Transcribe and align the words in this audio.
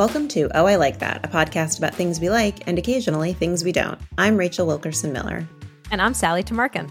Welcome 0.00 0.28
to 0.28 0.48
Oh, 0.54 0.64
I 0.64 0.76
Like 0.76 0.98
That, 1.00 1.26
a 1.26 1.28
podcast 1.28 1.76
about 1.76 1.94
things 1.94 2.20
we 2.20 2.30
like 2.30 2.66
and 2.66 2.78
occasionally 2.78 3.34
things 3.34 3.62
we 3.62 3.70
don't. 3.70 4.00
I'm 4.16 4.38
Rachel 4.38 4.66
Wilkerson 4.66 5.12
Miller. 5.12 5.46
And 5.90 6.00
I'm 6.00 6.14
Sally 6.14 6.42
Tamarkin. 6.42 6.90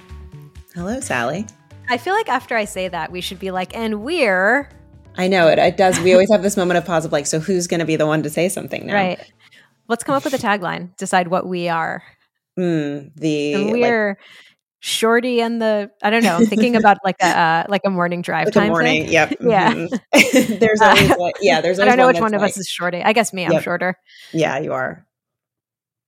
Hello, 0.75 0.99
Sally. 0.99 1.47
I 1.89 1.97
feel 1.97 2.13
like 2.13 2.29
after 2.29 2.55
I 2.55 2.65
say 2.65 2.87
that, 2.87 3.11
we 3.11 3.21
should 3.21 3.39
be 3.39 3.49
like, 3.49 3.75
and 3.75 4.03
we're. 4.03 4.69
I 5.17 5.27
know 5.27 5.47
it. 5.47 5.57
It 5.57 5.75
does. 5.75 5.99
We 6.01 6.13
always 6.13 6.31
have 6.31 6.43
this 6.43 6.55
moment 6.55 6.77
of 6.77 6.85
pause 6.85 7.03
of 7.03 7.11
like, 7.11 7.25
so 7.25 7.39
who's 7.39 7.65
going 7.65 7.79
to 7.79 7.85
be 7.87 7.95
the 7.95 8.05
one 8.05 8.21
to 8.21 8.29
say 8.29 8.47
something 8.47 8.85
now? 8.85 8.93
Right. 8.93 9.33
Let's 9.87 10.03
come 10.03 10.13
up 10.13 10.23
with 10.23 10.35
a 10.35 10.37
tagline. 10.37 10.95
Decide 10.97 11.29
what 11.29 11.47
we 11.47 11.67
are. 11.67 12.03
Mm, 12.59 13.11
the 13.15 13.53
and 13.55 13.71
we're 13.71 14.09
like, 14.09 14.17
Shorty 14.81 15.41
and 15.41 15.61
the 15.61 15.91
I 16.01 16.09
don't 16.09 16.23
know. 16.23 16.37
I'm 16.37 16.45
thinking 16.45 16.75
about 16.77 16.99
like 17.03 17.17
a 17.21 17.27
uh, 17.27 17.65
like 17.67 17.81
a 17.85 17.89
morning 17.89 18.21
drive 18.21 18.45
like 18.45 18.53
time. 18.53 18.69
morning, 18.69 19.03
thing. 19.03 19.11
yep. 19.11 19.35
Yeah. 19.41 19.73
Mm-hmm. 19.73 20.55
there's 20.59 20.81
always 20.81 21.11
uh, 21.11 21.31
yeah. 21.41 21.59
There's 21.59 21.79
I 21.79 21.85
don't 21.85 21.97
know 21.97 22.07
which 22.07 22.21
one 22.21 22.33
of 22.33 22.41
like, 22.41 22.51
us 22.51 22.57
is 22.57 22.67
Shorty. 22.67 23.01
I 23.03 23.11
guess 23.11 23.33
me. 23.33 23.45
I'm 23.45 23.51
yep. 23.51 23.63
shorter. 23.63 23.95
Yeah, 24.31 24.57
you 24.59 24.71
are. 24.71 25.05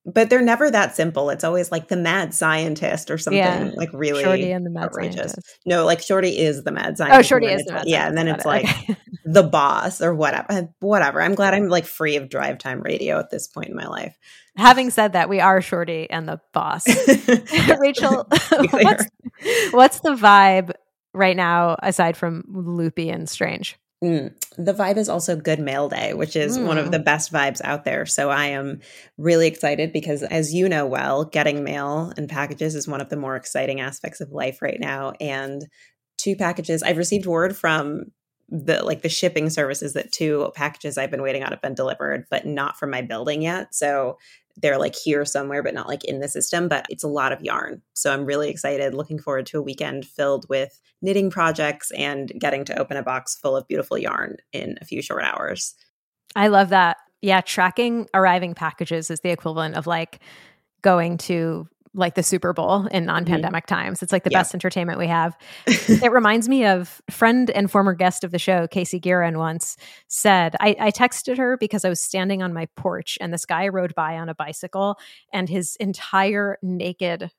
But 0.04 0.30
they're 0.30 0.42
never 0.42 0.68
that 0.68 0.96
simple. 0.96 1.30
It's 1.30 1.44
always 1.44 1.70
like 1.70 1.86
the 1.88 1.96
mad 1.96 2.34
scientist 2.34 3.10
or 3.10 3.18
something 3.18 3.38
Yeah. 3.38 3.70
like 3.76 3.90
really 3.92 4.24
Shorty 4.24 4.50
and 4.50 4.66
the 4.66 4.70
mad 4.70 4.84
outrageous. 4.86 5.32
scientist. 5.32 5.58
No, 5.64 5.84
like 5.84 6.00
Shorty 6.00 6.38
is 6.38 6.64
the 6.64 6.72
mad 6.72 6.92
oh, 6.92 6.96
scientist. 6.96 7.18
Oh, 7.18 7.22
Shorty 7.22 7.46
is 7.46 7.64
the 7.64 7.72
mad 7.72 7.84
Yeah, 7.86 8.08
and 8.08 8.18
then 8.18 8.28
it's 8.28 8.44
like. 8.44 8.64
Okay. 8.64 8.96
the 9.24 9.42
boss 9.42 10.00
or 10.00 10.14
whatever. 10.14 10.46
Uh, 10.48 10.62
whatever. 10.80 11.20
I'm 11.20 11.34
glad 11.34 11.54
I'm 11.54 11.68
like 11.68 11.86
free 11.86 12.16
of 12.16 12.28
drive 12.28 12.58
time 12.58 12.80
radio 12.80 13.18
at 13.18 13.30
this 13.30 13.46
point 13.46 13.68
in 13.68 13.76
my 13.76 13.86
life. 13.86 14.16
Having 14.56 14.90
said 14.90 15.12
that, 15.12 15.28
we 15.28 15.40
are 15.40 15.60
Shorty 15.60 16.08
and 16.10 16.28
the 16.28 16.40
boss. 16.52 16.86
Rachel, 17.78 18.26
what's 18.70 19.06
what's 19.70 20.00
the 20.00 20.14
vibe 20.14 20.72
right 21.14 21.36
now 21.36 21.76
aside 21.82 22.16
from 22.16 22.44
loopy 22.48 23.08
and 23.08 23.28
strange? 23.28 23.78
Mm. 24.02 24.34
The 24.58 24.74
vibe 24.74 24.96
is 24.96 25.08
also 25.08 25.36
Good 25.36 25.60
Mail 25.60 25.88
Day, 25.88 26.12
which 26.12 26.34
is 26.34 26.58
one 26.58 26.76
of 26.76 26.88
Mm. 26.88 26.90
the 26.90 26.98
best 26.98 27.32
vibes 27.32 27.60
out 27.62 27.84
there. 27.84 28.04
So 28.04 28.30
I 28.30 28.46
am 28.46 28.80
really 29.16 29.46
excited 29.46 29.92
because, 29.92 30.22
as 30.24 30.52
you 30.52 30.68
know 30.68 30.86
well, 30.86 31.24
getting 31.24 31.62
mail 31.62 32.12
and 32.16 32.28
packages 32.28 32.74
is 32.74 32.88
one 32.88 33.00
of 33.00 33.10
the 33.10 33.16
more 33.16 33.36
exciting 33.36 33.80
aspects 33.80 34.20
of 34.20 34.32
life 34.32 34.60
right 34.60 34.80
now. 34.80 35.12
And 35.20 35.66
two 36.18 36.34
packages, 36.34 36.82
I've 36.82 36.96
received 36.98 37.26
word 37.26 37.56
from 37.56 38.06
the 38.48 38.84
like 38.84 39.00
the 39.02 39.08
shipping 39.08 39.48
services 39.48 39.94
that 39.94 40.12
two 40.12 40.50
packages 40.54 40.98
I've 40.98 41.10
been 41.10 41.22
waiting 41.22 41.42
on 41.42 41.52
have 41.52 41.62
been 41.62 41.74
delivered, 41.74 42.26
but 42.30 42.44
not 42.44 42.78
from 42.78 42.90
my 42.90 43.00
building 43.00 43.40
yet. 43.40 43.74
So 43.74 44.18
they're 44.56 44.78
like 44.78 44.94
here 44.94 45.24
somewhere, 45.24 45.62
but 45.62 45.74
not 45.74 45.88
like 45.88 46.04
in 46.04 46.20
the 46.20 46.28
system. 46.28 46.68
But 46.68 46.86
it's 46.88 47.04
a 47.04 47.08
lot 47.08 47.32
of 47.32 47.42
yarn. 47.42 47.82
So 47.94 48.12
I'm 48.12 48.24
really 48.24 48.50
excited, 48.50 48.94
looking 48.94 49.18
forward 49.18 49.46
to 49.46 49.58
a 49.58 49.62
weekend 49.62 50.06
filled 50.06 50.48
with 50.48 50.80
knitting 51.00 51.30
projects 51.30 51.90
and 51.92 52.32
getting 52.38 52.64
to 52.66 52.78
open 52.78 52.96
a 52.96 53.02
box 53.02 53.36
full 53.36 53.56
of 53.56 53.66
beautiful 53.66 53.98
yarn 53.98 54.36
in 54.52 54.78
a 54.80 54.84
few 54.84 55.02
short 55.02 55.24
hours. 55.24 55.74
I 56.36 56.48
love 56.48 56.70
that. 56.70 56.96
Yeah, 57.20 57.40
tracking 57.40 58.08
arriving 58.14 58.54
packages 58.54 59.10
is 59.10 59.20
the 59.20 59.30
equivalent 59.30 59.76
of 59.76 59.86
like 59.86 60.20
going 60.82 61.18
to 61.18 61.68
like 61.94 62.14
the 62.14 62.22
Super 62.22 62.52
Bowl 62.52 62.86
in 62.86 63.02
mm-hmm. 63.02 63.06
non-pandemic 63.06 63.66
times. 63.66 64.02
It's 64.02 64.12
like 64.12 64.24
the 64.24 64.30
Yeah. 64.30 64.40
best 64.40 64.54
entertainment 64.54 64.98
we 64.98 65.06
have. 65.08 65.36
it 65.66 66.10
reminds 66.10 66.48
me 66.48 66.64
of 66.64 67.02
friend 67.10 67.50
and 67.50 67.70
former 67.70 67.94
guest 67.94 68.24
of 68.24 68.30
the 68.30 68.38
show, 68.38 68.66
Casey 68.66 69.00
Gueren, 69.00 69.36
once 69.36 69.76
said, 70.08 70.56
I, 70.60 70.76
I 70.78 70.90
texted 70.90 71.36
her 71.38 71.56
because 71.56 71.84
I 71.84 71.88
was 71.88 72.00
standing 72.00 72.42
on 72.42 72.52
my 72.52 72.66
porch 72.76 73.18
and 73.20 73.32
this 73.32 73.44
guy 73.44 73.68
rode 73.68 73.94
by 73.94 74.16
on 74.16 74.28
a 74.28 74.34
bicycle 74.34 74.98
and 75.32 75.48
his 75.48 75.76
entire 75.76 76.58
naked 76.62 77.30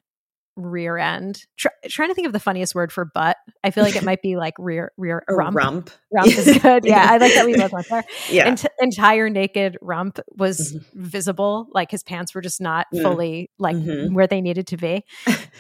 rear 0.56 0.98
end. 0.98 1.46
Try, 1.58 1.72
trying 1.90 2.10
to 2.10 2.16
think 2.16 2.28
of 2.28 2.34
the 2.34 2.40
funniest 2.40 2.76
word 2.76 2.92
for 2.92 3.06
butt. 3.06 3.38
I 3.64 3.72
feel 3.72 3.84
like 3.84 3.96
it 3.96 4.04
might 4.04 4.22
be 4.22 4.36
like 4.38 4.54
rear 4.60 4.92
rear 4.98 5.24
rump. 5.30 5.56
rump. 5.56 5.90
Rump 6.12 6.28
is 6.28 6.58
good. 6.62 6.86
Yeah, 6.86 7.08
I 7.10 7.18
like 7.18 7.34
that 7.34 7.46
we 7.46 7.56
both 7.56 7.72
went 7.72 7.88
there 7.90 8.04
Yeah. 8.30 8.46
ent- 8.48 8.66
entire 8.80 9.30
naked 9.30 9.78
rump 9.82 10.20
was 10.38 10.74
Mhm. 10.74 10.86
visible 10.94 11.68
like 11.74 11.90
his 11.92 12.04
pants 12.04 12.36
were 12.36 12.42
just 12.42 12.62
not 12.62 12.88
Mm. 12.94 13.02
fully 13.02 13.50
like 13.58 13.76
Mhm. 13.76 14.14
where 14.14 14.28
they 14.28 14.42
needed 14.42 14.68
to 14.68 14.78
be 14.78 15.04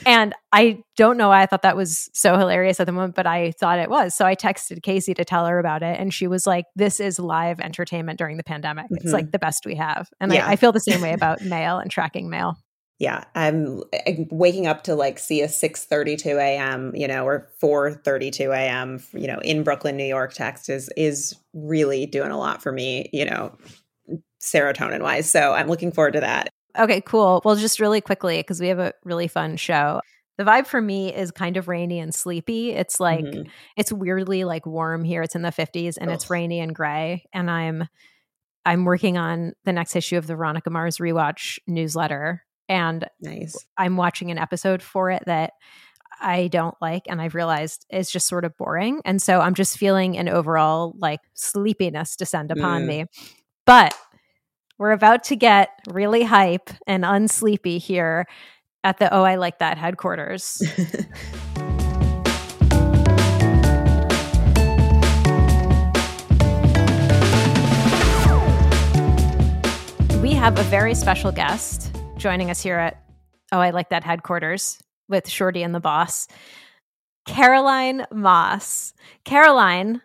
and 0.05 0.33
i 0.51 0.79
don't 0.97 1.17
know 1.17 1.29
why 1.29 1.41
i 1.41 1.45
thought 1.45 1.61
that 1.63 1.75
was 1.75 2.09
so 2.13 2.37
hilarious 2.37 2.79
at 2.79 2.85
the 2.85 2.91
moment 2.91 3.15
but 3.15 3.25
i 3.25 3.51
thought 3.59 3.79
it 3.79 3.89
was 3.89 4.13
so 4.15 4.25
i 4.25 4.35
texted 4.35 4.81
casey 4.83 5.13
to 5.13 5.23
tell 5.25 5.45
her 5.45 5.59
about 5.59 5.81
it 5.83 5.99
and 5.99 6.13
she 6.13 6.27
was 6.27 6.45
like 6.45 6.65
this 6.75 6.99
is 6.99 7.17
live 7.19 7.59
entertainment 7.59 8.17
during 8.19 8.37
the 8.37 8.43
pandemic 8.43 8.85
it's 8.91 9.05
Mhm. 9.09 9.13
like 9.13 9.31
the 9.31 9.39
best 9.39 9.65
we 9.65 9.75
have 9.75 10.09
and 10.19 10.31
Yeah. 10.33 10.45
I, 10.47 10.51
I 10.51 10.55
feel 10.55 10.71
the 10.71 10.79
same 10.79 11.01
way 11.01 11.13
about 11.13 11.41
mail 11.41 11.79
and 11.79 11.89
tracking 11.89 12.29
mail 12.29 12.57
yeah 12.99 13.23
i'm 13.35 13.81
I'm 14.07 14.27
waking 14.31 14.67
up 14.67 14.83
to 14.83 14.95
like 14.95 15.19
see 15.19 15.41
a 15.41 15.47
6.32 15.47 16.37
a.m 16.39 16.95
you 16.95 17.07
know 17.07 17.25
or 17.25 17.49
4.32 17.61 18.55
a.m 18.55 19.03
you 19.13 19.27
know 19.27 19.39
in 19.39 19.63
brooklyn 19.63 19.97
new 19.97 20.05
york 20.05 20.33
text 20.33 20.69
is 20.69 20.89
is 20.95 21.35
really 21.53 22.05
doing 22.05 22.31
a 22.31 22.37
lot 22.37 22.61
for 22.61 22.71
me 22.71 23.09
you 23.11 23.25
know 23.25 23.57
serotonin 24.41 25.01
wise 25.01 25.29
so 25.29 25.53
i'm 25.53 25.67
looking 25.67 25.91
forward 25.91 26.13
to 26.13 26.19
that 26.21 26.49
Okay, 26.77 27.01
cool. 27.01 27.39
Well, 27.45 27.55
just 27.55 27.79
really 27.79 28.01
quickly, 28.01 28.37
because 28.37 28.59
we 28.59 28.67
have 28.69 28.79
a 28.79 28.93
really 29.03 29.27
fun 29.27 29.57
show. 29.57 30.01
The 30.39 30.43
vibe 30.43 30.65
for 30.65 30.81
me 30.81 31.13
is 31.13 31.29
kind 31.29 31.55
of 31.55 31.67
rainy 31.67 31.99
and 31.99 32.15
sleepy. 32.15 32.71
It's 32.71 32.99
like, 32.99 33.23
Mhm. 33.23 33.47
it's 33.77 33.93
weirdly 33.93 34.43
like 34.43 34.65
warm 34.65 35.03
here. 35.03 35.21
It's 35.21 35.35
in 35.35 35.43
the 35.43 35.51
50s 35.51 35.97
and 35.97 36.09
it's 36.09 36.31
rainy 36.31 36.59
and 36.59 36.73
gray. 36.73 37.25
And 37.31 37.51
I'm, 37.51 37.87
I'm 38.65 38.85
working 38.85 39.19
on 39.19 39.53
the 39.65 39.71
next 39.71 39.95
issue 39.95 40.17
of 40.17 40.25
the 40.25 40.35
Veronica 40.35 40.71
Mars 40.71 40.97
rewatch 40.97 41.59
newsletter. 41.67 42.43
And 42.69 43.07
nice 43.21 43.55
I'm 43.77 43.97
watching 43.97 44.31
an 44.31 44.37
episode 44.37 44.81
for 44.81 45.11
it 45.11 45.23
that 45.25 45.53
I 46.21 46.47
don't 46.47 46.75
like. 46.81 47.03
And 47.07 47.21
I've 47.21 47.35
realized 47.35 47.85
is 47.89 48.09
just 48.09 48.27
sort 48.27 48.45
of 48.45 48.55
boring. 48.57 49.01
And 49.03 49.21
so 49.21 49.41
I'm 49.41 49.53
just 49.55 49.77
feeling 49.77 50.17
an 50.17 50.29
overall 50.29 50.93
like 50.97 51.19
sleepiness 51.33 52.15
descend 52.15 52.51
upon 52.51 52.83
Mm. 52.83 52.87
me. 52.87 53.05
But 53.65 53.93
we're 54.77 54.91
about 54.91 55.23
to 55.25 55.35
get 55.35 55.69
really 55.89 56.23
hype 56.23 56.69
and 56.87 57.03
unsleepy 57.03 57.79
here 57.79 58.25
at 58.83 58.97
the 58.99 59.13
Oh, 59.13 59.23
I 59.23 59.35
Like 59.35 59.59
That 59.59 59.77
headquarters. 59.77 60.61
we 70.21 70.31
have 70.33 70.57
a 70.57 70.63
very 70.63 70.95
special 70.95 71.31
guest 71.31 71.92
joining 72.23 72.49
us 72.49 72.61
here 72.61 72.77
at 72.77 73.03
Oh, 73.51 73.59
I 73.59 73.71
Like 73.71 73.89
That 73.89 74.05
headquarters 74.05 74.81
with 75.09 75.27
Shorty 75.27 75.61
and 75.61 75.75
the 75.75 75.81
boss, 75.81 76.29
Caroline 77.27 78.05
Moss. 78.13 78.93
Caroline, 79.25 80.01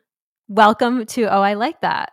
welcome 0.49 1.06
to 1.06 1.33
Oh, 1.33 1.43
I 1.43 1.55
Like 1.55 1.81
That. 1.83 2.11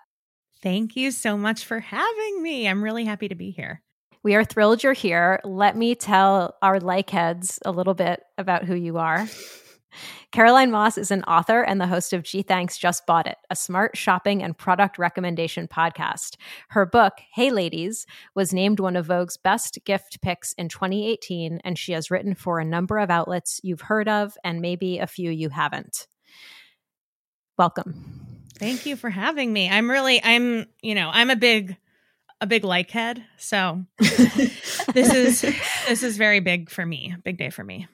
Thank 0.61 0.95
you 0.95 1.09
so 1.09 1.35
much 1.35 1.65
for 1.65 1.79
having 1.79 2.43
me. 2.43 2.67
I'm 2.67 2.83
really 2.83 3.03
happy 3.03 3.29
to 3.29 3.33
be 3.33 3.49
here. 3.49 3.81
We 4.21 4.35
are 4.35 4.43
thrilled 4.43 4.83
you're 4.83 4.93
here. 4.93 5.39
Let 5.43 5.75
me 5.75 5.95
tell 5.95 6.55
our 6.61 6.79
like 6.79 7.09
heads 7.09 7.57
a 7.65 7.71
little 7.71 7.95
bit 7.95 8.21
about 8.37 8.63
who 8.63 8.75
you 8.75 8.99
are. 8.99 9.27
Caroline 10.31 10.71
Moss 10.71 10.97
is 10.97 11.11
an 11.11 11.23
author 11.23 11.61
and 11.61 11.79
the 11.79 11.87
host 11.87 12.13
of 12.13 12.23
Gee 12.23 12.41
Thanks 12.41 12.77
Just 12.77 13.05
Bought 13.05 13.27
It, 13.27 13.37
a 13.49 13.55
smart 13.55 13.95
shopping 13.95 14.43
and 14.43 14.57
product 14.57 14.97
recommendation 14.97 15.67
podcast. 15.67 16.35
Her 16.69 16.85
book, 16.85 17.13
Hey 17.33 17.51
Ladies, 17.51 18.05
was 18.33 18.53
named 18.53 18.79
one 18.79 18.95
of 18.95 19.07
Vogue's 19.07 19.37
best 19.37 19.79
gift 19.85 20.21
picks 20.21 20.53
in 20.53 20.69
2018, 20.69 21.61
and 21.63 21.77
she 21.77 21.93
has 21.93 22.11
written 22.11 22.35
for 22.35 22.59
a 22.59 22.65
number 22.65 22.97
of 22.97 23.09
outlets 23.09 23.59
you've 23.63 23.81
heard 23.81 24.07
of 24.09 24.37
and 24.43 24.61
maybe 24.61 24.99
a 24.99 25.07
few 25.07 25.31
you 25.31 25.49
haven't. 25.49 26.07
Welcome. 27.57 28.25
Thank 28.57 28.85
you 28.85 28.95
for 28.95 29.09
having 29.09 29.51
me. 29.51 29.69
I'm 29.69 29.89
really 29.89 30.21
I'm, 30.23 30.65
you 30.81 30.95
know, 30.95 31.09
I'm 31.11 31.29
a 31.29 31.35
big 31.35 31.77
a 32.41 32.47
big 32.47 32.63
like 32.63 32.91
head. 32.91 33.23
So 33.37 33.85
this 33.97 35.13
is 35.13 35.41
this 35.87 36.03
is 36.03 36.17
very 36.17 36.39
big 36.39 36.69
for 36.69 36.85
me. 36.85 37.15
Big 37.23 37.37
day 37.37 37.49
for 37.49 37.63
me. 37.63 37.87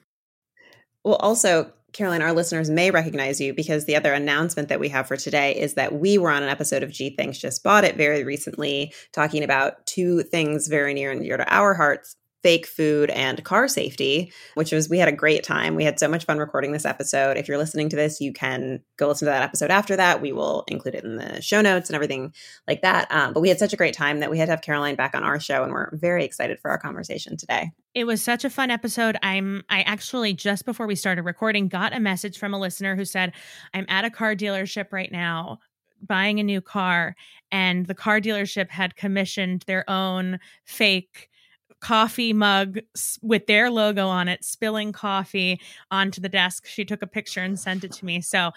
Well, 1.04 1.16
also, 1.16 1.72
Caroline, 1.92 2.22
our 2.22 2.32
listeners 2.32 2.70
may 2.70 2.90
recognize 2.90 3.40
you 3.40 3.52
because 3.52 3.84
the 3.84 3.96
other 3.96 4.12
announcement 4.12 4.68
that 4.68 4.80
we 4.80 4.88
have 4.88 5.06
for 5.06 5.16
today 5.16 5.54
is 5.54 5.74
that 5.74 5.92
we 5.92 6.16
were 6.16 6.30
on 6.30 6.42
an 6.42 6.48
episode 6.48 6.82
of 6.82 6.90
Gee 6.90 7.14
Thanks 7.14 7.38
Just 7.38 7.62
Bought 7.62 7.84
It 7.84 7.96
very 7.96 8.24
recently, 8.24 8.94
talking 9.12 9.44
about 9.44 9.84
two 9.86 10.22
things 10.22 10.68
very 10.68 10.94
near 10.94 11.10
and 11.10 11.22
dear 11.22 11.36
to 11.36 11.54
our 11.54 11.74
hearts 11.74 12.16
fake 12.42 12.66
food 12.66 13.10
and 13.10 13.42
car 13.44 13.68
safety, 13.68 14.32
which 14.54 14.72
was, 14.72 14.88
we 14.88 14.98
had 14.98 15.08
a 15.08 15.12
great 15.12 15.44
time. 15.44 15.74
We 15.74 15.84
had 15.84 15.98
so 15.98 16.08
much 16.08 16.24
fun 16.24 16.38
recording 16.38 16.72
this 16.72 16.84
episode. 16.84 17.36
If 17.36 17.46
you're 17.46 17.58
listening 17.58 17.88
to 17.90 17.96
this, 17.96 18.20
you 18.20 18.32
can 18.32 18.80
go 18.96 19.08
listen 19.08 19.26
to 19.26 19.30
that 19.30 19.42
episode 19.42 19.70
after 19.70 19.96
that. 19.96 20.20
We 20.20 20.32
will 20.32 20.64
include 20.68 20.96
it 20.96 21.04
in 21.04 21.16
the 21.16 21.40
show 21.40 21.60
notes 21.60 21.88
and 21.88 21.94
everything 21.94 22.32
like 22.66 22.82
that. 22.82 23.10
Um, 23.10 23.32
but 23.32 23.40
we 23.40 23.48
had 23.48 23.58
such 23.58 23.72
a 23.72 23.76
great 23.76 23.94
time 23.94 24.20
that 24.20 24.30
we 24.30 24.38
had 24.38 24.46
to 24.46 24.52
have 24.52 24.62
Caroline 24.62 24.96
back 24.96 25.14
on 25.14 25.22
our 25.22 25.38
show, 25.38 25.62
and 25.62 25.72
we're 25.72 25.94
very 25.96 26.24
excited 26.24 26.58
for 26.60 26.70
our 26.70 26.78
conversation 26.78 27.36
today. 27.36 27.70
It 27.94 28.04
was 28.04 28.22
such 28.22 28.44
a 28.44 28.50
fun 28.50 28.70
episode. 28.70 29.16
I'm 29.22 29.62
I 29.68 29.82
actually 29.82 30.34
just 30.34 30.64
before 30.64 30.86
we 30.86 30.94
started 30.94 31.22
recording 31.22 31.68
got 31.68 31.94
a 31.94 32.00
message 32.00 32.38
from 32.38 32.54
a 32.54 32.58
listener 32.58 32.96
who 32.96 33.04
said, 33.04 33.32
"I'm 33.74 33.86
at 33.88 34.04
a 34.04 34.10
car 34.10 34.34
dealership 34.34 34.92
right 34.92 35.12
now 35.12 35.58
buying 36.04 36.40
a 36.40 36.42
new 36.42 36.60
car 36.60 37.14
and 37.50 37.86
the 37.86 37.94
car 37.94 38.20
dealership 38.20 38.68
had 38.70 38.96
commissioned 38.96 39.62
their 39.66 39.88
own 39.88 40.40
fake 40.64 41.30
coffee 41.82 42.32
mug 42.32 42.78
with 43.20 43.46
their 43.46 43.68
logo 43.68 44.06
on 44.06 44.28
it, 44.28 44.44
spilling 44.44 44.92
coffee 44.92 45.60
onto 45.90 46.20
the 46.20 46.28
desk. 46.28 46.66
She 46.66 46.84
took 46.84 47.02
a 47.02 47.06
picture 47.06 47.40
and 47.40 47.58
sent 47.58 47.82
it 47.84 47.92
to 47.92 48.04
me. 48.04 48.20
So 48.20 48.52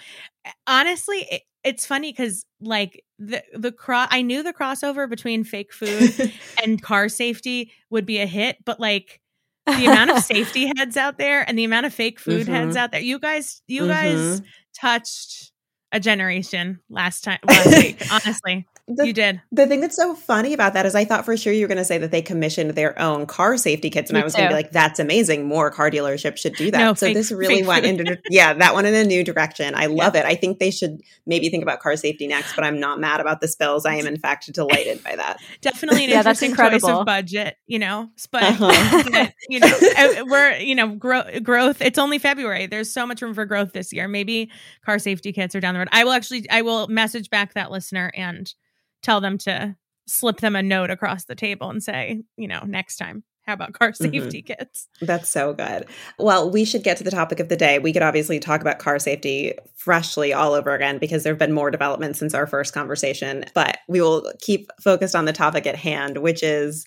honestly, 0.68 1.28
it, 1.32 1.42
it's 1.64 1.88
funny 1.88 2.12
because 2.12 2.46
like 2.62 3.04
the 3.18 3.44
the 3.54 3.72
cross 3.72 4.08
I 4.12 4.22
knew 4.22 4.44
the 4.44 4.54
crossover 4.54 5.10
between 5.10 5.44
fake 5.44 5.74
food 5.74 6.32
and 6.64 6.82
car 6.82 7.10
safety 7.10 7.72
would 7.90 8.06
be 8.06 8.20
a 8.20 8.28
hit, 8.28 8.58
but 8.64 8.80
like 8.80 9.20
the 9.66 9.86
amount 9.86 10.12
of 10.12 10.20
safety 10.24 10.72
heads 10.78 10.96
out 10.96 11.18
there 11.18 11.48
and 11.48 11.58
the 11.58 11.64
amount 11.64 11.88
of 11.88 11.94
fake 11.94 12.20
food 12.20 12.44
mm-hmm. 12.44 12.54
heads 12.54 12.78
out 12.78 12.92
there. 12.92 13.02
You 13.02 13.18
guys, 13.18 13.64
you 13.68 13.84
mm-hmm. 13.84 13.92
guys 13.92 14.42
touched 14.80 15.52
a 15.92 16.00
generation 16.00 16.80
last 16.90 17.24
time 17.24 17.40
last 17.48 17.76
week. 17.84 18.04
Honestly, 18.12 18.68
the, 18.88 19.08
you 19.08 19.14
did. 19.14 19.42
The 19.52 19.66
thing 19.66 19.82
that's 19.82 19.96
so 19.96 20.14
funny 20.14 20.54
about 20.54 20.74
that 20.74 20.86
is 20.86 20.94
I 20.94 21.06
thought 21.06 21.26
for 21.26 21.36
sure 21.36 21.52
you 21.52 21.62
were 21.62 21.68
going 21.68 21.80
to 21.80 21.86
say 21.86 21.98
that 21.98 22.12
they 22.12 22.22
commissioned 22.22 22.72
their 22.72 23.00
own 23.00 23.26
car 23.26 23.58
safety 23.58 23.90
kits. 23.90 24.12
And 24.12 24.16
Me 24.16 24.22
I 24.22 24.24
was 24.24 24.36
going 24.36 24.48
to 24.48 24.50
be 24.50 24.56
like, 24.56 24.72
that's 24.72 25.00
amazing. 25.00 25.48
More 25.48 25.72
car 25.72 25.90
dealerships 25.90 26.38
should 26.38 26.54
do 26.54 26.70
that. 26.70 26.78
No, 26.78 26.94
so 26.94 27.08
fake, 27.08 27.16
this 27.16 27.32
really 27.32 27.64
went 27.64 27.86
into, 27.86 28.20
yeah, 28.30 28.54
that 28.54 28.76
went 28.76 28.86
in 28.86 28.94
a 28.94 29.04
new 29.04 29.24
direction. 29.24 29.74
I 29.74 29.88
love 29.88 30.14
yeah. 30.14 30.22
it. 30.22 30.26
I 30.28 30.36
think 30.36 30.60
they 30.60 30.70
should 30.70 31.02
maybe 31.26 31.50
think 31.50 31.64
about 31.64 31.80
car 31.80 31.96
safety 31.96 32.28
next, 32.28 32.56
but 32.56 32.64
I'm 32.64 32.80
not 32.80 33.00
mad 33.00 33.22
about 33.22 33.42
the 33.42 33.48
spills. 33.48 33.88
I 33.88 33.96
am 33.96 34.06
in 34.06 34.20
fact 34.20 34.54
delighted 34.54 35.04
by 35.04 35.16
that. 35.16 35.42
Definitely 35.62 36.04
an 36.04 36.12
yeah, 36.12 36.18
interesting 36.18 36.52
that's 36.52 36.60
incredible. 36.60 36.88
choice 36.88 37.00
of 37.00 37.06
budget, 37.08 37.58
you 37.66 37.80
know, 37.80 38.12
but, 38.32 38.44
uh-huh. 38.44 39.32
you 39.50 39.62
know, 39.62 39.68
uh, 39.98 40.26
we're, 40.28 40.58
you 40.58 40.76
know, 40.76 40.90
grow, 40.90 41.24
growth. 41.42 41.82
It's 41.82 41.98
only 41.98 42.20
February. 42.20 42.68
There's 42.68 42.94
so 42.94 43.08
much 43.08 43.24
room 43.24 43.34
for 43.34 43.46
growth 43.46 43.74
this 43.74 43.92
year. 43.92 44.08
Maybe 44.08 44.52
car 44.86 45.00
safety 45.00 45.34
kits 45.34 45.56
are 45.56 45.60
down 45.60 45.74
the 45.74 45.80
road. 45.80 45.90
I 45.92 46.04
will 46.04 46.12
actually, 46.12 46.48
I 46.52 46.62
will 46.62 46.88
message 46.88 47.32
back 47.32 47.56
that 47.56 47.72
listener 47.72 48.12
and 48.16 48.54
tell 49.02 49.22
them 49.22 49.38
to 49.40 49.76
slip 50.08 50.40
them 50.40 50.56
a 50.56 50.64
note 50.64 50.90
across 50.90 51.26
the 51.26 51.36
table 51.36 51.70
and 51.70 51.84
say, 51.84 52.24
you 52.38 52.48
know, 52.48 52.62
next 52.66 52.98
time. 52.98 53.24
How 53.46 53.54
about 53.54 53.74
car 53.74 53.92
mm-hmm. 53.92 54.12
safety 54.12 54.42
mm-hmm. 54.42 54.54
kits? 54.54 54.88
That's 55.02 55.30
so 55.30 55.54
good. 55.54 55.86
Well, 56.18 56.50
we 56.50 56.66
should 56.66 56.84
get 56.84 56.98
to 56.98 57.04
the 57.04 57.12
topic 57.12 57.40
of 57.40 57.48
the 57.48 57.56
day. 57.56 57.78
We 57.78 57.94
could 57.94 58.02
obviously 58.02 58.40
talk 58.40 58.62
about 58.62 58.80
car 58.80 58.98
safety 58.98 59.54
freshly 59.76 60.34
all 60.34 60.54
over 60.54 60.74
again 60.74 60.98
because 60.98 61.24
there 61.24 61.32
have 61.32 61.40
been 61.40 61.54
more 61.54 61.70
developments 61.70 62.18
since 62.18 62.34
our 62.34 62.48
first 62.48 62.74
conversation, 62.74 63.46
but 63.54 63.78
we 63.88 64.02
will 64.02 64.32
keep 64.42 64.72
focused 64.82 65.16
on 65.16 65.26
the 65.26 65.34
topic 65.34 65.68
at 65.68 65.76
hand, 65.76 66.18
which 66.18 66.42
is 66.42 66.86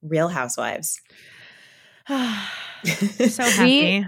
Real 0.00 0.28
Housewives. 0.28 1.00
so 2.08 3.42
happy. 3.42 4.06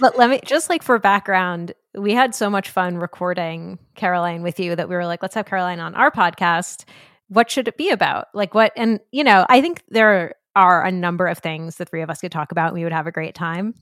but 0.00 0.18
let 0.18 0.28
me 0.28 0.40
just 0.44 0.68
like 0.68 0.82
for 0.82 0.98
background, 0.98 1.72
we 1.96 2.12
had 2.12 2.34
so 2.34 2.50
much 2.50 2.70
fun 2.70 2.98
recording 2.98 3.78
Caroline 3.94 4.42
with 4.42 4.60
you 4.60 4.76
that 4.76 4.88
we 4.88 4.94
were 4.94 5.06
like, 5.06 5.22
let's 5.22 5.34
have 5.34 5.46
Caroline 5.46 5.80
on 5.80 5.94
our 5.94 6.10
podcast. 6.10 6.84
What 7.28 7.50
should 7.50 7.68
it 7.68 7.76
be 7.76 7.90
about? 7.90 8.26
Like 8.34 8.54
what? 8.54 8.72
And 8.76 9.00
you 9.10 9.24
know, 9.24 9.46
I 9.48 9.60
think 9.60 9.82
there 9.88 10.34
are 10.54 10.84
a 10.84 10.92
number 10.92 11.26
of 11.26 11.38
things 11.38 11.76
the 11.76 11.84
three 11.84 12.02
of 12.02 12.10
us 12.10 12.20
could 12.20 12.32
talk 12.32 12.52
about. 12.52 12.68
And 12.68 12.74
we 12.74 12.84
would 12.84 12.92
have 12.92 13.06
a 13.06 13.12
great 13.12 13.34
time. 13.34 13.74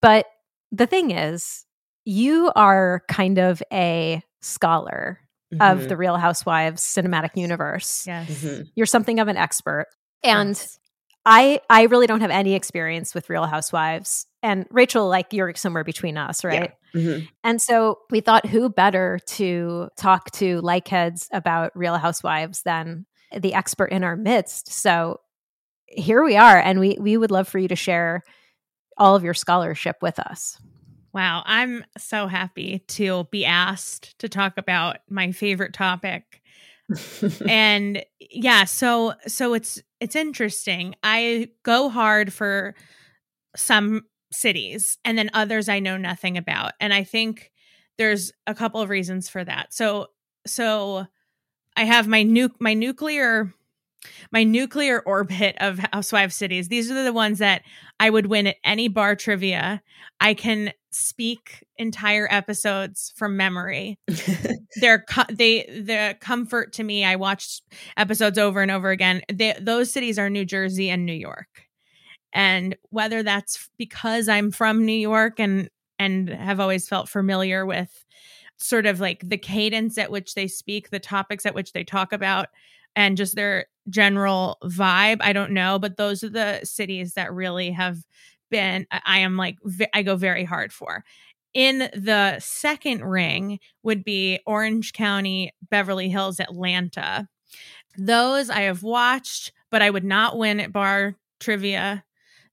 But 0.00 0.26
the 0.70 0.86
thing 0.86 1.10
is, 1.10 1.64
you 2.04 2.52
are 2.54 3.02
kind 3.08 3.38
of 3.38 3.62
a 3.72 4.22
scholar 4.40 5.20
mm-hmm. 5.52 5.62
of 5.62 5.88
the 5.88 5.96
Real 5.96 6.16
Housewives 6.16 6.82
cinematic 6.82 7.36
universe. 7.36 8.06
Yes. 8.06 8.30
Mm-hmm. 8.30 8.62
You're 8.74 8.86
something 8.86 9.18
of 9.20 9.28
an 9.28 9.36
expert. 9.36 9.86
And 10.22 10.50
yes. 10.50 10.78
I 11.24 11.60
I 11.70 11.82
really 11.84 12.06
don't 12.06 12.20
have 12.20 12.30
any 12.30 12.54
experience 12.54 13.14
with 13.14 13.30
Real 13.30 13.46
Housewives. 13.46 14.26
And 14.42 14.66
Rachel, 14.70 15.08
like 15.08 15.32
you're 15.32 15.54
somewhere 15.54 15.84
between 15.84 16.16
us, 16.16 16.44
right? 16.44 16.72
Yeah. 16.94 17.00
Mm-hmm. 17.00 17.24
And 17.44 17.62
so 17.62 18.00
we 18.10 18.20
thought 18.20 18.46
who 18.46 18.68
better 18.68 19.20
to 19.26 19.88
talk 19.96 20.30
to 20.32 20.60
like 20.60 20.88
heads 20.88 21.28
about 21.32 21.76
Real 21.76 21.96
Housewives 21.96 22.62
than 22.62 23.06
the 23.36 23.54
expert 23.54 23.86
in 23.86 24.04
our 24.04 24.16
midst. 24.16 24.72
So 24.72 25.20
here 25.86 26.24
we 26.24 26.36
are, 26.36 26.58
and 26.58 26.80
we 26.80 26.96
we 27.00 27.16
would 27.16 27.30
love 27.30 27.48
for 27.48 27.58
you 27.58 27.68
to 27.68 27.76
share 27.76 28.22
all 28.96 29.14
of 29.14 29.24
your 29.24 29.34
scholarship 29.34 29.96
with 30.02 30.18
us. 30.18 30.58
Wow, 31.12 31.42
I'm 31.44 31.84
so 31.98 32.26
happy 32.26 32.80
to 32.88 33.24
be 33.30 33.44
asked 33.44 34.18
to 34.20 34.28
talk 34.28 34.54
about 34.56 34.98
my 35.08 35.32
favorite 35.32 35.74
topic. 35.74 36.40
and 37.48 38.04
yeah, 38.18 38.64
so 38.64 39.14
so 39.26 39.54
it's 39.54 39.80
it's 40.02 40.16
interesting. 40.16 40.96
I 41.04 41.50
go 41.62 41.88
hard 41.88 42.32
for 42.32 42.74
some 43.54 44.02
cities 44.32 44.98
and 45.04 45.16
then 45.16 45.30
others 45.32 45.68
I 45.68 45.78
know 45.78 45.96
nothing 45.96 46.36
about. 46.36 46.72
And 46.80 46.92
I 46.92 47.04
think 47.04 47.52
there's 47.98 48.32
a 48.48 48.54
couple 48.54 48.80
of 48.80 48.88
reasons 48.88 49.28
for 49.28 49.44
that. 49.44 49.72
So 49.72 50.08
so 50.44 51.06
I 51.76 51.84
have 51.84 52.08
my 52.08 52.24
nu- 52.24 52.48
my 52.58 52.74
nuclear 52.74 53.54
my 54.32 54.42
nuclear 54.42 55.00
orbit 55.06 55.54
of 55.60 55.78
housewife 55.92 56.32
cities. 56.32 56.66
These 56.66 56.90
are 56.90 57.04
the 57.04 57.12
ones 57.12 57.38
that 57.38 57.62
I 58.00 58.10
would 58.10 58.26
win 58.26 58.48
at 58.48 58.56
any 58.64 58.88
bar 58.88 59.14
trivia. 59.14 59.82
I 60.20 60.34
can 60.34 60.72
speak 60.92 61.64
entire 61.78 62.28
episodes 62.30 63.12
from 63.16 63.36
memory. 63.36 63.98
They're 64.80 65.04
they 65.30 65.64
the 65.64 66.16
comfort 66.20 66.72
to 66.74 66.84
me. 66.84 67.04
I 67.04 67.16
watched 67.16 67.62
episodes 67.96 68.38
over 68.38 68.62
and 68.62 68.70
over 68.70 68.90
again. 68.90 69.22
They, 69.32 69.56
those 69.60 69.92
cities 69.92 70.18
are 70.18 70.30
New 70.30 70.44
Jersey 70.44 70.90
and 70.90 71.04
New 71.06 71.12
York. 71.12 71.48
And 72.34 72.76
whether 72.90 73.22
that's 73.22 73.68
because 73.78 74.28
I'm 74.28 74.50
from 74.50 74.84
New 74.84 74.92
York 74.92 75.38
and 75.38 75.68
and 75.98 76.28
have 76.28 76.60
always 76.60 76.88
felt 76.88 77.08
familiar 77.08 77.64
with 77.64 78.04
sort 78.58 78.86
of 78.86 79.00
like 79.00 79.28
the 79.28 79.38
cadence 79.38 79.98
at 79.98 80.10
which 80.10 80.34
they 80.34 80.48
speak, 80.48 80.90
the 80.90 80.98
topics 80.98 81.46
at 81.46 81.54
which 81.54 81.72
they 81.72 81.84
talk 81.84 82.12
about 82.12 82.48
and 82.94 83.16
just 83.16 83.34
their 83.34 83.66
general 83.88 84.58
vibe. 84.64 85.18
I 85.20 85.32
don't 85.32 85.52
know, 85.52 85.78
but 85.78 85.96
those 85.96 86.22
are 86.22 86.28
the 86.28 86.60
cities 86.64 87.14
that 87.14 87.32
really 87.32 87.70
have 87.70 87.98
been, 88.52 88.86
I 88.92 89.18
am 89.18 89.36
like, 89.36 89.58
I 89.92 90.04
go 90.04 90.14
very 90.14 90.44
hard 90.44 90.72
for. 90.72 91.04
In 91.54 91.90
the 91.94 92.38
second 92.38 93.04
ring 93.04 93.58
would 93.82 94.04
be 94.04 94.38
Orange 94.46 94.92
County, 94.92 95.52
Beverly 95.70 96.08
Hills, 96.08 96.38
Atlanta. 96.38 97.28
Those 97.98 98.48
I 98.48 98.62
have 98.62 98.84
watched, 98.84 99.52
but 99.70 99.82
I 99.82 99.90
would 99.90 100.04
not 100.04 100.38
win 100.38 100.60
at 100.60 100.72
bar 100.72 101.16
trivia. 101.40 102.04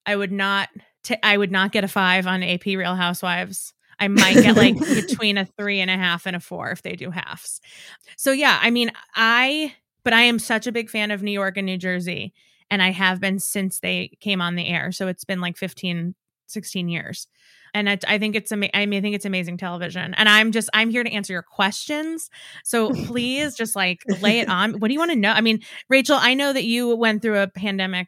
I 0.06 0.16
would 0.16 0.32
not. 0.32 0.70
T- 1.04 1.16
I 1.24 1.38
would 1.38 1.52
not 1.52 1.72
get 1.72 1.86
a 1.86 1.88
five 1.88 2.28
on 2.28 2.44
AP 2.44 2.66
Real 2.66 2.96
Housewives. 2.96 3.74
I 4.00 4.08
might 4.08 4.36
get 4.36 4.58
like 4.58 4.78
between 4.80 5.38
a 5.38 5.46
three 5.46 5.80
and 5.80 5.92
a 5.92 5.98
half 5.98 6.26
and 6.26 6.36
a 6.36 6.40
four 6.40 6.72
if 6.72 6.82
they 6.82 6.96
do 6.96 7.12
halves. 7.12 7.62
So 8.18 8.32
yeah, 8.32 8.60
I 8.62 8.70
mean, 8.70 8.92
I 9.16 9.76
but 10.04 10.14
I 10.14 10.24
am 10.24 10.40
such 10.40 10.68
a 10.68 10.72
big 10.72 10.90
fan 10.90 11.12
of 11.12 11.24
New 11.24 11.32
York 11.32 11.56
and 11.58 11.66
New 11.66 11.78
Jersey. 11.78 12.34
And 12.72 12.82
I 12.82 12.92
have 12.92 13.20
been 13.20 13.40
since 13.40 13.80
they 13.80 14.18
came 14.20 14.42
on 14.42 14.56
the 14.56 14.68
air. 14.68 14.92
So 14.92 15.08
it's 15.08 15.24
been 15.24 15.42
like 15.42 15.58
15, 15.58 16.16
16 16.48 16.90
years. 16.90 17.28
And 17.74 17.90
I, 17.90 18.00
I 18.08 18.18
think 18.18 18.36
it's 18.36 18.52
ama- 18.52 18.70
I 18.74 18.86
mean, 18.86 19.00
I 19.00 19.02
think 19.02 19.16
it's 19.16 19.26
amazing 19.26 19.58
television. 19.58 20.14
And 20.16 20.28
I'm 20.28 20.52
just 20.52 20.70
I'm 20.74 20.90
here 20.90 21.04
to 21.04 21.12
answer 21.12 21.34
your 21.34 21.44
questions. 21.44 22.30
So 22.64 22.90
please 23.06 23.56
just 23.56 23.76
like 23.76 24.02
lay 24.22 24.40
it 24.40 24.50
on. 24.50 24.80
What 24.80 24.88
do 24.88 24.94
you 24.94 25.00
want 25.00 25.12
to 25.12 25.18
know? 25.18 25.32
I 25.32 25.42
mean, 25.42 25.60
Rachel, 25.90 26.18
I 26.20 26.34
know 26.34 26.54
that 26.54 26.64
you 26.64 26.96
went 26.96 27.22
through 27.22 27.40
a 27.40 27.48
pandemic, 27.48 28.08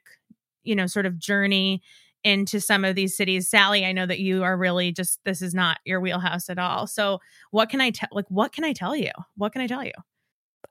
you 0.63 0.75
know, 0.75 0.87
sort 0.87 1.05
of 1.05 1.19
journey 1.19 1.81
into 2.23 2.59
some 2.59 2.85
of 2.85 2.95
these 2.95 3.17
cities. 3.17 3.49
Sally, 3.49 3.85
I 3.85 3.91
know 3.91 4.05
that 4.05 4.19
you 4.19 4.43
are 4.43 4.55
really 4.55 4.91
just 4.91 5.19
this 5.25 5.41
is 5.41 5.53
not 5.53 5.79
your 5.85 5.99
wheelhouse 5.99 6.49
at 6.49 6.59
all. 6.59 6.87
So 6.87 7.19
what 7.51 7.69
can 7.69 7.81
I 7.81 7.91
tell 7.91 8.09
like 8.11 8.29
what 8.29 8.51
can 8.51 8.63
I 8.63 8.73
tell 8.73 8.95
you? 8.95 9.11
What 9.35 9.53
can 9.53 9.61
I 9.61 9.67
tell 9.67 9.83
you? 9.83 9.93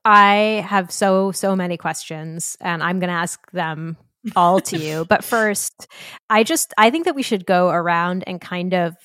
I 0.03 0.65
have 0.67 0.91
so, 0.91 1.31
so 1.31 1.55
many 1.55 1.77
questions, 1.77 2.57
and 2.59 2.81
I'm 2.81 2.99
going 2.99 3.09
to 3.09 3.15
ask 3.15 3.39
them 3.51 3.97
all 4.35 4.59
to 4.61 4.77
you. 4.77 5.05
But 5.09 5.23
first, 5.23 5.87
I 6.29 6.43
just, 6.43 6.73
I 6.77 6.89
think 6.89 7.05
that 7.05 7.15
we 7.15 7.23
should 7.23 7.45
go 7.45 7.69
around 7.69 8.23
and 8.27 8.39
kind 8.41 8.73
of 8.73 8.95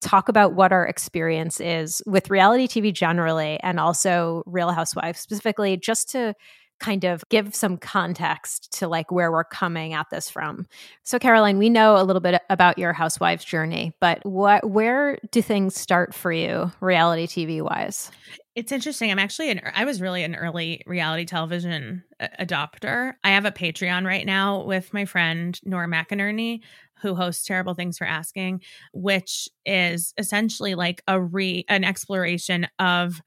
talk 0.00 0.28
about 0.28 0.52
what 0.52 0.70
our 0.70 0.86
experience 0.86 1.60
is 1.60 2.02
with 2.06 2.30
reality 2.30 2.68
TV 2.68 2.92
generally 2.92 3.58
and 3.62 3.80
also 3.80 4.42
Real 4.46 4.70
Housewives 4.70 5.20
specifically, 5.20 5.76
just 5.76 6.10
to 6.10 6.34
kind 6.80 7.04
of 7.04 7.24
give 7.28 7.54
some 7.54 7.76
context 7.76 8.72
to 8.78 8.88
like 8.88 9.10
where 9.10 9.30
we're 9.30 9.44
coming 9.44 9.92
at 9.92 10.10
this 10.10 10.28
from. 10.28 10.66
So 11.02 11.18
Caroline, 11.18 11.58
we 11.58 11.70
know 11.70 11.96
a 11.96 12.04
little 12.04 12.20
bit 12.20 12.40
about 12.50 12.78
your 12.78 12.92
housewives 12.92 13.44
journey, 13.44 13.94
but 14.00 14.24
what 14.26 14.68
where 14.68 15.18
do 15.30 15.40
things 15.40 15.78
start 15.78 16.14
for 16.14 16.32
you 16.32 16.70
reality 16.80 17.26
TV 17.26 17.62
wise? 17.62 18.10
It's 18.54 18.70
interesting. 18.70 19.10
I'm 19.10 19.18
actually 19.18 19.50
an 19.50 19.60
I 19.74 19.84
was 19.84 20.00
really 20.00 20.22
an 20.24 20.34
early 20.34 20.82
reality 20.86 21.24
television 21.24 22.04
adopter. 22.40 23.14
I 23.24 23.30
have 23.30 23.44
a 23.44 23.50
Patreon 23.50 24.06
right 24.06 24.26
now 24.26 24.62
with 24.64 24.92
my 24.92 25.04
friend 25.04 25.58
Nora 25.64 25.88
McInerney 25.88 26.60
who 27.04 27.14
hosts 27.14 27.44
Terrible, 27.44 27.74
Thanks 27.74 27.98
for 27.98 28.06
Asking, 28.06 28.62
which 28.94 29.48
is 29.66 30.14
essentially 30.16 30.74
like 30.74 31.02
a 31.06 31.20
re 31.20 31.64
an 31.68 31.84
exploration 31.84 32.66
of 32.78 33.20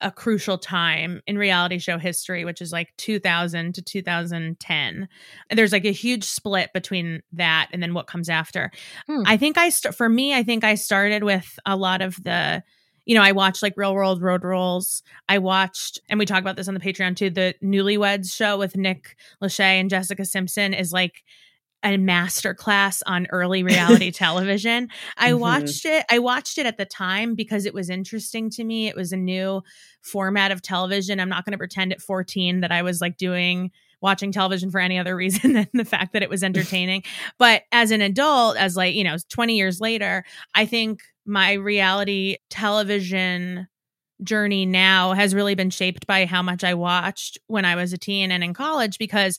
a 0.00 0.10
crucial 0.10 0.58
time 0.58 1.20
in 1.26 1.36
reality 1.36 1.78
show 1.78 1.98
history, 1.98 2.44
which 2.44 2.62
is 2.62 2.72
like 2.72 2.94
2000 2.98 3.74
to 3.74 3.82
2010. 3.82 5.08
And 5.50 5.58
there's 5.58 5.72
like 5.72 5.84
a 5.84 5.92
huge 5.92 6.24
split 6.24 6.72
between 6.72 7.22
that 7.32 7.68
and 7.72 7.82
then 7.82 7.94
what 7.94 8.06
comes 8.06 8.28
after. 8.28 8.70
Hmm. 9.06 9.22
I 9.26 9.36
think 9.36 9.58
I, 9.58 9.70
st- 9.70 9.94
for 9.94 10.08
me, 10.08 10.34
I 10.34 10.42
think 10.42 10.64
I 10.64 10.76
started 10.76 11.24
with 11.24 11.58
a 11.66 11.76
lot 11.76 12.00
of 12.00 12.22
the, 12.22 12.62
you 13.06 13.14
know, 13.14 13.22
I 13.22 13.32
watched 13.32 13.62
like 13.62 13.74
Real 13.76 13.94
World 13.94 14.22
Road 14.22 14.44
Rules. 14.44 15.02
I 15.28 15.38
watched, 15.38 16.00
and 16.08 16.18
we 16.18 16.26
talk 16.26 16.40
about 16.40 16.56
this 16.56 16.68
on 16.68 16.74
the 16.74 16.80
Patreon 16.80 17.16
too, 17.16 17.30
the 17.30 17.54
Newlyweds 17.62 18.32
show 18.32 18.56
with 18.56 18.76
Nick 18.76 19.16
Lachey 19.42 19.80
and 19.80 19.90
Jessica 19.90 20.24
Simpson 20.24 20.74
is 20.74 20.92
like, 20.92 21.24
a 21.82 21.96
master 21.96 22.54
class 22.54 23.02
on 23.06 23.26
early 23.30 23.62
reality 23.62 24.10
television. 24.12 24.88
I 25.16 25.30
mm-hmm. 25.30 25.40
watched 25.40 25.84
it. 25.84 26.04
I 26.10 26.18
watched 26.18 26.58
it 26.58 26.66
at 26.66 26.76
the 26.76 26.84
time 26.84 27.34
because 27.34 27.66
it 27.66 27.74
was 27.74 27.88
interesting 27.88 28.50
to 28.50 28.64
me. 28.64 28.88
It 28.88 28.96
was 28.96 29.12
a 29.12 29.16
new 29.16 29.62
format 30.02 30.50
of 30.50 30.62
television. 30.62 31.20
I'm 31.20 31.28
not 31.28 31.44
going 31.44 31.52
to 31.52 31.58
pretend 31.58 31.92
at 31.92 32.00
14 32.00 32.60
that 32.60 32.72
I 32.72 32.82
was 32.82 33.00
like 33.00 33.16
doing 33.16 33.70
watching 34.00 34.30
television 34.30 34.70
for 34.70 34.80
any 34.80 34.98
other 34.98 35.16
reason 35.16 35.52
than 35.54 35.68
the 35.72 35.84
fact 35.84 36.12
that 36.12 36.22
it 36.22 36.30
was 36.30 36.42
entertaining. 36.44 37.02
but 37.38 37.62
as 37.72 37.90
an 37.90 38.00
adult, 38.00 38.56
as 38.56 38.76
like, 38.76 38.94
you 38.94 39.04
know, 39.04 39.16
20 39.28 39.56
years 39.56 39.80
later, 39.80 40.24
I 40.54 40.66
think 40.66 41.02
my 41.26 41.52
reality 41.52 42.38
television 42.50 43.68
journey 44.22 44.66
now 44.66 45.12
has 45.12 45.34
really 45.34 45.54
been 45.54 45.70
shaped 45.70 46.06
by 46.06 46.26
how 46.26 46.42
much 46.42 46.64
I 46.64 46.74
watched 46.74 47.38
when 47.46 47.64
I 47.64 47.76
was 47.76 47.92
a 47.92 47.98
teen 47.98 48.32
and 48.32 48.42
in 48.42 48.52
college 48.52 48.98
because 48.98 49.38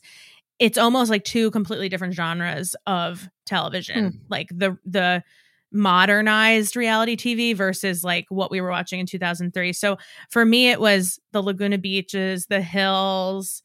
it's 0.60 0.78
almost 0.78 1.10
like 1.10 1.24
two 1.24 1.50
completely 1.50 1.88
different 1.88 2.14
genres 2.14 2.76
of 2.86 3.28
television. 3.46 4.10
Hmm. 4.10 4.18
Like 4.28 4.48
the 4.54 4.78
the 4.84 5.24
modernized 5.72 6.76
reality 6.76 7.16
TV 7.16 7.56
versus 7.56 8.04
like 8.04 8.26
what 8.28 8.50
we 8.50 8.60
were 8.60 8.70
watching 8.70 9.00
in 9.00 9.06
2003. 9.06 9.72
So 9.72 9.96
for 10.28 10.44
me 10.44 10.68
it 10.70 10.80
was 10.80 11.18
the 11.32 11.42
Laguna 11.42 11.78
Beaches, 11.78 12.46
the 12.46 12.60
Hills, 12.60 13.62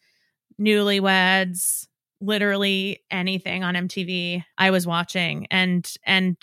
Newlyweds, 0.60 1.88
literally 2.22 3.04
anything 3.12 3.64
on 3.64 3.74
MTV 3.74 4.44
I 4.58 4.70
was 4.70 4.88
watching 4.88 5.48
and 5.52 5.92
and 6.06 6.40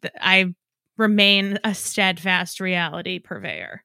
th- 0.00 0.14
I 0.20 0.54
remain 0.96 1.58
a 1.64 1.74
steadfast 1.74 2.60
reality 2.60 3.18
purveyor. 3.18 3.82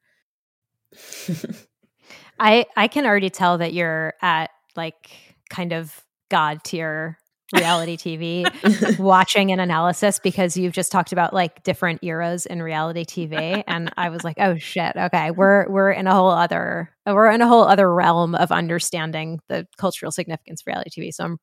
I 2.38 2.66
I 2.76 2.88
can 2.88 3.04
already 3.04 3.30
tell 3.30 3.58
that 3.58 3.74
you're 3.74 4.14
at 4.22 4.50
like 4.76 5.10
kind 5.50 5.72
of 5.72 6.05
god 6.30 6.62
tier 6.64 7.18
reality 7.54 7.96
TV 8.44 8.98
watching 8.98 9.52
an 9.52 9.60
analysis 9.60 10.18
because 10.18 10.56
you've 10.56 10.72
just 10.72 10.90
talked 10.90 11.12
about 11.12 11.32
like 11.32 11.62
different 11.62 12.02
eras 12.02 12.44
in 12.46 12.60
reality 12.60 13.04
TV 13.04 13.62
and 13.66 13.92
I 13.96 14.08
was 14.08 14.24
like 14.24 14.36
oh 14.38 14.58
shit 14.58 14.96
okay 14.96 15.30
we're 15.30 15.68
we're 15.68 15.92
in 15.92 16.06
a 16.06 16.12
whole 16.12 16.30
other 16.30 16.90
we're 17.06 17.30
in 17.30 17.42
a 17.42 17.48
whole 17.48 17.62
other 17.62 17.92
realm 17.92 18.34
of 18.34 18.50
understanding 18.50 19.40
the 19.48 19.66
cultural 19.78 20.10
significance 20.10 20.62
of 20.62 20.66
reality 20.66 20.90
TV 20.90 21.12
so 21.14 21.24
I'm 21.24 21.38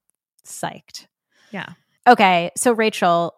psyched. 0.45 1.07
Yeah. 1.51 1.69
Okay, 2.07 2.51
so 2.57 2.73
Rachel 2.73 3.33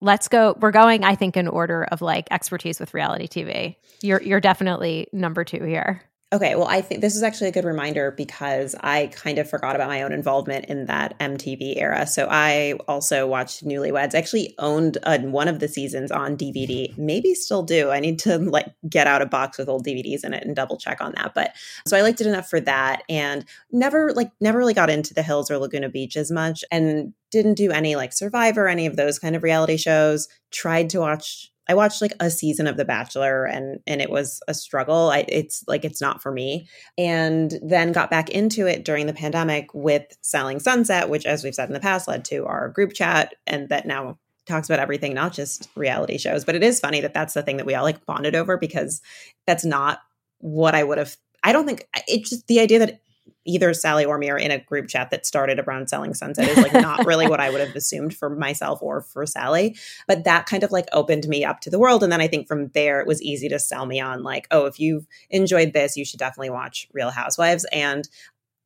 let's 0.00 0.28
go 0.28 0.56
we're 0.60 0.70
going 0.70 1.02
I 1.02 1.16
think 1.16 1.36
in 1.36 1.48
order 1.48 1.84
of 1.84 2.00
like 2.00 2.28
expertise 2.30 2.78
with 2.80 2.94
reality 2.94 3.26
TV. 3.26 3.76
You're 4.02 4.22
you're 4.22 4.40
definitely 4.40 5.08
number 5.12 5.44
2 5.44 5.62
here. 5.64 6.02
Okay, 6.30 6.56
well, 6.56 6.66
I 6.68 6.82
think 6.82 7.00
this 7.00 7.16
is 7.16 7.22
actually 7.22 7.48
a 7.48 7.52
good 7.52 7.64
reminder 7.64 8.10
because 8.10 8.74
I 8.80 9.06
kind 9.06 9.38
of 9.38 9.48
forgot 9.48 9.74
about 9.74 9.88
my 9.88 10.02
own 10.02 10.12
involvement 10.12 10.66
in 10.66 10.84
that 10.84 11.18
MTV 11.20 11.78
era. 11.78 12.06
So 12.06 12.28
I 12.30 12.74
also 12.86 13.26
watched 13.26 13.64
Newlyweds. 13.64 14.12
Actually 14.12 14.54
owned 14.58 14.98
one 15.06 15.48
of 15.48 15.58
the 15.58 15.68
seasons 15.68 16.10
on 16.10 16.36
DVD. 16.36 16.94
Maybe 16.98 17.32
still 17.32 17.62
do. 17.62 17.90
I 17.90 18.00
need 18.00 18.18
to 18.20 18.36
like 18.36 18.66
get 18.86 19.06
out 19.06 19.22
a 19.22 19.26
box 19.26 19.56
with 19.56 19.70
old 19.70 19.86
DVDs 19.86 20.22
in 20.22 20.34
it 20.34 20.44
and 20.44 20.54
double 20.54 20.76
check 20.76 21.00
on 21.00 21.14
that. 21.16 21.32
But 21.34 21.54
so 21.86 21.96
I 21.96 22.02
liked 22.02 22.20
it 22.20 22.26
enough 22.26 22.50
for 22.50 22.60
that, 22.60 23.04
and 23.08 23.46
never 23.72 24.12
like 24.12 24.30
never 24.38 24.58
really 24.58 24.74
got 24.74 24.90
into 24.90 25.14
the 25.14 25.22
Hills 25.22 25.50
or 25.50 25.56
Laguna 25.56 25.88
Beach 25.88 26.14
as 26.14 26.30
much, 26.30 26.62
and 26.70 27.14
didn't 27.30 27.54
do 27.54 27.70
any 27.70 27.96
like 27.96 28.12
Survivor, 28.12 28.68
any 28.68 28.84
of 28.84 28.96
those 28.96 29.18
kind 29.18 29.34
of 29.34 29.42
reality 29.42 29.78
shows. 29.78 30.28
Tried 30.50 30.90
to 30.90 31.00
watch 31.00 31.50
I 31.68 31.74
watched 31.74 32.00
like 32.00 32.14
a 32.20 32.30
season 32.30 32.66
of 32.66 32.76
The 32.76 32.84
Bachelor 32.84 33.44
and 33.44 33.80
and 33.86 34.00
it 34.00 34.10
was 34.10 34.40
a 34.48 34.54
struggle. 34.54 35.10
I, 35.10 35.24
it's 35.28 35.64
like 35.68 35.84
it's 35.84 36.00
not 36.00 36.22
for 36.22 36.32
me. 36.32 36.68
And 36.96 37.58
then 37.62 37.92
got 37.92 38.10
back 38.10 38.30
into 38.30 38.66
it 38.66 38.84
during 38.84 39.06
the 39.06 39.12
pandemic 39.12 39.72
with 39.74 40.16
Selling 40.22 40.60
Sunset, 40.60 41.08
which 41.08 41.26
as 41.26 41.44
we've 41.44 41.54
said 41.54 41.68
in 41.68 41.74
the 41.74 41.80
past 41.80 42.08
led 42.08 42.24
to 42.26 42.46
our 42.46 42.70
group 42.70 42.94
chat 42.94 43.34
and 43.46 43.68
that 43.68 43.86
now 43.86 44.18
talks 44.46 44.68
about 44.68 44.80
everything 44.80 45.12
not 45.12 45.32
just 45.32 45.68
reality 45.76 46.16
shows. 46.16 46.44
But 46.44 46.54
it 46.54 46.62
is 46.62 46.80
funny 46.80 47.02
that 47.02 47.14
that's 47.14 47.34
the 47.34 47.42
thing 47.42 47.58
that 47.58 47.66
we 47.66 47.74
all 47.74 47.84
like 47.84 48.06
bonded 48.06 48.34
over 48.34 48.56
because 48.56 49.02
that's 49.46 49.64
not 49.64 50.00
what 50.38 50.74
I 50.74 50.84
would 50.84 50.98
have 50.98 51.16
I 51.42 51.52
don't 51.52 51.66
think 51.66 51.86
it's 52.06 52.30
just 52.30 52.46
the 52.46 52.60
idea 52.60 52.78
that 52.80 53.00
either 53.44 53.72
Sally 53.72 54.04
or 54.04 54.18
me 54.18 54.30
are 54.30 54.38
in 54.38 54.50
a 54.50 54.58
group 54.58 54.88
chat 54.88 55.10
that 55.10 55.24
started 55.24 55.58
around 55.58 55.88
selling 55.88 56.14
sunset 56.14 56.48
is 56.48 56.58
like 56.58 56.72
not 56.72 57.06
really 57.06 57.26
what 57.26 57.40
I 57.40 57.50
would 57.50 57.60
have 57.60 57.74
assumed 57.76 58.14
for 58.14 58.28
myself 58.28 58.82
or 58.82 59.00
for 59.00 59.24
Sally. 59.26 59.76
But 60.06 60.24
that 60.24 60.46
kind 60.46 60.62
of 60.62 60.70
like 60.70 60.86
opened 60.92 61.26
me 61.28 61.44
up 61.44 61.60
to 61.60 61.70
the 61.70 61.78
world. 61.78 62.02
And 62.02 62.12
then 62.12 62.20
I 62.20 62.28
think 62.28 62.46
from 62.46 62.68
there 62.68 63.00
it 63.00 63.06
was 63.06 63.22
easy 63.22 63.48
to 63.48 63.58
sell 63.58 63.86
me 63.86 64.00
on 64.00 64.22
like, 64.22 64.46
oh, 64.50 64.66
if 64.66 64.78
you've 64.78 65.06
enjoyed 65.30 65.72
this, 65.72 65.96
you 65.96 66.04
should 66.04 66.20
definitely 66.20 66.50
watch 66.50 66.88
Real 66.92 67.10
Housewives. 67.10 67.64
And, 67.72 68.08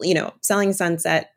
you 0.00 0.14
know, 0.14 0.32
selling 0.40 0.72
sunset 0.72 1.30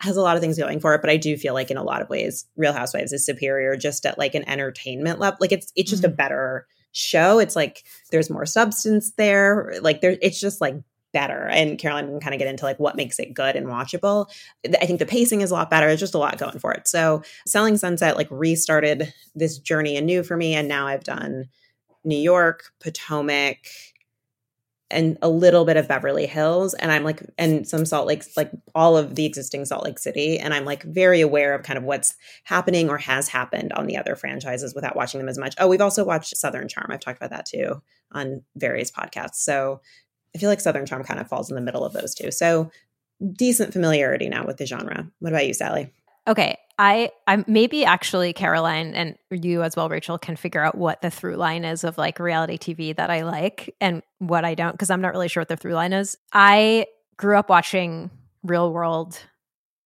has 0.00 0.16
a 0.16 0.22
lot 0.22 0.36
of 0.36 0.42
things 0.42 0.58
going 0.58 0.80
for 0.80 0.94
it, 0.94 1.00
but 1.00 1.10
I 1.10 1.16
do 1.16 1.36
feel 1.36 1.54
like 1.54 1.70
in 1.70 1.76
a 1.76 1.82
lot 1.82 2.02
of 2.02 2.10
ways, 2.10 2.46
Real 2.56 2.72
Housewives 2.72 3.12
is 3.12 3.24
superior 3.24 3.76
just 3.76 4.04
at 4.04 4.18
like 4.18 4.34
an 4.34 4.48
entertainment 4.48 5.18
level. 5.18 5.38
Like 5.40 5.52
it's 5.52 5.72
it's 5.74 5.90
just 5.90 6.02
mm-hmm. 6.02 6.12
a 6.12 6.16
better 6.16 6.66
show. 6.92 7.38
It's 7.38 7.56
like 7.56 7.84
there's 8.10 8.30
more 8.30 8.46
substance 8.46 9.12
there. 9.12 9.74
Like 9.80 10.00
there, 10.00 10.16
it's 10.20 10.40
just 10.40 10.60
like 10.60 10.76
better. 11.12 11.46
And 11.48 11.78
Caroline 11.78 12.06
can 12.06 12.20
kind 12.20 12.34
of 12.34 12.38
get 12.38 12.48
into 12.48 12.64
like 12.64 12.78
what 12.78 12.96
makes 12.96 13.18
it 13.18 13.34
good 13.34 13.56
and 13.56 13.66
watchable. 13.66 14.30
I 14.80 14.86
think 14.86 14.98
the 14.98 15.06
pacing 15.06 15.40
is 15.40 15.50
a 15.50 15.54
lot 15.54 15.70
better. 15.70 15.86
There's 15.86 16.00
just 16.00 16.14
a 16.14 16.18
lot 16.18 16.38
going 16.38 16.58
for 16.58 16.72
it. 16.72 16.86
So 16.88 17.22
Selling 17.46 17.76
Sunset 17.76 18.16
like 18.16 18.28
restarted 18.30 19.12
this 19.34 19.58
journey 19.58 19.96
anew 19.96 20.22
for 20.22 20.36
me. 20.36 20.54
And 20.54 20.68
now 20.68 20.86
I've 20.86 21.04
done 21.04 21.48
New 22.04 22.18
York, 22.18 22.72
Potomac, 22.80 23.58
and 24.90 25.16
a 25.22 25.28
little 25.28 25.64
bit 25.64 25.76
of 25.76 25.86
Beverly 25.86 26.26
Hills. 26.26 26.74
And 26.74 26.90
I'm 26.90 27.04
like, 27.04 27.22
and 27.38 27.66
some 27.66 27.84
Salt 27.84 28.08
Lake, 28.08 28.24
like 28.36 28.50
all 28.74 28.96
of 28.96 29.14
the 29.14 29.24
existing 29.24 29.64
Salt 29.64 29.84
Lake 29.84 29.98
City. 29.98 30.38
And 30.38 30.52
I'm 30.52 30.64
like 30.64 30.82
very 30.82 31.20
aware 31.20 31.54
of 31.54 31.62
kind 31.62 31.78
of 31.78 31.84
what's 31.84 32.14
happening 32.44 32.88
or 32.88 32.98
has 32.98 33.28
happened 33.28 33.72
on 33.72 33.86
the 33.86 33.96
other 33.96 34.16
franchises 34.16 34.74
without 34.74 34.96
watching 34.96 35.20
them 35.20 35.28
as 35.28 35.38
much. 35.38 35.54
Oh, 35.58 35.68
we've 35.68 35.80
also 35.80 36.04
watched 36.04 36.36
Southern 36.36 36.66
Charm. 36.66 36.88
I've 36.90 37.00
talked 37.00 37.18
about 37.18 37.30
that 37.30 37.46
too 37.46 37.82
on 38.12 38.42
various 38.56 38.90
podcasts. 38.90 39.36
So 39.36 39.80
I 40.34 40.38
feel 40.38 40.48
like 40.48 40.60
Southern 40.60 40.86
Charm 40.86 41.04
kind 41.04 41.20
of 41.20 41.28
falls 41.28 41.50
in 41.50 41.54
the 41.54 41.60
middle 41.60 41.84
of 41.84 41.92
those 41.92 42.14
two. 42.14 42.30
So 42.30 42.70
decent 43.32 43.72
familiarity 43.72 44.28
now 44.28 44.46
with 44.46 44.56
the 44.56 44.66
genre. 44.66 45.10
What 45.18 45.32
about 45.32 45.46
you, 45.46 45.54
Sally? 45.54 45.92
Okay, 46.28 46.58
I 46.78 47.10
I'm 47.26 47.44
maybe 47.46 47.84
actually 47.84 48.32
Caroline 48.32 48.94
and 48.94 49.16
you 49.30 49.62
as 49.62 49.76
well, 49.76 49.88
Rachel, 49.88 50.18
can 50.18 50.36
figure 50.36 50.62
out 50.62 50.76
what 50.76 51.02
the 51.02 51.10
through 51.10 51.36
line 51.36 51.64
is 51.64 51.82
of 51.84 51.98
like 51.98 52.18
reality 52.18 52.58
TV 52.58 52.94
that 52.96 53.10
I 53.10 53.22
like 53.22 53.74
and 53.80 54.02
what 54.18 54.44
I 54.44 54.54
don't 54.54 54.72
because 54.72 54.90
I'm 54.90 55.00
not 55.00 55.12
really 55.12 55.28
sure 55.28 55.40
what 55.40 55.48
the 55.48 55.56
through 55.56 55.74
line 55.74 55.92
is. 55.92 56.16
I 56.32 56.86
grew 57.16 57.38
up 57.38 57.48
watching 57.48 58.10
Real 58.42 58.72
World 58.72 59.18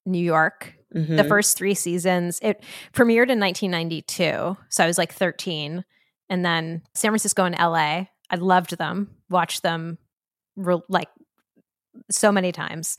New 0.07 0.23
York. 0.23 0.75
Mm-hmm. 0.95 1.17
The 1.17 1.25
first 1.25 1.57
three 1.57 1.75
seasons, 1.75 2.39
it 2.41 2.63
premiered 2.93 3.29
in 3.29 3.41
1992, 3.41 4.57
so 4.69 4.85
I 4.85 4.87
was 4.87 4.97
like 4.97 5.13
13, 5.13 5.85
and 6.29 6.45
then 6.45 6.83
San 6.95 7.11
Francisco 7.11 7.45
and 7.45 7.57
LA. 7.59 8.07
I 8.31 8.37
loved 8.37 8.79
them, 8.79 9.11
watched 9.29 9.65
them 9.65 9.99
re- 10.57 10.81
like 10.89 11.09
so 12.11 12.33
many 12.33 12.53
times. 12.53 12.99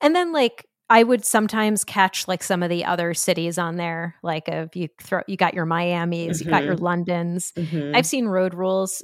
And 0.00 0.14
then 0.14 0.32
like 0.32 0.66
I 0.90 1.02
would 1.02 1.24
sometimes 1.24 1.84
catch 1.84 2.28
like 2.28 2.42
some 2.42 2.62
of 2.62 2.68
the 2.68 2.84
other 2.84 3.14
cities 3.14 3.56
on 3.56 3.76
there, 3.76 4.16
like 4.22 4.48
if 4.48 4.76
you 4.76 4.88
throw 5.00 5.22
you 5.26 5.36
got 5.36 5.54
your 5.54 5.64
Miami's, 5.64 6.38
mm-hmm. 6.38 6.48
you 6.48 6.50
got 6.50 6.64
your 6.64 6.74
mm-hmm. 6.74 6.84
Londons. 6.84 7.52
Mm-hmm. 7.56 7.96
I've 7.96 8.06
seen 8.06 8.26
road 8.26 8.54
rules 8.54 9.02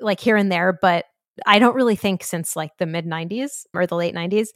like 0.00 0.20
here 0.20 0.36
and 0.36 0.50
there, 0.52 0.78
but 0.80 1.06
I 1.46 1.58
don't 1.58 1.74
really 1.74 1.96
think 1.96 2.22
since 2.22 2.56
like 2.56 2.76
the 2.78 2.86
mid 2.86 3.06
90s 3.06 3.64
or 3.74 3.86
the 3.86 3.96
late 3.96 4.14
90s. 4.14 4.48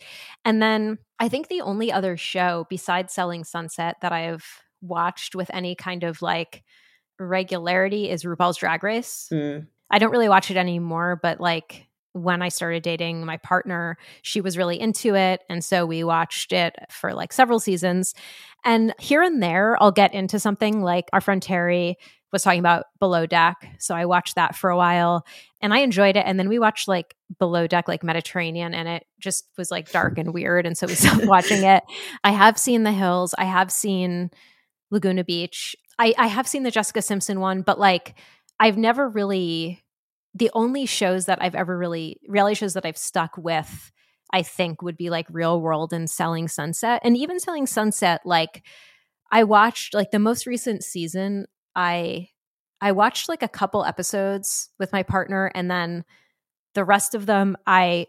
And 0.45 0.63
then 0.63 0.99
I 1.19 1.29
think 1.29 1.49
the 1.49 1.61
only 1.61 1.93
other 1.93 2.17
show 2.17 2.67
besides 2.71 3.13
Selling 3.13 3.45
Sunset 3.45 3.97
that 4.03 4.13
I've 4.13 4.45
watched 4.81 5.35
with 5.35 5.51
any 5.53 5.75
kind 5.75 6.05
of 6.05 6.23
like 6.23 6.63
regularity 7.19 8.09
is 8.09 8.25
RuPaul's 8.25 8.57
Drag 8.57 8.83
Race. 8.83 9.29
Mm. 9.33 9.67
I 9.91 9.99
don't 9.99 10.13
really 10.13 10.29
watch 10.29 10.51
it 10.51 10.57
anymore, 10.57 11.19
but 11.23 11.41
like 11.41 11.87
when 12.13 12.43
I 12.43 12.49
started 12.49 12.83
dating 12.83 13.25
my 13.25 13.37
partner, 13.39 13.97
she 14.23 14.41
was 14.41 14.59
really 14.59 14.81
into 14.81 15.15
it. 15.15 15.43
And 15.49 15.65
so 15.65 15.87
we 15.87 16.03
watched 16.05 16.53
it 16.53 16.75
for 16.91 17.15
like 17.15 17.33
several 17.33 17.61
seasons. 17.61 18.15
And 18.65 18.95
here 18.99 19.23
and 19.23 19.43
there, 19.43 19.81
I'll 19.81 19.93
get 19.93 20.13
into 20.13 20.39
something 20.39 20.83
like 20.83 21.09
our 21.13 21.21
friend 21.21 21.41
Terry 21.41 21.97
was 22.33 22.43
talking 22.43 22.61
about 22.61 22.87
Below 22.99 23.27
Deck. 23.27 23.57
So 23.79 23.95
I 23.95 24.07
watched 24.07 24.37
that 24.37 24.55
for 24.55 24.71
a 24.71 24.77
while 24.77 25.25
and 25.61 25.75
I 25.75 25.79
enjoyed 25.79 26.17
it. 26.17 26.25
And 26.27 26.39
then 26.39 26.49
we 26.49 26.59
watched 26.59 26.89
like 26.89 27.15
Below 27.39 27.67
Deck, 27.67 27.89
like 27.89 28.05
Mediterranean, 28.05 28.75
and 28.75 28.89
it 28.89 29.05
just 29.19 29.49
was 29.59 29.71
like 29.71 29.91
dark 29.91 30.19
and 30.19 30.33
weird. 30.33 30.67
And 30.67 30.77
so 30.77 30.87
we 30.87 30.95
stopped 30.95 31.27
watching 31.27 31.65
it. 31.65 31.83
I 32.25 32.31
have 32.33 32.59
seen 32.59 32.85
The 32.85 32.93
Hills, 32.93 33.35
I 33.37 33.45
have 33.45 33.73
seen 33.73 34.31
Laguna 34.91 35.25
Beach, 35.25 35.77
I, 35.99 36.15
I 36.17 36.29
have 36.29 36.49
seen 36.49 36.63
the 36.63 36.71
Jessica 36.71 37.03
Simpson 37.03 37.41
one, 37.41 37.63
but 37.63 37.79
like 37.79 38.15
I've 38.59 38.79
never 38.79 39.09
really 39.09 39.83
the 40.35 40.51
only 40.55 40.87
shows 40.87 41.27
that 41.27 41.43
I've 41.43 41.55
ever 41.55 41.77
really 41.77 42.19
reality 42.29 42.55
shows 42.55 42.75
that 42.75 42.87
I've 42.87 42.99
stuck 42.99 43.37
with, 43.37 43.91
I 44.33 44.43
think 44.43 44.83
would 44.83 44.97
be 44.97 45.11
like 45.11 45.27
Real 45.31 45.61
World 45.61 45.93
and 45.93 46.09
Selling 46.09 46.49
Sunset. 46.49 47.01
And 47.05 47.17
even 47.17 47.41
Selling 47.41 47.67
Sunset, 47.67 48.21
like 48.25 48.65
I 49.33 49.45
watched 49.45 49.95
like 49.95 50.11
the 50.11 50.19
most 50.19 50.47
recent 50.47 50.85
season, 50.85 51.47
I 51.75 52.29
I 52.81 52.93
watched 52.93 53.29
like 53.29 53.43
a 53.43 53.49
couple 53.49 53.85
episodes 53.85 54.71
with 54.79 54.93
my 54.93 55.03
partner 55.03 55.51
and 55.55 55.71
then 55.71 56.05
the 56.75 56.85
rest 56.85 57.15
of 57.15 57.27
them 57.27 57.57
I 57.67 58.07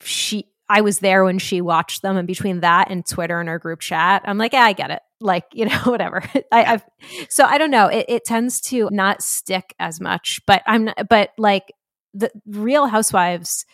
she 0.00 0.48
I 0.68 0.80
was 0.80 1.00
there 1.00 1.24
when 1.24 1.38
she 1.38 1.60
watched 1.60 2.02
them 2.02 2.16
and 2.16 2.26
between 2.26 2.60
that 2.60 2.90
and 2.90 3.06
Twitter 3.06 3.38
and 3.38 3.48
our 3.48 3.58
group 3.58 3.80
chat, 3.80 4.22
I'm 4.24 4.38
like, 4.38 4.54
yeah, 4.54 4.62
I 4.62 4.72
get 4.72 4.90
it. 4.90 5.02
Like 5.24 5.44
you 5.52 5.64
know 5.64 5.78
whatever. 5.84 6.22
I, 6.52 6.62
have 6.62 6.84
so 7.28 7.44
i 7.44 7.58
don't 7.58 7.70
know. 7.70 7.88
It, 7.88 8.06
it 8.08 8.24
tends 8.24 8.60
to 8.62 8.88
not 8.92 9.22
stick 9.22 9.74
as 9.78 10.00
much 10.00 10.40
but 10.46 10.62
i'm 10.66 10.84
not, 10.84 11.08
but 11.08 11.30
like 11.38 11.72
the 12.12 12.30
real 12.46 12.86
housewives 12.86 13.64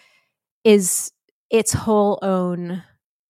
is 0.64 1.12
its 1.50 1.72
whole 1.72 2.18
own 2.22 2.82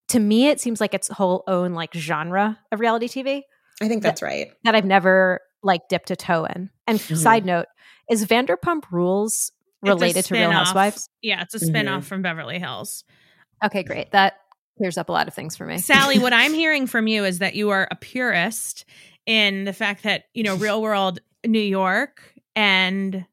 to 0.08 0.20
me 0.20 0.48
it 0.48 0.60
seems 0.60 0.80
like 0.80 0.94
its 0.94 1.08
whole 1.08 1.42
own 1.46 1.72
like 1.72 1.94
genre 1.94 2.58
of 2.70 2.80
reality 2.80 3.08
tv 3.08 3.42
i 3.80 3.88
think 3.88 4.02
that's 4.02 4.20
that, 4.20 4.26
right. 4.26 4.52
that 4.64 4.74
i've 4.74 4.84
never 4.84 5.40
like 5.62 5.88
dipped 5.88 6.10
a 6.10 6.16
toe 6.16 6.44
in. 6.44 6.70
And 6.86 6.98
mm-hmm. 6.98 7.14
side 7.14 7.44
note 7.44 7.66
is 8.10 8.26
vanderpump 8.26 8.84
rules 8.90 9.52
related 9.82 10.24
to 10.26 10.34
real 10.34 10.50
housewives? 10.50 11.08
Yeah 11.22 11.42
it's 11.42 11.54
a 11.54 11.58
spin-off 11.58 12.02
mm-hmm. 12.02 12.08
from 12.08 12.22
beverly 12.22 12.58
hills. 12.58 13.04
Okay 13.64 13.82
great. 13.82 14.10
That 14.12 14.34
clears 14.80 14.96
up 14.96 15.10
a 15.10 15.12
lot 15.12 15.28
of 15.28 15.34
things 15.34 15.56
for 15.56 15.66
me. 15.66 15.76
Sally, 15.76 16.18
what 16.18 16.32
I'm 16.32 16.54
hearing 16.64 16.86
from 16.86 17.06
you 17.06 17.24
is 17.24 17.40
that 17.40 17.54
you 17.54 17.68
are 17.68 17.86
a 17.90 17.96
purist 17.96 18.86
in 19.26 19.64
the 19.64 19.74
fact 19.74 20.04
that, 20.04 20.24
you 20.32 20.42
know, 20.42 20.56
real 20.56 20.80
world 20.80 21.18
New 21.46 21.60
York 21.60 22.22
and 22.56 23.26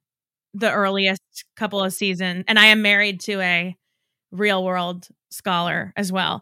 the 0.54 0.70
earliest 0.70 1.22
couple 1.56 1.82
of 1.82 1.94
seasons, 1.94 2.44
and 2.50 2.60
I 2.60 2.66
am 2.68 2.82
married 2.82 3.22
to 3.22 3.40
a 3.40 3.78
real 4.32 4.64
world 4.64 5.08
scholar 5.30 5.94
as 5.96 6.12
well. 6.12 6.42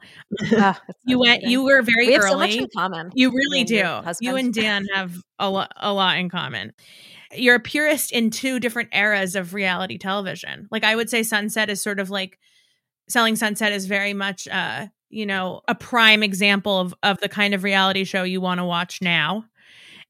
Ah, 0.53 0.81
you 1.05 1.19
went 1.19 1.43
you 1.43 1.63
were 1.63 1.83
very 1.83 2.07
we 2.07 2.17
early. 2.17 2.59
So 2.59 2.67
common. 2.75 3.11
You 3.13 3.31
really 3.31 3.63
do. 3.63 4.01
You 4.21 4.35
and 4.35 4.53
Dan 4.53 4.87
have 4.93 5.13
a 5.37 5.49
lot 5.49 5.71
a 5.75 5.93
lot 5.93 6.17
in 6.17 6.29
common. 6.29 6.73
You're 7.31 7.55
a 7.55 7.59
purist 7.59 8.11
in 8.11 8.31
two 8.31 8.59
different 8.59 8.89
eras 8.93 9.35
of 9.35 9.53
reality 9.53 9.97
television. 9.97 10.67
Like 10.71 10.83
I 10.83 10.95
would 10.95 11.09
say 11.09 11.21
Sunset 11.21 11.69
is 11.69 11.81
sort 11.81 11.99
of 11.99 12.09
like 12.09 12.39
Selling 13.07 13.35
Sunset 13.35 13.71
is 13.71 13.85
very 13.85 14.13
much 14.13 14.47
uh, 14.47 14.87
you 15.15 15.25
know, 15.25 15.61
a 15.67 15.73
prime 15.73 16.23
example 16.23 16.79
of 16.79 16.93
of 17.01 17.19
the 17.21 17.29
kind 17.29 17.53
of 17.53 17.63
reality 17.63 18.03
show 18.03 18.23
you 18.23 18.41
want 18.41 18.59
to 18.59 18.65
watch 18.65 19.01
now. 19.01 19.45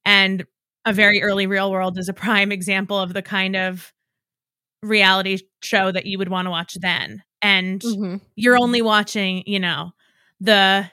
And 0.03 0.45
a 0.83 0.93
very 0.93 1.21
early 1.21 1.47
real 1.47 1.71
world 1.71 1.97
is 1.97 2.09
a 2.09 2.13
prime 2.13 2.51
example 2.51 2.99
of 2.99 3.13
the 3.13 3.21
kind 3.21 3.55
of 3.55 3.93
reality 4.81 5.39
show 5.61 5.91
that 5.91 6.05
you 6.05 6.17
would 6.17 6.29
want 6.29 6.47
to 6.47 6.51
watch 6.51 6.75
then. 6.81 7.23
And 7.41 7.81
mm-hmm. 7.81 8.15
you're 8.35 8.57
only 8.57 8.81
watching, 8.81 9.43
you 9.45 9.59
know, 9.59 9.91
the 10.39 10.89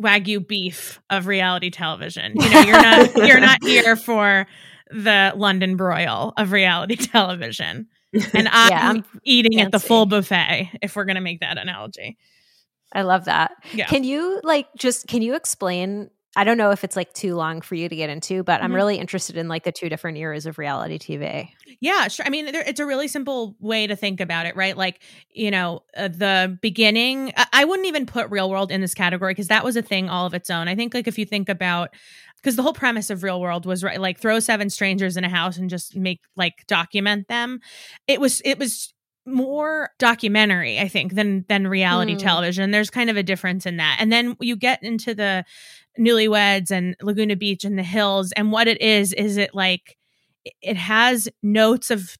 wagyu 0.00 0.46
beef 0.46 1.00
of 1.10 1.26
reality 1.26 1.70
television. 1.70 2.32
You 2.36 2.50
know, 2.50 2.60
you're 2.60 2.82
not 2.82 3.16
you're 3.16 3.40
not 3.40 3.58
here 3.64 3.96
for 3.96 4.46
the 4.90 5.34
London 5.36 5.76
broil 5.76 6.32
of 6.38 6.52
reality 6.52 6.96
television 7.12 7.88
and 8.34 8.48
I'm, 8.48 8.70
yeah, 8.70 8.88
I'm 8.88 9.04
eating 9.24 9.58
fancy. 9.58 9.66
at 9.66 9.72
the 9.72 9.80
full 9.80 10.06
buffet 10.06 10.70
if 10.82 10.96
we're 10.96 11.04
going 11.04 11.16
to 11.16 11.22
make 11.22 11.40
that 11.40 11.58
analogy. 11.58 12.18
I 12.92 13.02
love 13.02 13.24
that. 13.24 13.52
Yeah. 13.72 13.86
Can 13.86 14.04
you 14.04 14.40
like 14.44 14.68
just 14.76 15.06
can 15.06 15.22
you 15.22 15.34
explain 15.34 16.10
I 16.34 16.44
don't 16.44 16.56
know 16.56 16.70
if 16.70 16.82
it's 16.82 16.96
like 16.96 17.12
too 17.12 17.34
long 17.34 17.60
for 17.60 17.74
you 17.74 17.90
to 17.90 17.96
get 17.96 18.08
into, 18.08 18.42
but 18.42 18.54
mm-hmm. 18.54 18.64
I'm 18.64 18.74
really 18.74 18.96
interested 18.96 19.36
in 19.36 19.48
like 19.48 19.64
the 19.64 19.72
two 19.72 19.90
different 19.90 20.16
eras 20.16 20.46
of 20.46 20.56
reality 20.56 20.98
TV. 20.98 21.50
Yeah, 21.78 22.08
sure. 22.08 22.24
I 22.24 22.30
mean, 22.30 22.46
it's 22.48 22.80
a 22.80 22.86
really 22.86 23.06
simple 23.06 23.54
way 23.60 23.86
to 23.86 23.96
think 23.96 24.18
about 24.18 24.46
it, 24.46 24.56
right? 24.56 24.74
Like, 24.74 25.02
you 25.30 25.50
know, 25.50 25.82
uh, 25.94 26.08
the 26.08 26.58
beginning, 26.62 27.34
I 27.52 27.66
wouldn't 27.66 27.86
even 27.86 28.06
put 28.06 28.30
real 28.30 28.48
world 28.48 28.72
in 28.72 28.80
this 28.80 28.94
category 28.94 29.32
because 29.32 29.48
that 29.48 29.62
was 29.62 29.76
a 29.76 29.82
thing 29.82 30.08
all 30.08 30.24
of 30.24 30.32
its 30.32 30.48
own. 30.48 30.68
I 30.68 30.74
think, 30.74 30.94
like, 30.94 31.06
if 31.06 31.18
you 31.18 31.26
think 31.26 31.50
about, 31.50 31.90
because 32.42 32.56
the 32.56 32.62
whole 32.62 32.72
premise 32.72 33.10
of 33.10 33.22
real 33.22 33.40
world 33.40 33.66
was 33.66 33.84
right, 33.84 34.00
like, 34.00 34.18
throw 34.18 34.40
seven 34.40 34.68
strangers 34.68 35.16
in 35.16 35.24
a 35.24 35.28
house 35.28 35.56
and 35.56 35.70
just 35.70 35.96
make, 35.96 36.20
like, 36.36 36.66
document 36.66 37.28
them. 37.28 37.60
It 38.06 38.20
was, 38.20 38.42
it 38.44 38.58
was, 38.58 38.92
more 39.24 39.90
documentary 40.00 40.80
i 40.80 40.88
think 40.88 41.14
than 41.14 41.44
than 41.48 41.68
reality 41.68 42.16
mm. 42.16 42.18
television 42.18 42.72
there's 42.72 42.90
kind 42.90 43.08
of 43.08 43.16
a 43.16 43.22
difference 43.22 43.66
in 43.66 43.76
that 43.76 43.96
and 44.00 44.10
then 44.10 44.36
you 44.40 44.56
get 44.56 44.82
into 44.82 45.14
the 45.14 45.44
newlyweds 45.98 46.70
and 46.70 46.96
Laguna 47.02 47.36
Beach 47.36 47.64
and 47.64 47.78
the 47.78 47.82
hills. 47.82 48.32
And 48.32 48.52
what 48.52 48.68
it 48.68 48.80
is, 48.80 49.12
is 49.12 49.36
it 49.36 49.54
like 49.54 49.96
it 50.60 50.76
has 50.76 51.28
notes 51.42 51.90
of 51.90 52.16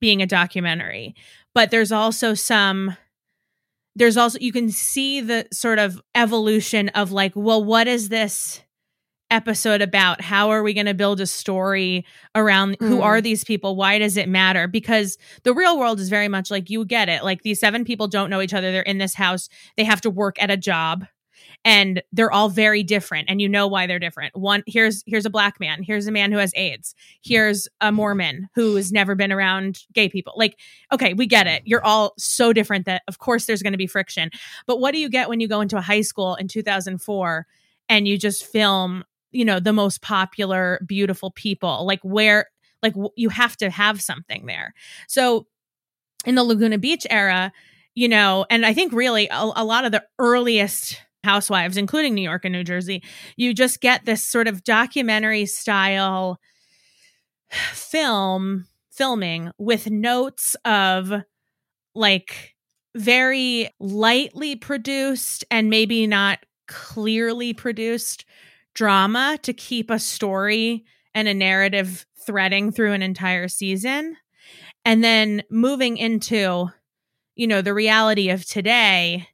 being 0.00 0.22
a 0.22 0.26
documentary, 0.26 1.14
but 1.54 1.70
there's 1.70 1.92
also 1.92 2.34
some 2.34 2.96
there's 3.98 4.18
also 4.18 4.38
you 4.40 4.52
can 4.52 4.70
see 4.70 5.22
the 5.22 5.46
sort 5.52 5.78
of 5.78 6.00
evolution 6.14 6.90
of 6.90 7.12
like, 7.12 7.32
well, 7.34 7.64
what 7.64 7.88
is 7.88 8.10
this 8.10 8.62
episode 9.30 9.82
about? 9.82 10.20
How 10.20 10.50
are 10.50 10.62
we 10.62 10.74
going 10.74 10.86
to 10.86 10.94
build 10.94 11.20
a 11.20 11.26
story 11.26 12.04
around 12.34 12.78
mm. 12.78 12.88
who 12.88 13.02
are 13.02 13.20
these 13.20 13.44
people? 13.44 13.76
Why 13.76 13.98
does 13.98 14.16
it 14.16 14.28
matter? 14.28 14.68
Because 14.68 15.18
the 15.42 15.54
real 15.54 15.78
world 15.78 16.00
is 16.00 16.08
very 16.08 16.28
much 16.28 16.50
like 16.50 16.70
you 16.70 16.84
get 16.84 17.08
it. 17.08 17.24
Like 17.24 17.42
these 17.42 17.60
seven 17.60 17.84
people 17.84 18.08
don't 18.08 18.30
know 18.30 18.40
each 18.40 18.54
other. 18.54 18.72
They're 18.72 18.82
in 18.82 18.98
this 18.98 19.14
house. 19.14 19.48
They 19.76 19.84
have 19.84 20.00
to 20.02 20.10
work 20.10 20.40
at 20.42 20.50
a 20.50 20.56
job 20.56 21.06
and 21.64 22.02
they're 22.12 22.30
all 22.30 22.48
very 22.48 22.82
different 22.82 23.28
and 23.28 23.40
you 23.40 23.48
know 23.48 23.66
why 23.66 23.86
they're 23.86 23.98
different 23.98 24.34
one 24.36 24.62
here's 24.66 25.02
here's 25.06 25.26
a 25.26 25.30
black 25.30 25.58
man 25.60 25.82
here's 25.82 26.06
a 26.06 26.12
man 26.12 26.32
who 26.32 26.38
has 26.38 26.52
aids 26.54 26.94
here's 27.22 27.68
a 27.80 27.92
mormon 27.92 28.48
who 28.54 28.76
has 28.76 28.92
never 28.92 29.14
been 29.14 29.32
around 29.32 29.80
gay 29.92 30.08
people 30.08 30.32
like 30.36 30.58
okay 30.92 31.12
we 31.14 31.26
get 31.26 31.46
it 31.46 31.62
you're 31.64 31.84
all 31.84 32.14
so 32.16 32.52
different 32.52 32.86
that 32.86 33.02
of 33.08 33.18
course 33.18 33.46
there's 33.46 33.62
going 33.62 33.72
to 33.72 33.78
be 33.78 33.86
friction 33.86 34.30
but 34.66 34.80
what 34.80 34.92
do 34.92 34.98
you 34.98 35.08
get 35.08 35.28
when 35.28 35.40
you 35.40 35.48
go 35.48 35.60
into 35.60 35.76
a 35.76 35.82
high 35.82 36.00
school 36.00 36.34
in 36.36 36.48
2004 36.48 37.46
and 37.88 38.08
you 38.08 38.18
just 38.18 38.44
film 38.44 39.04
you 39.36 39.44
know 39.44 39.60
the 39.60 39.72
most 39.72 40.02
popular 40.02 40.80
beautiful 40.86 41.30
people 41.30 41.86
like 41.86 42.00
where 42.02 42.46
like 42.82 42.94
you 43.16 43.28
have 43.28 43.56
to 43.56 43.70
have 43.70 44.00
something 44.00 44.46
there. 44.46 44.74
So 45.08 45.46
in 46.24 46.34
the 46.34 46.44
laguna 46.44 46.78
beach 46.78 47.06
era 47.08 47.52
you 47.94 48.08
know 48.08 48.44
and 48.50 48.66
i 48.66 48.74
think 48.74 48.92
really 48.92 49.28
a, 49.28 49.50
a 49.54 49.64
lot 49.64 49.84
of 49.84 49.92
the 49.92 50.02
earliest 50.18 51.00
housewives, 51.26 51.76
including 51.76 52.14
New 52.14 52.22
York 52.22 52.44
and 52.46 52.52
New 52.52 52.64
Jersey, 52.64 53.02
you 53.36 53.52
just 53.52 53.82
get 53.82 54.06
this 54.06 54.26
sort 54.26 54.48
of 54.48 54.64
documentary 54.64 55.44
style 55.44 56.40
film 57.50 58.66
filming 58.90 59.50
with 59.58 59.90
notes 59.90 60.56
of 60.64 61.12
like 61.94 62.54
very 62.96 63.68
lightly 63.78 64.56
produced 64.56 65.44
and 65.50 65.68
maybe 65.68 66.06
not 66.06 66.38
clearly 66.66 67.52
produced 67.52 68.24
drama 68.76 69.38
to 69.42 69.52
keep 69.52 69.90
a 69.90 69.98
story 69.98 70.84
and 71.14 71.26
a 71.26 71.34
narrative 71.34 72.06
threading 72.26 72.70
through 72.70 72.92
an 72.92 73.02
entire 73.02 73.48
season. 73.48 74.16
And 74.84 75.02
then 75.02 75.42
moving 75.50 75.96
into, 75.96 76.68
you 77.34 77.46
know, 77.46 77.62
the 77.62 77.74
reality 77.74 78.28
of 78.28 78.44
today, 78.44 79.28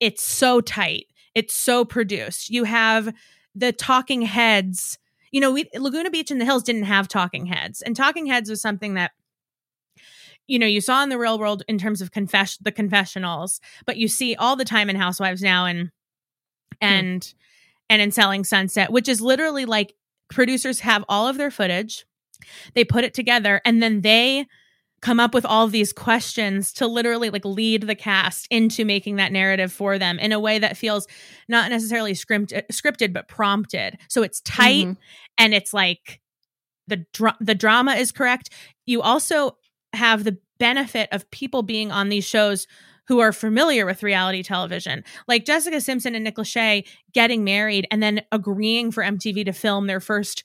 it's 0.00 0.22
so 0.22 0.60
tight. 0.60 1.06
It's 1.34 1.54
so 1.54 1.84
produced. 1.84 2.50
You 2.50 2.64
have 2.64 3.12
the 3.54 3.72
talking 3.72 4.22
heads. 4.22 4.98
You 5.32 5.40
know, 5.40 5.50
we, 5.50 5.68
Laguna 5.74 6.10
Beach 6.10 6.30
and 6.30 6.40
the 6.40 6.44
Hills 6.44 6.62
didn't 6.62 6.84
have 6.84 7.08
talking 7.08 7.46
heads, 7.46 7.82
and 7.82 7.96
talking 7.96 8.26
heads 8.26 8.50
was 8.50 8.62
something 8.62 8.94
that 8.94 9.12
you 10.46 10.58
know 10.58 10.66
you 10.66 10.80
saw 10.80 11.02
in 11.02 11.08
the 11.08 11.18
real 11.18 11.38
world 11.38 11.64
in 11.66 11.78
terms 11.78 12.00
of 12.00 12.12
confess 12.12 12.56
the 12.58 12.70
confessionals, 12.70 13.60
but 13.84 13.96
you 13.96 14.06
see 14.06 14.36
all 14.36 14.54
the 14.54 14.64
time 14.64 14.88
in 14.90 14.96
Housewives 14.96 15.42
now 15.42 15.66
and 15.66 15.90
and 16.80 17.24
hmm. 17.24 17.38
And 17.88 18.00
in 18.00 18.10
Selling 18.10 18.44
Sunset, 18.44 18.92
which 18.92 19.08
is 19.08 19.20
literally 19.20 19.64
like 19.64 19.94
producers 20.30 20.80
have 20.80 21.04
all 21.08 21.28
of 21.28 21.36
their 21.36 21.50
footage, 21.50 22.04
they 22.74 22.84
put 22.84 23.04
it 23.04 23.14
together, 23.14 23.60
and 23.64 23.82
then 23.82 24.00
they 24.00 24.46
come 25.04 25.20
up 25.20 25.34
with 25.34 25.44
all 25.44 25.66
of 25.66 25.72
these 25.72 25.92
questions 25.92 26.72
to 26.72 26.86
literally 26.86 27.28
like 27.28 27.44
lead 27.44 27.82
the 27.82 27.94
cast 27.94 28.46
into 28.50 28.86
making 28.86 29.16
that 29.16 29.32
narrative 29.32 29.70
for 29.70 29.98
them 29.98 30.18
in 30.18 30.32
a 30.32 30.40
way 30.40 30.58
that 30.58 30.78
feels 30.78 31.06
not 31.46 31.70
necessarily 31.70 32.12
scripted, 32.12 32.66
scripted 32.72 33.12
but 33.12 33.28
prompted. 33.28 33.98
So 34.08 34.22
it's 34.22 34.40
tight 34.40 34.86
mm-hmm. 34.86 35.00
and 35.36 35.52
it's 35.52 35.74
like 35.74 36.22
the 36.86 37.04
dra- 37.12 37.36
the 37.38 37.54
drama 37.54 37.92
is 37.96 38.12
correct. 38.12 38.48
You 38.86 39.02
also 39.02 39.58
have 39.92 40.24
the 40.24 40.38
benefit 40.58 41.10
of 41.12 41.30
people 41.30 41.62
being 41.62 41.92
on 41.92 42.08
these 42.08 42.24
shows 42.24 42.66
who 43.08 43.20
are 43.20 43.32
familiar 43.32 43.86
with 43.86 44.02
reality 44.02 44.42
television, 44.42 45.04
like 45.28 45.44
Jessica 45.44 45.80
Simpson 45.80 46.14
and 46.14 46.24
Nick 46.24 46.36
Lachey 46.36 46.86
getting 47.12 47.44
married 47.44 47.86
and 47.90 48.02
then 48.02 48.22
agreeing 48.32 48.90
for 48.90 49.02
MTV 49.02 49.44
to 49.46 49.52
film 49.52 49.86
their 49.86 50.00
first 50.00 50.44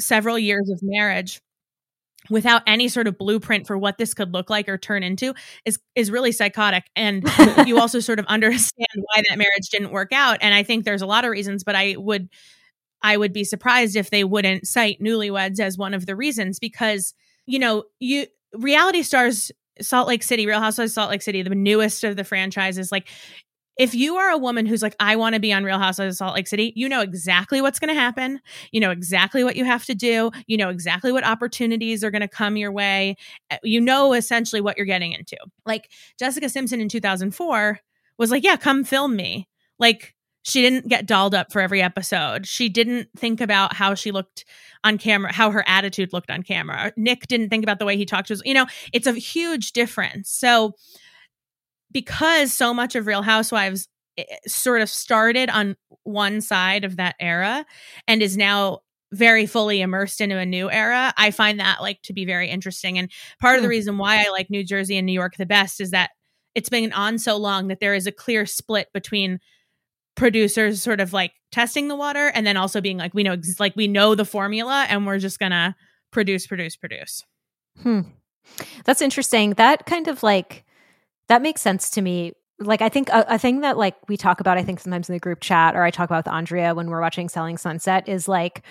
several 0.00 0.38
years 0.38 0.68
of 0.70 0.80
marriage 0.82 1.40
without 2.30 2.62
any 2.66 2.88
sort 2.88 3.06
of 3.06 3.18
blueprint 3.18 3.66
for 3.66 3.76
what 3.76 3.98
this 3.98 4.14
could 4.14 4.32
look 4.32 4.48
like 4.48 4.68
or 4.68 4.78
turn 4.78 5.02
into 5.02 5.34
is 5.64 5.78
is 5.94 6.10
really 6.10 6.32
psychotic. 6.32 6.84
And 6.96 7.28
you 7.66 7.78
also 7.78 8.00
sort 8.00 8.18
of 8.18 8.26
understand 8.26 8.88
why 8.96 9.22
that 9.28 9.38
marriage 9.38 9.68
didn't 9.70 9.90
work 9.92 10.12
out. 10.12 10.38
And 10.40 10.54
i 10.54 10.62
think 10.62 10.84
there's 10.84 11.02
a 11.02 11.06
lot 11.06 11.24
of 11.24 11.30
reasons 11.30 11.64
but 11.64 11.74
i 11.74 11.94
would 11.98 12.28
i 13.02 13.16
would 13.16 13.32
be 13.32 13.44
surprised 13.44 13.96
if 13.96 14.10
they 14.10 14.24
wouldn't 14.24 14.66
cite 14.66 15.00
newlyweds 15.00 15.60
as 15.60 15.76
one 15.78 15.94
of 15.94 16.06
the 16.06 16.16
reasons 16.16 16.58
because 16.58 17.14
you 17.46 17.58
know 17.58 17.84
you 18.00 18.26
reality 18.54 19.02
stars 19.02 19.50
Salt 19.80 20.08
Lake 20.08 20.22
City, 20.22 20.46
Real 20.46 20.60
Housewives 20.60 20.92
of 20.92 20.94
Salt 20.94 21.10
Lake 21.10 21.22
City, 21.22 21.42
the 21.42 21.54
newest 21.54 22.04
of 22.04 22.16
the 22.16 22.24
franchises, 22.24 22.92
like 22.92 23.08
if 23.76 23.94
you 23.94 24.16
are 24.16 24.30
a 24.30 24.38
woman 24.38 24.66
who's 24.66 24.82
like, 24.82 24.94
I 25.00 25.16
want 25.16 25.34
to 25.34 25.40
be 25.40 25.52
on 25.52 25.64
Real 25.64 25.78
Housewives 25.78 26.14
of 26.14 26.18
Salt 26.18 26.34
Lake 26.34 26.46
City, 26.46 26.72
you 26.76 26.88
know 26.88 27.00
exactly 27.00 27.60
what's 27.60 27.80
going 27.80 27.92
to 27.92 28.00
happen. 28.00 28.40
You 28.70 28.80
know 28.80 28.90
exactly 28.90 29.42
what 29.42 29.56
you 29.56 29.64
have 29.64 29.84
to 29.86 29.94
do. 29.94 30.30
You 30.46 30.56
know 30.56 30.68
exactly 30.68 31.10
what 31.10 31.26
opportunities 31.26 32.04
are 32.04 32.10
going 32.10 32.22
to 32.22 32.28
come 32.28 32.56
your 32.56 32.70
way. 32.70 33.16
Eh, 33.50 33.58
you 33.64 33.80
know 33.80 34.12
essentially 34.12 34.60
what 34.60 34.76
you're 34.76 34.86
getting 34.86 35.12
into. 35.12 35.36
Like 35.66 35.90
Jessica 36.18 36.48
Simpson 36.48 36.80
in 36.80 36.88
2004 36.88 37.80
was 38.16 38.30
like, 38.30 38.44
Yeah, 38.44 38.56
come 38.56 38.84
film 38.84 39.16
me. 39.16 39.48
Like, 39.78 40.14
she 40.44 40.60
didn't 40.60 40.88
get 40.88 41.06
dolled 41.06 41.34
up 41.34 41.50
for 41.50 41.60
every 41.60 41.80
episode. 41.82 42.46
She 42.46 42.68
didn't 42.68 43.08
think 43.16 43.40
about 43.40 43.72
how 43.72 43.94
she 43.94 44.12
looked 44.12 44.44
on 44.84 44.98
camera, 44.98 45.32
how 45.32 45.50
her 45.50 45.64
attitude 45.66 46.12
looked 46.12 46.30
on 46.30 46.42
camera. 46.42 46.92
Nick 46.98 47.26
didn't 47.26 47.48
think 47.48 47.64
about 47.64 47.78
the 47.78 47.86
way 47.86 47.96
he 47.96 48.04
talked 48.04 48.28
to 48.28 48.34
us. 48.34 48.42
You 48.44 48.52
know, 48.52 48.66
it's 48.92 49.06
a 49.06 49.12
huge 49.12 49.72
difference. 49.72 50.30
So, 50.30 50.74
because 51.90 52.52
so 52.52 52.74
much 52.74 52.94
of 52.94 53.06
Real 53.06 53.22
Housewives 53.22 53.88
eh, 54.18 54.24
sort 54.46 54.82
of 54.82 54.90
started 54.90 55.48
on 55.48 55.76
one 56.02 56.42
side 56.42 56.84
of 56.84 56.96
that 56.96 57.16
era 57.18 57.64
and 58.06 58.22
is 58.22 58.36
now 58.36 58.80
very 59.12 59.46
fully 59.46 59.80
immersed 59.80 60.20
into 60.20 60.36
a 60.36 60.44
new 60.44 60.70
era, 60.70 61.14
I 61.16 61.30
find 61.30 61.58
that 61.60 61.80
like 61.80 62.02
to 62.02 62.12
be 62.12 62.26
very 62.26 62.50
interesting. 62.50 62.98
And 62.98 63.10
part 63.40 63.56
of 63.56 63.62
the 63.62 63.68
hmm. 63.68 63.70
reason 63.70 63.96
why 63.96 64.26
I 64.26 64.28
like 64.28 64.50
New 64.50 64.64
Jersey 64.64 64.98
and 64.98 65.06
New 65.06 65.12
York 65.12 65.36
the 65.38 65.46
best 65.46 65.80
is 65.80 65.92
that 65.92 66.10
it's 66.54 66.68
been 66.68 66.92
on 66.92 67.18
so 67.18 67.38
long 67.38 67.68
that 67.68 67.80
there 67.80 67.94
is 67.94 68.06
a 68.06 68.12
clear 68.12 68.44
split 68.44 68.88
between 68.92 69.40
producers 70.16 70.82
sort 70.82 71.00
of 71.00 71.12
like 71.12 71.32
testing 71.50 71.88
the 71.88 71.96
water 71.96 72.28
and 72.28 72.46
then 72.46 72.56
also 72.56 72.80
being 72.80 72.98
like 72.98 73.14
we 73.14 73.22
know 73.22 73.36
like 73.58 73.74
we 73.76 73.88
know 73.88 74.14
the 74.14 74.24
formula 74.24 74.86
and 74.88 75.06
we're 75.06 75.18
just 75.18 75.38
gonna 75.38 75.74
produce 76.10 76.46
produce 76.46 76.76
produce. 76.76 77.24
Hmm. 77.82 78.00
That's 78.84 79.00
interesting. 79.00 79.50
That 79.54 79.86
kind 79.86 80.08
of 80.08 80.22
like 80.22 80.64
that 81.28 81.42
makes 81.42 81.60
sense 81.60 81.90
to 81.90 82.02
me. 82.02 82.32
Like 82.60 82.82
i 82.82 82.88
think 82.88 83.08
a, 83.08 83.24
a 83.28 83.38
thing 83.38 83.62
that 83.62 83.76
like 83.76 83.96
we 84.08 84.16
talk 84.16 84.38
about 84.38 84.56
i 84.56 84.62
think 84.62 84.78
sometimes 84.78 85.08
in 85.08 85.12
the 85.12 85.18
group 85.18 85.40
chat 85.40 85.74
or 85.74 85.82
i 85.82 85.90
talk 85.90 86.08
about 86.08 86.24
with 86.24 86.32
andrea 86.32 86.72
when 86.72 86.88
we're 86.88 87.00
watching 87.00 87.28
selling 87.28 87.56
sunset 87.56 88.08
is 88.08 88.28
like 88.28 88.62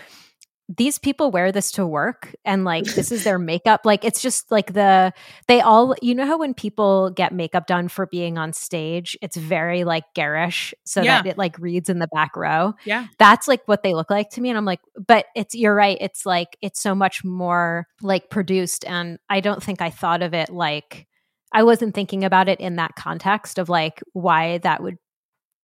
these 0.70 0.98
people 0.98 1.30
wear 1.30 1.52
this 1.52 1.72
to 1.72 1.86
work 1.86 2.34
and 2.46 2.64
like 2.64 2.86
this 2.86 3.12
is 3.12 3.24
their 3.24 3.38
makeup 3.54 3.82
like 3.84 4.06
it's 4.06 4.22
just 4.22 4.50
like 4.50 4.74
the 4.74 5.12
they 5.48 5.60
all 5.60 5.94
you 6.02 6.16
know 6.16 6.26
how 6.26 6.38
when 6.38 6.54
people 6.54 7.10
get 7.12 7.34
makeup 7.34 7.68
done 7.68 7.88
for 7.90 8.06
being 8.08 8.38
on 8.38 8.54
stage 8.54 9.18
it's 9.22 9.36
very 9.36 9.84
like 9.84 10.06
garish 10.16 10.74
so 10.86 11.02
yeah. 11.02 11.22
that 11.22 11.32
it 11.32 11.38
like 11.38 11.58
reads 11.60 11.90
in 11.90 12.00
the 12.00 12.08
back 12.14 12.36
row 12.36 12.74
yeah 12.86 13.08
that's 13.20 13.48
like 13.48 13.62
what 13.68 13.84
they 13.84 13.94
look 13.94 14.10
like 14.10 14.30
to 14.30 14.40
me 14.40 14.50
and 14.50 14.58
i'm 14.58 14.66
like 14.66 14.80
but 15.06 15.26
it's 15.36 15.54
you're 15.54 15.76
right 15.76 15.98
it's 16.00 16.26
like 16.26 16.58
it's 16.62 16.82
so 16.82 16.96
much 16.96 17.24
more 17.24 17.86
like 18.02 18.30
produced 18.30 18.86
and 18.86 19.20
i 19.30 19.42
don't 19.42 19.62
think 19.62 19.82
i 19.82 19.90
thought 19.90 20.22
of 20.22 20.34
it 20.34 20.50
like 20.50 21.08
I 21.54 21.62
wasn't 21.62 21.94
thinking 21.94 22.24
about 22.24 22.50
it 22.50 22.60
in 22.60 22.78
that 22.78 22.96
context 22.96 23.60
of 23.60 23.70
like 23.70 24.02
why 24.14 24.58
that 24.60 24.82
would 24.82 24.98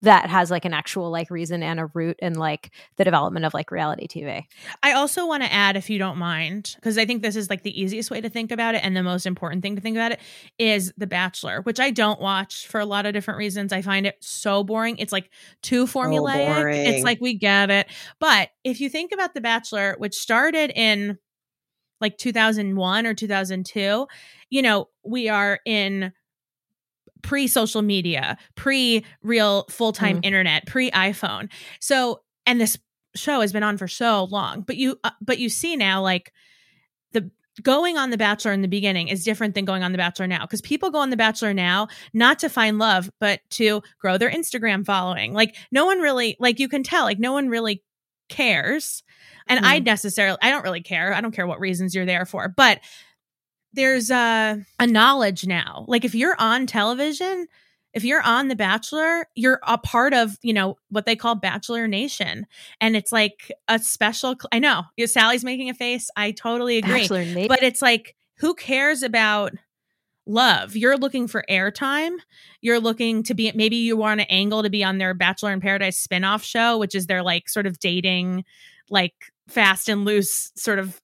that 0.02 0.30
has 0.30 0.50
like 0.50 0.64
an 0.64 0.72
actual 0.72 1.10
like 1.10 1.30
reason 1.30 1.62
and 1.62 1.78
a 1.78 1.86
root 1.86 2.16
in 2.20 2.34
like 2.34 2.72
the 2.96 3.04
development 3.04 3.44
of 3.44 3.52
like 3.52 3.70
reality 3.70 4.06
TV. 4.06 4.44
I 4.82 4.92
also 4.92 5.26
want 5.26 5.42
to 5.42 5.52
add, 5.52 5.76
if 5.76 5.90
you 5.90 5.98
don't 5.98 6.16
mind, 6.16 6.72
because 6.76 6.96
I 6.96 7.04
think 7.04 7.22
this 7.22 7.36
is 7.36 7.50
like 7.50 7.62
the 7.62 7.80
easiest 7.80 8.10
way 8.10 8.20
to 8.20 8.30
think 8.30 8.50
about 8.50 8.74
it 8.74 8.82
and 8.82 8.96
the 8.96 9.02
most 9.02 9.26
important 9.26 9.62
thing 9.62 9.76
to 9.76 9.82
think 9.82 9.96
about 9.96 10.12
it 10.12 10.20
is 10.58 10.92
The 10.96 11.06
Bachelor, 11.06 11.60
which 11.62 11.78
I 11.78 11.90
don't 11.90 12.20
watch 12.20 12.66
for 12.66 12.80
a 12.80 12.86
lot 12.86 13.04
of 13.04 13.12
different 13.12 13.38
reasons. 13.38 13.72
I 13.72 13.82
find 13.82 14.06
it 14.06 14.16
so 14.20 14.64
boring. 14.64 14.96
It's 14.98 15.12
like 15.12 15.30
too 15.62 15.86
formulaic. 15.86 16.64
Oh, 16.64 16.68
it's 16.68 17.04
like 17.04 17.20
we 17.20 17.34
get 17.34 17.70
it. 17.70 17.86
But 18.18 18.50
if 18.64 18.80
you 18.80 18.88
think 18.88 19.12
about 19.12 19.34
The 19.34 19.40
Bachelor, 19.42 19.96
which 19.98 20.14
started 20.14 20.72
in 20.74 21.18
like 22.00 22.16
2001 22.16 23.06
or 23.06 23.12
2002, 23.12 24.06
you 24.48 24.62
know, 24.62 24.88
we 25.04 25.28
are 25.28 25.60
in 25.66 26.12
pre 27.22 27.46
social 27.46 27.82
media, 27.82 28.38
pre 28.54 29.04
real 29.22 29.64
full 29.70 29.92
time 29.92 30.18
mm. 30.20 30.24
internet, 30.24 30.66
pre 30.66 30.90
iPhone. 30.90 31.50
So, 31.80 32.22
and 32.46 32.60
this 32.60 32.78
show 33.14 33.40
has 33.40 33.52
been 33.52 33.62
on 33.62 33.76
for 33.76 33.88
so 33.88 34.24
long, 34.24 34.62
but 34.62 34.76
you, 34.76 34.98
uh, 35.04 35.10
but 35.20 35.38
you 35.38 35.48
see 35.48 35.76
now, 35.76 36.02
like 36.02 36.32
the 37.12 37.30
going 37.62 37.98
on 37.98 38.10
The 38.10 38.16
Bachelor 38.16 38.52
in 38.52 38.62
the 38.62 38.68
beginning 38.68 39.08
is 39.08 39.24
different 39.24 39.54
than 39.54 39.64
going 39.64 39.82
on 39.82 39.92
The 39.92 39.98
Bachelor 39.98 40.26
now 40.26 40.42
because 40.42 40.60
people 40.60 40.90
go 40.90 40.98
on 40.98 41.10
The 41.10 41.16
Bachelor 41.16 41.52
now 41.52 41.88
not 42.12 42.38
to 42.40 42.48
find 42.48 42.78
love, 42.78 43.10
but 43.20 43.40
to 43.50 43.82
grow 43.98 44.18
their 44.18 44.30
Instagram 44.30 44.84
following. 44.86 45.32
Like, 45.32 45.56
no 45.70 45.86
one 45.86 45.98
really, 45.98 46.36
like, 46.38 46.58
you 46.58 46.68
can 46.68 46.82
tell, 46.82 47.04
like, 47.04 47.18
no 47.18 47.32
one 47.32 47.48
really 47.48 47.82
cares. 48.28 49.02
And 49.46 49.64
mm. 49.64 49.68
I 49.68 49.78
necessarily, 49.80 50.38
I 50.40 50.50
don't 50.50 50.62
really 50.62 50.82
care. 50.82 51.12
I 51.12 51.20
don't 51.20 51.34
care 51.34 51.46
what 51.46 51.60
reasons 51.60 51.94
you're 51.94 52.06
there 52.06 52.24
for, 52.24 52.48
but 52.48 52.80
there's 53.72 54.10
a 54.10 54.64
a 54.78 54.86
knowledge 54.86 55.46
now. 55.46 55.84
Like 55.88 56.04
if 56.04 56.14
you're 56.14 56.36
on 56.38 56.66
television, 56.66 57.46
if 57.92 58.04
you're 58.04 58.22
on 58.22 58.48
The 58.48 58.56
Bachelor, 58.56 59.26
you're 59.34 59.60
a 59.66 59.76
part 59.76 60.14
of, 60.14 60.38
you 60.42 60.52
know, 60.52 60.76
what 60.90 61.06
they 61.06 61.16
call 61.16 61.34
Bachelor 61.34 61.88
Nation. 61.88 62.46
And 62.80 62.96
it's 62.96 63.10
like 63.10 63.50
a 63.68 63.78
special, 63.78 64.36
I 64.52 64.60
know, 64.60 64.84
Sally's 65.06 65.44
making 65.44 65.70
a 65.70 65.74
face. 65.74 66.08
I 66.16 66.30
totally 66.30 66.78
agree. 66.78 67.00
But 67.48 67.62
it's 67.62 67.82
like, 67.82 68.14
who 68.36 68.54
cares 68.54 69.02
about 69.02 69.52
love? 70.24 70.76
You're 70.76 70.96
looking 70.96 71.26
for 71.26 71.44
airtime. 71.50 72.18
You're 72.60 72.78
looking 72.78 73.24
to 73.24 73.34
be, 73.34 73.50
maybe 73.56 73.76
you 73.76 73.96
want 73.96 74.20
an 74.20 74.26
angle 74.30 74.62
to 74.62 74.70
be 74.70 74.84
on 74.84 74.98
their 74.98 75.12
Bachelor 75.12 75.52
in 75.52 75.60
Paradise 75.60 76.06
spinoff 76.06 76.44
show, 76.44 76.78
which 76.78 76.94
is 76.94 77.08
their 77.08 77.22
like 77.22 77.48
sort 77.48 77.66
of 77.66 77.80
dating, 77.80 78.44
like 78.88 79.14
fast 79.48 79.88
and 79.88 80.04
loose 80.04 80.52
sort 80.54 80.78
of 80.78 81.00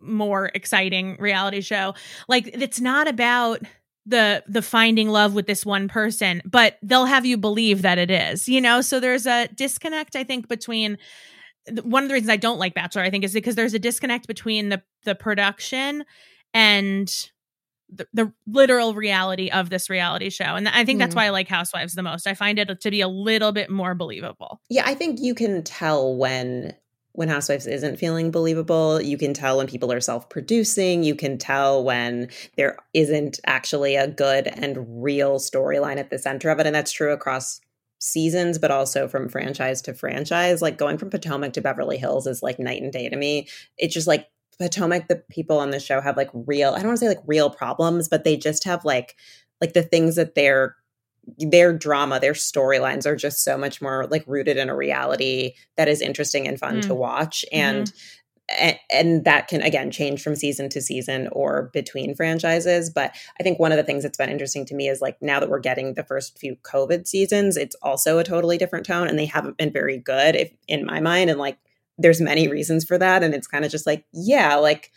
more 0.00 0.50
exciting 0.54 1.16
reality 1.18 1.60
show. 1.60 1.94
Like 2.28 2.50
it's 2.52 2.80
not 2.80 3.08
about 3.08 3.60
the 4.06 4.42
the 4.48 4.62
finding 4.62 5.08
love 5.08 5.34
with 5.34 5.46
this 5.46 5.66
one 5.66 5.88
person, 5.88 6.42
but 6.44 6.78
they'll 6.82 7.06
have 7.06 7.26
you 7.26 7.36
believe 7.36 7.82
that 7.82 7.98
it 7.98 8.10
is. 8.10 8.48
You 8.48 8.60
know, 8.60 8.80
so 8.80 9.00
there's 9.00 9.26
a 9.26 9.48
disconnect 9.48 10.16
I 10.16 10.24
think 10.24 10.48
between 10.48 10.98
one 11.82 12.02
of 12.02 12.08
the 12.08 12.14
reasons 12.14 12.30
I 12.30 12.36
don't 12.36 12.58
like 12.58 12.74
Bachelor 12.74 13.02
I 13.02 13.10
think 13.10 13.24
is 13.24 13.34
because 13.34 13.54
there's 13.54 13.74
a 13.74 13.78
disconnect 13.78 14.26
between 14.26 14.70
the 14.70 14.82
the 15.04 15.14
production 15.14 16.04
and 16.54 17.08
the, 17.90 18.06
the 18.12 18.32
literal 18.46 18.94
reality 18.94 19.50
of 19.50 19.70
this 19.70 19.88
reality 19.88 20.30
show. 20.30 20.44
And 20.44 20.68
I 20.68 20.84
think 20.84 20.98
that's 20.98 21.14
mm. 21.14 21.18
why 21.18 21.26
I 21.26 21.30
like 21.30 21.48
Housewives 21.48 21.94
the 21.94 22.02
most. 22.02 22.26
I 22.26 22.34
find 22.34 22.58
it 22.58 22.80
to 22.80 22.90
be 22.90 23.00
a 23.00 23.08
little 23.08 23.52
bit 23.52 23.70
more 23.70 23.94
believable. 23.94 24.60
Yeah, 24.68 24.82
I 24.84 24.94
think 24.94 25.20
you 25.20 25.34
can 25.34 25.62
tell 25.62 26.16
when 26.16 26.74
when 27.18 27.28
Housewives 27.28 27.66
isn't 27.66 27.96
feeling 27.96 28.30
believable. 28.30 29.02
You 29.02 29.18
can 29.18 29.34
tell 29.34 29.56
when 29.56 29.66
people 29.66 29.90
are 29.92 30.00
self 30.00 30.28
producing. 30.28 31.02
You 31.02 31.16
can 31.16 31.36
tell 31.36 31.82
when 31.82 32.28
there 32.56 32.78
isn't 32.94 33.40
actually 33.44 33.96
a 33.96 34.06
good 34.06 34.46
and 34.46 35.02
real 35.02 35.40
storyline 35.40 35.96
at 35.96 36.10
the 36.10 36.18
center 36.20 36.48
of 36.48 36.60
it. 36.60 36.66
And 36.66 36.76
that's 36.76 36.92
true 36.92 37.12
across 37.12 37.60
seasons, 37.98 38.60
but 38.60 38.70
also 38.70 39.08
from 39.08 39.28
franchise 39.28 39.82
to 39.82 39.94
franchise. 39.94 40.62
Like 40.62 40.78
going 40.78 40.96
from 40.96 41.10
Potomac 41.10 41.54
to 41.54 41.60
Beverly 41.60 41.98
Hills 41.98 42.28
is 42.28 42.40
like 42.40 42.60
night 42.60 42.82
and 42.82 42.92
day 42.92 43.08
to 43.08 43.16
me. 43.16 43.48
It's 43.76 43.94
just 43.94 44.06
like 44.06 44.28
Potomac, 44.60 45.08
the 45.08 45.16
people 45.28 45.58
on 45.58 45.70
the 45.70 45.80
show 45.80 46.00
have 46.00 46.16
like 46.16 46.30
real, 46.32 46.74
I 46.74 46.78
don't 46.78 46.86
want 46.86 47.00
to 47.00 47.04
say 47.04 47.08
like 47.08 47.24
real 47.26 47.50
problems, 47.50 48.06
but 48.06 48.22
they 48.22 48.36
just 48.36 48.62
have 48.62 48.84
like, 48.84 49.16
like 49.60 49.72
the 49.72 49.82
things 49.82 50.14
that 50.14 50.36
they're 50.36 50.76
their 51.38 51.72
drama, 51.72 52.20
their 52.20 52.32
storylines 52.32 53.06
are 53.06 53.16
just 53.16 53.42
so 53.42 53.58
much 53.58 53.82
more 53.82 54.06
like 54.06 54.24
rooted 54.26 54.56
in 54.56 54.68
a 54.68 54.76
reality 54.76 55.54
that 55.76 55.88
is 55.88 56.00
interesting 56.00 56.46
and 56.46 56.58
fun 56.58 56.76
mm. 56.76 56.86
to 56.86 56.94
watch. 56.94 57.44
And 57.52 57.86
mm-hmm. 57.86 57.96
And, 58.58 58.78
and 58.90 59.24
that 59.26 59.48
can 59.48 59.60
again 59.60 59.90
change 59.90 60.22
from 60.22 60.34
season 60.34 60.70
to 60.70 60.80
season 60.80 61.28
or 61.32 61.68
between 61.74 62.14
franchises 62.14 62.88
but 62.88 63.14
i 63.38 63.42
think 63.42 63.58
one 63.58 63.72
of 63.72 63.76
the 63.76 63.84
things 63.84 64.02
that's 64.02 64.16
been 64.16 64.30
interesting 64.30 64.64
to 64.64 64.74
me 64.74 64.88
is 64.88 65.02
like 65.02 65.18
now 65.20 65.38
that 65.38 65.50
we're 65.50 65.58
getting 65.58 65.92
the 65.92 66.02
first 66.02 66.38
few 66.38 66.56
covid 66.62 67.06
seasons 67.06 67.58
it's 67.58 67.76
also 67.82 68.16
a 68.16 68.24
totally 68.24 68.56
different 68.56 68.86
tone 68.86 69.06
and 69.06 69.18
they 69.18 69.26
haven't 69.26 69.58
been 69.58 69.70
very 69.70 69.98
good 69.98 70.34
if 70.34 70.50
in 70.66 70.86
my 70.86 70.98
mind 70.98 71.28
and 71.28 71.38
like 71.38 71.58
there's 71.98 72.22
many 72.22 72.48
reasons 72.48 72.86
for 72.86 72.96
that 72.96 73.22
and 73.22 73.34
it's 73.34 73.46
kind 73.46 73.66
of 73.66 73.70
just 73.70 73.86
like 73.86 74.06
yeah 74.14 74.54
like 74.54 74.92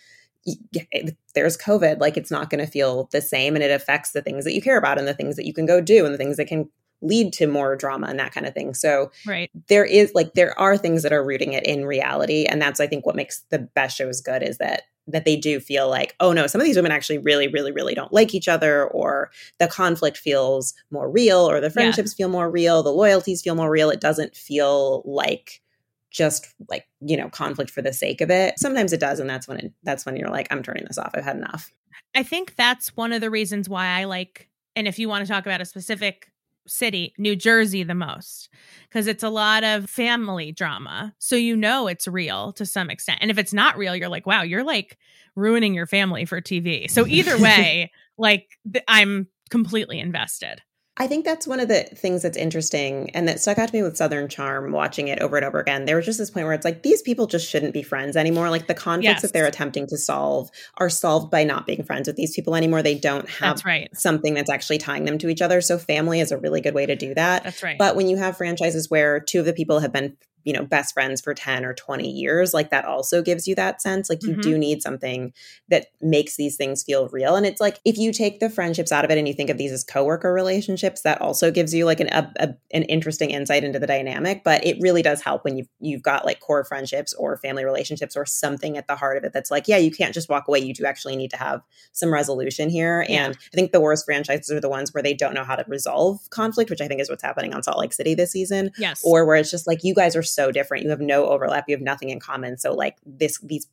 Eh, 0.48 1.12
there's 1.36 1.58
COVID, 1.58 2.00
like 2.00 2.18
it's 2.18 2.32
not 2.32 2.50
going 2.50 2.64
to 2.64 2.72
feel 2.72 3.08
the 3.12 3.22
same 3.22 3.56
and 3.56 3.64
it 3.64 3.72
affects 3.72 4.12
the 4.12 4.22
things 4.22 4.44
that 4.44 4.54
you 4.54 4.62
care 4.62 4.78
about 4.78 4.98
and 4.98 5.08
the 5.08 5.14
things 5.14 5.36
that 5.36 5.46
you 5.46 5.54
can 5.54 5.66
go 5.66 5.82
do 5.82 6.06
and 6.06 6.14
the 6.14 6.18
things 6.18 6.38
that 6.38 6.48
can 6.48 6.70
lead 7.02 7.34
to 7.34 7.48
more 7.48 7.76
drama 7.76 8.08
and 8.08 8.20
that 8.20 8.32
kind 8.32 8.46
of 8.46 8.54
thing. 8.54 8.74
So 8.74 9.12
right. 9.26 9.50
there 9.68 9.86
is 9.86 10.12
like 10.14 10.34
there 10.34 10.58
are 10.60 10.78
things 10.78 11.04
that 11.04 11.14
are 11.14 11.26
rooting 11.26 11.54
it 11.54 11.66
in 11.66 11.86
reality 11.86 12.46
and 12.46 12.62
that's 12.62 12.80
I 12.80 12.88
think 12.88 13.06
what 13.06 13.16
makes 13.16 13.44
the 13.50 13.60
best 13.60 13.98
shows 13.98 14.22
good 14.22 14.44
is 14.44 14.58
that 14.60 14.84
that 15.08 15.26
they 15.26 15.36
do 15.36 15.60
feel 15.60 15.90
like 15.90 16.16
oh 16.20 16.32
no 16.32 16.46
some 16.46 16.62
of 16.62 16.66
these 16.66 16.76
women 16.76 16.92
actually 16.92 17.18
really 17.18 17.48
really 17.48 17.72
really 17.72 17.96
don't 17.96 18.14
like 18.14 18.36
each 18.36 18.48
other 18.48 18.86
or 18.86 19.32
the 19.60 19.68
conflict 19.68 20.16
feels 20.16 20.76
more 20.92 21.10
real 21.10 21.40
or 21.40 21.60
the 21.60 21.72
friendships 21.72 22.14
yeah. 22.14 22.24
feel 22.24 22.30
more 22.30 22.52
real 22.52 22.84
the 22.84 22.92
loyalties 22.92 23.42
feel 23.42 23.56
more 23.56 23.72
real 23.72 23.90
it 23.90 24.00
doesn't 24.00 24.36
feel 24.36 25.02
like 25.04 25.62
just 26.12 26.54
like 26.70 26.86
you 27.00 27.18
know 27.18 27.30
conflict 27.30 27.72
for 27.72 27.82
the 27.82 27.94
sake 27.94 28.22
of 28.22 28.30
it. 28.30 28.60
Sometimes 28.60 28.94
it 28.94 29.00
does 29.00 29.20
and 29.20 29.30
that's 29.30 29.48
when 29.48 29.58
it 29.58 29.74
that's 29.84 30.06
when 30.06 30.16
you're 30.16 30.30
like 30.30 30.48
i'm 30.52 30.62
turning 30.62 30.86
this 30.86 30.98
off. 30.98 31.12
I've 31.14 31.24
had 31.24 31.38
enough. 31.38 31.72
I 32.16 32.24
think 32.24 32.56
that's 32.56 32.96
one 32.96 33.14
of 33.14 33.22
the 33.22 33.30
reasons 33.30 33.68
why 33.70 33.88
i 33.88 34.04
like 34.04 34.50
and 34.76 34.88
if 34.88 35.00
you 35.00 35.10
want 35.10 35.26
to 35.26 35.32
talk 35.32 35.46
about 35.46 35.62
a 35.62 35.66
specific 35.66 36.32
city 36.68 37.14
new 37.18 37.36
jersey 37.36 37.84
the 37.84 37.96
most 37.96 38.50
because 38.88 39.08
it's 39.08 39.24
a 39.24 39.30
lot 39.30 39.64
of 39.64 39.90
family 39.90 40.52
drama 40.52 41.14
so 41.18 41.36
you 41.36 41.56
know 41.56 41.88
it's 41.88 42.08
real 42.08 42.54
to 42.54 42.66
some 42.66 42.90
extent 42.90 43.18
and 43.22 43.32
if 43.32 43.38
it's 43.38 43.52
not 43.52 43.78
real 43.78 43.96
you're 43.96 44.10
like 44.10 44.28
wow 44.28 44.44
you're 44.44 44.64
like 44.64 44.98
ruining 45.36 45.74
your 45.74 45.88
family 45.88 46.24
for 46.24 46.40
tv 46.40 46.90
so 46.90 47.08
either 47.08 47.38
way 47.42 47.92
like 48.18 48.60
th- 48.72 48.86
i'm 48.88 49.28
completely 49.50 50.00
invested 50.00 50.62
I 50.98 51.08
think 51.08 51.24
that's 51.24 51.48
one 51.48 51.62
of 51.62 51.70
the 51.70 51.84
things 51.84 52.22
that's 52.22 52.38
interesting 52.38 53.12
and 53.12 53.28
that 53.28 53.40
stuck 53.40 53.58
out 53.58 53.70
to 53.70 53.74
me 53.74 53.82
with 53.82 53.96
Southern 53.96 54.28
Charm 54.28 54.74
watching 54.74 55.08
it 55.08 55.20
over 55.20 55.38
and 55.38 55.46
over 55.46 55.60
again. 55.60 55.86
There 55.86 55.96
was 55.96 56.06
just 56.06 56.20
this 56.20 56.30
point 56.30 56.46
where 56.46 56.54
it's 56.54 56.66
like 56.66 56.84
these 56.84 57.02
people 57.02 57.28
just 57.28 57.50
shouldn't 57.50 57.74
be 57.74 57.82
friends 57.82 58.18
anymore. 58.18 58.50
Like 58.50 58.68
the 58.68 58.74
conflicts 58.74 59.06
yes. 59.06 59.22
that 59.22 59.32
they're 59.32 59.46
attempting 59.46 59.88
to 59.88 59.98
solve 59.98 60.52
are 60.78 60.90
solved 60.90 61.32
by 61.32 61.46
not 61.46 61.66
being 61.66 61.84
friends 61.84 62.08
with 62.08 62.18
these 62.18 62.36
people 62.36 62.56
anymore. 62.56 62.84
They 62.84 62.96
don't 62.96 63.30
have 63.30 63.52
that's 63.52 63.66
right. 63.66 63.90
something 63.96 64.34
that's 64.34 64.50
actually 64.50 64.80
tying 64.80 65.06
them 65.06 65.18
to 65.20 65.30
each 65.30 65.42
other. 65.42 65.62
So 65.62 65.78
family 65.78 66.20
is 66.20 66.32
a 66.32 66.38
really 66.38 66.60
good 66.60 66.74
way 66.74 66.86
to 66.86 66.96
do 66.96 67.14
that. 67.14 67.46
That's 67.46 67.64
right. 67.64 67.78
But 67.78 67.96
when 67.96 68.10
you 68.10 68.18
have 68.18 68.36
franchises 68.36 68.90
where 68.90 69.22
two 69.22 69.40
of 69.40 69.46
the 69.46 69.54
people 69.54 69.80
have 69.80 69.94
been 69.94 70.18
you 70.44 70.54
know 70.54 70.66
best 70.66 70.94
friends 70.94 71.22
for 71.22 71.34
10 71.34 71.66
or 71.66 71.74
20 71.74 72.10
years 72.10 72.54
like 72.54 72.70
that 72.70 72.86
also 72.86 73.22
gives 73.22 73.48
you 73.48 73.56
that 73.56 73.82
sense 73.82 74.10
like 74.10 74.24
you 74.24 74.32
mm-hmm. 74.32 74.42
do 74.42 74.58
need 74.58 74.82
something 74.82 75.34
that 75.70 75.88
makes 76.02 76.36
these 76.36 76.56
things 76.56 76.84
feel 76.84 77.08
real 77.10 77.36
and 77.36 77.46
it's 77.46 77.62
like 77.62 77.80
if 77.86 77.98
you 77.98 78.12
take 78.12 78.40
the 78.40 78.50
friendships 78.50 78.92
out 78.92 79.06
of 79.06 79.12
it 79.12 79.18
and 79.18 79.28
you 79.28 79.34
think 79.34 79.50
of 79.50 79.58
these 79.58 79.72
as 79.72 79.84
coworker 79.84 80.34
relationships 80.34 81.02
that 81.02 81.22
also 81.22 81.52
gives 81.52 81.74
you 81.74 81.86
like 81.86 82.00
an 82.00 82.08
a, 82.12 82.32
a, 82.40 82.50
an 82.74 82.84
interesting 82.84 83.32
insight 83.32 83.64
into 83.64 83.80
the 83.80 83.88
dynamic 83.88 84.44
but 84.44 84.66
it 84.66 84.78
really 84.80 85.02
does 85.02 85.22
help 85.22 85.44
when 85.44 85.58
you've 85.58 85.68
you've 85.80 86.04
got 86.04 86.26
like 86.26 86.40
core 86.40 86.64
friendships 86.64 87.14
or 87.14 87.38
family 87.38 87.66
relationships 87.66 88.16
or 88.16 88.26
something 88.26 88.78
at 88.78 88.88
the 88.88 88.96
heart 88.96 89.18
of 89.18 89.24
it 89.24 89.34
that's 89.34 89.52
like 89.52 89.68
yeah 89.68 89.78
you 89.78 89.92
can't 89.92 90.14
just 90.14 90.30
walk 90.30 90.48
away 90.48 90.60
you 90.60 90.74
do 90.74 90.86
actually 90.86 91.16
need 91.16 91.32
to 91.32 91.38
have 91.38 91.62
some 91.92 92.12
resolution 92.12 92.70
here 92.70 93.06
yeah. 93.08 93.26
and 93.26 93.38
i 93.54 93.56
think 93.56 93.72
the 93.72 93.82
worst 93.82 94.06
franchises 94.06 94.52
are 94.52 94.60
the 94.60 94.70
ones 94.70 94.94
where 94.94 95.04
they 95.04 95.14
don't 95.14 95.34
know 95.34 95.44
how 95.44 95.56
to 95.56 95.66
resolve 95.68 96.20
conflict 96.30 96.70
which 96.70 96.82
i 96.82 96.88
think 96.88 97.00
is 97.00 97.10
what's 97.10 97.24
happening 97.24 97.54
on 97.54 97.62
salt 97.62 97.78
lake 97.78 97.94
city 97.94 98.16
this 98.16 98.32
season 98.32 98.72
yes 98.78 99.02
or 99.04 99.26
where 99.26 99.36
it's 99.36 99.52
just 99.52 99.68
like 99.68 99.80
you 99.84 99.94
guys 99.94 100.16
are 100.16 100.24
so 100.34 100.52
different. 100.52 100.84
You 100.84 100.90
have 100.90 101.02
no 101.02 101.28
overlap. 101.28 101.66
You 101.68 101.76
have 101.76 101.82
nothing 101.82 102.10
in 102.10 102.20
common. 102.20 102.58
So 102.58 102.74
like 102.74 102.98
this, 103.06 103.40
these, 103.40 103.68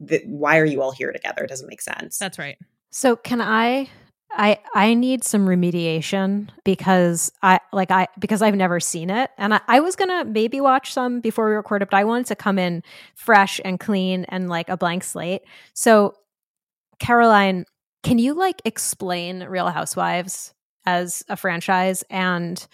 the, 0.00 0.22
why 0.26 0.58
are 0.58 0.64
you 0.64 0.82
all 0.82 0.92
here 0.92 1.12
together? 1.12 1.44
It 1.44 1.48
doesn't 1.48 1.68
make 1.68 1.82
sense. 1.82 2.18
That's 2.18 2.38
right. 2.38 2.58
So 2.90 3.16
can 3.16 3.40
I 3.40 3.88
I 4.36 4.58
I 4.74 4.94
need 4.94 5.24
some 5.24 5.46
remediation 5.46 6.48
because 6.64 7.32
I 7.42 7.60
like 7.72 7.90
I 7.90 8.08
because 8.18 8.42
I've 8.42 8.56
never 8.56 8.80
seen 8.80 9.10
it 9.10 9.30
and 9.38 9.54
I, 9.54 9.60
I, 9.68 9.80
was 9.80 9.96
gonna 9.96 10.24
maybe 10.24 10.60
watch 10.60 10.92
some 10.92 11.20
before 11.20 11.48
we 11.48 11.54
recorded, 11.54 11.88
but 11.90 11.96
I 11.96 12.04
wanted 12.04 12.26
to 12.26 12.36
come 12.36 12.58
in 12.58 12.82
fresh 13.14 13.60
and 13.64 13.78
clean 13.78 14.24
and 14.24 14.48
like 14.48 14.68
a 14.68 14.76
blank 14.76 15.04
slate. 15.04 15.42
So 15.72 16.14
Caroline, 16.98 17.64
can 18.02 18.18
you 18.18 18.34
like 18.34 18.60
explain 18.64 19.44
Real 19.44 19.68
Housewives 19.68 20.52
as 20.84 21.22
a 21.28 21.36
franchise 21.36 22.02
and 22.10 22.66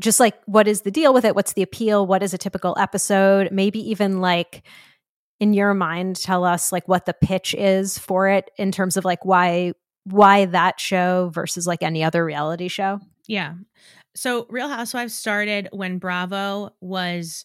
just 0.00 0.20
like 0.20 0.34
what 0.46 0.68
is 0.68 0.82
the 0.82 0.90
deal 0.90 1.12
with 1.12 1.24
it? 1.24 1.34
What's 1.34 1.54
the 1.54 1.62
appeal? 1.62 2.06
What 2.06 2.22
is 2.22 2.32
a 2.34 2.38
typical 2.38 2.76
episode? 2.78 3.50
Maybe 3.50 3.90
even 3.90 4.20
like 4.20 4.62
in 5.40 5.54
your 5.54 5.74
mind 5.74 6.16
tell 6.16 6.44
us 6.44 6.72
like 6.72 6.86
what 6.88 7.06
the 7.06 7.14
pitch 7.14 7.54
is 7.54 7.98
for 7.98 8.28
it 8.28 8.50
in 8.56 8.72
terms 8.72 8.96
of 8.96 9.04
like 9.04 9.24
why 9.24 9.72
why 10.04 10.46
that 10.46 10.80
show 10.80 11.30
versus 11.32 11.66
like 11.66 11.82
any 11.82 12.02
other 12.02 12.24
reality 12.24 12.68
show. 12.68 13.00
Yeah. 13.26 13.54
So 14.14 14.46
real 14.48 14.68
housewives 14.68 15.14
started 15.14 15.68
when 15.72 15.98
bravo 15.98 16.74
was 16.80 17.44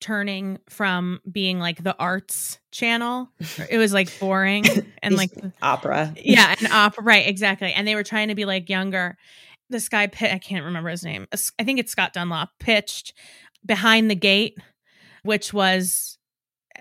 turning 0.00 0.58
from 0.68 1.20
being 1.30 1.58
like 1.58 1.82
the 1.82 1.96
arts 1.98 2.58
channel. 2.70 3.30
It 3.70 3.78
was 3.78 3.92
like 3.92 4.18
boring 4.20 4.64
and 5.02 5.16
like 5.16 5.32
opera. 5.62 6.14
Yeah 6.16 6.54
and 6.58 6.68
opera 6.68 7.02
right 7.02 7.26
exactly. 7.26 7.72
And 7.72 7.88
they 7.88 7.94
were 7.94 8.04
trying 8.04 8.28
to 8.28 8.34
be 8.34 8.44
like 8.44 8.68
younger 8.68 9.16
this 9.70 9.88
guy 9.88 10.02
I 10.02 10.38
can't 10.38 10.64
remember 10.64 10.90
his 10.90 11.04
name. 11.04 11.26
I 11.58 11.64
think 11.64 11.78
it's 11.78 11.92
Scott 11.92 12.12
Dunlop 12.12 12.50
pitched 12.58 13.14
behind 13.64 14.10
the 14.10 14.14
gate, 14.14 14.58
which 15.22 15.52
was 15.52 16.18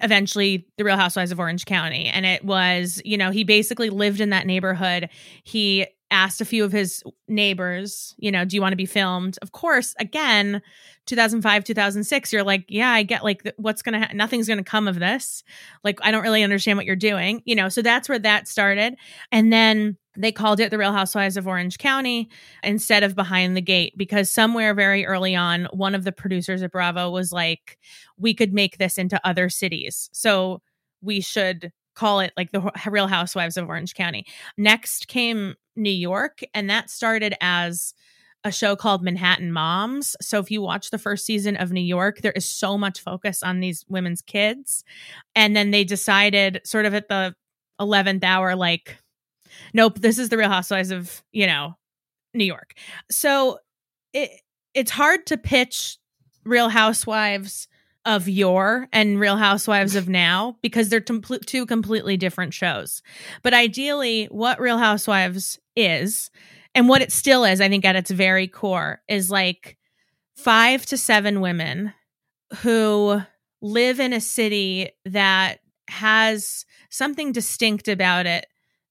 eventually 0.02 0.68
the 0.78 0.84
Real 0.84 0.98
Housewives 0.98 1.32
of 1.32 1.40
Orange 1.40 1.66
County, 1.66 2.06
and 2.08 2.26
it 2.26 2.44
was 2.44 3.02
you 3.06 3.18
know 3.18 3.32
he 3.32 3.44
basically 3.44 3.90
lived 3.90 4.22
in 4.22 4.30
that 4.32 4.46
neighborhood. 4.46 5.10
He 5.44 5.88
asked 6.16 6.40
a 6.40 6.46
few 6.46 6.64
of 6.64 6.72
his 6.72 7.04
neighbors, 7.28 8.16
you 8.18 8.32
know, 8.32 8.46
do 8.46 8.56
you 8.56 8.62
want 8.62 8.72
to 8.72 8.78
be 8.78 8.86
filmed? 8.86 9.38
Of 9.42 9.52
course, 9.52 9.94
again, 10.00 10.62
2005, 11.08 11.64
2006, 11.66 12.32
you're 12.32 12.44
like, 12.44 12.64
yeah, 12.70 12.90
I 12.90 13.04
get 13.04 13.22
like 13.22 13.54
what's 13.58 13.82
going 13.82 14.00
to 14.00 14.08
ha- 14.08 14.14
nothing's 14.14 14.48
going 14.48 14.58
to 14.58 14.64
come 14.64 14.88
of 14.88 14.98
this. 14.98 15.44
Like 15.84 16.00
I 16.02 16.12
don't 16.12 16.24
really 16.24 16.42
understand 16.42 16.78
what 16.78 16.86
you're 16.86 16.96
doing, 16.96 17.42
you 17.44 17.54
know. 17.54 17.68
So 17.68 17.82
that's 17.82 18.08
where 18.08 18.20
that 18.20 18.48
started. 18.48 18.96
And 19.30 19.52
then 19.52 19.98
they 20.16 20.32
called 20.32 20.62
it 20.62 20.72
the 20.72 20.78
Real 20.78 20.94
Housewives 20.94 21.36
of 21.36 21.48
Orange 21.48 21.78
County 21.78 22.30
instead 22.64 23.04
of 23.04 23.14
Behind 23.14 23.58
the 23.58 23.62
Gate 23.62 23.94
because 23.98 24.32
somewhere 24.32 24.74
very 24.74 25.06
early 25.06 25.36
on, 25.36 25.68
one 25.74 25.94
of 25.94 26.06
the 26.06 26.14
producers 26.14 26.64
at 26.64 26.72
Bravo 26.72 27.10
was 27.12 27.34
like, 27.34 27.78
we 28.18 28.34
could 28.34 28.54
make 28.54 28.78
this 28.78 28.98
into 28.98 29.20
other 29.28 29.50
cities. 29.50 30.10
So 30.14 30.62
we 31.02 31.20
should 31.20 31.74
call 31.96 32.20
it 32.20 32.34
like 32.38 32.52
the 32.52 32.72
Real 32.88 33.08
Housewives 33.08 33.58
of 33.58 33.68
Orange 33.68 33.94
County. 33.94 34.26
Next 34.58 35.08
came 35.08 35.56
New 35.76 35.90
York, 35.90 36.42
and 36.54 36.70
that 36.70 36.90
started 36.90 37.36
as 37.42 37.94
a 38.44 38.52
show 38.52 38.76
called 38.76 39.04
Manhattan 39.04 39.52
Moms. 39.52 40.16
So 40.22 40.40
if 40.40 40.52
you 40.52 40.62
watch 40.62 40.92
the 40.92 41.00
first 41.00 41.26
season 41.26 41.58
of 41.58 41.72
New 41.72 41.82
York, 41.82 42.22
there 42.22 42.32
is 42.34 42.46
so 42.46 42.78
much 42.78 43.02
focus 43.02 43.42
on 43.42 43.60
these 43.60 43.84
women's 43.90 44.22
kids. 44.22 44.84
And 45.36 45.56
then 45.56 45.72
they 45.72 45.84
decided, 45.84 46.62
sort 46.64 46.86
of 46.86 46.94
at 46.94 47.10
the 47.10 47.34
11th 47.82 48.24
hour, 48.24 48.56
like, 48.56 48.98
nope, 49.74 50.00
this 50.00 50.20
is 50.20 50.30
the 50.30 50.38
Real 50.38 50.50
Housewives 50.50 50.92
of, 50.92 51.24
you 51.32 51.48
know, 51.48 51.76
New 52.36 52.46
York. 52.46 52.76
So 53.10 53.58
it 54.14 54.30
it's 54.76 54.92
hard 54.92 55.26
to 55.28 55.38
pitch 55.38 55.98
Real 56.44 56.70
Housewives 56.70 57.68
of 58.06 58.28
yore 58.28 58.88
and 58.94 59.20
Real 59.20 59.38
Housewives 59.38 59.96
of 59.96 60.08
now 60.08 60.58
because 60.62 60.90
they're 60.90 61.00
two 61.00 61.66
completely 61.66 62.18
different 62.18 62.54
shows. 62.54 63.02
But 63.42 63.54
ideally, 63.54 64.26
what 64.26 64.60
Real 64.60 64.78
Housewives 64.78 65.60
is 65.76 66.30
and 66.76 66.88
what 66.88 67.02
it 67.02 67.12
still 67.12 67.46
is, 67.46 67.62
I 67.62 67.70
think 67.70 67.86
at 67.86 67.96
its 67.96 68.12
very 68.12 68.48
core, 68.48 69.02
is 69.08 69.32
like 69.32 69.78
five 70.36 70.86
to 70.88 70.98
seven 70.98 71.42
women 71.42 71.94
who 72.58 73.22
live 73.62 74.00
in 74.00 74.14
a 74.14 74.22
city 74.22 74.90
that 75.06 75.60
has 75.90 76.66
something 76.90 77.32
distinct 77.32 77.88
about 77.88 78.26
it 78.26 78.46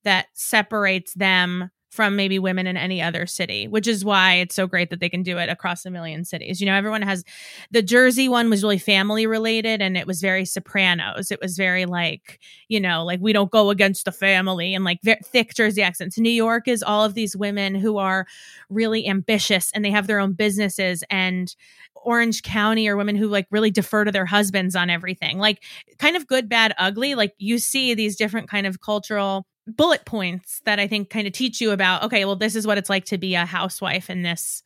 that 0.05 0.27
separates 0.35 1.15
them 1.15 1.71
from 1.95 2.17
maybe 2.17 2.41
women 2.41 2.67
in 2.67 2.77
any 2.77 3.01
other 3.01 3.25
city, 3.25 3.69
which 3.69 3.87
is 3.87 4.05
why 4.05 4.35
it's 4.35 4.55
so 4.57 4.67
great 4.67 4.91
that 4.91 4.99
they 4.99 5.09
can 5.09 5.23
do 5.23 5.39
it 5.39 5.49
across 5.49 5.87
a 5.87 5.91
million 5.91 6.25
cities. 6.25 6.61
You 6.61 6.67
know, 6.67 6.75
everyone 6.75 7.03
has 7.03 7.25
the 7.71 7.83
Jersey 7.83 8.29
one 8.29 8.51
was 8.51 8.65
really 8.65 8.79
family 8.79 9.29
related 9.29 9.81
and 9.81 9.97
it 9.97 10.05
was 10.05 10.21
very 10.21 10.45
Sopranos. 10.45 11.31
It 11.31 11.41
was 11.41 11.57
very 11.57 11.87
like, 11.87 12.41
you 12.69 12.81
know, 12.81 13.05
like 13.05 13.21
we 13.21 13.33
don't 13.33 13.53
go 13.53 13.71
against 13.71 14.07
the 14.07 14.13
family 14.13 14.75
and 14.75 14.85
like 14.85 14.99
very 15.05 15.21
thick 15.25 15.55
Jersey 15.55 15.83
accents. 15.83 16.19
New 16.19 16.31
York 16.31 16.67
is 16.67 16.83
all 16.83 17.05
of 17.05 17.15
these 17.15 17.37
women 17.37 17.77
who 17.77 17.99
are 17.99 18.27
really 18.69 19.07
ambitious 19.07 19.71
and 19.73 19.85
they 19.85 19.93
have 19.93 20.09
their 20.09 20.19
own 20.19 20.33
businesses 20.33 21.05
and 21.11 21.55
Orange 21.95 22.43
County 22.43 22.89
are 22.89 22.97
women 22.97 23.17
who 23.17 23.29
like 23.29 23.47
really 23.51 23.71
defer 23.71 24.05
to 24.05 24.13
their 24.13 24.27
husbands 24.27 24.75
on 24.75 24.91
everything. 24.91 25.39
Like 25.39 25.63
kind 25.99 26.17
of 26.17 26.27
good, 26.27 26.49
bad, 26.49 26.75
ugly. 26.77 27.15
Like 27.15 27.35
you 27.39 27.59
see 27.59 27.95
these 27.95 28.17
different 28.17 28.49
kind 28.49 28.67
of 28.67 28.81
cultural 28.81 29.47
bullet 29.67 30.05
points 30.05 30.61
that 30.65 30.79
I 30.79 30.87
think 30.87 31.11
kind 31.11 31.27
of 31.27 31.33
teach 31.33 31.61
you 31.61 31.71
about, 31.71 32.03
okay, 32.05 32.25
well, 32.25 32.37
this 32.37 32.55
is 32.55 32.67
what 32.67 32.79
it's 32.79 32.91
like 32.91 33.07
to 33.07 33.19
be 33.19 33.35
a 33.35 33.47
housewife 33.47 34.11
in 34.11 34.23
this 34.23 34.63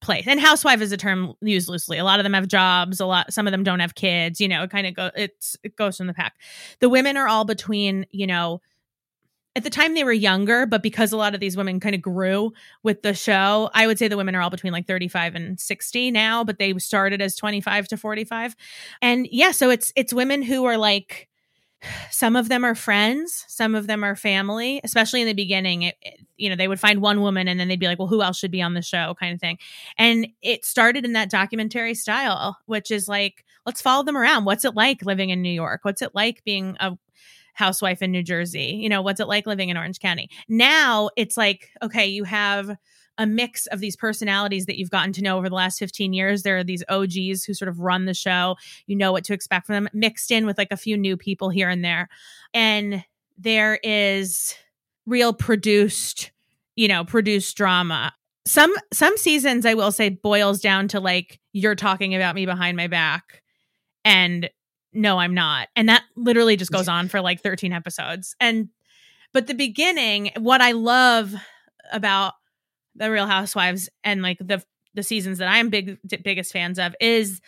place. 0.00 0.26
And 0.26 0.40
housewife 0.40 0.80
is 0.80 0.92
a 0.92 0.96
term 0.96 1.34
used 1.42 1.68
loosely. 1.68 1.98
A 1.98 2.04
lot 2.04 2.20
of 2.20 2.24
them 2.24 2.32
have 2.32 2.48
jobs, 2.48 3.00
a 3.00 3.06
lot 3.06 3.32
some 3.32 3.46
of 3.46 3.50
them 3.52 3.62
don't 3.62 3.80
have 3.80 3.94
kids, 3.94 4.40
you 4.40 4.48
know, 4.48 4.62
it 4.62 4.70
kind 4.70 4.86
of 4.86 4.94
go 4.94 5.10
it's 5.14 5.56
it 5.62 5.76
goes 5.76 5.96
from 5.96 6.06
the 6.06 6.14
pack. 6.14 6.34
The 6.80 6.88
women 6.88 7.16
are 7.16 7.28
all 7.28 7.44
between, 7.44 8.06
you 8.10 8.26
know, 8.26 8.60
at 9.56 9.64
the 9.64 9.70
time 9.70 9.94
they 9.94 10.04
were 10.04 10.12
younger, 10.12 10.64
but 10.64 10.82
because 10.82 11.12
a 11.12 11.16
lot 11.16 11.34
of 11.34 11.40
these 11.40 11.56
women 11.56 11.80
kind 11.80 11.94
of 11.94 12.00
grew 12.00 12.52
with 12.82 13.02
the 13.02 13.12
show, 13.12 13.68
I 13.74 13.86
would 13.86 13.98
say 13.98 14.06
the 14.06 14.16
women 14.16 14.36
are 14.36 14.42
all 14.42 14.50
between 14.50 14.72
like 14.72 14.86
35 14.86 15.34
and 15.34 15.58
60 15.58 16.10
now, 16.12 16.44
but 16.44 16.58
they 16.58 16.72
started 16.78 17.20
as 17.20 17.34
25 17.36 17.88
to 17.88 17.96
45. 17.96 18.54
And 19.02 19.28
yeah, 19.30 19.50
so 19.50 19.70
it's 19.70 19.92
it's 19.96 20.12
women 20.12 20.42
who 20.42 20.64
are 20.64 20.78
like 20.78 21.28
some 22.10 22.36
of 22.36 22.48
them 22.48 22.64
are 22.64 22.74
friends 22.74 23.44
some 23.48 23.74
of 23.74 23.86
them 23.86 24.04
are 24.04 24.16
family 24.16 24.80
especially 24.84 25.20
in 25.20 25.26
the 25.26 25.34
beginning 25.34 25.82
it, 25.82 25.96
it, 26.02 26.20
you 26.36 26.48
know 26.48 26.56
they 26.56 26.68
would 26.68 26.80
find 26.80 27.00
one 27.00 27.20
woman 27.20 27.48
and 27.48 27.58
then 27.58 27.68
they'd 27.68 27.80
be 27.80 27.86
like 27.86 27.98
well 27.98 28.08
who 28.08 28.22
else 28.22 28.38
should 28.38 28.50
be 28.50 28.62
on 28.62 28.74
the 28.74 28.82
show? 28.82 29.14
kind 29.20 29.34
of 29.34 29.40
thing. 29.40 29.58
And 29.98 30.28
it 30.42 30.64
started 30.64 31.04
in 31.04 31.12
that 31.12 31.30
documentary 31.30 31.94
style 31.94 32.58
which 32.66 32.90
is 32.90 33.08
like 33.08 33.44
let's 33.66 33.82
follow 33.82 34.02
them 34.02 34.16
around. 34.16 34.44
What's 34.44 34.64
it 34.64 34.74
like 34.74 35.04
living 35.04 35.30
in 35.30 35.42
new 35.42 35.50
york? 35.50 35.80
What's 35.84 36.02
it 36.02 36.14
like 36.14 36.42
being 36.44 36.76
a 36.80 36.96
housewife 37.54 38.02
in 38.02 38.10
new 38.10 38.22
jersey? 38.22 38.78
You 38.80 38.88
know 38.88 39.02
what's 39.02 39.20
it 39.20 39.28
like 39.28 39.46
living 39.46 39.68
in 39.68 39.76
orange 39.76 40.00
county? 40.00 40.30
Now 40.48 41.10
it's 41.16 41.36
like 41.36 41.70
okay 41.82 42.06
you 42.06 42.24
have 42.24 42.76
a 43.20 43.26
mix 43.26 43.66
of 43.66 43.80
these 43.80 43.96
personalities 43.96 44.64
that 44.64 44.78
you've 44.78 44.90
gotten 44.90 45.12
to 45.12 45.22
know 45.22 45.36
over 45.36 45.50
the 45.50 45.54
last 45.54 45.78
15 45.78 46.14
years. 46.14 46.42
There 46.42 46.56
are 46.56 46.64
these 46.64 46.82
OGs 46.88 47.44
who 47.44 47.52
sort 47.52 47.68
of 47.68 47.78
run 47.78 48.06
the 48.06 48.14
show. 48.14 48.56
You 48.86 48.96
know 48.96 49.12
what 49.12 49.24
to 49.24 49.34
expect 49.34 49.66
from 49.66 49.74
them, 49.74 49.88
mixed 49.92 50.30
in 50.30 50.46
with 50.46 50.56
like 50.56 50.72
a 50.72 50.76
few 50.76 50.96
new 50.96 51.18
people 51.18 51.50
here 51.50 51.68
and 51.68 51.84
there. 51.84 52.08
And 52.54 53.04
there 53.36 53.78
is 53.82 54.54
real 55.04 55.34
produced, 55.34 56.32
you 56.76 56.88
know, 56.88 57.04
produced 57.04 57.54
drama. 57.58 58.14
Some 58.46 58.72
some 58.90 59.16
seasons 59.18 59.66
I 59.66 59.74
will 59.74 59.92
say 59.92 60.08
boils 60.08 60.62
down 60.62 60.88
to 60.88 60.98
like 60.98 61.40
you're 61.52 61.74
talking 61.74 62.14
about 62.14 62.34
me 62.34 62.46
behind 62.46 62.74
my 62.78 62.86
back 62.86 63.42
and 64.02 64.48
no 64.94 65.18
I'm 65.18 65.34
not. 65.34 65.68
And 65.76 65.90
that 65.90 66.04
literally 66.16 66.56
just 66.56 66.72
goes 66.72 66.88
on 66.88 67.08
for 67.08 67.20
like 67.20 67.42
13 67.42 67.74
episodes. 67.74 68.34
And 68.40 68.70
but 69.34 69.46
the 69.46 69.54
beginning, 69.54 70.32
what 70.38 70.62
I 70.62 70.72
love 70.72 71.34
about 71.92 72.32
the 72.94 73.10
Real 73.10 73.26
Housewives 73.26 73.88
and 74.04 74.22
like 74.22 74.38
the 74.38 74.62
the 74.94 75.02
seasons 75.02 75.38
that 75.38 75.48
I'm 75.48 75.68
big 75.68 75.98
biggest 76.22 76.52
fans 76.52 76.78
of 76.78 76.94
is 77.00 77.40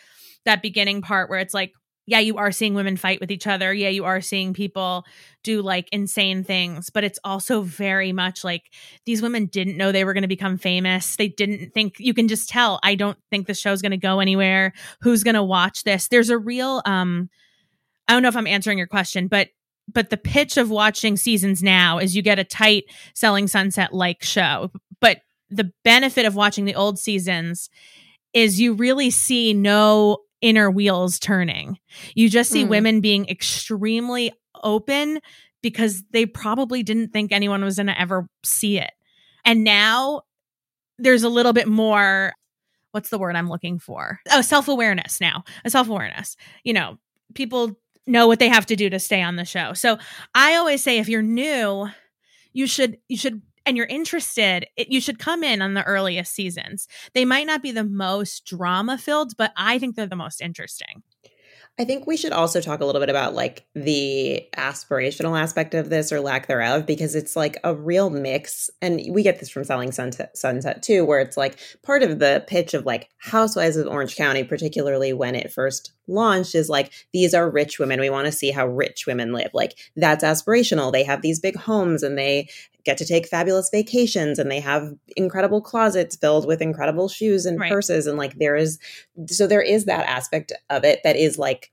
that 0.45 0.61
beginning 0.61 1.01
part 1.01 1.29
where 1.29 1.39
it's 1.39 1.53
like 1.53 1.73
yeah, 2.05 2.19
you 2.19 2.35
are 2.37 2.51
seeing 2.51 2.73
women 2.73 2.97
fight 2.97 3.21
with 3.21 3.31
each 3.31 3.47
other. 3.47 3.73
Yeah, 3.73 3.89
you 3.89 4.03
are 4.03 4.19
seeing 4.19 4.53
people 4.53 5.05
do 5.41 5.61
like 5.61 5.87
insane 5.91 6.43
things, 6.43 6.89
but 6.89 7.03
it's 7.03 7.19
also 7.23 7.61
very 7.61 8.11
much 8.11 8.43
like 8.43 8.63
these 9.05 9.21
women 9.21 9.45
didn't 9.45 9.77
know 9.77 9.91
they 9.91 10.03
were 10.03 10.13
going 10.13 10.23
to 10.23 10.27
become 10.27 10.57
famous. 10.57 11.15
They 11.15 11.29
didn't 11.29 11.73
think 11.73 11.95
you 11.99 12.13
can 12.13 12.27
just 12.27 12.49
tell. 12.49 12.79
I 12.83 12.95
don't 12.95 13.17
think 13.29 13.47
the 13.47 13.53
show's 13.53 13.81
going 13.81 13.91
to 13.91 13.97
go 13.97 14.19
anywhere. 14.19 14.73
Who's 15.01 15.23
going 15.23 15.35
to 15.35 15.43
watch 15.43 15.83
this? 15.83 16.09
There's 16.09 16.29
a 16.29 16.37
real 16.37 16.81
um 16.85 17.29
I 18.07 18.13
don't 18.13 18.21
know 18.21 18.29
if 18.29 18.35
I'm 18.37 18.47
answering 18.47 18.77
your 18.77 18.87
question, 18.87 19.27
but 19.27 19.49
but 19.91 20.09
the 20.09 20.17
pitch 20.17 20.57
of 20.57 20.69
watching 20.69 21.15
seasons 21.15 21.63
now 21.63 21.99
is 21.99 22.15
you 22.15 22.21
get 22.21 22.39
a 22.39 22.43
tight 22.43 22.83
selling 23.13 23.47
sunset 23.47 23.93
like 23.93 24.23
show. 24.23 24.71
But 24.99 25.19
the 25.55 25.71
benefit 25.83 26.25
of 26.25 26.35
watching 26.35 26.65
the 26.65 26.75
old 26.75 26.99
seasons 26.99 27.69
is 28.33 28.59
you 28.59 28.73
really 28.73 29.09
see 29.09 29.53
no 29.53 30.17
inner 30.41 30.69
wheels 30.69 31.19
turning. 31.19 31.79
You 32.15 32.29
just 32.29 32.51
see 32.51 32.65
mm. 32.65 32.69
women 32.69 33.01
being 33.01 33.27
extremely 33.29 34.33
open 34.63 35.19
because 35.61 36.03
they 36.11 36.25
probably 36.25 36.83
didn't 36.83 37.09
think 37.09 37.31
anyone 37.31 37.63
was 37.63 37.77
going 37.77 37.87
to 37.87 37.99
ever 37.99 38.27
see 38.43 38.79
it. 38.79 38.91
And 39.45 39.63
now 39.63 40.23
there's 40.97 41.23
a 41.23 41.29
little 41.29 41.53
bit 41.53 41.67
more 41.67 42.33
what's 42.91 43.09
the 43.09 43.17
word 43.17 43.35
I'm 43.35 43.49
looking 43.49 43.79
for? 43.79 44.19
Oh, 44.31 44.41
self-awareness 44.41 45.19
now. 45.19 45.43
A 45.65 45.69
self-awareness. 45.71 46.37
You 46.63 46.73
know, 46.73 46.99
people 47.33 47.75
know 48.05 48.27
what 48.27 48.37
they 48.37 48.49
have 48.49 48.67
to 48.67 48.75
do 48.75 48.89
to 48.89 48.99
stay 48.99 49.21
on 49.21 49.35
the 49.35 49.45
show. 49.45 49.73
So 49.73 49.97
I 50.35 50.55
always 50.55 50.83
say 50.83 50.99
if 50.99 51.09
you're 51.09 51.23
new, 51.23 51.87
you 52.53 52.67
should 52.67 52.97
you 53.07 53.17
should 53.17 53.41
and 53.65 53.77
you're 53.77 53.85
interested, 53.85 54.67
it, 54.75 54.89
you 54.89 55.01
should 55.01 55.19
come 55.19 55.43
in 55.43 55.61
on 55.61 55.73
the 55.73 55.83
earliest 55.83 56.33
seasons. 56.33 56.87
They 57.13 57.25
might 57.25 57.47
not 57.47 57.61
be 57.61 57.71
the 57.71 57.83
most 57.83 58.45
drama 58.45 58.97
filled, 58.97 59.37
but 59.37 59.51
I 59.57 59.79
think 59.79 59.95
they're 59.95 60.07
the 60.07 60.15
most 60.15 60.41
interesting. 60.41 61.03
I 61.79 61.85
think 61.85 62.05
we 62.05 62.17
should 62.17 62.33
also 62.33 62.61
talk 62.61 62.81
a 62.81 62.85
little 62.85 63.01
bit 63.01 63.09
about 63.09 63.33
like 63.33 63.65
the 63.73 64.47
aspirational 64.55 65.39
aspect 65.39 65.73
of 65.73 65.89
this 65.89 66.11
or 66.11 66.19
lack 66.19 66.45
thereof, 66.45 66.85
because 66.85 67.15
it's 67.15 67.35
like 67.35 67.57
a 67.63 67.73
real 67.73 68.11
mix. 68.11 68.69
And 68.79 69.01
we 69.09 69.23
get 69.23 69.39
this 69.39 69.49
from 69.49 69.63
Selling 69.63 69.91
Sunset, 69.91 70.37
Sunset 70.37 70.83
too, 70.83 71.03
where 71.03 71.19
it's 71.19 71.35
like 71.35 71.57
part 71.81 72.03
of 72.03 72.19
the 72.19 72.43
pitch 72.47 72.75
of 72.75 72.85
like 72.85 73.09
Housewives 73.17 73.75
of 73.75 73.87
Orange 73.87 74.15
County, 74.15 74.43
particularly 74.43 75.13
when 75.13 75.33
it 75.33 75.51
first 75.51 75.93
launched, 76.07 76.55
is 76.55 76.69
like 76.69 76.91
these 77.13 77.33
are 77.33 77.49
rich 77.49 77.79
women. 77.79 77.99
We 77.99 78.09
want 78.09 78.25
to 78.25 78.31
see 78.31 78.51
how 78.51 78.67
rich 78.67 79.05
women 79.07 79.33
live. 79.33 79.51
Like 79.53 79.77
that's 79.95 80.23
aspirational. 80.23 80.91
They 80.91 81.03
have 81.03 81.21
these 81.21 81.39
big 81.39 81.55
homes 81.55 82.03
and 82.03 82.17
they 82.17 82.49
get 82.83 82.97
to 82.97 83.05
take 83.05 83.27
fabulous 83.27 83.69
vacations 83.69 84.39
and 84.39 84.51
they 84.51 84.59
have 84.59 84.93
incredible 85.15 85.61
closets 85.61 86.15
filled 86.15 86.45
with 86.45 86.61
incredible 86.61 87.07
shoes 87.07 87.45
and 87.45 87.59
right. 87.59 87.71
purses 87.71 88.07
and 88.07 88.17
like 88.17 88.37
there 88.39 88.55
is 88.55 88.77
so 89.27 89.47
there 89.47 89.61
is 89.61 89.85
that 89.85 90.05
aspect 90.07 90.51
of 90.69 90.83
it 90.83 90.99
that 91.03 91.15
is 91.15 91.37
like 91.37 91.71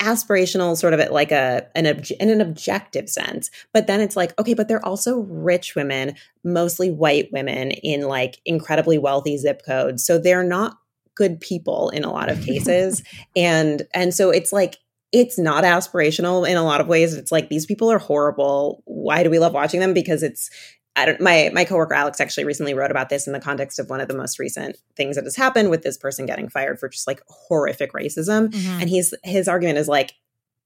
aspirational 0.00 0.76
sort 0.76 0.92
of 0.92 1.10
like 1.10 1.30
a 1.30 1.66
an 1.74 1.86
obj- 1.86 2.12
in 2.12 2.28
an 2.28 2.40
objective 2.40 3.08
sense 3.08 3.50
but 3.72 3.86
then 3.86 4.00
it's 4.00 4.16
like 4.16 4.38
okay 4.38 4.54
but 4.54 4.66
they're 4.66 4.84
also 4.84 5.18
rich 5.20 5.74
women 5.74 6.14
mostly 6.42 6.90
white 6.90 7.28
women 7.32 7.70
in 7.70 8.02
like 8.02 8.40
incredibly 8.44 8.98
wealthy 8.98 9.36
zip 9.36 9.62
codes 9.64 10.04
so 10.04 10.18
they're 10.18 10.44
not 10.44 10.78
good 11.14 11.40
people 11.40 11.90
in 11.90 12.04
a 12.04 12.12
lot 12.12 12.28
of 12.28 12.40
cases 12.44 13.02
and 13.36 13.82
and 13.92 14.14
so 14.14 14.30
it's 14.30 14.52
like 14.52 14.76
it's 15.14 15.38
not 15.38 15.62
aspirational 15.62 16.46
in 16.46 16.56
a 16.56 16.64
lot 16.64 16.80
of 16.80 16.88
ways. 16.88 17.14
It's 17.14 17.30
like 17.30 17.48
these 17.48 17.66
people 17.66 17.88
are 17.88 18.00
horrible. 18.00 18.82
Why 18.84 19.22
do 19.22 19.30
we 19.30 19.38
love 19.38 19.54
watching 19.54 19.78
them? 19.78 19.94
Because 19.94 20.24
it's 20.24 20.50
I 20.96 21.06
don't 21.06 21.20
my 21.20 21.52
my 21.54 21.64
coworker 21.64 21.94
Alex 21.94 22.20
actually 22.20 22.44
recently 22.44 22.74
wrote 22.74 22.90
about 22.90 23.10
this 23.10 23.28
in 23.28 23.32
the 23.32 23.38
context 23.38 23.78
of 23.78 23.88
one 23.88 24.00
of 24.00 24.08
the 24.08 24.16
most 24.16 24.40
recent 24.40 24.76
things 24.96 25.14
that 25.14 25.24
has 25.24 25.36
happened 25.36 25.70
with 25.70 25.82
this 25.82 25.96
person 25.96 26.26
getting 26.26 26.48
fired 26.48 26.80
for 26.80 26.88
just 26.88 27.06
like 27.06 27.22
horrific 27.28 27.92
racism. 27.92 28.48
Mm-hmm. 28.48 28.80
And 28.80 28.90
he's 28.90 29.14
his 29.22 29.46
argument 29.46 29.78
is 29.78 29.86
like 29.86 30.14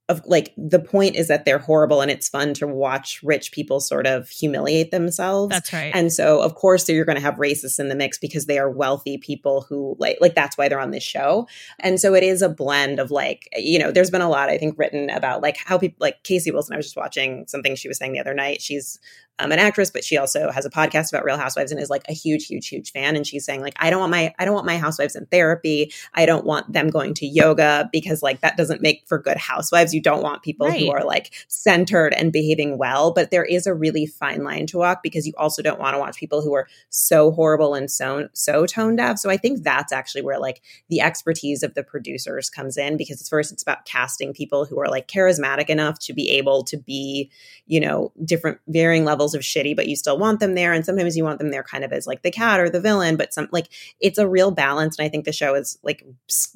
of 0.09 0.23
like 0.25 0.55
the 0.57 0.79
point 0.79 1.16
is 1.16 1.29
that 1.29 1.44
they're 1.44 1.59
horrible 1.59 2.01
and 2.01 2.11
it's 2.11 2.29
fun 2.29 2.55
to 2.55 2.66
watch 2.66 3.21
rich 3.23 3.53
people 3.53 3.79
sort 3.79 4.07
of 4.07 4.29
humiliate 4.29 4.90
themselves. 4.90 5.51
That's 5.51 5.73
right. 5.73 5.92
And 5.94 6.11
so 6.12 6.40
of 6.40 6.55
course 6.55 6.88
you're 6.88 7.05
going 7.05 7.16
to 7.16 7.23
have 7.23 7.35
racists 7.35 7.79
in 7.79 7.88
the 7.88 7.94
mix 7.94 8.16
because 8.16 8.47
they 8.47 8.59
are 8.59 8.71
wealthy 8.71 9.18
people 9.18 9.66
who 9.68 9.97
like 9.99 10.16
like 10.21 10.35
that's 10.35 10.57
why 10.57 10.68
they're 10.68 10.81
on 10.81 10.92
this 10.92 11.03
show. 11.03 11.47
And 11.81 12.01
so 12.01 12.14
it 12.14 12.23
is 12.23 12.40
a 12.40 12.49
blend 12.49 12.99
of 12.99 13.11
like 13.11 13.49
you 13.57 13.79
know 13.79 13.90
there's 13.90 14.11
been 14.11 14.23
a 14.23 14.31
lot 14.31 14.49
I 14.49 14.57
think 14.57 14.79
written 14.79 15.11
about 15.11 15.42
like 15.42 15.59
how 15.59 15.77
people 15.77 15.99
like 16.01 16.23
Casey 16.25 16.51
Wilson 16.51 16.75
I 16.75 16.79
was 16.79 16.87
just 16.87 16.97
watching 16.97 17.44
something 17.47 17.77
she 17.77 17.88
was 17.88 17.99
saying 17.99 18.12
the 18.12 18.21
other 18.21 18.35
night. 18.35 18.62
She's 18.62 18.99
um, 19.38 19.53
an 19.53 19.59
actress, 19.59 19.90
but 19.90 20.05
she 20.05 20.16
also 20.16 20.51
has 20.51 20.66
a 20.66 20.70
podcast 20.70 21.12
about 21.12 21.24
Real 21.24 21.37
Housewives 21.37 21.70
and 21.70 21.81
is 21.81 21.90
like 21.90 22.03
a 22.09 22.12
huge, 22.12 22.46
huge, 22.46 22.68
huge 22.68 22.92
fan. 22.92 23.16
And 23.16 23.27
she's 23.27 23.44
saying 23.44 23.61
like, 23.61 23.74
I 23.79 23.90
don't 23.90 24.01
want 24.01 24.11
my, 24.11 24.35
I 24.38 24.44
don't 24.44 24.55
want 24.55 24.66
my 24.66 24.79
housewives 24.79 25.14
in 25.14 25.27
therapy. 25.27 25.92
I 26.14 26.27
don't 26.27 26.44
want 26.44 26.72
them 26.72 26.88
going 26.90 27.14
to 27.14 27.27
yoga 27.27 27.88
because 27.92 28.22
like 28.22 28.40
that 28.40 28.57
doesn't 28.57 28.83
make 28.83 29.05
for 29.07 29.18
good 29.18 29.37
housewives. 29.37 29.94
You 29.94 30.03
don't 30.03 30.22
want 30.22 30.42
people 30.42 30.66
right. 30.66 30.81
who 30.81 30.90
are 30.90 31.05
like 31.05 31.33
centered 31.48 32.12
and 32.14 32.33
behaving 32.33 32.79
well. 32.79 33.12
But 33.12 33.31
there 33.31 33.44
is 33.44 33.66
a 33.66 33.74
really 33.74 34.07
fine 34.07 34.42
line 34.42 34.66
to 34.68 34.79
walk 34.79 35.03
because 35.03 35.27
you 35.27 35.33
also 35.38 35.62
don't 35.62 35.79
want 35.79 35.94
to 35.94 36.01
watch 36.01 36.16
people 36.16 36.42
who 36.42 36.55
are 36.55 36.68
so 36.90 37.31
horrible 37.31 37.74
and 37.74 37.90
so 37.90 38.29
so 38.33 38.66
tone 38.66 38.96
deaf. 38.96 39.18
So 39.18 39.31
I 39.31 39.37
think 39.37 39.62
that's 39.62 39.92
actually 39.92 40.22
where 40.22 40.38
like 40.38 40.62
the 40.88 41.01
expertise 41.01 41.62
of 41.62 41.74
the 41.74 41.83
producers 41.83 42.51
comes 42.51 42.77
in 42.77 42.96
because 42.96 43.20
it's 43.20 43.29
first 43.29 43.53
it's 43.53 43.62
about 43.62 43.85
casting 43.85 44.33
people 44.33 44.64
who 44.64 44.81
are 44.81 44.88
like 44.88 45.09
charismatic 45.09 45.68
enough 45.68 45.98
to 46.01 46.12
be 46.12 46.31
able 46.31 46.64
to 46.64 46.77
be, 46.77 47.31
you 47.66 47.81
know, 47.81 48.12
different 48.24 48.59
varying 48.66 49.05
levels 49.05 49.28
of 49.35 49.43
shitty, 49.43 49.75
but 49.77 49.88
you 49.88 49.97
still 49.97 50.19
want 50.19 50.41
them 50.41 50.55
there. 50.55 50.73
And 50.73 50.85
sometimes 50.85 51.17
you 51.17 51.25
want 51.25 51.38
them 51.38 51.51
there 51.51 51.62
kind 51.62 51.85
of 51.85 51.93
as 51.93 52.07
like 52.07 52.23
the 52.23 52.31
cat 52.31 52.61
or 52.61 52.71
the 52.71 52.81
villain, 52.81 53.17
but 53.17 53.33
some 53.33 53.49
like 53.53 53.69
it's 54.01 54.19
a 54.19 54.29
real 54.29 54.51
balance. 54.51 54.99
And 54.99 55.07
I 55.07 55.09
think 55.09 55.25
the 55.25 55.33
show 55.33 55.55
is 55.55 55.79
like 55.83 56.05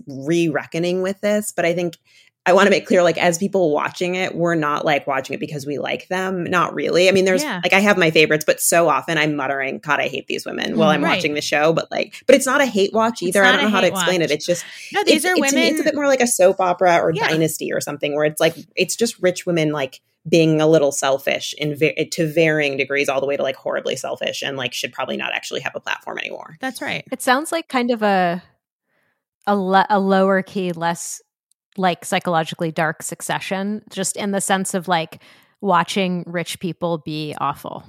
re 0.07 0.49
reckoning 0.49 1.03
with 1.03 1.21
this. 1.21 1.53
But 1.53 1.65
I 1.65 1.75
think 1.75 1.97
I 2.45 2.55
want 2.55 2.67
to 2.67 2.71
make 2.71 2.87
clear, 2.87 3.05
like, 3.05 3.19
as 3.19 3.39
people 3.39 3.71
watching 3.71 4.17
it, 4.17 4.35
we're 4.35 4.57
not 4.57 4.85
like 4.85 5.07
watching 5.07 5.35
it 5.35 5.39
because 5.39 5.65
we 5.65 5.79
like 5.79 6.09
them. 6.09 6.43
Not 6.43 6.75
really. 6.75 7.09
I 7.09 7.13
mean, 7.13 7.25
there's 7.25 7.45
yeah. 7.45 7.61
like, 7.63 7.73
I 7.73 7.79
have 7.79 7.97
my 7.97 8.11
favorites, 8.11 8.45
but 8.45 8.61
so 8.61 8.89
often 8.89 9.17
I'm 9.17 9.37
muttering, 9.37 9.79
God, 9.79 10.01
I 10.01 10.09
hate 10.09 10.27
these 10.27 10.45
women 10.45 10.77
while 10.77 10.91
I'm 10.91 11.05
right. 11.05 11.15
watching 11.15 11.35
the 11.35 11.41
show. 11.41 11.73
But 11.73 11.89
like, 11.93 12.21
but 12.27 12.35
it's 12.35 12.47
not 12.47 12.61
a 12.61 12.67
hate 12.67 12.93
watch 12.93 13.23
either. 13.23 13.45
I 13.45 13.53
don't 13.53 13.63
know 13.63 13.69
how 13.69 13.81
to 13.81 13.87
explain 13.87 14.23
watch. 14.23 14.31
it. 14.31 14.35
It's 14.35 14.47
just, 14.47 14.65
no, 14.93 15.05
these 15.05 15.25
are 15.25 15.35
women. 15.37 15.57
it's 15.57 15.81
a 15.81 15.85
bit 15.85 15.95
more 15.95 16.09
like 16.09 16.21
a 16.21 16.27
soap 16.27 16.61
opera 16.61 16.97
or 16.97 17.13
yeah. 17.13 17.29
dynasty 17.29 17.73
or 17.73 17.81
something 17.81 18.17
where 18.17 18.25
it's 18.25 18.41
like, 18.41 18.57
it's 18.75 18.97
just 18.97 19.23
rich 19.23 19.47
women 19.47 19.71
like 19.71 20.01
being 20.29 20.61
a 20.61 20.67
little 20.67 20.93
selfish 20.93 21.55
in 21.59 21.75
va- 21.75 22.05
to 22.11 22.33
varying 22.33 22.77
degrees 22.77 23.09
all 23.09 23.21
the 23.21 23.27
way 23.27 23.37
to 23.37 23.43
like 23.43 23.57
horribly 23.57 23.97
selfish 23.97 24.43
and 24.43 24.57
like 24.57 24.73
should 24.73 24.93
probably 24.93 25.17
not 25.17 25.33
actually 25.33 25.61
have 25.61 25.75
a 25.75 25.81
platform 25.81 26.19
anymore. 26.19 26.57
That's 26.61 26.81
right. 26.81 27.05
It 27.11 27.23
sounds 27.23 27.51
like 27.51 27.69
kind 27.69 27.91
of 27.91 28.03
a 28.03 28.43
a, 29.47 29.57
le- 29.57 29.87
a 29.91 29.99
lower 29.99 30.43
key 30.43 30.73
less 30.73 31.21
like 31.77 32.05
psychologically 32.05 32.71
dark 32.71 33.03
succession 33.03 33.83
just 33.91 34.17
in 34.17 34.31
the 34.31 34.41
sense 34.41 34.75
of 34.75 34.87
like 34.87 35.21
watching 35.61 36.23
rich 36.27 36.61
people 36.61 36.99
be 36.99 37.35
awful. 37.41 37.85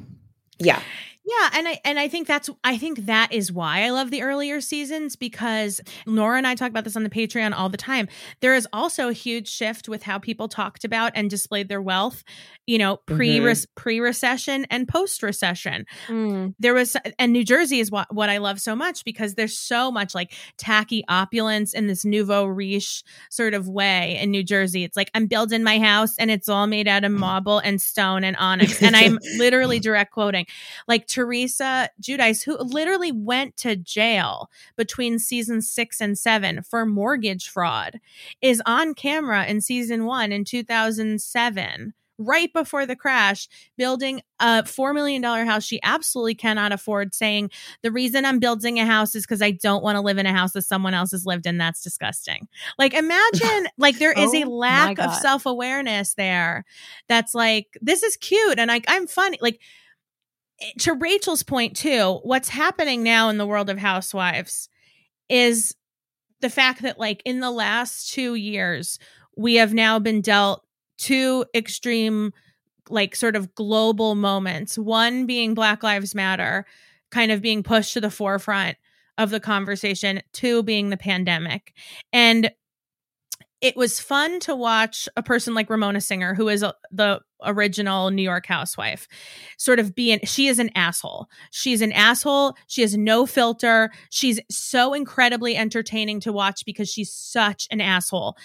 Yeah 0.57 0.81
yeah, 1.25 1.49
and 1.53 1.67
I 1.69 1.79
and 1.85 1.97
I 1.97 2.09
think 2.09 2.27
that's 2.27 2.49
I 2.65 2.77
think 2.77 3.05
that 3.05 3.31
is 3.31 3.49
why 3.49 3.83
I 3.83 3.91
love 3.91 4.11
the 4.11 4.23
earlier 4.23 4.59
seasons 4.59 5.15
because 5.15 5.79
Nora 6.05 6.37
and 6.37 6.45
I 6.45 6.53
talk 6.55 6.69
about 6.69 6.83
this 6.83 6.97
on 6.97 7.03
the 7.03 7.09
Patreon 7.09 7.53
all 7.53 7.69
the 7.69 7.77
time. 7.77 8.09
There 8.41 8.53
is 8.55 8.67
also 8.73 9.07
a 9.07 9.13
huge 9.13 9.47
shift 9.47 9.87
with 9.87 10.03
how 10.03 10.19
people 10.19 10.49
talked 10.49 10.83
about 10.83 11.13
and 11.15 11.29
displayed 11.29 11.69
their 11.69 11.81
wealth, 11.81 12.25
you 12.67 12.77
know, 12.77 12.97
pre 13.05 13.39
mm-hmm. 13.39 13.63
pre 13.75 14.01
recession 14.01 14.65
and 14.69 14.85
post 14.85 15.23
recession. 15.23 15.85
Mm. 16.07 16.55
There 16.59 16.73
was 16.73 16.97
and 17.17 17.31
New 17.31 17.45
Jersey 17.45 17.79
is 17.79 17.89
what 17.89 18.13
what 18.13 18.29
I 18.29 18.39
love 18.39 18.59
so 18.59 18.75
much 18.75 19.05
because 19.05 19.35
there's 19.35 19.57
so 19.57 19.91
much 19.91 20.13
like 20.13 20.33
tacky 20.57 21.05
opulence 21.07 21.73
in 21.73 21.87
this 21.87 22.03
nouveau 22.03 22.43
riche 22.43 23.01
sort 23.29 23.53
of 23.53 23.69
way 23.69 24.19
in 24.21 24.29
New 24.29 24.43
Jersey. 24.43 24.83
It's 24.83 24.97
like 24.97 25.09
I'm 25.13 25.27
building 25.27 25.63
my 25.63 25.79
house 25.79 26.17
and 26.17 26.29
it's 26.29 26.49
all 26.49 26.67
made 26.67 26.89
out 26.89 27.05
of 27.05 27.11
marble 27.23 27.59
and 27.59 27.81
stone 27.81 28.25
and 28.25 28.35
onyx 28.35 28.83
and 28.83 28.93
I'm 28.93 29.19
literally 29.37 29.79
direct 29.83 30.11
quoting 30.11 30.47
like 30.85 31.07
Teresa 31.13 31.89
Giudice, 32.01 32.43
who 32.43 32.57
literally 32.57 33.11
went 33.11 33.55
to 33.57 33.75
jail 33.75 34.49
between 34.75 35.19
season 35.19 35.61
six 35.61 36.01
and 36.01 36.17
seven 36.17 36.63
for 36.63 36.87
mortgage 36.87 37.49
fraud, 37.49 37.99
is 38.41 38.63
on 38.65 38.95
camera 38.95 39.45
in 39.45 39.61
season 39.61 40.05
one 40.05 40.31
in 40.31 40.43
2007 40.43 41.93
right 42.17 42.51
before 42.51 42.85
the 42.85 42.95
crash, 42.95 43.47
building 43.77 44.21
a 44.39 44.63
$4 44.63 44.93
million 44.93 45.21
house 45.23 45.63
she 45.63 45.79
absolutely 45.83 46.35
cannot 46.35 46.71
afford, 46.71 47.13
saying, 47.13 47.51
The 47.83 47.91
reason 47.91 48.25
I'm 48.25 48.39
building 48.39 48.79
a 48.79 48.85
house 48.85 49.15
is 49.15 49.23
because 49.23 49.41
I 49.41 49.51
don't 49.51 49.83
want 49.83 49.95
to 49.95 50.01
live 50.01 50.17
in 50.17 50.25
a 50.25 50.33
house 50.33 50.53
that 50.53 50.63
someone 50.63 50.93
else 50.93 51.11
has 51.11 51.25
lived 51.25 51.45
in. 51.45 51.57
That's 51.57 51.83
disgusting. 51.83 52.47
Like, 52.79 52.93
imagine, 52.93 53.67
like, 53.77 53.99
there 53.99 54.13
is 54.13 54.31
oh, 54.33 54.43
a 54.43 54.45
lack 54.45 54.99
of 54.99 55.13
self 55.15 55.45
awareness 55.45 56.15
there 56.15 56.65
that's 57.07 57.35
like, 57.35 57.77
This 57.81 58.01
is 58.01 58.17
cute. 58.17 58.57
And 58.57 58.69
like, 58.69 58.85
I'm 58.87 59.07
funny. 59.07 59.37
Like, 59.41 59.59
to 60.79 60.93
Rachel's 60.93 61.43
point 61.43 61.75
too, 61.75 62.19
what's 62.23 62.49
happening 62.49 63.03
now 63.03 63.29
in 63.29 63.37
the 63.37 63.45
world 63.45 63.69
of 63.69 63.77
housewives 63.77 64.69
is 65.29 65.75
the 66.41 66.49
fact 66.49 66.81
that 66.81 66.99
like 66.99 67.21
in 67.25 67.39
the 67.39 67.51
last 67.51 68.11
2 68.13 68.35
years 68.35 68.99
we 69.35 69.55
have 69.55 69.73
now 69.73 69.99
been 69.99 70.21
dealt 70.21 70.63
two 70.97 71.45
extreme 71.55 72.33
like 72.89 73.15
sort 73.15 73.35
of 73.35 73.55
global 73.55 74.15
moments, 74.15 74.77
one 74.77 75.25
being 75.25 75.53
Black 75.53 75.83
Lives 75.83 76.13
Matter 76.13 76.65
kind 77.11 77.31
of 77.31 77.41
being 77.41 77.63
pushed 77.63 77.93
to 77.93 78.01
the 78.01 78.09
forefront 78.09 78.77
of 79.17 79.29
the 79.29 79.39
conversation, 79.39 80.21
two 80.33 80.63
being 80.63 80.89
the 80.89 80.97
pandemic. 80.97 81.73
And 82.11 82.51
it 83.63 83.77
was 83.77 83.97
fun 83.97 84.41
to 84.41 84.53
watch 84.53 85.07
a 85.15 85.23
person 85.23 85.53
like 85.53 85.69
Ramona 85.69 86.01
Singer, 86.01 86.35
who 86.35 86.49
is 86.49 86.63
a, 86.63 86.73
the 86.91 87.21
original 87.45 88.11
New 88.11 88.21
York 88.21 88.45
housewife, 88.45 89.07
sort 89.57 89.79
of 89.79 89.95
be 89.95 90.11
an, 90.11 90.19
she 90.25 90.47
is 90.47 90.59
an 90.59 90.69
asshole. 90.75 91.27
She's 91.49 91.81
an 91.81 91.93
asshole. 91.93 92.55
She 92.67 92.81
has 92.81 92.97
no 92.97 93.25
filter. 93.25 93.89
She's 94.09 94.41
so 94.51 94.93
incredibly 94.93 95.55
entertaining 95.55 96.19
to 96.21 96.33
watch 96.33 96.65
because 96.65 96.89
she's 96.89 97.13
such 97.13 97.69
an 97.71 97.79
asshole. 97.79 98.35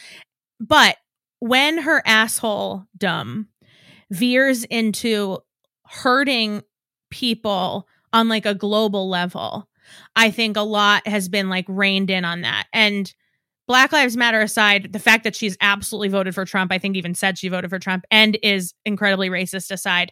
But 0.61 0.97
when 1.41 1.79
her 1.79 2.01
asshole 2.07 2.85
dumb 2.97 3.49
veers 4.13 4.63
into 4.65 5.39
hurting 5.85 6.63
people 7.11 7.89
on 8.13 8.29
like 8.29 8.47
a 8.47 8.55
global 8.55 9.09
level, 9.09 9.69
I 10.15 10.31
think 10.31 10.57
a 10.57 10.61
lot 10.61 11.09
has 11.09 11.29
been 11.29 11.49
like 11.49 11.67
reined 11.67 12.09
in 12.09 12.25
on 12.25 12.43
that. 12.43 12.69
And 12.73 13.13
Black 13.69 13.93
Lives 13.93 14.17
Matter 14.17 14.41
aside, 14.41 14.93
the 14.93 14.99
fact 14.99 15.25
that 15.25 15.37
she's 15.37 15.57
absolutely 15.61 16.09
voted 16.09 16.35
for 16.35 16.45
Trump, 16.45 16.73
I 16.73 16.79
think 16.79 16.97
even 16.97 17.15
said 17.15 17.39
she 17.39 17.49
voted 17.49 17.71
for 17.71 17.79
Trump 17.79 18.05
and 18.11 18.39
is 18.43 18.75
incredibly 18.85 19.29
racist 19.29 19.71
aside. 19.71 20.11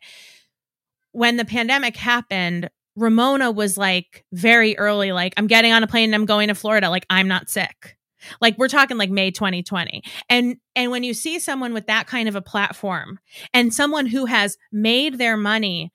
When 1.12 1.38
the 1.38 1.44
pandemic 1.44 1.96
happened, 1.96 2.70
Ramona 2.96 3.50
was 3.50 3.78
like 3.78 4.24
very 4.32 4.76
early, 4.78 5.12
like, 5.12 5.32
I'm 5.38 5.46
getting 5.46 5.72
on 5.72 5.82
a 5.82 5.86
plane 5.86 6.10
and 6.10 6.14
I'm 6.14 6.26
going 6.26 6.48
to 6.48 6.54
Florida. 6.54 6.90
Like, 6.90 7.06
I'm 7.08 7.28
not 7.28 7.48
sick. 7.48 7.96
Like 8.40 8.58
we're 8.58 8.68
talking 8.68 8.96
like 8.96 9.10
May 9.10 9.30
2020. 9.30 10.02
And 10.28 10.56
and 10.74 10.90
when 10.90 11.04
you 11.04 11.14
see 11.14 11.38
someone 11.38 11.72
with 11.72 11.86
that 11.86 12.06
kind 12.06 12.28
of 12.28 12.36
a 12.36 12.42
platform 12.42 13.18
and 13.54 13.72
someone 13.72 14.06
who 14.06 14.26
has 14.26 14.56
made 14.72 15.18
their 15.18 15.36
money 15.36 15.92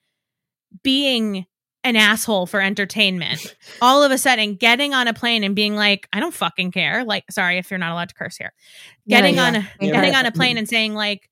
being 0.82 1.46
an 1.84 1.96
asshole 1.96 2.46
for 2.46 2.60
entertainment. 2.60 3.54
All 3.82 4.02
of 4.02 4.12
a 4.12 4.18
sudden, 4.18 4.54
getting 4.54 4.94
on 4.94 5.08
a 5.08 5.14
plane 5.14 5.44
and 5.44 5.54
being 5.54 5.74
like, 5.74 6.08
"I 6.12 6.20
don't 6.20 6.34
fucking 6.34 6.72
care." 6.72 7.04
Like, 7.04 7.24
sorry 7.30 7.58
if 7.58 7.70
you're 7.70 7.78
not 7.78 7.92
allowed 7.92 8.08
to 8.10 8.14
curse 8.14 8.36
here. 8.36 8.52
Getting 9.08 9.36
yeah, 9.36 9.42
yeah. 9.42 9.48
on 9.48 9.54
a 9.56 9.70
you're 9.80 9.92
getting 9.92 10.12
right. 10.12 10.18
on 10.20 10.26
a 10.26 10.32
plane 10.32 10.58
and 10.58 10.68
saying 10.68 10.94
like, 10.94 11.28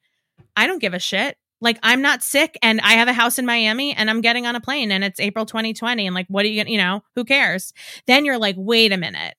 "I 0.56 0.66
don't 0.66 0.80
give 0.80 0.94
a 0.94 0.98
shit." 0.98 1.36
Like, 1.62 1.78
I'm 1.82 2.00
not 2.00 2.22
sick 2.22 2.58
and 2.62 2.80
I 2.80 2.92
have 2.92 3.08
a 3.08 3.12
house 3.12 3.38
in 3.38 3.44
Miami 3.44 3.94
and 3.94 4.08
I'm 4.08 4.22
getting 4.22 4.46
on 4.46 4.56
a 4.56 4.62
plane 4.62 4.90
and 4.90 5.04
it's 5.04 5.20
April 5.20 5.44
2020 5.44 6.06
and 6.06 6.14
like, 6.14 6.26
what 6.28 6.46
are 6.46 6.48
you 6.48 6.62
gonna, 6.62 6.70
you 6.70 6.78
know, 6.78 7.02
who 7.14 7.22
cares? 7.22 7.74
Then 8.06 8.24
you're 8.24 8.38
like, 8.38 8.54
wait 8.56 8.92
a 8.92 8.96
minute. 8.96 9.34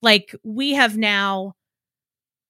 Like, 0.00 0.34
we 0.42 0.72
have 0.72 0.96
now 0.96 1.56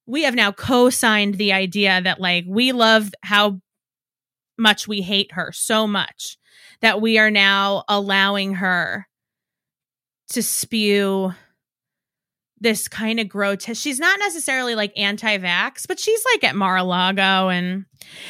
we 0.09 0.23
have 0.23 0.35
now 0.35 0.51
co-signed 0.51 1.35
the 1.35 1.53
idea 1.53 2.01
that 2.01 2.19
like 2.19 2.45
we 2.47 2.71
love 2.71 3.11
how 3.21 3.61
much 4.57 4.87
we 4.87 5.01
hate 5.01 5.33
her 5.33 5.51
so 5.51 5.85
much 5.85 6.37
that 6.81 7.01
we 7.01 7.17
are 7.17 7.31
now 7.31 7.83
allowing 7.87 8.55
her 8.55 9.07
to 10.31 10.43
spew 10.43 11.33
this 12.61 12.87
kind 12.87 13.19
of 13.19 13.29
grotesque. 13.29 13.81
She's 13.81 13.99
not 13.99 14.19
necessarily 14.19 14.75
like 14.75 14.91
anti-vax, 14.97 15.87
but 15.87 15.99
she's 15.99 16.23
like 16.33 16.43
at 16.43 16.55
Mar-a-Lago 16.55 17.49
and 17.49 17.85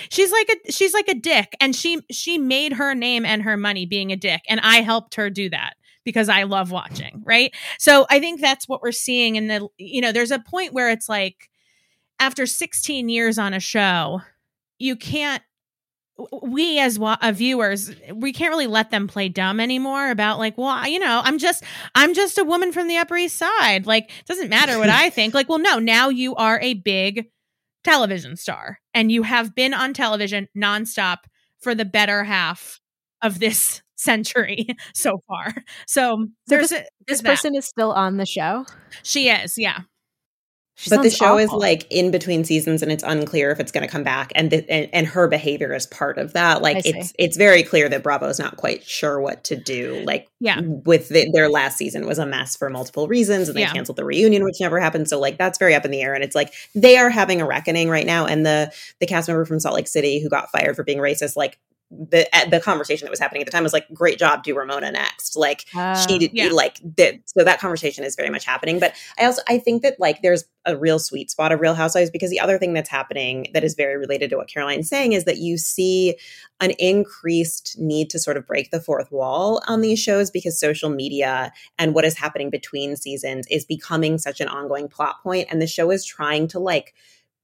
she's 0.09 0.31
like 0.31 0.49
a 0.49 0.71
she's 0.71 0.93
like 0.93 1.07
a 1.07 1.15
dick 1.15 1.55
and 1.59 1.75
she 1.75 2.01
she 2.11 2.37
made 2.37 2.73
her 2.73 2.93
name 2.93 3.25
and 3.25 3.41
her 3.41 3.57
money 3.57 3.85
being 3.85 4.11
a 4.11 4.15
dick 4.15 4.41
and 4.47 4.59
I 4.59 4.81
helped 4.81 5.15
her 5.15 5.29
do 5.29 5.49
that 5.49 5.73
because 6.05 6.29
I 6.29 6.43
love 6.43 6.71
watching, 6.71 7.23
right? 7.25 7.53
So 7.79 8.05
I 8.09 8.19
think 8.19 8.39
that's 8.39 8.67
what 8.67 8.81
we're 8.81 8.91
seeing 8.91 9.35
in 9.35 9.47
the 9.47 9.67
you 9.77 10.01
know, 10.01 10.11
there's 10.11 10.31
a 10.31 10.39
point 10.39 10.73
where 10.73 10.89
it's 10.89 11.09
like 11.09 11.49
after 12.19 12.45
16 12.45 13.09
years 13.09 13.37
on 13.37 13.53
a 13.53 13.59
show, 13.59 14.21
you 14.77 14.95
can't 14.95 15.41
we 16.41 16.79
as 16.79 16.99
wa- 16.99 17.17
uh, 17.21 17.31
viewers 17.31 17.91
we 18.13 18.33
can't 18.33 18.51
really 18.51 18.67
let 18.67 18.91
them 18.91 19.07
play 19.07 19.29
dumb 19.29 19.59
anymore 19.59 20.09
about 20.09 20.37
like 20.37 20.57
well 20.57 20.87
you 20.87 20.99
know 20.99 21.21
i'm 21.23 21.37
just 21.37 21.63
i'm 21.95 22.13
just 22.13 22.37
a 22.37 22.43
woman 22.43 22.71
from 22.71 22.87
the 22.87 22.97
upper 22.97 23.17
east 23.17 23.37
side. 23.37 23.85
Like 23.85 24.09
it 24.09 24.25
doesn't 24.25 24.49
matter 24.49 24.77
what 24.77 24.89
i 24.89 25.09
think. 25.09 25.33
Like 25.33 25.49
well 25.49 25.59
no 25.59 25.79
now 25.79 26.09
you 26.09 26.35
are 26.35 26.59
a 26.61 26.73
big 26.73 27.29
television 27.83 28.35
star 28.35 28.79
and 28.93 29.11
you 29.11 29.23
have 29.23 29.55
been 29.55 29.73
on 29.73 29.93
television 29.93 30.47
nonstop 30.55 31.19
for 31.59 31.73
the 31.73 31.85
better 31.85 32.23
half 32.23 32.79
of 33.21 33.39
this 33.39 33.81
century 33.95 34.67
so 34.93 35.21
far. 35.27 35.53
So, 35.87 36.17
so 36.17 36.27
there's 36.47 36.69
this, 36.69 36.79
a, 36.81 36.85
this 37.07 37.21
person 37.21 37.55
is 37.55 37.65
still 37.65 37.91
on 37.91 38.17
the 38.17 38.25
show? 38.25 38.65
She 39.03 39.29
is 39.29 39.57
yeah 39.57 39.81
she 40.79 40.89
but 40.89 41.03
the 41.03 41.09
show 41.09 41.33
awful. 41.33 41.39
is 41.39 41.51
like 41.51 41.85
in 41.89 42.09
between 42.09 42.45
seasons 42.45 42.81
and 42.81 42.89
it's 42.89 43.03
unclear 43.03 43.51
if 43.51 43.59
it's 43.59 43.69
going 43.69 43.85
to 43.85 43.91
come 43.91 44.03
back 44.03 44.31
and, 44.33 44.49
the, 44.49 44.69
and, 44.71 44.89
and 44.93 45.07
her 45.07 45.27
behavior 45.27 45.73
is 45.75 45.85
part 45.85 46.17
of 46.17 46.31
that. 46.31 46.61
Like 46.61 46.85
it's 46.85 47.11
it's 47.19 47.35
very 47.35 47.63
clear 47.63 47.89
that 47.89 48.01
bravo 48.01 48.27
is 48.27 48.39
not 48.39 48.55
quite 48.55 48.85
sure 48.85 49.19
what 49.19 49.43
to 49.43 49.57
do. 49.57 50.01
Like 50.05 50.29
yeah. 50.39 50.61
with 50.61 51.09
the, 51.09 51.29
their 51.33 51.49
last 51.49 51.77
season 51.77 52.07
was 52.07 52.17
a 52.17 52.25
mess 52.25 52.55
for 52.55 52.69
multiple 52.69 53.09
reasons 53.09 53.49
and 53.49 53.57
they 53.57 53.61
yeah. 53.61 53.73
canceled 53.73 53.97
the 53.97 54.05
reunion 54.05 54.45
which 54.45 54.61
never 54.61 54.79
happened. 54.79 55.09
So 55.09 55.19
like 55.19 55.37
that's 55.37 55.59
very 55.59 55.75
up 55.75 55.83
in 55.83 55.91
the 55.91 56.01
air 56.01 56.13
and 56.13 56.23
it's 56.23 56.35
like 56.35 56.53
they 56.73 56.95
are 56.95 57.09
having 57.09 57.41
a 57.41 57.45
reckoning 57.45 57.89
right 57.89 58.05
now 58.05 58.25
and 58.25 58.45
the 58.45 58.71
the 58.99 59.05
cast 59.05 59.27
member 59.27 59.43
from 59.43 59.59
salt 59.59 59.75
lake 59.75 59.89
city 59.89 60.21
who 60.21 60.29
got 60.29 60.49
fired 60.49 60.77
for 60.77 60.83
being 60.83 60.99
racist 60.99 61.35
like 61.35 61.59
the 61.91 62.27
the 62.51 62.59
conversation 62.59 63.05
that 63.05 63.09
was 63.09 63.19
happening 63.19 63.41
at 63.41 63.45
the 63.45 63.51
time 63.51 63.63
was 63.63 63.73
like 63.73 63.91
great 63.93 64.19
job 64.19 64.43
do 64.43 64.55
ramona 64.55 64.91
next 64.91 65.35
like 65.35 65.65
uh, 65.75 65.95
she 66.05 66.19
did 66.19 66.31
yeah. 66.33 66.49
like 66.51 66.79
did 66.93 67.21
so 67.25 67.43
that 67.43 67.59
conversation 67.59 68.03
is 68.03 68.15
very 68.15 68.29
much 68.29 68.45
happening 68.45 68.79
but 68.79 68.93
i 69.17 69.25
also 69.25 69.41
i 69.47 69.57
think 69.57 69.81
that 69.81 69.99
like 69.99 70.21
there's 70.21 70.43
a 70.65 70.77
real 70.77 70.99
sweet 70.99 71.31
spot 71.31 71.51
of 71.51 71.59
real 71.59 71.73
housewives 71.73 72.11
because 72.11 72.29
the 72.29 72.39
other 72.39 72.59
thing 72.59 72.73
that's 72.73 72.89
happening 72.89 73.47
that 73.53 73.63
is 73.63 73.73
very 73.73 73.97
related 73.97 74.29
to 74.29 74.37
what 74.37 74.47
caroline's 74.47 74.87
saying 74.87 75.13
is 75.13 75.23
that 75.23 75.37
you 75.37 75.57
see 75.57 76.15
an 76.59 76.71
increased 76.77 77.75
need 77.79 78.07
to 78.07 78.19
sort 78.19 78.37
of 78.37 78.45
break 78.45 78.69
the 78.69 78.81
fourth 78.81 79.11
wall 79.11 79.59
on 79.67 79.81
these 79.81 79.97
shows 79.97 80.29
because 80.29 80.59
social 80.59 80.91
media 80.91 81.51
and 81.79 81.95
what 81.95 82.05
is 82.05 82.15
happening 82.15 82.51
between 82.51 82.95
seasons 82.95 83.47
is 83.49 83.65
becoming 83.65 84.19
such 84.19 84.39
an 84.39 84.47
ongoing 84.47 84.87
plot 84.87 85.15
point 85.23 85.47
and 85.49 85.59
the 85.59 85.67
show 85.67 85.89
is 85.89 86.05
trying 86.05 86.47
to 86.47 86.59
like 86.59 86.93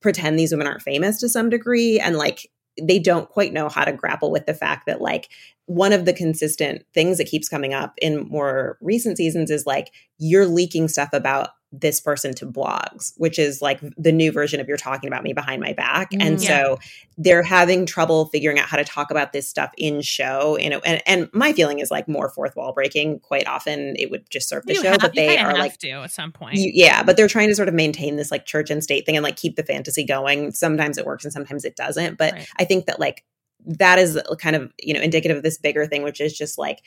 pretend 0.02 0.38
these 0.38 0.52
women 0.52 0.68
aren't 0.68 0.84
famous 0.84 1.20
to 1.20 1.28
some 1.28 1.50
degree 1.50 2.00
and 2.00 2.16
like 2.16 2.52
they 2.82 3.00
don't 3.00 3.30
quite 3.30 3.54
know 3.54 3.70
how 3.70 3.86
to 3.86 3.94
grapple 3.94 4.32
with 4.32 4.46
the 4.46 4.54
fact 4.54 4.86
that 4.86 5.02
like 5.02 5.30
one 5.66 5.94
of 5.94 6.06
the 6.06 6.14
consistent 6.14 6.86
things 6.94 7.18
that 7.18 7.28
keeps 7.28 7.50
coming 7.50 7.74
up 7.74 7.94
in 8.02 8.28
more 8.28 8.78
recent 8.82 9.18
seasons 9.18 9.50
is 9.50 9.66
like 9.66 9.92
you're 10.18 10.46
leaking 10.46 10.88
stuff 10.88 11.10
about 11.14 11.50
this 11.80 12.00
person 12.00 12.34
to 12.36 12.46
blogs, 12.46 13.14
which 13.18 13.40
is 13.40 13.62
like 13.62 13.80
the 13.98 14.12
new 14.12 14.32
version 14.32 14.60
of 14.60 14.68
you're 14.68 14.78
talking 14.78 15.08
about 15.08 15.24
me 15.24 15.34
behind 15.34 15.62
my 15.62 15.74
back. 15.74 16.12
Mm, 16.12 16.22
and 16.22 16.42
yeah. 16.42 16.48
so 16.48 16.80
they're 17.18 17.44
having 17.44 17.86
trouble 17.86 18.26
figuring 18.26 18.60
out 18.60 18.68
how 18.68 18.78
to 18.78 18.84
talk 18.84 19.12
about 19.12 19.34
this 19.34 19.48
stuff 19.48 19.72
in 19.78 20.02
show. 20.02 20.58
You 20.58 20.70
know, 20.70 20.80
and, 20.86 21.02
and 21.06 21.30
my 21.34 21.54
feeling 21.54 21.80
is 21.80 21.92
like 21.92 22.08
more 22.08 22.30
fourth 22.30 22.56
wall 22.56 22.74
breaking. 22.74 23.20
Quite 23.20 23.48
often 23.48 23.96
it 23.98 24.12
would 24.12 24.30
just 24.30 24.50
serve 24.50 24.66
the 24.66 24.74
you 24.74 24.82
show, 24.82 24.92
have, 24.92 25.00
but 25.00 25.16
they 25.16 25.38
are 25.38 25.54
like 25.54 25.78
to 25.80 25.90
at 25.90 26.12
some 26.12 26.32
point. 26.32 26.56
You, 26.56 26.72
yeah, 26.74 27.04
but 27.04 27.18
they're 27.18 27.28
trying 27.28 27.50
to 27.50 27.56
sort 27.56 27.68
of 27.68 27.74
maintain 27.74 28.16
this 28.16 28.32
like 28.32 28.46
church 28.46 28.70
and 28.70 28.84
state 28.84 29.06
thing 29.06 29.16
and 29.16 29.24
like 29.24 29.36
keep 29.36 29.56
the 29.56 29.64
fantasy 29.64 30.06
going. 30.06 30.52
Sometimes 30.52 30.98
it 30.98 31.06
works 31.06 31.24
and 31.24 31.34
sometimes 31.34 31.66
it 31.66 31.76
doesn't. 31.76 32.18
But 32.18 32.34
right. 32.34 32.48
I 32.58 32.66
think 32.66 32.86
that 32.86 33.00
like 33.00 33.24
that 33.66 34.00
is 34.00 34.20
kind 34.40 34.56
of 34.56 34.72
you 34.80 34.94
know 34.94 35.02
indicative 35.02 35.38
of 35.38 35.44
this 35.44 35.58
bigger 35.58 35.86
thing 35.88 36.04
which 36.04 36.22
is 36.22 36.38
just 36.38 36.58
like 36.58 36.84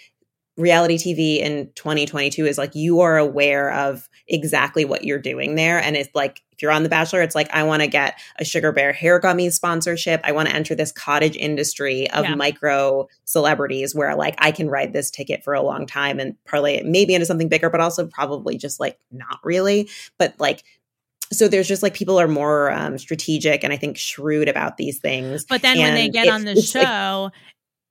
reality 0.59 0.97
TV 0.99 1.39
in 1.39 1.71
2022 1.77 2.45
is 2.45 2.59
like 2.59 2.75
you 2.75 3.01
are 3.01 3.17
aware 3.17 3.73
of 3.73 4.09
exactly 4.27 4.85
what 4.85 5.05
you're 5.05 5.21
doing 5.21 5.55
there. 5.55 5.79
And 5.79 5.97
it's 5.97 6.11
like, 6.15 6.43
if 6.53 6.61
you're 6.61 6.73
on 6.73 6.83
The 6.83 6.89
Bachelor, 6.89 7.23
it's 7.23 7.37
like, 7.37 7.49
I 7.55 7.63
want 7.63 7.83
to 7.83 7.87
get 7.87 8.19
a 8.41 8.45
Sugar 8.45 8.73
Bear 8.73 8.93
hair 8.93 9.21
gummy 9.21 9.49
sponsorship. 9.51 10.21
I 10.25 10.33
want 10.33 10.49
to 10.49 10.55
enter 10.55 10.75
this 10.75 10.91
cottage 10.91 11.37
industry 11.37 12.11
of 12.11 12.25
yeah. 12.25 12.35
micro 12.35 13.07
celebrities 13.25 13.95
where 13.95 14.15
like 14.17 14.35
I 14.39 14.51
can 14.51 14.69
ride 14.69 14.93
this 14.93 15.11
ticket 15.11 15.45
for 15.45 15.55
a 15.55 15.63
long 15.63 15.87
time 15.87 16.19
and 16.19 16.35
parlay 16.45 16.75
it 16.75 16.85
maybe 16.87 17.15
into 17.15 17.27
something 17.27 17.49
bigger, 17.49 17.71
but 17.71 17.81
also 17.81 18.07
probably 18.09 18.59
just 18.59 18.81
like 18.81 18.99
not 19.13 19.39
really. 19.45 19.89
But 20.19 20.35
like, 20.41 20.65
so 21.33 21.47
there's 21.47 21.69
just 21.69 21.83
like 21.83 21.95
people 21.95 22.19
are 22.19 22.29
more 22.29 22.73
um, 22.73 22.99
strategic 22.99 23.63
and 23.63 23.73
I 23.73 23.77
think 23.77 23.97
shrewd 23.97 24.49
about 24.49 24.77
these 24.77 24.99
things. 24.99 25.45
But 25.49 25.63
then 25.63 25.77
and 25.77 25.83
when 25.83 25.95
they 25.95 26.09
get 26.09 26.29
on 26.29 26.45
the 26.45 26.61
show, 26.61 27.31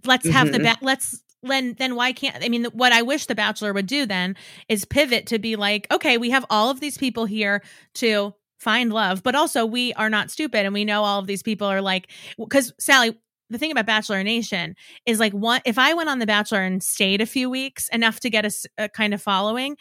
like, 0.03 0.24
let's 0.24 0.28
have 0.30 0.47
mm-hmm. 0.47 0.63
the 0.63 0.70
ba- 0.70 0.78
let's 0.82 1.24
then 1.43 1.75
then 1.77 1.95
why 1.95 2.11
can't 2.11 2.43
I 2.43 2.49
mean 2.49 2.65
what 2.65 2.91
I 2.91 3.01
wish 3.01 3.25
the 3.25 3.35
bachelor 3.35 3.73
would 3.73 3.88
do 3.88 4.05
then 4.05 4.35
is 4.69 4.85
pivot 4.85 5.27
to 5.27 5.39
be 5.39 5.55
like 5.55 5.88
okay 5.91 6.17
we 6.17 6.29
have 6.31 6.45
all 6.49 6.69
of 6.69 6.79
these 6.79 6.97
people 6.97 7.25
here 7.25 7.63
to 7.95 8.33
find 8.59 8.91
love 8.91 9.23
but 9.23 9.35
also 9.35 9.65
we 9.65 9.93
are 9.93 10.09
not 10.09 10.31
stupid 10.31 10.65
and 10.65 10.73
we 10.73 10.85
know 10.85 11.03
all 11.03 11.19
of 11.19 11.27
these 11.27 11.43
people 11.43 11.67
are 11.67 11.81
like 11.81 12.09
cuz 12.49 12.73
Sally 12.79 13.17
the 13.49 13.57
thing 13.57 13.71
about 13.71 13.85
Bachelor 13.85 14.23
Nation 14.23 14.75
is 15.05 15.19
like 15.19 15.33
one 15.33 15.61
if 15.65 15.77
I 15.77 15.93
went 15.93 16.09
on 16.09 16.19
the 16.19 16.25
Bachelor 16.25 16.63
and 16.63 16.83
stayed 16.83 17.21
a 17.21 17.25
few 17.25 17.49
weeks 17.49 17.88
enough 17.89 18.19
to 18.21 18.29
get 18.29 18.45
a, 18.45 18.51
a, 18.77 18.89
kind 18.89 19.13
of 19.13 19.21
following, 19.21 19.77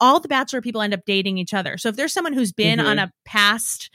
all 0.00 0.20
the 0.20 0.28
Bachelor 0.28 0.60
people 0.60 0.82
end 0.82 0.94
up 0.94 1.04
dating 1.04 1.38
each 1.38 1.54
other. 1.54 1.78
So 1.78 1.88
if 1.88 1.96
there's 1.96 2.12
someone 2.12 2.32
who's 2.32 2.52
been 2.52 2.78
mm-hmm. 2.78 2.88
on 2.88 2.98
a 2.98 3.12
past 3.24 3.90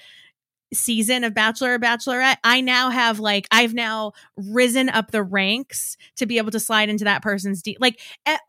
season 0.74 1.24
of 1.24 1.34
Bachelor 1.34 1.76
or 1.76 1.80
Bachelorette, 1.80 2.38
I 2.44 2.62
now 2.62 2.90
have 2.90 3.20
like 3.20 3.48
I've 3.52 3.74
now 3.74 4.14
risen 4.38 4.90
up 4.90 5.12
the 5.12 5.24
ranks 5.24 5.98
to 6.18 6.26
be 6.26 6.38
able 6.38 6.52
to 6.52 6.60
slide 6.60 6.90
into 6.90 7.04
that 7.06 7.22
person's 7.22 7.62
de- 7.62 7.78
like 7.80 8.00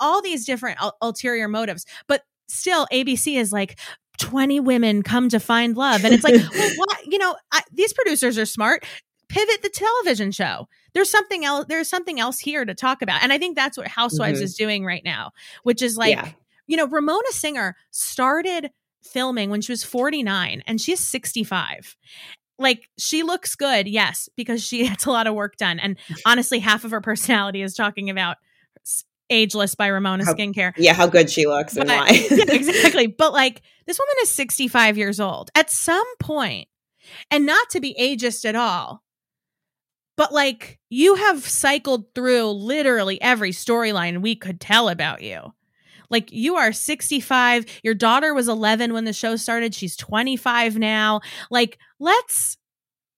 all 0.00 0.22
these 0.22 0.44
different 0.44 0.82
ul- 0.82 0.96
ulterior 1.00 1.48
motives. 1.48 1.86
But 2.06 2.22
still, 2.48 2.86
ABC 2.92 3.36
is 3.38 3.52
like 3.52 3.78
20 4.20 4.60
women 4.60 5.02
come 5.02 5.28
to 5.30 5.40
find 5.40 5.76
love, 5.76 6.04
and 6.04 6.14
it's 6.14 6.24
like, 6.24 6.34
well, 6.54 6.70
what 6.76 6.98
you 7.06 7.18
know, 7.18 7.34
I, 7.52 7.62
these 7.72 7.92
producers 7.92 8.38
are 8.38 8.46
smart. 8.46 8.84
Pivot 9.28 9.62
the 9.62 9.70
television 9.70 10.30
show. 10.30 10.68
there's 10.92 11.10
something 11.10 11.44
else 11.44 11.64
there's 11.68 11.88
something 11.88 12.20
else 12.20 12.38
here 12.38 12.64
to 12.64 12.74
talk 12.74 13.00
about 13.02 13.20
and 13.22 13.32
i 13.32 13.38
think 13.38 13.56
that's 13.56 13.76
what 13.76 13.88
housewives 13.88 14.38
Mhm. 14.38 14.42
is 14.44 14.54
doing 14.54 14.84
right 14.84 15.02
now 15.02 15.32
which 15.64 15.82
is 15.82 15.96
like 15.96 16.10
Yeah. 16.14 16.28
you 16.68 16.76
know 16.76 16.86
ramona 16.86 17.26
singer 17.30 17.74
started 17.90 18.70
filming 19.04 19.50
when 19.50 19.60
she 19.60 19.72
was 19.72 19.84
49 19.84 20.62
and 20.66 20.80
she's 20.80 21.00
65 21.06 21.96
like 22.58 22.88
she 22.98 23.22
looks 23.22 23.54
good 23.54 23.86
yes 23.88 24.28
because 24.36 24.62
she 24.62 24.84
gets 24.88 25.04
a 25.06 25.10
lot 25.10 25.26
of 25.26 25.34
work 25.34 25.56
done 25.56 25.78
and 25.78 25.98
honestly 26.26 26.58
half 26.58 26.84
of 26.84 26.90
her 26.90 27.00
personality 27.00 27.62
is 27.62 27.74
talking 27.74 28.10
about 28.10 28.36
ageless 29.30 29.74
by 29.74 29.86
ramona 29.86 30.24
How- 30.24 30.34
skincare 30.34 30.72
Yeah, 30.76 30.92
how 30.94 31.06
good 31.06 31.30
she 31.30 31.46
looks 31.46 31.76
and 31.76 31.88
why. 31.88 32.08
yeah, 32.30 32.44
exactly. 32.48 33.06
But 33.06 33.32
like 33.32 33.62
this 33.86 33.98
woman 33.98 34.14
is 34.22 34.30
65 34.30 34.96
years 34.98 35.20
old. 35.20 35.50
At 35.54 35.70
some 35.70 36.06
point, 36.18 36.68
and 37.30 37.44
not 37.46 37.70
to 37.70 37.80
be 37.80 37.94
ageist 38.00 38.44
at 38.44 38.54
all, 38.56 39.02
but 40.16 40.32
like 40.32 40.78
you 40.90 41.14
have 41.16 41.46
cycled 41.46 42.14
through 42.14 42.50
literally 42.50 43.20
every 43.20 43.50
storyline 43.52 44.20
we 44.22 44.36
could 44.36 44.60
tell 44.60 44.88
about 44.88 45.22
you. 45.22 45.52
Like 46.10 46.32
you 46.32 46.56
are 46.56 46.72
65, 46.72 47.66
your 47.82 47.94
daughter 47.94 48.34
was 48.34 48.48
11 48.48 48.92
when 48.92 49.04
the 49.04 49.12
show 49.12 49.36
started, 49.36 49.74
she's 49.74 49.96
25 49.96 50.78
now. 50.78 51.20
Like 51.50 51.78
let's 51.98 52.58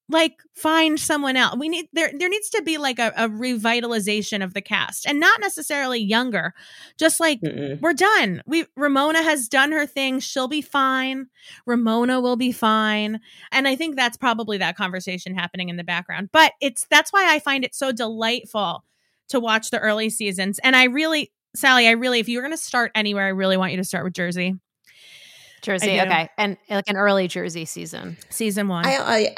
like 0.08 0.40
find 0.54 1.00
someone 1.00 1.36
else. 1.36 1.56
We 1.58 1.68
need 1.68 1.88
there 1.92 2.10
there 2.16 2.28
needs 2.28 2.48
to 2.50 2.62
be 2.62 2.78
like 2.78 2.98
a, 2.98 3.12
a 3.16 3.28
revitalization 3.28 4.42
of 4.42 4.54
the 4.54 4.60
cast 4.60 5.06
and 5.06 5.18
not 5.18 5.40
necessarily 5.40 5.98
younger. 5.98 6.54
Just 6.96 7.18
like 7.18 7.40
Mm-mm. 7.40 7.80
we're 7.80 7.92
done. 7.92 8.42
We 8.46 8.66
Ramona 8.76 9.22
has 9.22 9.48
done 9.48 9.72
her 9.72 9.86
thing. 9.86 10.20
She'll 10.20 10.48
be 10.48 10.62
fine. 10.62 11.26
Ramona 11.66 12.20
will 12.20 12.36
be 12.36 12.52
fine. 12.52 13.20
And 13.50 13.66
I 13.66 13.74
think 13.74 13.96
that's 13.96 14.16
probably 14.16 14.58
that 14.58 14.76
conversation 14.76 15.34
happening 15.34 15.68
in 15.70 15.76
the 15.76 15.84
background. 15.84 16.30
But 16.32 16.52
it's 16.60 16.86
that's 16.88 17.12
why 17.12 17.34
I 17.34 17.40
find 17.40 17.64
it 17.64 17.74
so 17.74 17.90
delightful 17.90 18.84
to 19.28 19.40
watch 19.40 19.70
the 19.70 19.80
early 19.80 20.08
seasons. 20.08 20.60
And 20.60 20.76
I 20.76 20.84
really 20.84 21.32
Sally, 21.54 21.86
I 21.86 21.92
really 21.92 22.20
if 22.20 22.28
you're 22.28 22.42
going 22.42 22.52
to 22.52 22.58
start 22.58 22.92
anywhere, 22.94 23.24
I 23.24 23.30
really 23.30 23.56
want 23.56 23.72
you 23.72 23.78
to 23.78 23.84
start 23.84 24.04
with 24.04 24.14
Jersey. 24.14 24.54
Jersey, 25.62 26.00
okay, 26.00 26.28
and 26.38 26.56
like 26.68 26.88
an 26.88 26.96
early 26.96 27.28
Jersey 27.28 27.64
season. 27.64 28.18
Season 28.30 28.68
1. 28.68 28.86
I, 28.86 28.96
I 28.98 29.34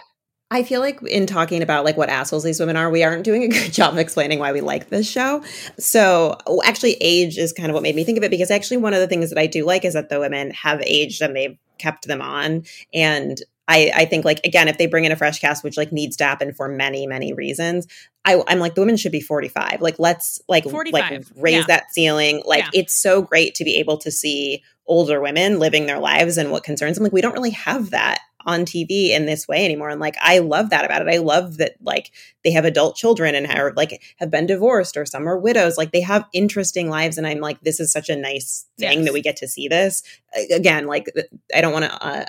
I 0.50 0.62
feel 0.62 0.80
like 0.80 1.02
in 1.02 1.26
talking 1.26 1.62
about 1.62 1.84
like 1.84 1.96
what 1.96 2.08
assholes 2.08 2.42
these 2.42 2.58
women 2.58 2.76
are, 2.76 2.90
we 2.90 3.04
aren't 3.04 3.24
doing 3.24 3.42
a 3.42 3.48
good 3.48 3.72
job 3.72 3.92
of 3.92 3.98
explaining 3.98 4.38
why 4.38 4.52
we 4.52 4.60
like 4.60 4.88
this 4.88 5.08
show. 5.08 5.42
So 5.78 6.36
actually, 6.64 6.96
age 7.00 7.36
is 7.36 7.52
kind 7.52 7.68
of 7.68 7.74
what 7.74 7.82
made 7.82 7.94
me 7.94 8.04
think 8.04 8.18
of 8.18 8.24
it 8.24 8.30
because 8.30 8.50
actually 8.50 8.78
one 8.78 8.94
of 8.94 9.00
the 9.00 9.06
things 9.06 9.30
that 9.30 9.38
I 9.38 9.46
do 9.46 9.64
like 9.64 9.84
is 9.84 9.94
that 9.94 10.08
the 10.08 10.20
women 10.20 10.50
have 10.52 10.80
aged 10.82 11.20
and 11.20 11.36
they've 11.36 11.58
kept 11.78 12.08
them 12.08 12.22
on. 12.22 12.64
And 12.94 13.40
I, 13.68 13.92
I 13.94 14.04
think 14.06 14.24
like 14.24 14.40
again, 14.44 14.66
if 14.66 14.78
they 14.78 14.86
bring 14.86 15.04
in 15.04 15.12
a 15.12 15.16
fresh 15.16 15.38
cast, 15.38 15.62
which 15.62 15.76
like 15.76 15.92
needs 15.92 16.16
to 16.16 16.24
happen 16.24 16.52
for 16.54 16.68
many, 16.68 17.06
many 17.06 17.34
reasons, 17.34 17.86
I, 18.24 18.42
I'm 18.48 18.58
like 18.58 18.74
the 18.74 18.80
women 18.80 18.96
should 18.96 19.12
be 19.12 19.20
45. 19.20 19.82
Like 19.82 19.98
let's 19.98 20.40
like 20.48 20.64
45, 20.64 20.92
like 20.92 21.24
raise 21.36 21.54
yeah. 21.56 21.64
that 21.68 21.92
ceiling. 21.92 22.42
Like 22.46 22.64
Yeah. 22.64 22.70
it's 22.80 22.94
so 22.94 23.20
great 23.22 23.54
to 23.56 23.64
be 23.64 23.76
able 23.76 23.98
to 23.98 24.10
see 24.10 24.62
older 24.86 25.20
women 25.20 25.58
living 25.58 25.84
their 25.84 25.98
lives 25.98 26.38
and 26.38 26.50
what 26.50 26.64
concerns 26.64 26.96
them. 26.96 27.04
Like 27.04 27.12
we 27.12 27.20
don't 27.20 27.34
really 27.34 27.50
have 27.50 27.90
that 27.90 28.20
on 28.46 28.64
TV 28.64 29.10
in 29.10 29.26
this 29.26 29.46
way 29.46 29.66
anymore. 29.66 29.90
And 29.90 30.00
like 30.00 30.16
I 30.22 30.38
love 30.38 30.70
that 30.70 30.86
about 30.86 31.02
it. 31.02 31.08
I 31.12 31.18
love 31.18 31.58
that 31.58 31.74
like 31.82 32.10
they 32.44 32.52
have 32.52 32.64
adult 32.64 32.96
children 32.96 33.34
and 33.34 33.46
are 33.46 33.74
like 33.76 34.02
have 34.16 34.30
been 34.30 34.46
divorced 34.46 34.96
or 34.96 35.04
some 35.04 35.28
are 35.28 35.36
widows. 35.36 35.76
Like 35.76 35.92
they 35.92 36.00
have 36.00 36.24
interesting 36.32 36.88
lives. 36.88 37.18
And 37.18 37.26
I'm 37.26 37.40
like, 37.40 37.60
this 37.60 37.80
is 37.80 37.92
such 37.92 38.08
a 38.08 38.16
nice 38.16 38.64
thing 38.78 39.00
Yes. 39.00 39.04
that 39.04 39.12
we 39.12 39.20
get 39.20 39.36
to 39.36 39.48
see 39.48 39.68
this. 39.68 40.02
Again, 40.50 40.86
like 40.86 41.06
I 41.54 41.60
don't 41.60 41.74
want 41.74 41.84
to 41.84 42.02
uh 42.02 42.24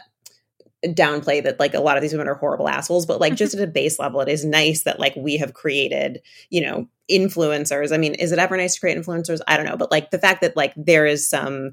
downplay 0.85 1.43
that 1.43 1.59
like 1.59 1.73
a 1.73 1.79
lot 1.79 1.97
of 1.97 2.01
these 2.01 2.13
women 2.13 2.27
are 2.27 2.35
horrible 2.35 2.69
assholes, 2.69 3.05
but 3.05 3.19
like 3.19 3.35
just 3.35 3.53
at 3.55 3.61
a 3.61 3.67
base 3.67 3.99
level, 3.99 4.21
it 4.21 4.29
is 4.29 4.45
nice 4.45 4.83
that 4.83 4.99
like 4.99 5.15
we 5.15 5.37
have 5.37 5.53
created, 5.53 6.21
you 6.49 6.61
know, 6.61 6.87
influencers. 7.11 7.91
I 7.91 7.97
mean, 7.97 8.13
is 8.15 8.31
it 8.31 8.39
ever 8.39 8.55
nice 8.55 8.75
to 8.75 8.79
create 8.79 8.97
influencers? 8.97 9.41
I 9.47 9.57
don't 9.57 9.65
know. 9.65 9.77
But 9.77 9.91
like 9.91 10.11
the 10.11 10.19
fact 10.19 10.41
that 10.41 10.55
like 10.55 10.73
there 10.75 11.05
is 11.05 11.27
some 11.27 11.71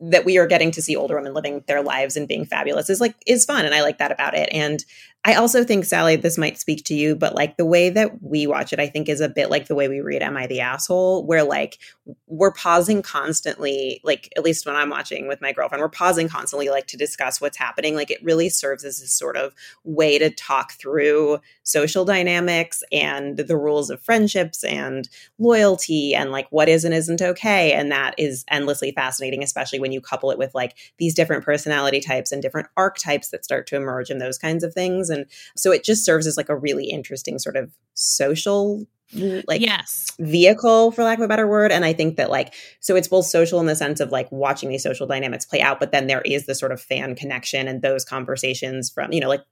that 0.00 0.24
we 0.24 0.38
are 0.38 0.46
getting 0.46 0.70
to 0.70 0.80
see 0.80 0.96
older 0.96 1.16
women 1.16 1.34
living 1.34 1.62
their 1.66 1.82
lives 1.82 2.16
and 2.16 2.26
being 2.26 2.46
fabulous 2.46 2.88
is 2.88 3.02
like 3.02 3.14
is 3.26 3.44
fun 3.44 3.66
and 3.66 3.74
I 3.74 3.82
like 3.82 3.98
that 3.98 4.12
about 4.12 4.34
it. 4.34 4.48
And 4.50 4.82
I 5.22 5.34
also 5.34 5.64
think 5.64 5.84
Sally, 5.84 6.16
this 6.16 6.38
might 6.38 6.58
speak 6.58 6.84
to 6.84 6.94
you, 6.94 7.14
but 7.14 7.34
like 7.34 7.58
the 7.58 7.66
way 7.66 7.90
that 7.90 8.22
we 8.22 8.46
watch 8.46 8.72
it, 8.72 8.80
I 8.80 8.86
think 8.86 9.06
is 9.06 9.20
a 9.20 9.28
bit 9.28 9.50
like 9.50 9.66
the 9.66 9.74
way 9.74 9.86
we 9.86 10.00
read 10.00 10.22
Am 10.22 10.34
I 10.34 10.46
the 10.46 10.60
Asshole? 10.60 11.26
Where 11.26 11.44
like 11.44 11.78
we're 12.26 12.52
pausing 12.52 13.02
constantly, 13.02 14.00
like 14.02 14.32
at 14.38 14.42
least 14.42 14.64
when 14.64 14.76
I'm 14.76 14.88
watching 14.88 15.28
with 15.28 15.42
my 15.42 15.52
girlfriend, 15.52 15.82
we're 15.82 15.90
pausing 15.90 16.26
constantly 16.26 16.70
like 16.70 16.86
to 16.86 16.96
discuss 16.96 17.38
what's 17.38 17.58
happening. 17.58 17.94
Like 17.94 18.10
it 18.10 18.24
really 18.24 18.48
serves 18.48 18.82
as 18.82 18.98
a 19.02 19.06
sort 19.06 19.36
of 19.36 19.54
way 19.84 20.18
to 20.18 20.30
talk 20.30 20.72
through 20.72 21.40
social 21.64 22.06
dynamics 22.06 22.82
and 22.90 23.36
the 23.36 23.58
rules 23.58 23.90
of 23.90 24.00
friendships 24.00 24.64
and 24.64 25.06
loyalty 25.38 26.14
and 26.14 26.32
like 26.32 26.46
what 26.48 26.68
is 26.68 26.82
and 26.82 26.94
isn't 26.94 27.20
okay. 27.20 27.72
And 27.72 27.92
that 27.92 28.14
is 28.16 28.46
endlessly 28.48 28.92
fascinating, 28.92 29.42
especially 29.42 29.80
when 29.80 29.92
you 29.92 30.00
couple 30.00 30.30
it 30.30 30.38
with 30.38 30.54
like 30.54 30.76
these 30.98 31.14
different 31.14 31.44
personality 31.44 32.00
types 32.00 32.32
and 32.32 32.40
different 32.40 32.68
archetypes 32.78 33.28
that 33.28 33.44
start 33.44 33.66
to 33.66 33.76
emerge 33.76 34.08
and 34.08 34.18
those 34.20 34.38
kinds 34.38 34.64
of 34.64 34.72
things. 34.72 35.09
And 35.10 35.26
so 35.56 35.72
it 35.72 35.84
just 35.84 36.04
serves 36.04 36.26
as 36.26 36.36
like 36.36 36.48
a 36.48 36.56
really 36.56 36.86
interesting 36.86 37.38
sort 37.38 37.56
of 37.56 37.72
social 37.94 38.86
like 39.12 39.60
yes. 39.60 40.12
vehicle 40.20 40.92
for 40.92 41.02
lack 41.02 41.18
of 41.18 41.24
a 41.24 41.28
better 41.28 41.48
word 41.48 41.72
and 41.72 41.84
i 41.84 41.92
think 41.92 42.16
that 42.16 42.30
like 42.30 42.54
so 42.78 42.94
it's 42.94 43.08
both 43.08 43.26
social 43.26 43.58
in 43.58 43.66
the 43.66 43.74
sense 43.74 43.98
of 43.98 44.12
like 44.12 44.30
watching 44.30 44.68
these 44.68 44.84
social 44.84 45.04
dynamics 45.04 45.44
play 45.44 45.60
out 45.60 45.80
but 45.80 45.90
then 45.90 46.06
there 46.06 46.20
is 46.20 46.46
the 46.46 46.54
sort 46.54 46.70
of 46.70 46.80
fan 46.80 47.16
connection 47.16 47.66
and 47.66 47.82
those 47.82 48.04
conversations 48.04 48.88
from 48.88 49.12
you 49.12 49.20
know 49.20 49.28
like 49.28 49.42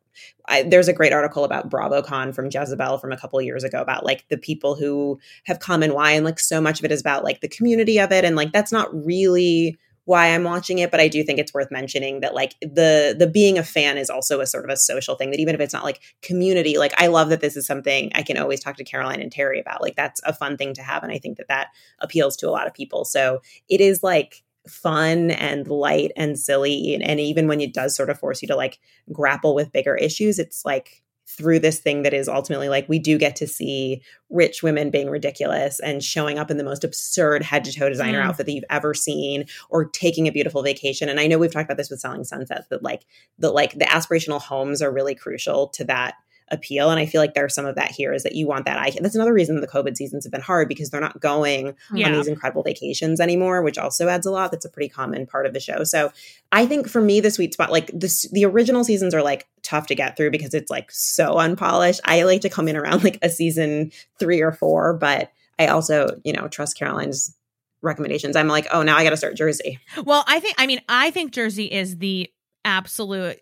I, 0.49 0.63
there's 0.63 0.89
a 0.89 0.93
great 0.93 1.13
article 1.13 1.45
about 1.45 1.71
BravoCon 1.71 2.35
from 2.35 2.49
Jezebel 2.51 2.99
from 2.99 3.13
a 3.13 3.17
couple 3.17 3.39
of 3.39 3.45
years 3.45 3.65
ago 3.65 3.81
about 3.81 4.05
like 4.05 4.27
the 4.29 4.39
people 4.39 4.75
who 4.75 5.21
have 5.45 5.61
come 5.61 5.83
and 5.83 5.93
why, 5.93 6.13
and 6.13 6.25
like 6.25 6.41
so 6.41 6.61
much 6.61 6.81
of 6.81 6.85
it 6.85 6.93
is 6.93 7.01
about 7.01 7.25
like 7.25 7.41
the 7.41 7.49
community 7.49 7.99
of 7.99 8.11
it, 8.13 8.25
and 8.25 8.35
like 8.35 8.53
that's 8.53 8.73
not 8.73 8.89
really 8.93 9.79
why 10.09 10.35
I'm 10.35 10.45
watching 10.45 10.79
it, 10.79 10.91
but 10.91 11.01
I 11.01 11.09
do 11.09 11.23
think 11.23 11.39
it's 11.39 11.53
worth 11.53 11.71
mentioning 11.71 12.21
that 12.21 12.35
like 12.35 12.55
the 12.63 13.15
the 13.17 13.27
being 13.27 13.59
a 13.59 13.63
fan 13.63 13.99
is 13.99 14.09
also 14.09 14.41
a 14.41 14.47
sort 14.47 14.65
of 14.65 14.71
a 14.71 14.77
social 14.77 15.17
thing 15.17 15.31
that 15.31 15.39
even 15.39 15.55
if 15.55 15.61
it's 15.61 15.75
not 15.75 15.85
like 15.85 16.01
community, 16.23 16.79
like 16.79 16.95
I 16.97 17.09
love 17.09 17.29
that 17.29 17.43
this 17.43 17.59
is 17.59 17.67
something 17.67 18.11
I 18.15 18.23
can 18.23 18.39
always 18.39 18.59
talk 18.59 18.77
to 18.77 18.85
Caroline 18.85 19.21
and 19.21 19.31
Terry 19.31 19.61
about. 19.61 19.83
Like 19.83 19.97
that's 19.97 20.23
a 20.25 20.33
fun 20.33 20.57
thing 20.57 20.73
to 20.75 20.83
have, 20.83 21.03
and 21.03 21.13
I 21.13 21.19
think 21.19 21.37
that 21.37 21.49
that 21.49 21.69
appeals 21.99 22.39
to 22.39 22.49
a 22.49 22.51
lot 22.51 22.67
of 22.67 22.73
people. 22.73 23.05
So 23.05 23.43
it 23.69 23.83
is 23.83 24.03
like 24.03 24.43
fun 24.67 25.31
and 25.31 25.69
light 25.69 26.13
and 26.17 26.39
silly 26.39 26.95
and, 26.95 27.03
and 27.03 27.21
even 27.21 27.47
when 27.47 27.61
it 27.61 27.75
does 27.75 27.95
sort 27.95 28.09
of 28.09 28.19
force 28.19 28.41
you 28.41 28.49
to 28.49 28.57
like 28.57 28.79
grapple 29.13 29.55
with 29.55 29.73
bigger 29.73 29.97
issues 29.97 30.39
it's 30.39 30.63
like 30.63 31.03
through 31.31 31.59
this 31.59 31.79
thing 31.79 32.03
that 32.03 32.15
is 32.15 32.27
ultimately 32.29 32.69
like 32.71 32.89
we 32.89 32.99
do 32.99 33.19
get 33.19 33.37
to 33.37 33.47
see 33.47 34.01
rich 34.31 34.63
women 34.63 34.91
being 34.91 35.11
ridiculous 35.11 35.79
and 35.81 36.03
showing 36.03 36.39
up 36.39 36.51
in 36.51 36.57
the 36.57 36.65
most 36.65 36.85
absurd 36.85 37.43
head 37.43 37.65
to 37.65 37.73
toe 37.73 37.89
designer 37.89 38.21
Mm. 38.21 38.25
outfit 38.27 38.47
that 38.47 38.53
you've 38.53 38.65
ever 38.71 38.95
seen 38.95 39.45
or 39.69 39.85
taking 39.85 40.27
a 40.27 40.33
beautiful 40.33 40.63
vacation 40.63 41.09
and 41.09 41.21
i 41.21 41.27
know 41.27 41.39
we've 41.39 41.53
talked 41.53 41.67
about 41.67 41.77
this 41.77 41.91
with 41.91 42.01
selling 42.01 42.25
sunsets 42.25 42.67
that 42.69 42.83
like 42.83 43.05
the 43.39 43.51
like 43.51 43.75
the 43.75 43.85
aspirational 43.85 44.41
homes 44.41 44.81
are 44.81 44.91
really 44.91 45.15
crucial 45.15 45.69
to 45.69 45.85
that 45.85 46.15
appeal 46.51 46.91
and 46.91 47.01
i 47.01 47.07
feel 47.07 47.21
like 47.21 47.35
there's 47.35 47.55
some 47.55 47.67
of 47.67 47.75
that 47.75 47.91
here 47.91 48.13
is 48.13 48.23
that 48.23 48.35
you 48.35 48.47
want 48.47 48.65
that 48.65 48.79
i 48.79 48.91
that's 49.01 49.15
another 49.15 49.33
reason 49.33 49.61
the 49.61 49.67
covid 49.67 49.97
seasons 49.97 50.25
have 50.25 50.33
been 50.33 50.41
hard 50.41 50.69
because 50.69 50.91
they're 50.91 51.01
not 51.01 51.21
going 51.21 51.75
on 51.91 52.13
these 52.13 52.29
incredible 52.29 52.63
vacations 52.63 53.21
anymore, 53.21 53.63
which 53.63 53.79
also 53.79 54.09
adds 54.09 54.27
a 54.27 54.31
lot. 54.31 54.51
That's 54.51 54.65
a 54.65 54.71
pretty 54.71 54.89
common 54.89 55.27
part 55.27 55.47
of 55.47 55.53
the 55.53 55.61
show. 55.61 55.85
So 55.85 56.13
I 56.53 56.67
think 56.67 56.89
for 56.89 57.01
me, 57.01 57.21
the 57.21 57.31
sweet 57.31 57.53
spot, 57.53 57.71
like 57.71 57.91
this, 57.93 58.29
the 58.33 58.45
original 58.45 58.85
seasons 58.85 59.15
are 59.15 59.23
like 59.23 59.47
tough 59.63 59.87
to 59.89 59.95
get 59.95 60.17
through 60.17 60.31
because 60.31 60.55
it's 60.55 60.71
like 60.71 60.91
so 60.91 61.39
unpolished. 61.39 62.01
I 62.05 62.23
like 62.23 62.43
to 62.43 62.49
come 62.49 62.69
in 62.69 62.77
around 62.77 63.05
like 63.05 63.19
a 63.23 63.29
season 63.29 63.93
three 64.19 64.41
or 64.41 64.53
four, 64.53 64.95
but 64.95 65.31
I 65.59 65.67
also, 65.67 66.21
you 66.25 66.33
know, 66.33 66.49
trust 66.49 66.79
Caroline's 66.79 67.35
recommendations. 67.83 68.37
I'm 68.37 68.49
like, 68.49 68.67
oh, 68.73 68.83
now 68.83 68.97
I 68.97 69.05
got 69.05 69.11
to 69.11 69.17
start 69.17 69.37
Jersey. 69.37 69.79
Well, 70.05 70.25
I 70.27 70.41
think 70.41 70.55
I 70.59 70.67
mean 70.67 70.81
I 70.89 71.11
think 71.11 71.33
Jersey 71.33 71.67
is 71.67 71.99
the 71.99 72.31
absolute 72.65 73.39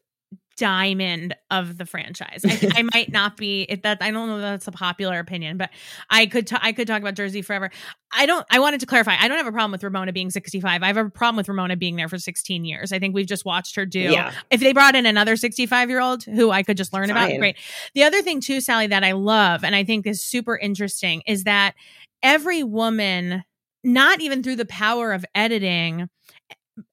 diamond 0.56 1.34
of 1.50 1.78
the 1.78 1.86
franchise. 1.86 2.42
I, 2.44 2.72
I 2.74 2.82
might 2.94 3.10
not 3.10 3.36
be 3.36 3.62
if 3.62 3.82
that 3.82 3.98
I 4.00 4.10
don't 4.10 4.28
know 4.28 4.40
that's 4.40 4.66
a 4.66 4.72
popular 4.72 5.18
opinion, 5.18 5.56
but 5.56 5.70
I 6.10 6.26
could 6.26 6.46
ta- 6.46 6.60
I 6.62 6.72
could 6.72 6.88
talk 6.88 7.00
about 7.00 7.14
Jersey 7.14 7.42
forever. 7.42 7.70
I 8.12 8.26
don't 8.26 8.46
I 8.50 8.58
wanted 8.58 8.80
to 8.80 8.86
clarify. 8.86 9.16
I 9.18 9.28
don't 9.28 9.36
have 9.36 9.46
a 9.46 9.52
problem 9.52 9.72
with 9.72 9.84
Ramona 9.84 10.12
being 10.12 10.30
65. 10.30 10.82
I 10.82 10.86
have 10.86 10.96
a 10.96 11.10
problem 11.10 11.36
with 11.36 11.48
Ramona 11.48 11.76
being 11.76 11.96
there 11.96 12.08
for 12.08 12.18
16 12.18 12.64
years. 12.64 12.92
I 12.92 12.98
think 12.98 13.14
we've 13.14 13.26
just 13.26 13.44
watched 13.44 13.76
her 13.76 13.86
do. 13.86 14.00
Yeah. 14.00 14.32
If 14.50 14.60
they 14.60 14.72
brought 14.72 14.94
in 14.94 15.06
another 15.06 15.36
65 15.36 15.88
year 15.88 16.00
old 16.00 16.24
who 16.24 16.50
I 16.50 16.62
could 16.62 16.76
just 16.76 16.92
learn 16.92 17.10
about, 17.10 17.36
great. 17.38 17.56
The 17.94 18.04
other 18.04 18.22
thing 18.22 18.40
too, 18.40 18.60
Sally, 18.60 18.86
that 18.88 19.04
I 19.04 19.12
love 19.12 19.64
and 19.64 19.74
I 19.74 19.84
think 19.84 20.06
is 20.06 20.24
super 20.24 20.56
interesting 20.56 21.22
is 21.26 21.44
that 21.44 21.74
every 22.22 22.62
woman, 22.62 23.44
not 23.84 24.20
even 24.20 24.42
through 24.42 24.56
the 24.56 24.66
power 24.66 25.12
of 25.12 25.24
editing, 25.34 26.08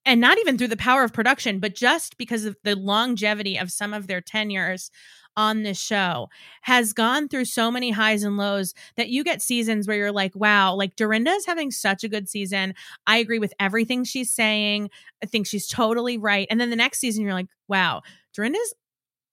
and 0.04 0.20
not 0.20 0.38
even 0.38 0.56
through 0.56 0.68
the 0.68 0.76
power 0.76 1.04
of 1.04 1.12
production, 1.12 1.58
but 1.58 1.74
just 1.74 2.16
because 2.16 2.44
of 2.44 2.56
the 2.64 2.74
longevity 2.74 3.58
of 3.58 3.70
some 3.70 3.92
of 3.92 4.06
their 4.06 4.20
tenures 4.20 4.90
on 5.36 5.62
this 5.62 5.80
show 5.80 6.28
has 6.62 6.92
gone 6.92 7.28
through 7.28 7.44
so 7.44 7.70
many 7.70 7.90
highs 7.90 8.22
and 8.22 8.36
lows 8.36 8.72
that 8.96 9.08
you 9.08 9.24
get 9.24 9.42
seasons 9.42 9.86
where 9.86 9.96
you're 9.96 10.12
like, 10.12 10.34
wow, 10.34 10.74
like 10.74 10.96
Dorinda 10.96 11.30
is 11.32 11.46
having 11.46 11.70
such 11.70 12.04
a 12.04 12.08
good 12.08 12.28
season. 12.28 12.74
I 13.06 13.18
agree 13.18 13.38
with 13.38 13.52
everything 13.58 14.04
she's 14.04 14.32
saying. 14.32 14.90
I 15.22 15.26
think 15.26 15.46
she's 15.46 15.66
totally 15.66 16.18
right. 16.18 16.46
And 16.50 16.60
then 16.60 16.70
the 16.70 16.76
next 16.76 17.00
season, 17.00 17.24
you're 17.24 17.34
like, 17.34 17.48
wow, 17.68 18.02
Dorinda's 18.32 18.74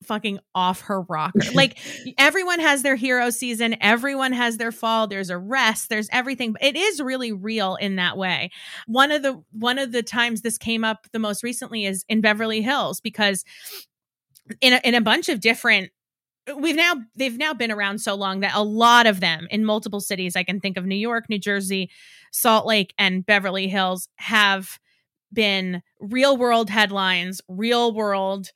fucking 0.04 0.40
off 0.56 0.82
her 0.82 1.02
rocker. 1.02 1.40
like 1.54 1.78
everyone 2.18 2.60
has 2.60 2.84
their 2.84 2.96
hero 2.96 3.30
season, 3.30 3.76
everyone 3.82 4.34
has 4.34 4.58
their 4.58 4.72
fall, 4.72 5.08
there's 5.08 5.30
a 5.30 5.38
rest, 5.38 5.90
there's 5.90 6.10
everything. 6.12 6.56
It 6.62 6.76
is 6.76 7.02
really 7.02 7.32
real 7.32 7.76
in 7.76 7.96
that 7.98 8.18
way. 8.18 8.52
One 8.88 9.12
of 9.12 9.22
the 9.22 9.44
one 9.52 9.80
of 9.80 9.92
the 9.92 10.04
times 10.04 10.42
this 10.42 10.58
came 10.58 10.84
up 10.84 11.08
the 11.12 11.20
most 11.20 11.44
recently 11.44 11.86
is 11.86 12.06
in 12.10 12.22
Beverly 12.22 12.62
Hills 12.62 13.02
because 13.02 13.44
in 14.60 14.74
a, 14.74 14.82
in 14.84 14.96
a 14.96 15.02
bunch 15.02 15.30
of 15.30 15.40
different 15.40 15.92
we've 16.58 16.76
now 16.76 16.96
they've 17.16 17.38
now 17.38 17.54
been 17.54 17.72
around 17.72 18.00
so 18.00 18.16
long 18.16 18.40
that 18.40 18.56
a 18.56 18.64
lot 18.64 19.06
of 19.06 19.20
them 19.20 19.48
in 19.52 19.64
multiple 19.64 20.00
cities 20.00 20.36
i 20.36 20.44
can 20.44 20.60
think 20.60 20.76
of 20.76 20.86
new 20.86 20.96
york 20.96 21.26
new 21.30 21.38
jersey 21.38 21.90
salt 22.32 22.66
lake 22.66 22.94
and 22.98 23.26
beverly 23.26 23.68
hills 23.68 24.10
have 24.16 24.80
been 25.32 25.82
real 26.00 26.36
world 26.36 26.70
headlines 26.70 27.42
real 27.48 27.94
world 27.94 28.52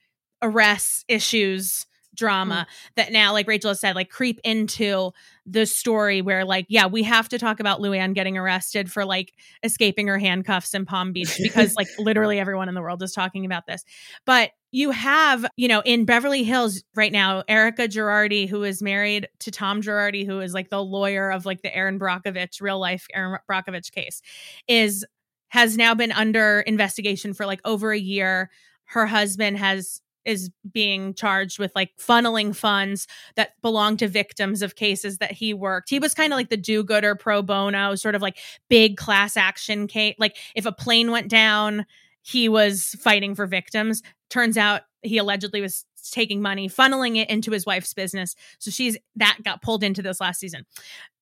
arrests 0.45 1.03
issues 1.07 1.85
drama 2.13 2.65
mm. 2.69 2.95
that 2.95 3.11
now 3.11 3.33
like 3.33 3.47
rachel 3.47 3.69
has 3.69 3.79
said 3.79 3.93
like 3.93 4.09
creep 4.09 4.39
into 4.45 5.11
the 5.45 5.65
story 5.65 6.21
where 6.21 6.45
like 6.45 6.65
yeah 6.69 6.85
we 6.85 7.03
have 7.03 7.27
to 7.27 7.37
talk 7.37 7.59
about 7.59 7.81
luann 7.81 8.13
getting 8.13 8.37
arrested 8.37 8.89
for 8.89 9.03
like 9.03 9.33
escaping 9.63 10.07
her 10.07 10.17
handcuffs 10.17 10.73
in 10.73 10.85
palm 10.85 11.11
beach 11.11 11.37
because 11.43 11.75
like 11.75 11.87
literally 11.99 12.39
everyone 12.39 12.69
in 12.69 12.75
the 12.75 12.81
world 12.81 13.03
is 13.03 13.11
talking 13.11 13.45
about 13.45 13.65
this 13.67 13.83
but 14.25 14.51
you 14.75 14.91
have, 14.91 15.45
you 15.55 15.69
know, 15.69 15.81
in 15.85 16.03
Beverly 16.03 16.43
Hills 16.43 16.83
right 16.95 17.11
now, 17.13 17.45
Erika 17.47 17.87
Girardi, 17.87 18.45
who 18.45 18.65
is 18.65 18.81
married 18.81 19.29
to 19.39 19.49
Tom 19.49 19.81
Girardi, 19.81 20.25
who 20.25 20.41
is 20.41 20.53
like 20.53 20.69
the 20.69 20.83
lawyer 20.83 21.31
of 21.31 21.45
like 21.45 21.61
the 21.61 21.73
Erin 21.73 21.97
Brockovich, 21.97 22.59
real 22.59 22.77
life 22.77 23.07
Erin 23.13 23.39
Brockovich 23.49 23.93
case, 23.93 24.21
is 24.67 25.05
has 25.47 25.77
now 25.77 25.95
been 25.95 26.11
under 26.11 26.59
investigation 26.59 27.33
for 27.33 27.45
like 27.45 27.61
over 27.63 27.93
a 27.93 27.97
year. 27.97 28.49
Her 28.83 29.05
husband 29.05 29.57
has 29.59 30.01
is 30.25 30.49
being 30.71 31.13
charged 31.13 31.59
with 31.59 31.71
like 31.75 31.91
funneling 31.97 32.55
funds 32.55 33.07
that 33.35 33.61
belong 33.61 33.97
to 33.97 34.07
victims 34.07 34.61
of 34.61 34.75
cases 34.75 35.19
that 35.19 35.31
he 35.31 35.53
worked. 35.53 35.89
He 35.89 35.99
was 35.99 36.13
kind 36.13 36.33
of 36.33 36.37
like 36.37 36.49
the 36.49 36.57
do-gooder 36.57 37.15
pro 37.15 37.41
bono, 37.41 37.95
sort 37.95 38.15
of 38.15 38.21
like 38.21 38.37
big 38.69 38.97
class 38.97 39.37
action 39.37 39.87
case. 39.87 40.15
Like 40.17 40.37
if 40.55 40.65
a 40.65 40.71
plane 40.71 41.11
went 41.11 41.29
down, 41.29 41.85
he 42.21 42.49
was 42.49 42.95
fighting 42.99 43.35
for 43.35 43.45
victims. 43.45 44.01
Turns 44.29 44.57
out 44.57 44.81
he 45.03 45.17
allegedly 45.19 45.61
was 45.61 45.85
taking 46.11 46.41
money, 46.41 46.67
funneling 46.67 47.17
it 47.17 47.29
into 47.29 47.51
his 47.51 47.65
wife's 47.65 47.93
business. 47.93 48.35
So 48.59 48.71
she's 48.71 48.97
that 49.15 49.37
got 49.43 49.61
pulled 49.61 49.83
into 49.83 50.01
this 50.01 50.19
last 50.19 50.39
season. 50.39 50.65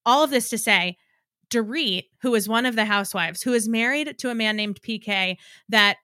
All 0.05 0.23
of 0.23 0.29
this 0.29 0.49
to 0.49 0.57
say, 0.57 0.97
Dorit, 1.49 2.05
who 2.21 2.33
is 2.35 2.49
one 2.49 2.65
of 2.65 2.75
the 2.75 2.85
housewives, 2.85 3.41
who 3.41 3.53
is 3.53 3.67
married 3.67 4.17
to 4.17 4.29
a 4.29 4.35
man 4.35 4.55
named 4.55 4.81
PK 4.81 5.37
that 5.69 5.97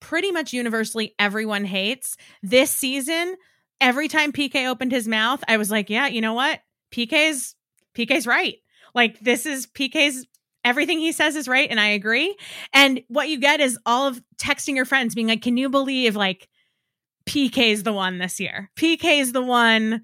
pretty 0.00 0.32
much 0.32 0.52
universally 0.52 1.14
everyone 1.18 1.64
hates. 1.64 2.16
This 2.42 2.70
season, 2.70 3.36
every 3.80 4.08
time 4.08 4.32
PK 4.32 4.68
opened 4.68 4.92
his 4.92 5.08
mouth, 5.08 5.42
I 5.48 5.56
was 5.56 5.70
like, 5.70 5.90
yeah, 5.90 6.06
you 6.06 6.20
know 6.20 6.34
what? 6.34 6.60
PK's 6.92 7.54
PK's 7.96 8.26
right. 8.26 8.56
Like 8.94 9.20
this 9.20 9.46
is 9.46 9.66
PK's 9.66 10.26
everything 10.64 10.98
he 10.98 11.12
says 11.12 11.36
is 11.36 11.48
right 11.48 11.70
and 11.70 11.80
I 11.80 11.88
agree. 11.88 12.36
And 12.72 13.02
what 13.08 13.28
you 13.28 13.38
get 13.38 13.60
is 13.60 13.78
all 13.86 14.06
of 14.06 14.22
texting 14.36 14.76
your 14.76 14.84
friends 14.84 15.14
being 15.14 15.28
like, 15.28 15.42
"Can 15.42 15.56
you 15.56 15.68
believe 15.68 16.16
like 16.16 16.48
PK's 17.28 17.82
the 17.82 17.92
one 17.92 18.18
this 18.18 18.40
year? 18.40 18.70
PK's 18.76 19.32
the 19.32 19.42
one 19.42 20.02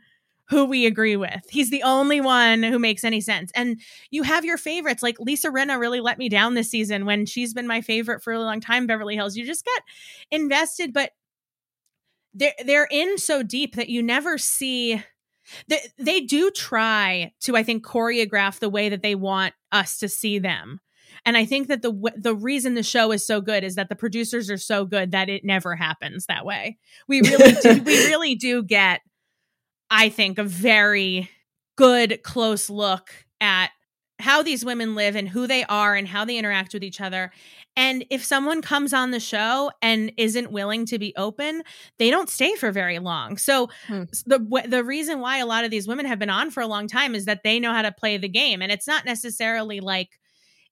who 0.49 0.65
we 0.65 0.87
agree 0.87 1.17
with. 1.17 1.45
He's 1.49 1.71
the 1.71 1.83
only 1.83 2.21
one 2.21 2.63
who 2.63 2.79
makes 2.79 3.05
any 3.05 3.21
sense. 3.21 3.51
And 3.55 3.81
you 4.11 4.23
have 4.23 4.45
your 4.45 4.59
favorites. 4.59 5.03
Like 5.03 5.19
Lisa 5.19 5.49
Rinna 5.49 5.79
really 5.79 6.01
let 6.01 6.19
me 6.19 6.29
down 6.29 6.55
this 6.55 6.71
season 6.71 7.07
when 7.07 7.27
she's 7.27 7.55
been 7.55 7.67
my 7.67 7.81
favorite 7.81 8.23
for 8.23 8.33
a 8.33 8.41
long 8.41 8.61
time, 8.61 8.87
Beverly 8.87 9.15
Hills. 9.15 9.37
You 9.37 9.47
just 9.47 9.65
get 9.65 9.83
invested, 10.31 10.93
but 10.93 11.13
they're 12.35 12.55
they're 12.65 12.89
in 12.91 13.17
so 13.17 13.43
deep 13.43 13.77
that 13.77 13.89
you 13.89 14.03
never 14.03 14.39
see 14.39 15.03
they, 15.69 15.81
they 15.99 16.21
do 16.21 16.51
try 16.51 17.33
to, 17.41 17.57
I 17.57 17.63
think, 17.63 17.85
choreograph 17.85 18.59
the 18.59 18.71
way 18.71 18.89
that 18.89 19.03
they 19.03 19.15
want 19.15 19.55
us 19.73 19.99
to 19.99 20.09
see 20.09 20.39
them. 20.39 20.81
And 21.27 21.37
I 21.37 21.45
think 21.45 21.69
that 21.69 21.81
the 21.81 22.13
the 22.17 22.35
reason 22.35 22.75
the 22.75 22.83
show 22.83 23.13
is 23.13 23.27
so 23.27 23.41
good 23.41 23.65
is 23.65 23.77
that 23.77 23.89
the 23.89 23.97
producers 23.97 24.51
are 24.51 24.59
so 24.59 24.85
good 24.85 25.13
that 25.13 25.31
it 25.31 25.45
never 25.45 25.75
happens 25.75 26.27
that 26.27 26.45
way. 26.45 26.77
We 27.09 27.23
really 27.23 27.53
do, 27.63 27.83
we 27.83 28.05
really 28.07 28.35
do 28.35 28.63
get, 28.63 29.01
I 29.91 30.09
think, 30.09 30.39
a 30.39 30.45
very 30.45 31.31
good 31.77 32.23
close 32.23 32.71
look 32.71 33.11
at 33.41 33.71
how 34.21 34.43
these 34.43 34.65
women 34.65 34.95
live 34.95 35.17
and 35.17 35.29
who 35.29 35.47
they 35.47 35.65
are 35.65 35.95
and 35.95 36.07
how 36.07 36.25
they 36.25 36.39
interact 36.39 36.73
with 36.73 36.85
each 36.85 37.01
other. 37.01 37.33
And 37.77 38.05
if 38.11 38.25
someone 38.25 38.63
comes 38.63 38.95
on 38.95 39.11
the 39.11 39.19
show 39.19 39.73
and 39.83 40.13
isn't 40.17 40.53
willing 40.53 40.87
to 40.87 40.99
be 40.99 41.13
open, 41.17 41.63
they 41.99 42.11
don't 42.11 42.29
stay 42.29 42.55
for 42.55 42.71
very 42.71 43.01
long. 43.01 43.37
So 43.37 43.71
hmm. 43.89 44.05
the 44.25 44.65
the 44.69 44.85
reason 44.85 45.21
why 45.21 45.39
a 45.39 45.47
lot 45.47 45.65
of 45.65 45.71
these 45.71 45.89
women 45.89 46.07
have 46.07 46.21
been 46.21 46.31
on 46.31 46.51
for 46.51 46.61
a 46.63 46.67
long 46.67 46.87
time 46.87 47.15
is 47.15 47.25
that 47.25 47.43
they 47.43 47.59
know 47.59 47.73
how 47.73 47.83
to 47.83 47.93
play 47.93 48.17
the 48.17 48.29
game 48.29 48.63
and 48.63 48.71
it's 48.71 48.87
not 48.87 49.05
necessarily 49.05 49.81
like 49.81 50.11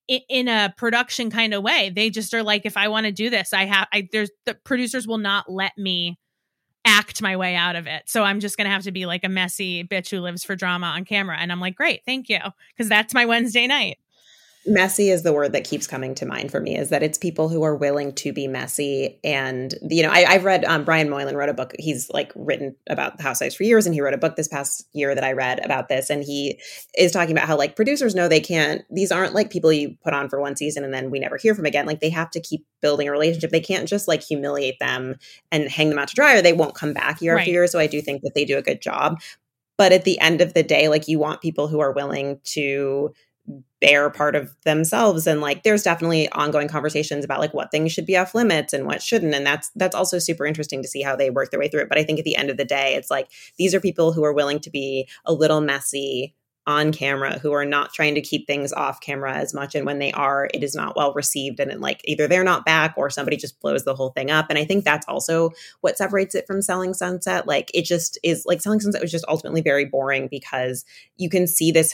in 0.07 0.47
a 0.47 0.73
production 0.77 1.29
kind 1.29 1.53
of 1.53 1.63
way. 1.63 1.91
They 1.93 2.09
just 2.09 2.33
are 2.33 2.43
like 2.43 2.65
if 2.65 2.77
I 2.77 2.87
want 2.87 3.05
to 3.05 3.11
do 3.11 3.29
this, 3.29 3.53
I 3.53 3.65
have 3.65 3.87
I 3.91 4.07
there's 4.11 4.31
the 4.45 4.55
producers 4.55 5.05
will 5.05 5.17
not 5.17 5.51
let 5.51 5.73
me 5.77 6.17
act 6.85 7.21
my 7.21 7.37
way 7.37 7.55
out 7.55 7.75
of 7.75 7.87
it. 7.87 8.03
So 8.07 8.23
I'm 8.23 8.39
just 8.39 8.57
going 8.57 8.65
to 8.65 8.71
have 8.71 8.83
to 8.83 8.91
be 8.91 9.05
like 9.05 9.23
a 9.23 9.29
messy 9.29 9.83
bitch 9.83 10.09
who 10.09 10.19
lives 10.19 10.43
for 10.43 10.55
drama 10.55 10.87
on 10.87 11.05
camera. 11.05 11.37
And 11.39 11.51
I'm 11.51 11.59
like, 11.59 11.75
great, 11.75 12.01
thank 12.05 12.29
you. 12.29 12.39
Because 12.75 12.89
that's 12.89 13.13
my 13.13 13.25
Wednesday 13.25 13.67
night 13.67 13.97
messy 14.65 15.09
is 15.09 15.23
the 15.23 15.33
word 15.33 15.51
that 15.51 15.65
keeps 15.65 15.87
coming 15.87 16.15
to 16.15 16.25
mind 16.25 16.49
for 16.49 16.59
me 16.59 16.77
is 16.77 16.89
that 16.89 17.03
it's 17.03 17.17
people 17.17 17.49
who 17.49 17.63
are 17.63 17.75
willing 17.75 18.13
to 18.13 18.31
be 18.31 18.47
messy. 18.47 19.19
And 19.23 19.73
you 19.81 20.03
know 20.03 20.09
I, 20.09 20.33
have 20.33 20.45
read 20.45 20.63
um, 20.65 20.85
brian 20.85 21.09
moylan 21.09 21.35
wrote 21.35 21.49
a 21.49 21.53
book. 21.53 21.73
He's 21.79 22.09
like 22.11 22.31
written 22.35 22.75
about 22.89 23.17
the 23.17 23.23
housewives 23.23 23.55
for 23.55 23.63
years 23.63 23.85
and 23.85 23.93
he 23.93 24.01
wrote 24.01 24.13
a 24.13 24.17
book 24.17 24.35
this 24.35 24.47
past 24.47 24.87
year 24.93 25.13
that 25.13 25.23
i 25.23 25.33
read 25.33 25.63
about 25.65 25.89
this. 25.89 26.09
And 26.09 26.23
he 26.23 26.59
is 26.97 27.11
talking 27.11 27.31
about 27.31 27.47
how 27.47 27.57
like 27.57 27.75
producers 27.75 28.15
know 28.15 28.27
they 28.27 28.39
can't 28.39 28.83
these 28.89 29.11
aren't 29.11 29.33
like 29.33 29.51
people 29.51 29.73
you 29.73 29.97
put 30.03 30.13
on 30.13 30.29
for 30.29 30.39
one 30.39 30.55
season 30.55 30.83
and 30.83 30.93
then 30.93 31.11
we 31.11 31.19
never 31.19 31.37
hear 31.37 31.55
from 31.55 31.65
again. 31.65 31.85
Like 31.85 31.99
they 31.99 32.09
have 32.09 32.31
to 32.31 32.39
keep 32.39 32.65
building 32.81 33.07
a 33.07 33.11
relationship. 33.11 33.51
They 33.51 33.59
can't 33.59 33.87
just 33.87 34.07
like 34.07 34.23
humiliate 34.23 34.79
them 34.79 35.15
and 35.51 35.69
hang 35.69 35.89
them 35.89 35.99
out 35.99 36.07
to 36.09 36.15
dry 36.15 36.35
or 36.35 36.41
they 36.41 36.53
won't 36.53 36.75
come 36.75 36.93
back 36.93 37.21
year 37.21 37.35
right. 37.35 37.41
after 37.41 37.51
year. 37.51 37.67
So 37.67 37.79
i 37.79 37.87
do 37.87 38.01
think 38.01 38.21
that 38.21 38.33
they 38.33 38.45
do 38.45 38.57
a 38.57 38.61
good 38.61 38.81
job. 38.81 39.19
But 39.77 39.91
at 39.91 40.05
the 40.05 40.19
end 40.19 40.39
of 40.39 40.53
the 40.53 40.63
day 40.63 40.87
like 40.87 41.09
you 41.09 41.19
want 41.19 41.41
people 41.41 41.67
who 41.67 41.81
are 41.81 41.91
willing 41.91 42.39
to 42.45 43.13
bare 43.81 44.09
part 44.09 44.35
of 44.35 44.55
themselves. 44.63 45.27
And 45.27 45.41
like 45.41 45.63
there's 45.63 45.83
definitely 45.83 46.29
ongoing 46.29 46.69
conversations 46.69 47.25
about 47.25 47.39
like 47.39 47.53
what 47.53 47.69
things 47.71 47.91
should 47.91 48.05
be 48.05 48.15
off 48.15 48.33
limits 48.33 48.71
and 48.71 48.85
what 48.85 49.01
shouldn't. 49.01 49.35
And 49.35 49.45
that's 49.45 49.71
that's 49.75 49.95
also 49.95 50.19
super 50.19 50.45
interesting 50.45 50.81
to 50.81 50.87
see 50.87 51.01
how 51.01 51.15
they 51.15 51.29
work 51.29 51.51
their 51.51 51.59
way 51.59 51.67
through 51.67 51.81
it. 51.81 51.89
But 51.89 51.97
i 51.97 52.03
think 52.03 52.19
at 52.19 52.25
the 52.25 52.37
end 52.37 52.49
of 52.49 52.57
the 52.57 52.65
day 52.65 52.95
it's 52.95 53.11
like 53.11 53.27
these 53.57 53.75
are 53.75 53.81
people 53.81 54.13
who 54.13 54.23
are 54.23 54.33
willing 54.33 54.59
to 54.61 54.69
be 54.69 55.09
a 55.25 55.33
little 55.33 55.59
messy 55.59 56.33
on 56.65 56.93
camera 56.93 57.39
who 57.39 57.51
are 57.51 57.65
not 57.65 57.93
trying 57.93 58.15
to 58.15 58.21
keep 58.21 58.47
things 58.47 58.71
off 58.71 59.01
camera 59.01 59.33
as 59.33 59.53
much. 59.53 59.75
And 59.75 59.85
when 59.85 59.99
they 59.99 60.13
are 60.13 60.49
it 60.53 60.63
is 60.63 60.75
not 60.75 60.95
well 60.95 61.13
received. 61.13 61.59
And 61.59 61.69
it, 61.69 61.81
like 61.81 61.99
either 62.05 62.25
they're 62.25 62.45
not 62.45 62.63
back 62.63 62.93
or 62.95 63.09
somebody 63.09 63.35
just 63.35 63.59
blows 63.59 63.83
the 63.83 63.95
whole 63.95 64.11
thing 64.11 64.31
up. 64.31 64.45
And 64.49 64.57
i 64.57 64.63
think 64.63 64.85
that's 64.85 65.05
also 65.09 65.49
what 65.81 65.97
separates 65.97 66.35
it 66.35 66.47
from 66.47 66.61
selling 66.61 66.93
sunset. 66.93 67.47
Like 67.47 67.69
it 67.73 67.83
just 67.83 68.17
is 68.23 68.45
like 68.45 68.61
selling 68.61 68.79
sunset 68.79 69.01
was 69.01 69.11
just 69.11 69.25
ultimately 69.27 69.61
very 69.61 69.83
boring 69.83 70.29
because 70.31 70.85
you 71.17 71.29
can 71.29 71.47
see 71.47 71.73
this 71.73 71.93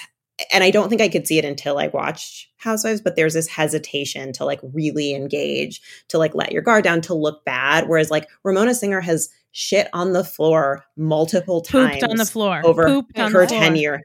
and 0.52 0.64
I 0.64 0.72
don't 0.72 0.90
think 0.90 1.02
I 1.02 1.10
could 1.10 1.28
see 1.28 1.38
it 1.38 1.46
until 1.46 1.78
I 1.78 1.88
watched 1.88 2.48
Housewives, 2.58 3.02
but 3.02 3.16
there's 3.16 3.34
this 3.34 3.48
hesitation 3.48 4.34
to 4.34 4.46
like 4.46 4.60
really 4.74 5.14
engage, 5.14 5.82
to 6.10 6.18
like 6.18 6.36
let 6.36 6.52
your 6.52 6.62
guard 6.62 6.84
down, 6.84 7.02
to 7.02 7.14
look 7.14 7.46
bad. 7.46 7.88
Whereas 7.88 8.12
like 8.12 8.28
Ramona 8.44 8.74
Singer 8.74 9.02
has 9.02 9.30
shit 9.52 9.88
on 9.94 10.14
the 10.14 10.24
floor 10.24 10.86
multiple 10.96 11.62
times 11.62 11.96
Pooped 11.96 12.12
on 12.12 12.18
the 12.18 12.26
floor 12.26 12.62
over 12.64 13.04
her 13.16 13.46
tenure 13.46 14.02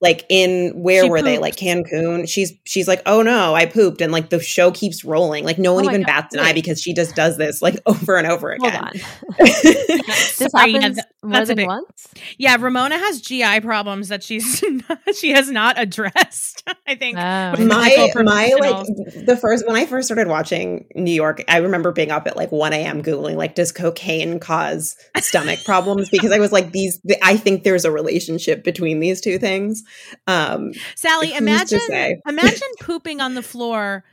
like 0.00 0.26
in 0.28 0.72
where 0.74 1.04
she 1.04 1.08
were 1.08 1.18
pooped. 1.18 1.24
they 1.26 1.38
like 1.38 1.56
cancun 1.56 2.28
she's 2.28 2.52
she's 2.64 2.86
like 2.86 3.00
oh 3.06 3.22
no 3.22 3.54
i 3.54 3.64
pooped 3.64 4.00
and 4.00 4.12
like 4.12 4.30
the 4.30 4.40
show 4.40 4.70
keeps 4.70 5.04
rolling 5.04 5.44
like 5.44 5.58
no 5.58 5.72
oh 5.72 5.74
one 5.76 5.86
oh 5.86 5.90
even 5.90 6.02
God. 6.02 6.06
bats 6.06 6.34
an 6.34 6.40
eye 6.40 6.52
because 6.52 6.80
she 6.80 6.92
just 6.92 7.14
does 7.14 7.36
this 7.36 7.62
like 7.62 7.78
over 7.86 8.16
and 8.16 8.26
over 8.26 8.52
again 8.52 8.72
Hold 8.72 8.84
on. 8.84 8.92
this 9.38 10.50
happens 10.54 11.00
yeah, 11.28 11.36
more 11.36 11.46
than 11.46 11.56
big, 11.56 11.66
once 11.66 12.08
yeah 12.38 12.56
ramona 12.58 12.98
has 12.98 13.20
gi 13.20 13.60
problems 13.60 14.08
that 14.08 14.22
she's 14.22 14.62
not, 14.88 14.98
she 15.14 15.30
has 15.30 15.50
not 15.50 15.78
addressed 15.78 16.62
i 16.86 16.94
think 16.94 17.16
oh. 17.18 17.64
my 17.64 18.10
my 18.16 18.52
like 18.58 18.86
the 19.26 19.38
first 19.40 19.66
when 19.66 19.76
i 19.76 19.86
first 19.86 20.08
started 20.08 20.28
watching 20.28 20.86
new 20.94 21.12
york 21.12 21.42
i 21.48 21.58
remember 21.58 21.92
being 21.92 22.10
up 22.10 22.26
at 22.26 22.36
like 22.36 22.52
1 22.52 22.72
a.m 22.72 23.02
googling 23.02 23.36
like 23.36 23.54
does 23.54 23.72
cocaine 23.72 24.38
cause 24.38 24.96
stomach 25.18 25.58
problems 25.64 26.08
because 26.10 26.32
i 26.32 26.38
was 26.38 26.52
like 26.52 26.72
these 26.72 27.00
i 27.22 27.36
think 27.36 27.64
there's 27.64 27.84
a 27.84 27.90
relationship 27.90 28.64
between 28.64 29.00
these 29.00 29.20
two 29.20 29.38
things 29.38 29.82
um, 30.26 30.72
Sally, 30.94 31.34
imagine 31.34 31.80
imagine 32.26 32.68
pooping 32.80 33.20
on 33.20 33.34
the 33.34 33.42
floor. 33.42 34.04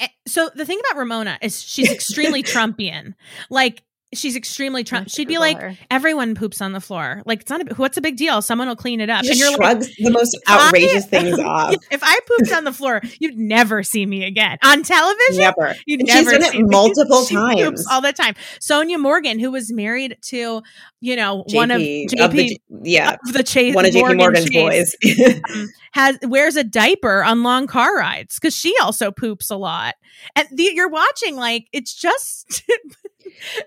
Eh, 0.00 0.08
so 0.26 0.50
the 0.54 0.64
thing 0.64 0.80
about 0.80 0.98
Ramona 0.98 1.38
is 1.40 1.60
she's 1.62 1.90
extremely 1.90 2.42
Trumpian. 2.42 3.14
Like 3.50 3.82
she's 4.16 4.36
extremely 4.36 4.82
tr- 4.84 5.06
she'd 5.06 5.28
be 5.28 5.38
like 5.38 5.58
her. 5.60 5.76
everyone 5.90 6.34
poops 6.34 6.60
on 6.60 6.72
the 6.72 6.80
floor 6.80 7.22
like 7.26 7.40
it's 7.42 7.50
not 7.50 7.60
a, 7.70 7.74
what's 7.74 7.96
a 7.96 8.00
big 8.00 8.16
deal 8.16 8.40
someone 8.42 8.68
will 8.68 8.76
clean 8.76 9.00
it 9.00 9.10
up 9.10 9.24
She 9.24 9.30
and 9.30 9.38
you're 9.38 9.56
like 9.58 9.80
the 9.80 10.10
most 10.10 10.38
I- 10.46 10.66
outrageous 10.66 11.06
things 11.06 11.38
off. 11.38 11.74
if 11.90 12.00
i 12.02 12.18
pooped 12.26 12.52
on 12.52 12.64
the 12.64 12.72
floor 12.72 13.00
you'd 13.20 13.38
never 13.38 13.82
see 13.82 14.06
me 14.06 14.24
again 14.24 14.58
on 14.64 14.82
television 14.82 15.16
Never. 15.38 15.74
You'd 15.86 16.00
And 16.00 16.08
she's 16.08 16.24
never 16.26 16.38
done 16.38 16.42
it 16.42 16.52
see 16.52 16.62
me. 16.62 16.68
multiple 16.70 17.24
She 17.26 17.34
poops 17.36 17.84
times. 17.84 17.86
all 17.90 18.00
the 18.00 18.12
time. 18.12 18.34
Sonja 18.60 18.98
Morgan, 18.98 19.38
who 19.38 19.50
was 19.50 19.72
married 19.72 20.16
to, 20.26 20.62
you 21.00 21.16
know, 21.16 21.44
one 21.52 21.70
of 21.70 21.80
JP 21.80 22.06
JP 22.10 22.24
of 22.24 22.32
the, 22.32 22.60
yeah, 22.82 23.16
of 23.26 23.32
the 23.32 23.42
Chase, 23.42 23.74
one 23.74 23.84
of 23.84 23.92
JP 23.92 24.16
Morgan's 24.16 24.48
Chase, 24.50 24.96
boys. 25.02 25.40
um, 25.54 25.68
has 25.92 26.18
wears 26.22 26.56
a 26.56 26.64
diaper 26.64 27.22
on 27.22 27.42
long 27.42 27.66
car 27.66 27.96
rides 27.96 28.36
because 28.38 28.54
she 28.54 28.74
also 28.82 29.10
poops 29.10 29.50
a 29.50 29.56
lot. 29.56 29.94
And 30.34 30.46
the, 30.52 30.70
you're 30.74 30.88
watching 30.88 31.36
like 31.36 31.66
it's 31.72 31.94
just 31.94 32.62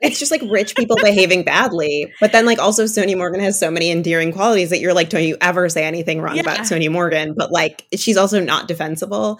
it's 0.01 0.19
just 0.19 0.31
like 0.31 0.41
rich 0.49 0.75
people 0.75 0.97
behaving 1.01 1.43
badly. 1.43 2.11
But 2.19 2.31
then, 2.31 2.45
like, 2.45 2.59
also 2.59 2.85
Sonja 2.85 3.17
Morgan 3.17 3.41
has 3.41 3.59
so 3.59 3.69
many 3.71 3.91
endearing 3.91 4.31
qualities 4.31 4.69
that 4.69 4.79
you're 4.79 4.93
like, 4.93 5.09
don't 5.09 5.23
you 5.23 5.37
ever 5.41 5.69
say 5.69 5.83
anything 5.85 6.21
wrong 6.21 6.35
Yeah. 6.35 6.41
about 6.41 6.59
Sonja 6.59 6.91
Morgan? 6.91 7.33
But 7.37 7.51
like, 7.51 7.85
she's 7.95 8.17
also 8.17 8.39
not 8.39 8.67
defensible. 8.67 9.39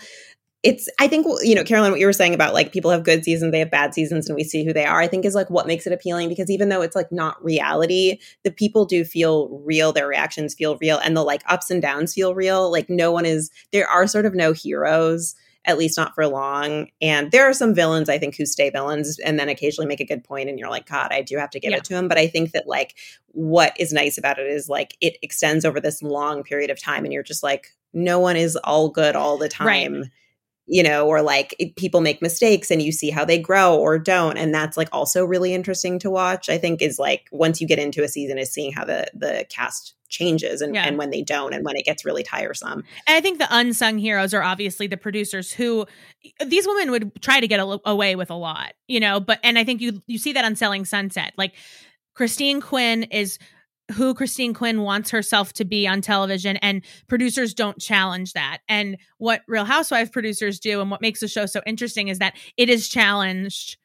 It's, 0.62 0.90
I 1.00 1.08
think, 1.08 1.26
you 1.42 1.56
know, 1.56 1.64
Caroline, 1.64 1.92
what 1.92 2.02
you 2.02 2.06
were 2.06 2.12
saying 2.12 2.34
about 2.34 2.54
like 2.54 2.74
people 2.74 2.92
have 2.92 3.06
good 3.06 3.24
seasons, 3.24 3.54
they 3.54 3.60
have 3.60 3.72
bad 3.72 3.94
seasons, 3.94 4.28
and 4.28 4.36
we 4.36 4.44
see 4.44 4.66
who 4.66 4.74
they 4.74 4.84
are, 4.86 5.00
I 5.00 5.08
think 5.08 5.24
is 5.24 5.34
like 5.34 5.50
what 5.50 5.68
makes 5.68 5.88
it 5.88 5.94
appealing 5.94 6.28
because 6.28 6.50
even 6.50 6.68
though 6.68 6.82
it's 6.82 6.98
like 6.98 7.14
not 7.14 7.42
reality, 7.42 8.20
the 8.44 8.52
people 8.52 8.84
do 8.86 9.06
feel 9.06 9.48
real, 9.64 9.94
their 9.94 10.06
reactions 10.08 10.54
feel 10.54 10.78
real, 10.82 10.98
and 10.98 11.16
the 11.16 11.24
like 11.24 11.44
ups 11.48 11.70
and 11.72 11.82
downs 11.82 12.14
feel 12.14 12.36
real. 12.36 12.70
Like, 12.70 12.90
no 12.90 13.10
one 13.14 13.26
is, 13.26 13.50
there 13.72 13.88
are 13.88 14.06
sort 14.06 14.26
of 14.26 14.36
no 14.36 14.52
heroes 14.52 15.34
at 15.66 15.78
least 15.78 15.98
not 15.98 16.16
for 16.16 16.26
long. 16.28 16.88
And 17.02 17.32
there 17.32 17.48
are 17.50 17.54
some 17.54 17.76
villains, 17.76 18.10
I 18.10 18.18
think, 18.18 18.36
who 18.38 18.46
stay 18.46 18.70
villains 18.70 19.20
and 19.20 19.40
then 19.40 19.50
occasionally 19.50 19.88
make 19.88 20.00
a 20.00 20.06
good 20.06 20.24
point, 20.24 20.50
and 20.50 20.58
you're 20.58 20.70
like, 20.70 20.88
God, 20.88 21.12
I 21.12 21.22
do 21.22 21.38
have 21.38 21.50
to 21.52 21.60
give 21.60 21.72
Yeah. 21.72 21.78
it 21.78 21.84
to 21.86 21.96
him. 21.96 22.08
But 22.08 22.18
I 22.18 22.28
think 22.28 22.52
that 22.52 22.68
like 22.68 22.96
what 23.34 23.74
is 23.80 23.94
nice 23.94 24.18
about 24.18 24.40
it 24.40 24.48
is 24.48 24.70
like 24.70 24.96
it 25.02 25.18
extends 25.22 25.66
over 25.66 25.80
this 25.80 26.02
long 26.02 26.44
period 26.44 26.70
of 26.70 26.82
time, 26.82 27.04
and 27.04 27.14
you're 27.14 27.24
just 27.24 27.44
like, 27.44 27.68
no 27.94 28.20
one 28.20 28.36
is 28.36 28.56
all 28.56 28.90
good 28.90 29.16
all 29.16 29.38
the 29.38 29.50
Right. 29.60 30.10
You 30.72 30.84
know, 30.84 31.08
or 31.08 31.22
like 31.24 31.56
it- 31.58 31.76
people 31.76 32.00
make 32.00 32.22
mistakes 32.22 32.70
and 32.70 32.80
you 32.82 32.92
see 32.92 33.10
how 33.10 33.26
they 33.26 33.40
grow 33.40 33.76
or 33.78 33.98
don't. 33.98 34.38
And 34.38 34.54
that's 34.54 34.78
like 34.78 34.90
also 34.92 35.26
really 35.26 35.54
interesting 35.54 35.98
to 36.00 36.12
watch. 36.12 36.48
I 36.48 36.60
think 36.60 36.82
is 36.84 37.00
like 37.00 37.28
once 37.32 37.60
you 37.60 37.66
get 37.68 37.80
into 37.80 38.04
a 38.04 38.08
season, 38.08 38.38
is 38.38 38.54
seeing 38.54 38.72
how 38.72 38.86
the 38.86 39.08
the 39.16 39.46
cast 39.50 39.96
changes 40.10 40.62
and, 40.62 40.74
Yeah. 40.76 40.86
and 40.88 40.98
when 40.98 41.10
they 41.12 41.22
don't 41.22 41.54
and 41.54 41.64
when 41.66 41.76
it 41.76 41.86
gets 41.86 42.04
really 42.06 42.24
tiresome. 42.24 42.84
And 43.08 43.16
I 43.16 43.22
think 43.22 43.38
the 43.40 43.48
unsung 43.50 43.98
heroes 44.00 44.34
are 44.34 44.42
obviously 44.42 44.88
the 44.88 44.98
producers 44.98 45.52
who 45.52 45.86
these 46.46 46.66
women 46.68 46.90
would 46.92 47.22
try 47.22 47.40
to 47.40 47.48
get 47.48 47.60
a, 47.60 47.80
away 47.86 48.16
with 48.16 48.30
a 48.32 48.36
lot, 48.36 48.74
you 48.88 49.00
know, 49.00 49.20
but 49.20 49.40
and 49.44 49.58
I 49.58 49.64
think 49.64 49.82
you 49.82 50.02
you 50.08 50.18
see 50.20 50.34
that 50.34 50.46
on 50.46 50.56
Selling 50.56 50.86
Sunset. 50.86 51.34
Like 51.38 51.54
Christine 52.16 52.60
Quinn 52.62 53.04
is 53.04 53.40
who 53.94 54.14
Christine 54.14 54.54
Quinn 54.54 54.82
wants 54.82 55.10
herself 55.10 55.54
to 55.54 55.66
be 55.66 55.88
on 55.88 56.02
television 56.02 56.58
and 56.58 56.84
producers 57.08 57.54
don't 57.54 57.80
challenge 57.80 58.34
that. 58.34 58.60
And 58.68 58.98
what 59.18 59.42
Real 59.48 59.66
Housewives 59.66 60.10
producers 60.10 60.60
do 60.60 60.82
and 60.82 60.92
what 60.92 61.02
makes 61.02 61.20
the 61.20 61.28
show 61.28 61.46
so 61.46 61.62
interesting 61.66 62.08
is 62.08 62.20
that 62.20 62.36
it 62.58 62.70
is 62.70 62.88
challenged. 62.88 63.78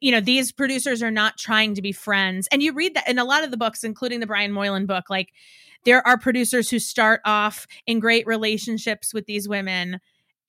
You 0.00 0.10
know 0.10 0.20
these 0.20 0.52
producers 0.52 1.02
are 1.02 1.10
not 1.10 1.38
trying 1.38 1.74
to 1.74 1.82
be 1.82 1.92
friends. 1.92 2.48
And 2.50 2.62
you 2.62 2.72
read 2.72 2.94
that 2.94 3.08
in 3.08 3.18
a 3.18 3.24
lot 3.24 3.44
of 3.44 3.50
the 3.50 3.56
books 3.56 3.84
including 3.84 4.20
the 4.20 4.26
brian 4.26 4.52
moylan 4.52 4.86
book 4.86 5.04
like 5.10 5.32
there 5.84 6.06
are 6.06 6.18
producers 6.18 6.68
who 6.68 6.78
start 6.78 7.20
off 7.24 7.66
in 7.86 8.00
great 8.00 8.26
relationships 8.26 9.14
with 9.14 9.26
these 9.26 9.48
women 9.48 10.00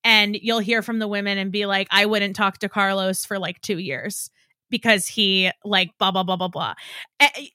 and 0.03 0.35
you'll 0.35 0.59
hear 0.59 0.81
from 0.81 0.99
the 0.99 1.07
women 1.07 1.37
and 1.37 1.51
be 1.51 1.65
like 1.65 1.87
i 1.91 2.05
wouldn't 2.05 2.35
talk 2.35 2.57
to 2.57 2.69
carlos 2.69 3.25
for 3.25 3.37
like 3.37 3.61
two 3.61 3.77
years 3.77 4.29
because 4.69 5.07
he 5.07 5.51
like 5.63 5.89
blah 5.97 6.11
blah 6.11 6.23
blah 6.23 6.35
blah 6.35 6.47
blah 6.47 6.73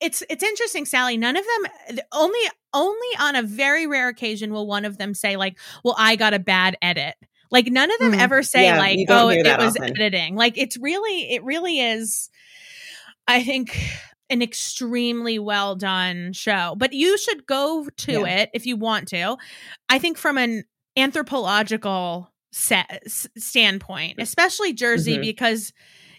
it's 0.01 0.23
it's 0.31 0.43
interesting 0.43 0.85
sally 0.85 1.17
none 1.17 1.37
of 1.37 1.45
them 1.89 1.99
only 2.13 2.41
only 2.75 3.09
on 3.21 3.37
a 3.37 3.43
very 3.43 3.87
rare 3.87 4.09
occasion 4.09 4.53
will 4.53 4.67
one 4.67 4.85
of 4.85 4.99
them 4.99 5.15
say 5.15 5.37
like 5.37 5.59
well 5.85 5.95
i 5.99 6.17
got 6.17 6.35
a 6.35 6.39
bad 6.39 6.77
edit 6.83 7.15
like 7.51 7.67
none 7.67 7.91
of 7.93 7.99
them 7.99 8.13
Hmm. 8.15 8.21
ever 8.21 8.43
say 8.43 8.65
Yeah, 8.65 8.79
like 8.79 8.99
oh 9.09 9.29
hear 9.29 9.45
it, 9.45 9.59
was 9.59 9.77
often. 9.77 9.91
editing 9.97 10.35
like 10.37 10.57
it's 10.57 10.77
really 10.79 11.31
it 11.33 11.45
really 11.45 11.79
is 11.81 12.31
i 13.29 13.43
think 13.43 13.79
an 14.31 14.41
extremely 14.41 15.39
well 15.39 15.77
done 15.77 16.33
show 16.33 16.75
but 16.79 16.93
you 16.95 17.19
should 17.19 17.47
go 17.47 17.87
to 17.99 18.13
Yeah. 18.13 18.27
it 18.41 18.51
if 18.55 18.65
you 18.67 18.77
want 18.77 19.09
to 19.09 19.37
i 19.91 19.99
think 19.99 20.17
from 20.17 20.39
an 20.39 20.65
anthropological 20.97 22.31
set, 22.53 23.03
standpoint 23.39 24.17
especially 24.19 24.73
jersey 24.73 25.17
Mhm. 25.19 25.23
because 25.23 25.73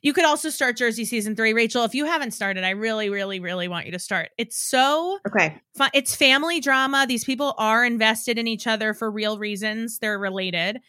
you 0.03 0.13
could 0.13 0.25
also 0.25 0.49
start 0.51 0.77
jersey 0.77 1.05
season 1.05 1.35
three 1.35 1.53
rachel 1.53 1.83
if 1.83 1.95
you 1.95 2.05
haven't 2.05 2.31
started 2.31 2.63
i 2.63 2.69
really 2.69 3.09
really 3.09 3.39
really 3.39 3.67
want 3.67 3.87
you 3.87 3.91
to 3.91 3.99
start 3.99 4.29
it's 4.37 4.57
so 4.57 5.17
Okay. 5.27 5.59
fun. 5.75 5.89
It's 5.93 6.15
family 6.15 6.59
drama. 6.59 7.05
These 7.07 7.23
people 7.25 7.55
are 7.57 7.83
invested 7.83 8.37
in 8.37 8.45
each 8.47 8.67
other 8.67 8.93
for 8.93 9.09
real 9.09 9.39
reasons. 9.39 9.97
They're 9.97 10.19
related. 10.19 10.79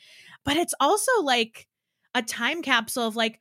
But 0.45 0.59
it's 0.59 0.75
also 0.81 1.23
like 1.23 1.67
a 2.15 2.21
time 2.21 2.61
capsule 2.61 3.07
of 3.07 3.17
like 3.17 3.41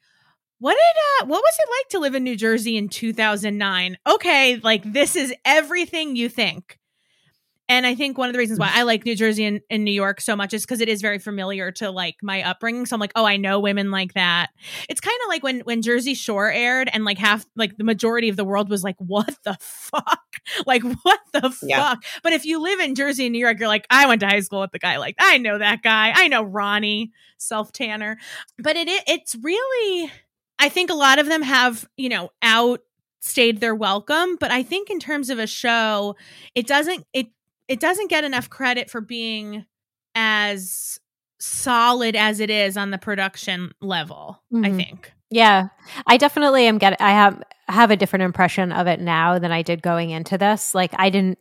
what 0.59 0.75
did 0.75 1.23
uh 1.23 1.27
what 1.27 1.41
was 1.41 1.55
it 1.59 1.69
like 1.69 1.89
to 1.89 1.99
live 1.99 2.15
in 2.15 2.23
New 2.23 2.37
Jersey 2.37 2.77
in 2.77 2.87
2009? 2.87 3.97
Okay, 4.07 4.57
like 4.63 4.83
this 4.93 5.15
is 5.17 5.33
everything 5.43 6.15
you 6.15 6.29
think. 6.29 6.77
And 7.69 7.85
I 7.87 7.95
think 7.95 8.17
one 8.17 8.27
of 8.29 8.33
the 8.33 8.39
reasons 8.39 8.59
why 8.59 8.69
I 8.73 8.83
like 8.83 9.05
New 9.05 9.15
Jersey 9.15 9.45
and, 9.45 9.61
and 9.69 9.85
New 9.85 9.91
York 9.91 10.19
so 10.19 10.35
much 10.35 10.53
is 10.53 10.63
because 10.63 10.81
it 10.81 10.89
is 10.89 11.01
very 11.01 11.17
familiar 11.17 11.71
to 11.73 11.91
like 11.91 12.15
my 12.21 12.43
upbringing. 12.43 12.85
So 12.85 12.93
I'm 12.95 12.99
like, 12.99 13.13
oh, 13.15 13.25
I 13.25 13.37
know 13.37 13.59
women 13.59 13.89
like 13.89 14.13
that. 14.15 14.49
It's 14.89 14.99
kind 14.99 15.17
of 15.23 15.29
like 15.29 15.43
when 15.43 15.61
when 15.61 15.81
Jersey 15.81 16.13
Shore 16.13 16.51
aired 16.51 16.89
and 16.91 17.05
like 17.05 17.17
half 17.17 17.45
like 17.55 17.77
the 17.77 17.83
majority 17.85 18.27
of 18.29 18.35
the 18.35 18.43
world 18.43 18.69
was 18.69 18.83
like, 18.83 18.97
what 18.99 19.33
the 19.43 19.57
fuck? 19.59 20.19
Like 20.65 20.83
what 21.03 21.19
the 21.31 21.55
Yeah. 21.63 21.91
fuck? 21.91 22.03
But 22.21 22.33
if 22.33 22.43
you 22.45 22.59
live 22.61 22.79
in 22.81 22.95
Jersey 22.95 23.25
and 23.27 23.33
New 23.33 23.39
York, 23.39 23.59
you're 23.59 23.67
like, 23.69 23.87
I 23.89 24.07
went 24.07 24.19
to 24.21 24.27
high 24.27 24.41
school 24.41 24.59
with 24.61 24.71
the 24.71 24.79
guy. 24.79 24.97
Like 24.97 25.15
I 25.19 25.37
know 25.37 25.57
that 25.57 25.81
guy. 25.81 26.11
I 26.13 26.27
know 26.27 26.43
Ronnie 26.43 27.11
self 27.37 27.71
tanner. 27.71 28.17
But 28.59 28.75
it 28.75 28.89
it- 28.89 29.03
it's 29.07 29.35
really, 29.41 30.11
I 30.59 30.67
think 30.69 30.89
a 30.89 30.95
lot 30.95 31.17
of 31.19 31.27
them 31.27 31.43
have 31.43 31.87
you 31.95 32.09
know 32.09 32.29
outstayed 32.41 33.59
their 33.61 33.75
welcome. 33.75 34.35
But 34.37 34.51
I 34.51 34.63
think 34.63 34.89
in 34.89 34.99
terms 34.99 35.29
of 35.29 35.39
a 35.39 35.47
show, 35.47 36.15
it 36.55 36.67
doesn't 36.67 37.05
it 37.13 37.27
it 37.67 37.79
doesn't 37.79 38.09
get 38.09 38.23
enough 38.23 38.49
credit 38.49 38.89
for 38.89 39.01
being 39.01 39.65
as 40.15 40.99
solid 41.39 42.15
as 42.15 42.39
it 42.39 42.49
is 42.49 42.77
on 42.77 42.91
the 42.91 42.97
production 42.97 43.71
level. 43.81 44.41
I 44.53 44.69
Mhm. 44.69 44.75
think. 44.77 45.13
Yeah, 45.29 45.69
I 46.07 46.17
definitely 46.17 46.67
am 46.67 46.77
get. 46.77 47.01
I 47.01 47.11
have 47.11 47.41
have 47.67 47.91
a 47.91 47.95
different 47.97 48.23
impression 48.23 48.71
of 48.71 48.87
it 48.87 48.99
now 48.99 49.39
than 49.39 49.51
I 49.51 49.61
did 49.61 49.81
going 49.81 50.09
into 50.11 50.37
this. 50.37 50.75
Like 50.75 50.91
I 50.97 51.09
didn't, 51.09 51.39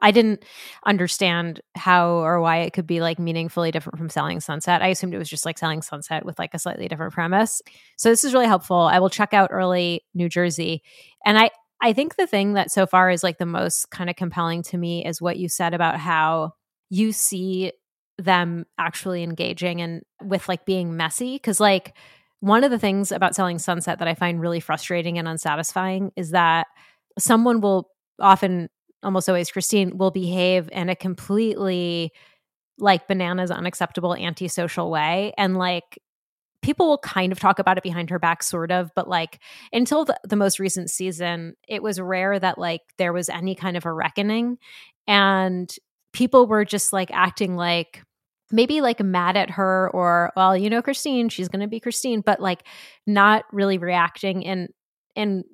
I 0.00 0.10
didn't 0.10 0.44
understand 0.84 1.60
how 1.74 2.08
or 2.18 2.40
why 2.40 2.58
it 2.58 2.72
could 2.72 2.86
be 2.86 3.00
like 3.00 3.18
meaningfully 3.18 3.70
different 3.72 3.98
from 3.98 4.10
Selling 4.10 4.38
Sunset. 4.40 4.80
I 4.82 4.88
assumed 4.88 5.12
it 5.14 5.18
was 5.18 5.28
just 5.30 5.44
like 5.46 5.58
Selling 5.58 5.82
Sunset 5.82 6.24
with 6.24 6.38
like 6.38 6.54
a 6.54 6.58
slightly 6.58 6.86
different 6.88 7.14
premise. 7.14 7.62
So 7.96 8.10
this 8.10 8.22
is 8.22 8.32
really 8.32 8.46
helpful. 8.46 8.76
I 8.76 9.00
will 9.00 9.10
check 9.10 9.34
out 9.34 9.50
early 9.50 10.04
New 10.14 10.28
Jersey, 10.28 10.82
and 11.24 11.38
I 11.38 11.50
I 11.82 11.92
think 11.92 12.16
the 12.16 12.26
thing 12.26 12.54
that 12.54 12.70
so 12.70 12.86
far 12.86 13.10
is 13.10 13.22
like 13.22 13.38
the 13.38 13.46
most 13.46 13.90
kind 13.90 14.08
of 14.08 14.16
compelling 14.16 14.62
to 14.64 14.78
me 14.78 15.04
is 15.04 15.20
what 15.20 15.36
you 15.36 15.48
said 15.48 15.74
about 15.74 15.98
how 15.98 16.52
you 16.88 17.12
see 17.12 17.72
them 18.18 18.64
actually 18.78 19.22
engaging 19.22 19.80
and 19.80 20.02
with 20.22 20.48
like 20.48 20.64
being 20.64 20.96
messy 20.96 21.34
because 21.34 21.60
like 21.60 21.94
one 22.40 22.64
of 22.64 22.70
the 22.70 22.78
things 22.78 23.12
about 23.12 23.34
selling 23.34 23.58
sunset 23.58 23.98
that 23.98 24.08
i 24.08 24.14
find 24.14 24.40
really 24.40 24.60
frustrating 24.60 25.18
and 25.18 25.28
unsatisfying 25.28 26.10
is 26.16 26.30
that 26.30 26.66
someone 27.18 27.60
will 27.60 27.90
often 28.18 28.68
almost 29.02 29.28
always 29.28 29.50
christine 29.50 29.98
will 29.98 30.10
behave 30.10 30.68
in 30.72 30.88
a 30.88 30.96
completely 30.96 32.10
like 32.78 33.06
bananas 33.06 33.50
unacceptable 33.50 34.14
antisocial 34.14 34.90
way 34.90 35.32
and 35.36 35.56
like 35.58 35.98
people 36.66 36.88
will 36.88 36.98
kind 36.98 37.30
of 37.30 37.38
talk 37.38 37.60
about 37.60 37.78
it 37.78 37.84
behind 37.84 38.10
her 38.10 38.18
back 38.18 38.42
sort 38.42 38.72
of 38.72 38.90
but 38.96 39.06
like 39.06 39.38
until 39.72 40.04
the, 40.04 40.18
the 40.24 40.34
most 40.34 40.58
recent 40.58 40.90
season 40.90 41.54
it 41.68 41.80
was 41.80 42.00
rare 42.00 42.40
that 42.40 42.58
like 42.58 42.80
there 42.98 43.12
was 43.12 43.28
any 43.28 43.54
kind 43.54 43.76
of 43.76 43.86
a 43.86 43.92
reckoning 43.92 44.58
and 45.06 45.76
people 46.12 46.48
were 46.48 46.64
just 46.64 46.92
like 46.92 47.08
acting 47.12 47.54
like 47.54 48.02
maybe 48.50 48.80
like 48.80 48.98
mad 48.98 49.36
at 49.36 49.50
her 49.50 49.88
or 49.94 50.32
well 50.34 50.56
you 50.56 50.68
know 50.68 50.82
christine 50.82 51.28
she's 51.28 51.48
going 51.48 51.60
to 51.60 51.68
be 51.68 51.78
christine 51.78 52.20
but 52.20 52.40
like 52.40 52.66
not 53.06 53.44
really 53.52 53.78
reacting 53.78 54.42
in 54.42 54.66
in 55.14 55.44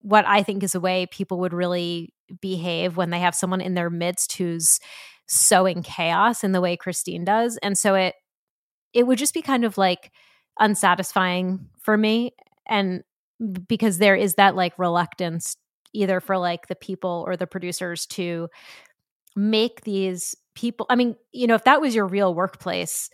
what 0.00 0.24
i 0.26 0.42
think 0.42 0.62
is 0.62 0.74
a 0.74 0.80
way 0.80 1.04
people 1.10 1.40
would 1.40 1.52
really 1.52 2.10
behave 2.40 2.96
when 2.96 3.10
they 3.10 3.18
have 3.20 3.34
someone 3.34 3.60
in 3.60 3.74
their 3.74 3.90
midst 3.90 4.32
who's 4.38 4.80
sowing 5.28 5.82
chaos 5.82 6.42
in 6.42 6.52
the 6.52 6.60
way 6.62 6.74
christine 6.74 7.22
does 7.22 7.58
and 7.62 7.76
so 7.76 7.94
it 7.94 8.14
it 8.94 9.06
would 9.06 9.18
just 9.18 9.34
be 9.34 9.42
kind 9.42 9.66
of 9.66 9.76
like 9.76 10.10
unsatisfying 10.58 11.68
for 11.80 11.96
me 11.96 12.32
and 12.66 13.02
because 13.66 13.98
there 13.98 14.16
is 14.16 14.34
that 14.34 14.54
like 14.54 14.78
reluctance 14.78 15.56
either 15.92 16.20
for 16.20 16.38
like 16.38 16.68
the 16.68 16.74
people 16.74 17.24
or 17.26 17.36
the 17.36 17.46
producers 17.46 18.06
to 18.06 18.48
make 19.36 19.82
these 19.82 20.34
people 20.54 20.86
i 20.88 20.94
mean 20.94 21.16
you 21.32 21.46
know 21.46 21.54
if 21.54 21.64
that 21.64 21.80
was 21.80 21.94
your 21.94 22.06
real 22.06 22.34
workplace 22.34 23.10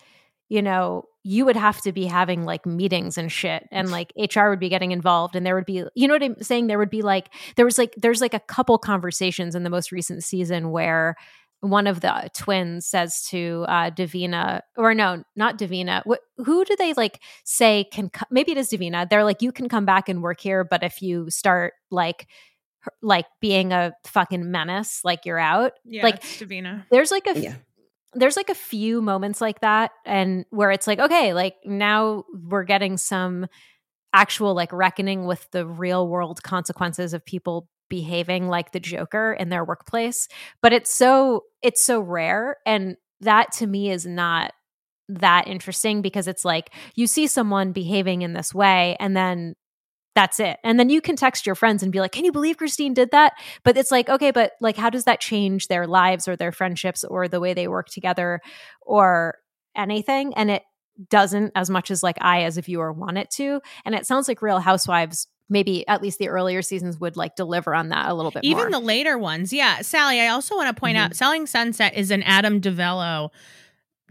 you 0.49 0.61
know 0.61 1.05
you 1.23 1.45
would 1.45 1.57
have 1.57 1.81
to 1.83 1.93
be 1.93 2.07
having 2.07 2.45
like 2.45 2.65
meetings 2.65 3.19
and 3.19 3.31
shit 3.31 3.67
and 3.71 3.91
like 3.91 4.13
hr 4.35 4.49
would 4.49 4.61
be 4.61 4.69
getting 4.69 4.91
involved 4.93 5.37
and 5.37 5.45
there 5.45 5.55
would 5.55 5.67
be 5.67 5.85
you 5.95 6.09
know 6.09 6.15
what 6.15 6.23
i'm 6.23 6.43
saying? 6.43 6.67
There 6.67 6.79
would 6.79 6.91
be 6.91 7.03
like 7.03 7.31
there 7.57 7.65
was 7.65 7.79
like 7.79 7.95
there's 7.97 8.21
like 8.21 8.35
a 8.35 8.41
couple 8.41 8.79
conversations 8.79 9.55
in 9.55 9.63
the 9.63 9.71
most 9.71 9.93
recent 9.93 10.25
season 10.25 10.71
where 10.71 11.17
one 11.61 11.87
of 11.87 12.01
the 12.01 12.31
twins 12.35 12.87
says 12.87 13.27
to 13.31 13.65
uh, 13.69 13.91
Davina, 13.91 14.61
or 14.77 14.95
no, 14.95 15.23
not 15.37 15.59
Davina. 15.59 16.03
Wh- 16.09 16.43
who 16.45 16.65
do 16.65 16.75
they 16.77 16.95
like 16.95 17.21
say 17.45 17.85
can? 17.93 18.09
Co- 18.11 18.27
maybe 18.31 18.53
it 18.53 18.59
is 18.59 18.71
Davina. 18.71 19.09
They're 19.09 19.25
like, 19.25 19.43
you 19.43 19.53
can 19.53 19.69
come 19.69 19.85
back 19.85 20.09
and 20.09 20.23
work 20.23 20.41
here, 20.41 20.65
but 20.65 20.83
if 20.83 21.03
you 21.03 21.29
start 21.31 21.75
like, 21.91 22.27
like 23.03 23.27
being 23.41 23.73
a 23.73 23.93
fucking 24.07 24.51
menace, 24.51 25.01
like 25.05 25.27
you're 25.27 25.39
out. 25.39 25.73
Yeah, 25.85 26.03
like 26.03 26.23
Davina. 26.23 26.87
There's 26.91 27.11
like 27.11 27.27
a 27.27 27.39
Yeah. 27.39 27.55
there's 28.15 28.37
like 28.39 28.49
a 28.49 28.55
few 28.55 29.03
moments 29.03 29.41
like 29.43 29.61
that 29.61 29.91
and 30.07 30.47
where 30.51 30.71
it's 30.71 30.87
like 30.87 30.99
okay 30.99 31.33
like 31.35 31.55
now 31.65 32.25
we're 32.49 32.65
getting 32.65 32.97
some 32.97 33.47
actual 34.13 34.55
like 34.55 34.73
reckoning 34.73 35.27
with 35.27 35.49
the 35.53 35.65
real 35.67 36.09
world 36.09 36.43
consequences 36.43 37.13
of 37.15 37.25
people 37.25 37.69
behaving 37.91 38.49
like 38.49 38.73
the 38.73 38.81
joker 38.81 39.37
in 39.39 39.51
their 39.51 39.65
workplace 39.65 40.29
but 40.63 40.73
it's 40.73 40.95
so 40.95 41.45
it's 41.61 41.85
so 41.85 42.01
rare 42.01 42.57
and 42.65 42.97
that 43.21 43.53
to 43.53 43.67
me 43.67 43.91
is 43.91 44.07
not 44.07 44.53
that 45.09 45.49
interesting 45.49 46.01
because 46.01 46.27
it's 46.29 46.45
like 46.45 46.71
you 46.95 47.07
see 47.07 47.27
someone 47.27 47.73
behaving 47.73 48.23
in 48.23 48.33
this 48.33 48.55
way 48.55 48.97
and 49.01 49.15
then 49.17 49.55
that's 50.15 50.41
it. 50.41 50.59
And 50.65 50.79
then 50.79 50.91
you 50.91 51.01
can 51.01 51.17
text 51.17 51.47
your 51.47 51.55
friends 51.55 51.83
and 51.83 51.93
be 51.93 52.01
like, 52.01 52.13
"Can 52.13 52.25
you 52.25 52.33
believe 52.33 52.57
Christine 52.57 52.95
did 52.95 53.13
that?" 53.13 53.33
But 53.65 53.77
it's 53.77 53.93
like, 53.93 54.09
okay, 54.09 54.33
but 54.33 54.53
like 54.61 54.77
how 54.77 54.91
does 54.91 55.05
that 55.05 55.21
change 55.21 55.69
their 55.69 55.87
lives 55.87 56.27
or 56.27 56.37
their 56.37 56.53
friendships 56.53 57.05
or 57.05 57.29
the 57.29 57.41
way 57.41 57.55
they 57.55 57.69
work 57.69 57.89
together 57.89 58.41
or 58.83 59.39
anything? 59.77 60.35
And 60.35 60.51
it 60.51 60.63
doesn't 61.09 61.53
as 61.55 61.71
much 61.71 61.91
as 61.91 62.03
like 62.03 62.19
I 62.21 62.43
as 62.43 62.59
a 62.59 62.63
viewer 62.63 62.93
want 62.93 63.19
it 63.19 63.31
to. 63.37 63.61
And 63.85 63.95
it 63.95 64.07
sounds 64.07 64.29
like 64.29 64.43
Real 64.43 64.59
Housewives 64.59 65.29
maybe 65.51 65.87
at 65.89 66.01
least 66.03 66.19
the 66.19 66.29
earlier 66.29 66.63
seasons 66.63 66.99
would 67.01 67.17
like 67.17 67.37
deliver 67.37 67.75
on 67.75 67.89
that 67.91 68.09
a 68.09 68.15
little 68.15 68.31
bit 68.31 68.45
Even 68.45 68.65
more. 68.65 68.71
the 68.71 68.79
later 68.81 69.19
ones. 69.19 69.53
Yeah. 69.53 69.81
Sally, 69.83 70.21
I 70.21 70.29
also 70.29 70.57
want 70.57 70.75
to 70.75 70.81
point 70.81 70.97
Mhm. 70.97 71.01
out 71.01 71.17
Selling 71.17 71.47
Sunset 71.47 71.95
is 71.95 72.11
an 72.11 72.23
Adam 72.23 72.61
DiVello 72.61 73.31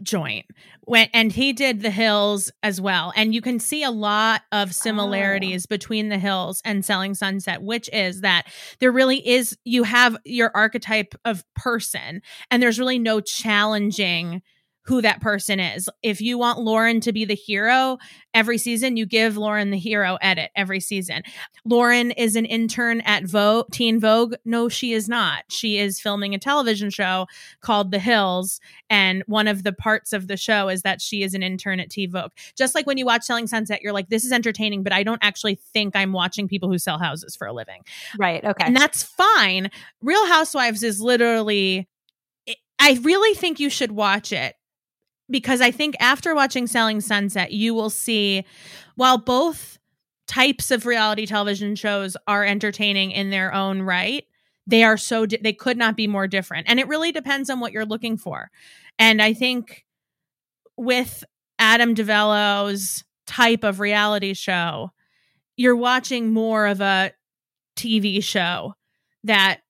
joint. 0.02 0.46
When 0.84 1.08
and 1.12 1.30
he 1.30 1.52
did 1.52 1.82
The 1.82 1.90
Hills 1.90 2.50
as 2.62 2.80
well. 2.80 3.12
And 3.14 3.34
you 3.34 3.40
can 3.42 3.60
see 3.60 3.82
a 3.84 3.90
lot 3.90 4.42
of 4.50 4.74
similarities 4.74 5.66
between 5.66 6.08
The 6.08 6.18
Hills 6.18 6.62
and 6.64 6.84
Selling 6.84 7.14
Sunset, 7.14 7.62
which 7.62 7.88
is 7.92 8.22
that 8.22 8.46
there 8.80 8.90
really 8.90 9.26
is 9.26 9.56
you 9.64 9.84
have 9.84 10.16
your 10.24 10.50
archetype 10.54 11.14
of 11.24 11.44
person 11.54 12.22
and 12.50 12.62
there's 12.62 12.78
really 12.78 12.98
no 12.98 13.20
challenging 13.20 14.42
who 14.90 15.00
that 15.00 15.20
person 15.20 15.60
is. 15.60 15.88
If 16.02 16.20
you 16.20 16.36
want 16.36 16.58
Lauren 16.58 17.00
to 17.02 17.12
be 17.12 17.24
the 17.24 17.36
hero 17.36 17.98
every 18.34 18.58
season, 18.58 18.96
you 18.96 19.06
give 19.06 19.36
Lauren 19.36 19.70
the 19.70 19.78
hero 19.78 20.18
edit 20.20 20.50
every 20.56 20.80
season. 20.80 21.22
Lauren 21.64 22.10
is 22.10 22.34
an 22.34 22.44
intern 22.44 23.00
at 23.02 23.24
Vogue, 23.24 23.70
Teen 23.70 24.00
Vogue. 24.00 24.34
No, 24.44 24.68
she 24.68 24.92
is 24.92 25.08
not. 25.08 25.44
She 25.48 25.78
is 25.78 26.00
filming 26.00 26.34
a 26.34 26.40
television 26.40 26.90
show 26.90 27.28
called 27.60 27.92
The 27.92 28.00
Hills. 28.00 28.58
And 28.90 29.22
one 29.28 29.46
of 29.46 29.62
the 29.62 29.72
parts 29.72 30.12
of 30.12 30.26
the 30.26 30.36
show 30.36 30.68
is 30.68 30.82
that 30.82 31.00
she 31.00 31.22
is 31.22 31.34
an 31.34 31.44
intern 31.44 31.78
at 31.78 31.90
Teen 31.90 32.10
Vogue. 32.10 32.32
Just 32.58 32.74
like 32.74 32.88
when 32.88 32.98
you 32.98 33.06
watch 33.06 33.22
Selling 33.22 33.46
Sunset, 33.46 33.82
you're 33.82 33.92
like, 33.92 34.08
this 34.08 34.24
is 34.24 34.32
entertaining, 34.32 34.82
but 34.82 34.92
I 34.92 35.04
don't 35.04 35.22
actually 35.22 35.54
think 35.54 35.94
I'm 35.94 36.12
watching 36.12 36.48
people 36.48 36.68
who 36.68 36.78
sell 36.78 36.98
houses 36.98 37.36
for 37.36 37.46
a 37.46 37.52
living. 37.52 37.82
right. 38.18 38.44
Okay. 38.44 38.64
And 38.64 38.74
that's 38.74 39.04
fine. 39.04 39.70
Real 40.02 40.26
Housewives 40.26 40.82
is 40.82 41.00
literally, 41.00 41.88
I 42.80 42.98
really 43.02 43.36
think 43.36 43.60
you 43.60 43.70
should 43.70 43.92
watch 43.92 44.32
it 44.32 44.56
because 45.30 45.60
I 45.60 45.70
think 45.70 45.96
after 46.00 46.34
watching 46.34 46.66
Selling 46.66 47.00
Sunset, 47.00 47.52
you 47.52 47.74
will 47.74 47.90
see 47.90 48.44
while 48.96 49.18
both 49.18 49.78
types 50.26 50.70
of 50.70 50.86
reality 50.86 51.26
television 51.26 51.74
shows 51.74 52.16
are 52.26 52.44
entertaining 52.44 53.10
in 53.10 53.30
their 53.30 53.52
own 53.52 53.82
right, 53.82 54.24
they 54.66 54.84
are 54.84 54.96
so, 54.96 55.26
di- 55.26 55.40
they 55.42 55.52
could 55.52 55.76
not 55.76 55.96
be 55.96 56.06
more 56.06 56.28
different. 56.28 56.68
And 56.68 56.78
it 56.78 56.86
really 56.86 57.10
depends 57.10 57.50
on 57.50 57.58
what 57.58 57.72
you're 57.72 57.84
looking 57.84 58.16
for. 58.16 58.50
And 58.98 59.20
I 59.20 59.32
think 59.32 59.84
with 60.76 61.24
Adam 61.58 61.94
DiVello's 61.94 63.04
type 63.26 63.64
of 63.64 63.80
reality 63.80 64.34
show, 64.34 64.90
you're 65.56 65.76
watching 65.76 66.32
more 66.32 66.66
of 66.66 66.80
a 66.80 67.12
TV 67.76 68.22
show 68.22 68.74
that 69.24 69.60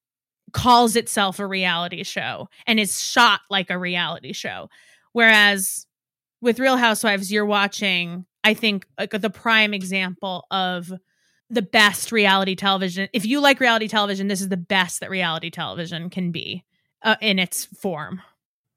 calls 0.53 0.95
itself 0.95 1.39
a 1.39 1.47
reality 1.47 2.03
show 2.03 2.47
and 2.67 2.79
is 2.79 3.03
shot 3.03 3.41
like 3.49 3.69
a 3.69 3.77
reality 3.77 4.33
show. 4.33 4.69
Whereas 5.13 5.85
with 6.41 6.59
Real 6.59 6.77
Housewives, 6.77 7.31
you're 7.31 7.45
watching, 7.45 8.25
I 8.43 8.53
think, 8.53 8.85
like 8.97 9.11
the 9.11 9.29
prime 9.29 9.73
example 9.73 10.45
of 10.51 10.91
the 11.49 11.61
best 11.61 12.11
reality 12.11 12.55
television. 12.55 13.09
If 13.13 13.25
you 13.25 13.41
like 13.41 13.59
reality 13.59 13.87
television, 13.87 14.27
this 14.27 14.41
is 14.41 14.49
the 14.49 14.57
best 14.57 15.01
that 15.01 15.09
reality 15.09 15.49
television 15.49 16.09
can 16.09 16.31
be 16.31 16.63
uh, 17.03 17.17
in 17.21 17.39
its 17.39 17.65
form. 17.65 18.21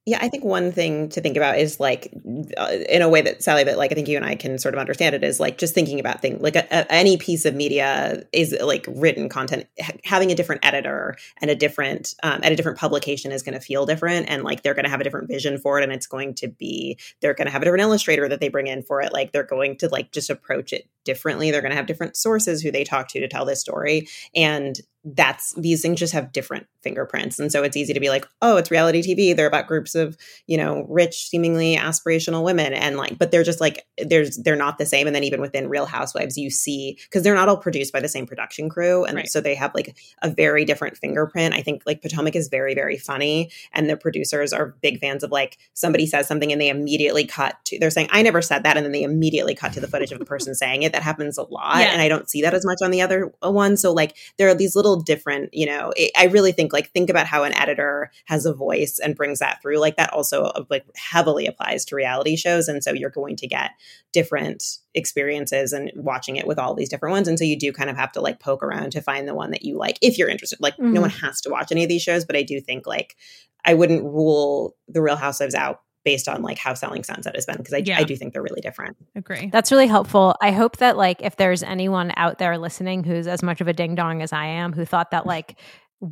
Yeah, 0.06 0.18
I 0.20 0.28
think 0.28 0.44
one 0.44 0.70
thing 0.70 1.08
to 1.10 1.22
think 1.22 1.34
about 1.38 1.58
is 1.58 1.80
like, 1.80 2.12
uh, 2.58 2.76
in 2.90 3.00
a 3.00 3.08
way 3.08 3.22
that 3.22 3.42
Sally, 3.42 3.64
that 3.64 3.78
like 3.78 3.90
I 3.90 3.94
think 3.94 4.06
you 4.06 4.18
and 4.18 4.26
I 4.26 4.34
can 4.34 4.58
sort 4.58 4.74
of 4.74 4.78
understand 4.78 5.14
it 5.14 5.24
is 5.24 5.40
like 5.40 5.56
just 5.56 5.74
thinking 5.74 5.98
about 5.98 6.20
things 6.20 6.42
like 6.42 6.56
a, 6.56 6.66
a, 6.70 6.92
any 6.92 7.16
piece 7.16 7.46
of 7.46 7.54
media 7.54 8.22
is 8.30 8.54
like 8.60 8.84
written 8.86 9.30
content 9.30 9.66
ha- 9.80 9.96
having 10.04 10.30
a 10.30 10.34
different 10.34 10.62
editor 10.62 11.16
and 11.40 11.50
a 11.50 11.54
different 11.54 12.14
um, 12.22 12.40
at 12.42 12.52
a 12.52 12.56
different 12.56 12.76
publication 12.76 13.32
is 13.32 13.42
going 13.42 13.54
to 13.54 13.60
feel 13.60 13.86
different 13.86 14.28
and 14.28 14.42
like 14.42 14.62
they're 14.62 14.74
going 14.74 14.84
to 14.84 14.90
have 14.90 15.00
a 15.00 15.04
different 15.04 15.26
vision 15.26 15.56
for 15.56 15.78
it 15.78 15.84
and 15.84 15.92
it's 15.92 16.06
going 16.06 16.34
to 16.34 16.48
be 16.48 16.98
they're 17.22 17.32
going 17.32 17.46
to 17.46 17.52
have 17.52 17.62
a 17.62 17.64
different 17.64 17.82
illustrator 17.82 18.28
that 18.28 18.40
they 18.40 18.50
bring 18.50 18.66
in 18.66 18.82
for 18.82 19.00
it 19.00 19.10
like 19.10 19.32
they're 19.32 19.42
going 19.42 19.74
to 19.74 19.88
like 19.88 20.12
just 20.12 20.28
approach 20.28 20.74
it 20.74 20.86
differently. 21.04 21.50
They're 21.50 21.60
going 21.60 21.70
to 21.70 21.76
have 21.76 21.86
different 21.86 22.16
sources 22.16 22.62
who 22.62 22.70
they 22.70 22.84
talk 22.84 23.08
to 23.08 23.20
to 23.20 23.28
tell 23.28 23.44
this 23.44 23.60
story. 23.60 24.08
And 24.34 24.80
that's 25.04 25.52
these 25.54 25.82
things 25.82 26.00
just 26.00 26.14
have 26.14 26.32
different 26.32 26.66
fingerprints. 26.82 27.38
And 27.38 27.52
so 27.52 27.62
it's 27.62 27.76
easy 27.76 27.92
to 27.92 28.00
be 28.00 28.08
like 28.08 28.26
oh 28.40 28.56
it's 28.56 28.70
reality 28.70 29.02
tv 29.02 29.36
they're 29.36 29.46
about 29.46 29.66
groups 29.66 29.94
of 29.94 30.16
you 30.46 30.56
know 30.56 30.86
rich 30.88 31.28
seemingly 31.28 31.76
aspirational 31.76 32.42
women. 32.42 32.72
And 32.72 32.96
like 32.96 33.18
but 33.18 33.30
they're 33.30 33.42
just 33.42 33.60
like 33.60 33.86
there's 33.98 34.38
they're 34.38 34.56
not 34.56 34.78
the 34.78 34.86
same. 34.86 35.06
And 35.06 35.14
then 35.14 35.24
even 35.24 35.42
within 35.42 35.68
real 35.68 35.84
housewives 35.84 36.38
you 36.38 36.48
see 36.48 36.98
because 37.04 37.22
they're 37.22 37.34
not 37.34 37.50
all 37.50 37.58
produced 37.58 37.92
by 37.92 38.00
the 38.00 38.08
same 38.08 38.26
production 38.26 38.70
crew. 38.70 39.04
And 39.04 39.16
Right. 39.16 39.28
so 39.28 39.42
they 39.42 39.54
have 39.54 39.74
like 39.74 39.94
a 40.22 40.30
very 40.30 40.64
different 40.64 40.96
fingerprint. 40.96 41.54
I 41.54 41.60
think 41.60 41.82
like 41.84 42.00
potomac 42.00 42.34
is 42.34 42.48
very 42.48 42.74
very 42.74 42.96
funny. 42.96 43.50
And 43.74 43.90
the 43.90 43.98
producers 43.98 44.54
are 44.54 44.74
big 44.80 45.00
fans 45.00 45.22
of 45.22 45.30
like 45.30 45.58
somebody 45.74 46.06
says 46.06 46.26
something 46.26 46.50
and 46.50 46.60
they 46.60 46.70
immediately 46.70 47.26
cut 47.26 47.56
to 47.66 47.78
they're 47.78 47.90
saying 47.90 48.08
i 48.10 48.22
never 48.22 48.40
said 48.40 48.62
that. 48.62 48.78
And 48.78 48.86
then 48.86 48.92
they 48.92 49.02
immediately 49.02 49.54
cut 49.54 49.74
to 49.74 49.80
the 49.80 49.88
footage 49.88 50.12
of 50.12 50.18
the 50.18 50.24
person 50.24 50.54
saying 50.54 50.82
it 50.82 50.93
that 50.94 51.02
happens 51.02 51.36
a 51.36 51.42
lot 51.42 51.78
Yeah. 51.80 51.90
and 51.92 52.00
i 52.00 52.08
don't 52.08 52.30
see 52.30 52.40
that 52.42 52.54
as 52.54 52.64
much 52.64 52.78
on 52.82 52.90
the 52.90 53.02
other 53.02 53.32
one 53.42 53.76
so 53.76 53.92
like 53.92 54.16
there 54.38 54.48
are 54.48 54.54
these 54.54 54.74
little 54.74 54.96
different 55.02 55.52
you 55.52 55.66
know 55.66 55.92
it, 55.96 56.10
i 56.16 56.24
really 56.26 56.52
think 56.52 56.72
like 56.72 56.90
think 56.92 57.10
about 57.10 57.26
how 57.26 57.44
an 57.44 57.52
editor 57.54 58.10
has 58.26 58.46
a 58.46 58.54
voice 58.54 58.98
and 59.02 59.16
brings 59.16 59.40
that 59.40 59.60
through 59.60 59.78
like 59.78 59.96
that 59.96 60.12
also 60.12 60.44
uh, 60.44 60.64
like 60.70 60.84
heavily 60.96 61.46
applies 61.46 61.84
to 61.84 61.96
reality 61.96 62.36
shows 62.36 62.68
and 62.68 62.82
so 62.82 62.92
you're 62.92 63.10
going 63.10 63.36
to 63.36 63.46
get 63.46 63.72
different 64.12 64.62
experiences 64.94 65.72
and 65.72 65.90
watching 65.96 66.36
it 66.36 66.46
with 66.46 66.58
all 66.58 66.74
these 66.74 66.88
different 66.88 67.12
ones 67.12 67.28
and 67.28 67.38
so 67.38 67.44
you 67.44 67.58
do 67.58 67.72
kind 67.72 67.90
of 67.90 67.96
have 67.96 68.12
to 68.12 68.20
like 68.20 68.40
poke 68.40 68.62
around 68.62 68.90
to 68.92 69.00
find 69.02 69.26
the 69.28 69.34
one 69.34 69.50
that 69.50 69.64
you 69.64 69.76
like 69.76 69.98
if 70.00 70.16
you're 70.18 70.28
interested 70.28 70.58
like 70.60 70.76
Mhm. 70.76 70.92
no 70.92 71.00
one 71.00 71.10
has 71.10 71.40
to 71.42 71.50
watch 71.50 71.72
any 71.72 71.82
of 71.82 71.88
these 71.88 72.02
shows 72.02 72.24
but 72.24 72.36
i 72.36 72.42
do 72.42 72.60
think 72.60 72.86
like 72.86 73.16
i 73.64 73.74
wouldn't 73.74 74.04
rule 74.04 74.76
the 74.88 75.02
real 75.02 75.16
housewives 75.16 75.54
out 75.54 75.80
based 76.04 76.28
on 76.28 76.42
like 76.42 76.58
how 76.58 76.74
selling 76.74 77.02
sunset 77.02 77.34
has 77.34 77.46
been 77.46 77.56
because 77.56 77.72
I, 77.74 77.78
Yeah. 77.78 77.98
I 77.98 78.04
do 78.04 78.14
think 78.16 78.32
they're 78.32 78.42
really 78.42 78.60
different 78.60 78.96
Agree. 79.14 79.48
That's 79.52 79.72
really 79.72 79.86
helpful. 79.86 80.36
I 80.40 80.50
hope 80.50 80.76
that 80.78 80.96
like 80.96 81.22
if 81.22 81.36
there's 81.36 81.62
anyone 81.62 82.12
out 82.16 82.38
there 82.38 82.58
listening 82.58 83.04
who's 83.04 83.26
as 83.26 83.42
much 83.42 83.60
of 83.60 83.68
a 83.68 83.72
ding 83.72 83.94
dong 83.94 84.22
as 84.22 84.32
I 84.32 84.46
am, 84.46 84.72
who 84.72 84.84
thought 84.84 85.10
that 85.12 85.26
like 85.34 85.56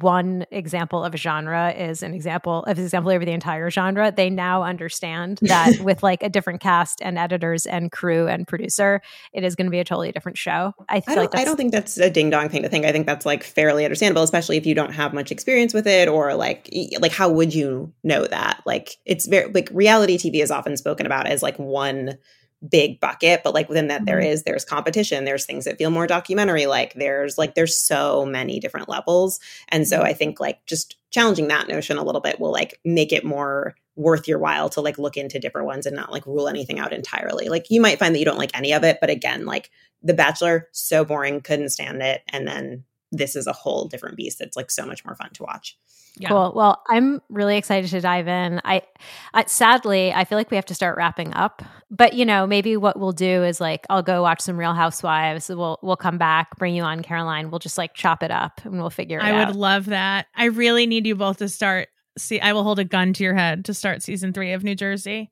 one 0.01 0.47
example 0.51 1.05
of 1.05 1.13
a 1.15 1.17
genre 1.17 1.71
is 1.71 2.03
an 2.03 2.15
example 2.15 2.65
of 2.65 2.79
an 2.79 2.85
example 2.85 3.11
of 3.11 3.21
the 3.21 3.31
entire 3.31 3.71
genre, 3.71 4.11
they 4.11 4.31
now 4.31 4.63
understand 4.63 5.39
that 5.43 5.79
with 5.81 6.03
like 6.03 6.23
a 6.23 6.29
different 6.29 6.61
cast 6.61 7.03
and 7.03 7.19
editors 7.19 7.67
and 7.67 7.93
crew 7.93 8.27
and 8.27 8.49
producer, 8.49 9.03
it 9.33 9.45
is 9.45 9.55
going 9.55 9.67
to 9.67 9.71
be 9.71 9.81
a 9.81 9.85
totally 9.85 10.11
different 10.11 10.39
show. 10.39 10.73
I 10.89 11.01
feel 11.01 11.13
I 11.13 11.15
don't, 11.15 11.23
like 11.25 11.31
that's, 11.33 11.43
I 11.43 11.45
don't 11.45 11.57
think 11.57 11.73
that's 11.73 11.99
a 11.99 12.09
ding 12.09 12.31
dong 12.31 12.49
thing 12.49 12.63
to 12.63 12.69
think. 12.69 12.87
I 12.87 12.93
think 12.93 13.07
that's 13.07 13.27
like 13.27 13.45
fairly 13.45 13.85
understandable, 13.85 14.23
especially 14.23 14.57
if 14.57 14.65
you 14.65 14.75
don't 14.75 14.93
have 14.93 15.13
much 15.13 15.31
experience 15.31 15.75
with 15.75 15.87
it, 15.87 16.09
or 16.09 16.35
like, 16.35 16.71
like 17.01 17.13
how 17.13 17.29
would 17.31 17.55
you 17.55 17.93
know 18.03 18.27
that? 18.27 18.63
Like, 18.65 18.97
it's 19.05 19.27
very 19.27 19.53
like 19.53 19.69
reality 19.73 20.17
TV 20.17 20.43
is 20.43 20.51
often 20.51 20.77
spoken 20.77 21.05
about 21.05 21.27
as 21.27 21.43
like 21.43 21.59
one 21.59 22.19
big 22.71 23.01
bucket, 23.01 23.43
but 23.43 23.55
like 23.55 23.69
within 23.69 23.89
that 23.89 24.05
there 24.07 24.21
Mhm. 24.21 24.45
there's 24.45 24.65
competition. 24.65 25.25
There's 25.25 25.45
things 25.45 25.65
that 25.65 25.79
feel 25.79 25.91
more 25.91 26.07
documentary. 26.07 26.67
Like 26.67 26.95
there's 26.95 27.37
like 27.39 27.55
there's 27.55 27.77
so 27.77 28.25
many 28.25 28.61
different 28.61 28.89
levels, 28.89 29.41
and 29.69 29.87
so 29.87 30.03
I 30.03 30.13
think 30.13 30.41
like 30.41 30.65
just 30.67 30.97
challenging 31.11 31.49
that 31.49 31.69
notion 31.69 31.99
a 31.99 32.05
little 32.05 32.21
bit 32.21 32.41
will 32.41 32.53
like 32.53 32.79
make 32.85 33.13
it 33.13 33.25
more 33.25 33.75
worth 33.97 34.27
your 34.27 34.39
while 34.39 34.69
to 34.71 34.81
like 34.81 34.99
look 34.99 35.17
into 35.17 35.39
different 35.39 35.67
ones 35.67 35.85
and 35.87 35.95
not 35.97 36.11
like 36.13 36.27
rule 36.27 36.49
anything 36.49 36.79
out 36.79 36.93
entirely. 36.93 37.49
Like 37.49 37.67
you 37.71 37.81
might 37.81 37.99
find 37.99 38.15
that 38.15 38.19
you 38.21 38.25
don't 38.25 38.39
like 38.39 38.57
any 38.57 38.73
of 38.73 38.85
it, 38.85 38.99
but 39.01 39.11
again, 39.11 39.45
like 39.45 39.71
The 40.03 40.15
Bachelor, 40.15 40.69
so 40.73 41.05
boring, 41.05 41.41
couldn't 41.43 41.69
stand 41.71 42.03
it. 42.03 42.23
And 42.29 42.47
then 42.49 42.85
this 43.13 43.37
is 43.37 43.47
a 43.47 43.53
whole 43.53 43.87
different 43.87 44.17
beast 44.17 44.39
that's 44.41 44.57
like 44.57 44.71
so 44.71 44.85
much 44.85 45.05
more 45.05 45.15
fun 45.15 45.31
to 45.35 45.45
watch. 45.45 45.79
Yeah. 46.19 46.29
Cool. 46.29 46.53
Well, 46.55 46.83
I'm 46.89 47.23
really 47.31 47.57
excited 47.57 47.89
to 47.91 48.01
dive 48.01 48.29
in. 48.29 48.61
I, 48.65 48.83
I, 49.33 49.45
sadly, 49.47 50.13
I 50.13 50.25
feel 50.25 50.37
like 50.37 50.51
we 50.51 50.57
have 50.57 50.67
to 50.67 50.75
start 50.75 50.99
wrapping 50.99 51.33
up. 51.33 51.63
But 51.91 52.13
you 52.15 52.27
know, 52.27 52.47
maybe 52.47 52.77
what 52.77 52.99
we'll 52.99 53.13
do 53.13 53.45
is 53.45 53.61
like 53.61 53.87
I'll 53.89 54.03
go 54.03 54.23
watch 54.23 54.41
some 54.41 54.59
Real 54.59 54.75
Housewives. 54.75 55.49
We'll 55.49 55.79
we'll 55.83 55.97
come 55.97 56.19
back, 56.19 56.57
bring 56.59 56.75
you 56.75 56.83
on, 56.83 57.03
Caroline. 57.03 57.51
We'll 57.51 57.61
just 57.61 57.79
like 57.79 57.95
chop 57.95 58.23
it 58.23 58.31
up 58.31 58.61
and 58.65 58.79
we'll 58.79 58.91
figure 58.91 59.19
it 59.19 59.25
I 59.25 59.31
out. 59.31 59.37
I 59.37 59.47
would 59.47 59.57
love 59.57 59.87
that. 59.87 60.27
I 60.35 60.47
really 60.47 60.87
need 60.87 61.07
you 61.07 61.15
both 61.15 61.39
to 61.39 61.49
start. 61.49 61.89
See, 62.19 62.41
I 62.41 62.53
will 62.53 62.63
hold 62.63 62.79
a 62.79 62.85
gun 62.85 63.15
to 63.15 63.25
your 63.25 63.35
head 63.35 63.65
to 63.67 63.75
start 63.75 64.03
season 64.03 64.35
three 64.35 64.53
of 64.53 64.63
New 64.63 64.75
Jersey. 64.75 65.31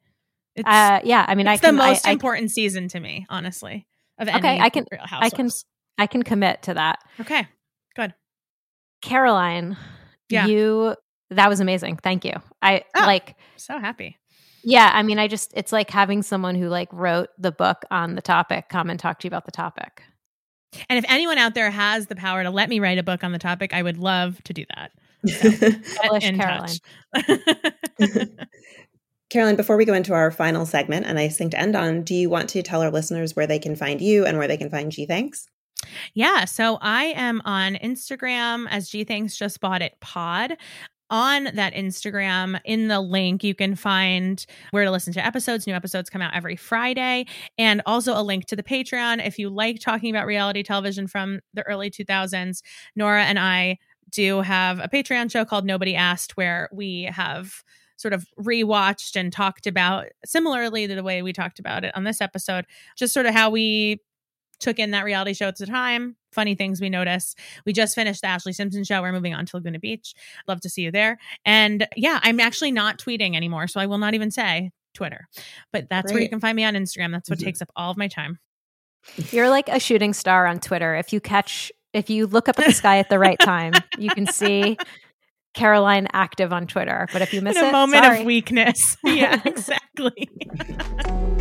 It's, 0.56 0.66
uh, 0.66 1.00
yeah, 1.04 1.24
I 1.28 1.34
mean, 1.34 1.46
it's 1.46 1.62
I 1.62 1.66
can, 1.66 1.76
the 1.76 1.82
most 1.82 2.06
I, 2.06 2.12
important 2.12 2.50
season 2.50 2.88
to 2.88 3.00
me, 3.00 3.26
honestly. 3.28 3.86
Of 4.18 4.28
okay, 4.28 4.58
I 4.58 4.70
can, 4.70 4.86
I 5.10 5.30
can, 5.30 5.50
I 5.98 6.06
can 6.06 6.22
commit 6.22 6.62
to 6.62 6.74
that. 6.74 6.98
Okay, 7.20 7.40
good. 7.40 7.48
Caroline, 9.02 9.76
yeah. 10.28 10.46
you 10.46 10.94
that 11.30 11.48
was 11.48 11.60
amazing. 11.60 11.96
Thank 11.96 12.24
you. 12.24 12.34
I 12.60 12.84
oh, 12.96 13.00
like 13.00 13.36
so 13.56 13.78
happy. 13.78 14.18
Yeah, 14.62 14.90
I 14.92 15.02
mean, 15.02 15.18
I 15.18 15.28
just 15.28 15.52
it's 15.54 15.72
like 15.72 15.90
having 15.90 16.22
someone 16.22 16.54
who 16.54 16.68
like 16.68 16.92
wrote 16.92 17.28
the 17.38 17.52
book 17.52 17.84
on 17.90 18.14
the 18.14 18.22
topic 18.22 18.68
come 18.68 18.90
and 18.90 19.00
talk 19.00 19.20
to 19.20 19.26
you 19.26 19.28
about 19.28 19.46
the 19.46 19.52
topic. 19.52 20.02
And 20.88 20.98
if 20.98 21.04
anyone 21.08 21.38
out 21.38 21.54
there 21.54 21.70
has 21.70 22.06
the 22.06 22.16
power 22.16 22.42
to 22.42 22.50
let 22.50 22.68
me 22.68 22.78
write 22.78 22.98
a 22.98 23.02
book 23.02 23.24
on 23.24 23.32
the 23.32 23.38
topic, 23.38 23.74
I 23.74 23.82
would 23.82 23.98
love 23.98 24.42
to 24.44 24.52
do 24.52 24.64
that. 24.76 24.92
So, 25.26 26.16
in 26.22 26.38
Caroline. 26.38 26.76
Caroline, 29.30 29.56
before 29.56 29.76
we 29.76 29.84
go 29.84 29.94
into 29.94 30.12
our 30.12 30.30
final 30.30 30.66
segment, 30.66 31.06
a 31.06 31.14
nice 31.14 31.36
thing 31.36 31.50
to 31.50 31.58
end 31.58 31.76
on, 31.76 32.02
do 32.02 32.14
you 32.14 32.28
want 32.28 32.48
to 32.50 32.62
tell 32.62 32.82
our 32.82 32.90
listeners 32.90 33.34
where 33.36 33.46
they 33.46 33.58
can 33.58 33.76
find 33.76 34.00
you 34.00 34.24
and 34.26 34.38
where 34.38 34.48
they 34.48 34.56
can 34.56 34.70
find 34.70 34.90
Gee 34.90 35.06
Thanks? 35.06 35.46
Yeah, 36.14 36.44
so 36.44 36.78
I 36.80 37.04
am 37.04 37.40
on 37.44 37.74
Instagram 37.76 38.66
as 38.70 38.88
Gee 38.88 39.04
Thanks 39.04 39.36
Just 39.36 39.60
Bought 39.60 39.82
It 39.82 39.94
Pod 40.00 40.56
on 41.10 41.44
that 41.54 41.74
Instagram. 41.74 42.60
In 42.64 42.88
the 42.88 43.00
link, 43.00 43.42
you 43.42 43.54
can 43.54 43.74
find 43.74 44.44
where 44.70 44.84
to 44.84 44.90
listen 44.90 45.12
to 45.14 45.24
episodes. 45.24 45.66
New 45.66 45.74
episodes 45.74 46.10
come 46.10 46.22
out 46.22 46.34
every 46.34 46.56
Friday, 46.56 47.26
and 47.58 47.82
also 47.86 48.18
a 48.18 48.22
link 48.22 48.46
to 48.46 48.56
the 48.56 48.62
Patreon. 48.62 49.24
If 49.24 49.38
you 49.38 49.50
like 49.50 49.80
talking 49.80 50.10
about 50.10 50.26
reality 50.26 50.62
television 50.62 51.06
from 51.06 51.40
the 51.54 51.62
early 51.66 51.90
2000s, 51.90 52.62
Nora 52.94 53.24
and 53.24 53.38
I 53.38 53.78
do 54.10 54.40
have 54.40 54.78
a 54.80 54.88
Patreon 54.88 55.30
show 55.30 55.44
called 55.44 55.64
Nobody 55.64 55.94
Asked, 55.94 56.36
where 56.36 56.68
we 56.72 57.04
have 57.04 57.62
sort 57.96 58.14
of 58.14 58.26
rewatched 58.40 59.14
and 59.14 59.32
talked 59.32 59.66
about 59.66 60.06
similarly 60.24 60.86
to 60.86 60.94
the 60.94 61.02
way 61.02 61.20
we 61.20 61.32
talked 61.32 61.58
about 61.58 61.84
it 61.84 61.94
on 61.94 62.04
this 62.04 62.20
episode, 62.20 62.64
just 62.96 63.12
sort 63.12 63.26
of 63.26 63.34
how 63.34 63.50
we 63.50 64.00
took 64.60 64.78
in 64.78 64.92
that 64.92 65.04
reality 65.04 65.34
show 65.34 65.48
at 65.48 65.56
the 65.56 65.66
time, 65.66 66.16
funny 66.32 66.54
things 66.54 66.80
we 66.80 66.88
notice. 66.88 67.34
We 67.66 67.72
just 67.72 67.94
finished 67.94 68.20
the 68.20 68.28
Ashlee 68.28 68.54
Simpson 68.54 68.84
show. 68.84 69.02
We're 69.02 69.12
moving 69.12 69.34
on 69.34 69.46
to 69.46 69.56
Laguna 69.56 69.78
Beach. 69.78 70.14
Love 70.46 70.60
to 70.60 70.70
see 70.70 70.82
you 70.82 70.90
there. 70.90 71.18
And 71.44 71.86
yeah, 71.96 72.20
I'm 72.22 72.40
actually 72.40 72.72
not 72.72 72.98
tweeting 72.98 73.34
anymore, 73.34 73.66
so 73.66 73.80
I 73.80 73.86
will 73.86 73.98
not 73.98 74.14
even 74.14 74.30
say 74.30 74.70
Twitter. 74.94 75.28
But 75.72 75.88
that's 75.88 76.06
Great. 76.06 76.14
where 76.14 76.22
you 76.22 76.28
can 76.28 76.40
find 76.40 76.56
me 76.56 76.64
on 76.64 76.74
Instagram. 76.74 77.12
That's 77.12 77.28
what 77.28 77.38
mm-hmm. 77.38 77.46
takes 77.46 77.62
up 77.62 77.70
all 77.74 77.90
of 77.90 77.96
my 77.96 78.08
time. 78.08 78.38
You're 79.30 79.48
like 79.48 79.68
a 79.68 79.80
shooting 79.80 80.12
star 80.12 80.46
on 80.46 80.60
Twitter. 80.60 80.94
If 80.94 81.12
you 81.12 81.20
catch 81.20 81.72
if 81.92 82.08
you 82.08 82.26
look 82.26 82.48
up 82.48 82.58
at 82.58 82.66
the 82.66 82.72
sky 82.72 82.98
at 82.98 83.08
the 83.08 83.18
right 83.18 83.38
time, 83.38 83.72
you 83.98 84.10
can 84.10 84.26
see 84.32 84.76
Caroline 85.54 86.06
active 86.12 86.52
on 86.52 86.66
Twitter. 86.66 87.08
But 87.12 87.22
if 87.22 87.32
you 87.32 87.40
miss 87.40 87.56
In 87.56 87.64
a 87.64 87.68
it, 87.68 87.72
moment 87.72 88.04
sorry. 88.04 88.20
of 88.20 88.26
weakness. 88.26 88.96
Yeah, 89.04 89.40
exactly. 89.44 90.28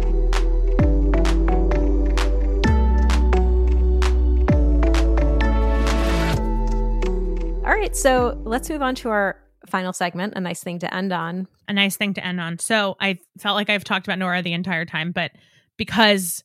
All 7.69 7.75
right, 7.75 7.95
so 7.95 8.41
let's 8.45 8.67
move 8.67 8.81
on 8.81 8.95
to 8.95 9.09
our 9.09 9.39
final 9.67 9.93
segment, 9.93 10.33
a 10.35 10.41
nice 10.41 10.63
thing 10.63 10.79
to 10.79 10.91
end 10.91 11.13
on. 11.13 11.47
A 11.67 11.73
nice 11.73 11.97
thing 11.97 12.15
to 12.15 12.25
end 12.25 12.41
on. 12.41 12.57
So 12.57 12.95
I 12.99 13.19
felt 13.37 13.53
like 13.53 13.69
I've 13.69 13.83
talked 13.83 14.07
about 14.07 14.17
Nora 14.17 14.41
the 14.41 14.53
entire 14.53 14.85
time, 14.85 15.11
but 15.11 15.29
because 15.77 16.43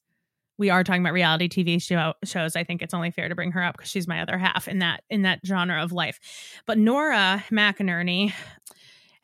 we 0.58 0.68
are 0.68 0.84
talking 0.84 1.00
about 1.00 1.14
reality 1.14 1.48
TV 1.48 1.80
show, 1.80 2.12
shows, 2.24 2.56
I 2.56 2.64
think 2.64 2.82
it's 2.82 2.92
only 2.92 3.10
fair 3.10 3.30
to 3.30 3.34
bring 3.34 3.52
her 3.52 3.62
up 3.62 3.74
because 3.74 3.88
she's 3.88 4.06
my 4.06 4.20
other 4.20 4.36
half 4.36 4.68
in 4.68 4.80
that 4.80 5.02
in 5.08 5.22
that 5.22 5.40
genre 5.46 5.82
of 5.82 5.92
life. 5.92 6.20
But 6.66 6.76
Nora 6.76 7.42
McInerny 7.50 8.34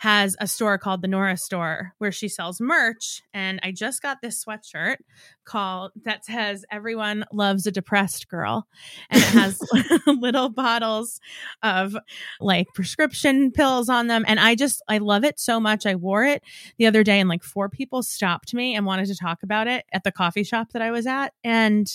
has 0.01 0.35
a 0.41 0.47
store 0.47 0.79
called 0.79 1.03
the 1.03 1.09
Nora 1.09 1.37
Store 1.37 1.93
where 1.99 2.11
she 2.11 2.27
sells 2.27 2.59
merch. 2.59 3.21
And 3.35 3.61
I 3.63 3.71
just 3.71 4.01
got 4.01 4.23
this 4.23 4.43
sweatshirt 4.43 4.97
called 5.45 5.93
that 6.05 6.25
says 6.25 6.65
Everyone 6.73 7.27
Loves 7.35 7.67
a 7.67 7.71
Depressed 7.71 8.27
Girl. 8.27 8.67
And 9.11 9.23
it 9.23 9.29
has 9.29 9.61
little 10.07 10.49
bottles 10.49 11.21
of 11.63 11.95
like 12.41 12.67
prescription 12.75 13.53
pills 13.53 13.91
on 13.91 14.07
them. 14.07 14.25
And 14.27 14.41
I 14.41 14.55
just, 14.55 14.81
I 14.89 14.97
love 14.97 15.23
it 15.23 15.39
so 15.39 15.61
much. 15.61 15.85
I 15.85 15.97
wore 15.97 16.25
it 16.25 16.43
the 16.79 16.87
other 16.87 17.05
day 17.05 17.21
and 17.21 17.29
like 17.29 17.45
four 17.45 17.69
people 17.69 18.03
stopped 18.03 18.55
me 18.55 18.75
and 18.75 18.87
wanted 18.87 19.05
to 19.09 19.17
talk 19.17 19.43
about 19.43 19.69
it 19.69 19.85
at 19.93 20.03
the 20.03 20.13
coffee 20.13 20.45
shop 20.45 20.73
that 20.73 20.81
I 20.81 20.93
was 20.93 21.07
at. 21.07 21.35
And 21.45 21.87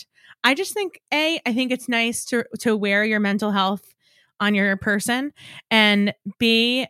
I 0.44 0.54
just 0.54 0.76
think, 0.76 1.02
A, 1.12 1.42
I 1.44 1.54
think 1.54 1.72
it's 1.72 1.90
nice 1.90 2.24
to, 2.26 2.46
to 2.60 2.78
wear 2.78 3.04
your 3.04 3.20
mental 3.20 3.50
health 3.50 3.96
on 4.40 4.54
your 4.54 4.76
person 4.78 5.32
and 5.72 6.14
b 6.40 6.86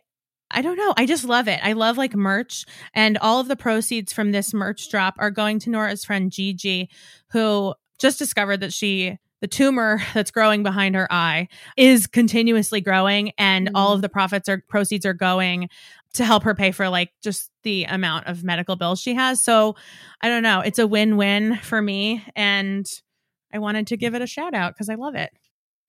I 0.50 0.62
don't 0.62 0.76
know. 0.76 0.94
I 0.96 1.06
just 1.06 1.24
love 1.24 1.48
it. 1.48 1.60
I 1.62 1.72
love 1.72 1.98
like 1.98 2.14
merch, 2.14 2.64
and 2.94 3.18
all 3.18 3.40
of 3.40 3.48
the 3.48 3.56
proceeds 3.56 4.12
from 4.12 4.32
this 4.32 4.54
merch 4.54 4.88
drop 4.90 5.14
are 5.18 5.30
going 5.30 5.58
to 5.60 5.70
Nora's 5.70 6.04
friend 6.04 6.30
Gigi, 6.30 6.88
who 7.30 7.74
just 7.98 8.18
discovered 8.18 8.60
that 8.60 8.72
she 8.72 9.18
the 9.40 9.46
tumor 9.46 10.00
that's 10.14 10.30
growing 10.30 10.62
behind 10.62 10.94
her 10.94 11.10
eye 11.10 11.48
is 11.76 12.06
continuously 12.06 12.80
growing 12.80 13.32
and 13.38 13.66
mm-hmm. 13.66 13.76
all 13.76 13.92
of 13.92 14.02
the 14.02 14.08
profits 14.08 14.48
or 14.48 14.62
proceeds 14.68 15.06
are 15.06 15.14
going 15.14 15.68
to 16.14 16.24
help 16.24 16.42
her 16.44 16.54
pay 16.54 16.72
for 16.72 16.88
like 16.88 17.10
just 17.22 17.50
the 17.62 17.84
amount 17.84 18.26
of 18.26 18.42
medical 18.42 18.76
bills 18.76 19.00
she 19.00 19.14
has 19.14 19.42
so 19.42 19.76
i 20.22 20.28
don't 20.28 20.42
know 20.42 20.60
it's 20.60 20.78
a 20.78 20.86
win-win 20.86 21.56
for 21.56 21.82
me 21.82 22.24
and 22.34 22.86
i 23.52 23.58
wanted 23.58 23.86
to 23.86 23.96
give 23.96 24.14
it 24.14 24.22
a 24.22 24.26
shout 24.26 24.54
out 24.54 24.72
because 24.72 24.88
i 24.88 24.94
love 24.94 25.14
it 25.14 25.30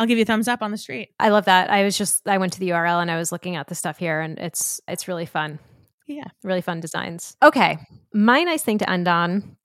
I'll 0.00 0.06
give 0.06 0.18
you 0.18 0.22
a 0.22 0.26
thumbs 0.26 0.48
up 0.48 0.62
on 0.62 0.72
the 0.72 0.78
street. 0.78 1.10
I 1.20 1.28
love 1.28 1.44
that. 1.44 1.70
I 1.70 1.84
was 1.84 1.96
just 1.96 2.28
I 2.28 2.38
went 2.38 2.54
to 2.54 2.58
the 2.58 2.70
URL 2.70 3.00
and 3.00 3.08
I 3.08 3.18
was 3.18 3.30
looking 3.30 3.54
at 3.54 3.68
the 3.68 3.76
stuff 3.76 3.98
here 3.98 4.20
and 4.20 4.36
it's 4.36 4.80
it's 4.88 5.06
really 5.06 5.26
fun. 5.26 5.60
Yeah. 6.10 6.24
Really 6.42 6.60
fun 6.60 6.80
designs. 6.80 7.36
Okay. 7.42 7.78
My 8.12 8.42
nice 8.42 8.62
thing 8.62 8.78
to 8.78 8.90
end 8.90 9.06
on 9.06 9.56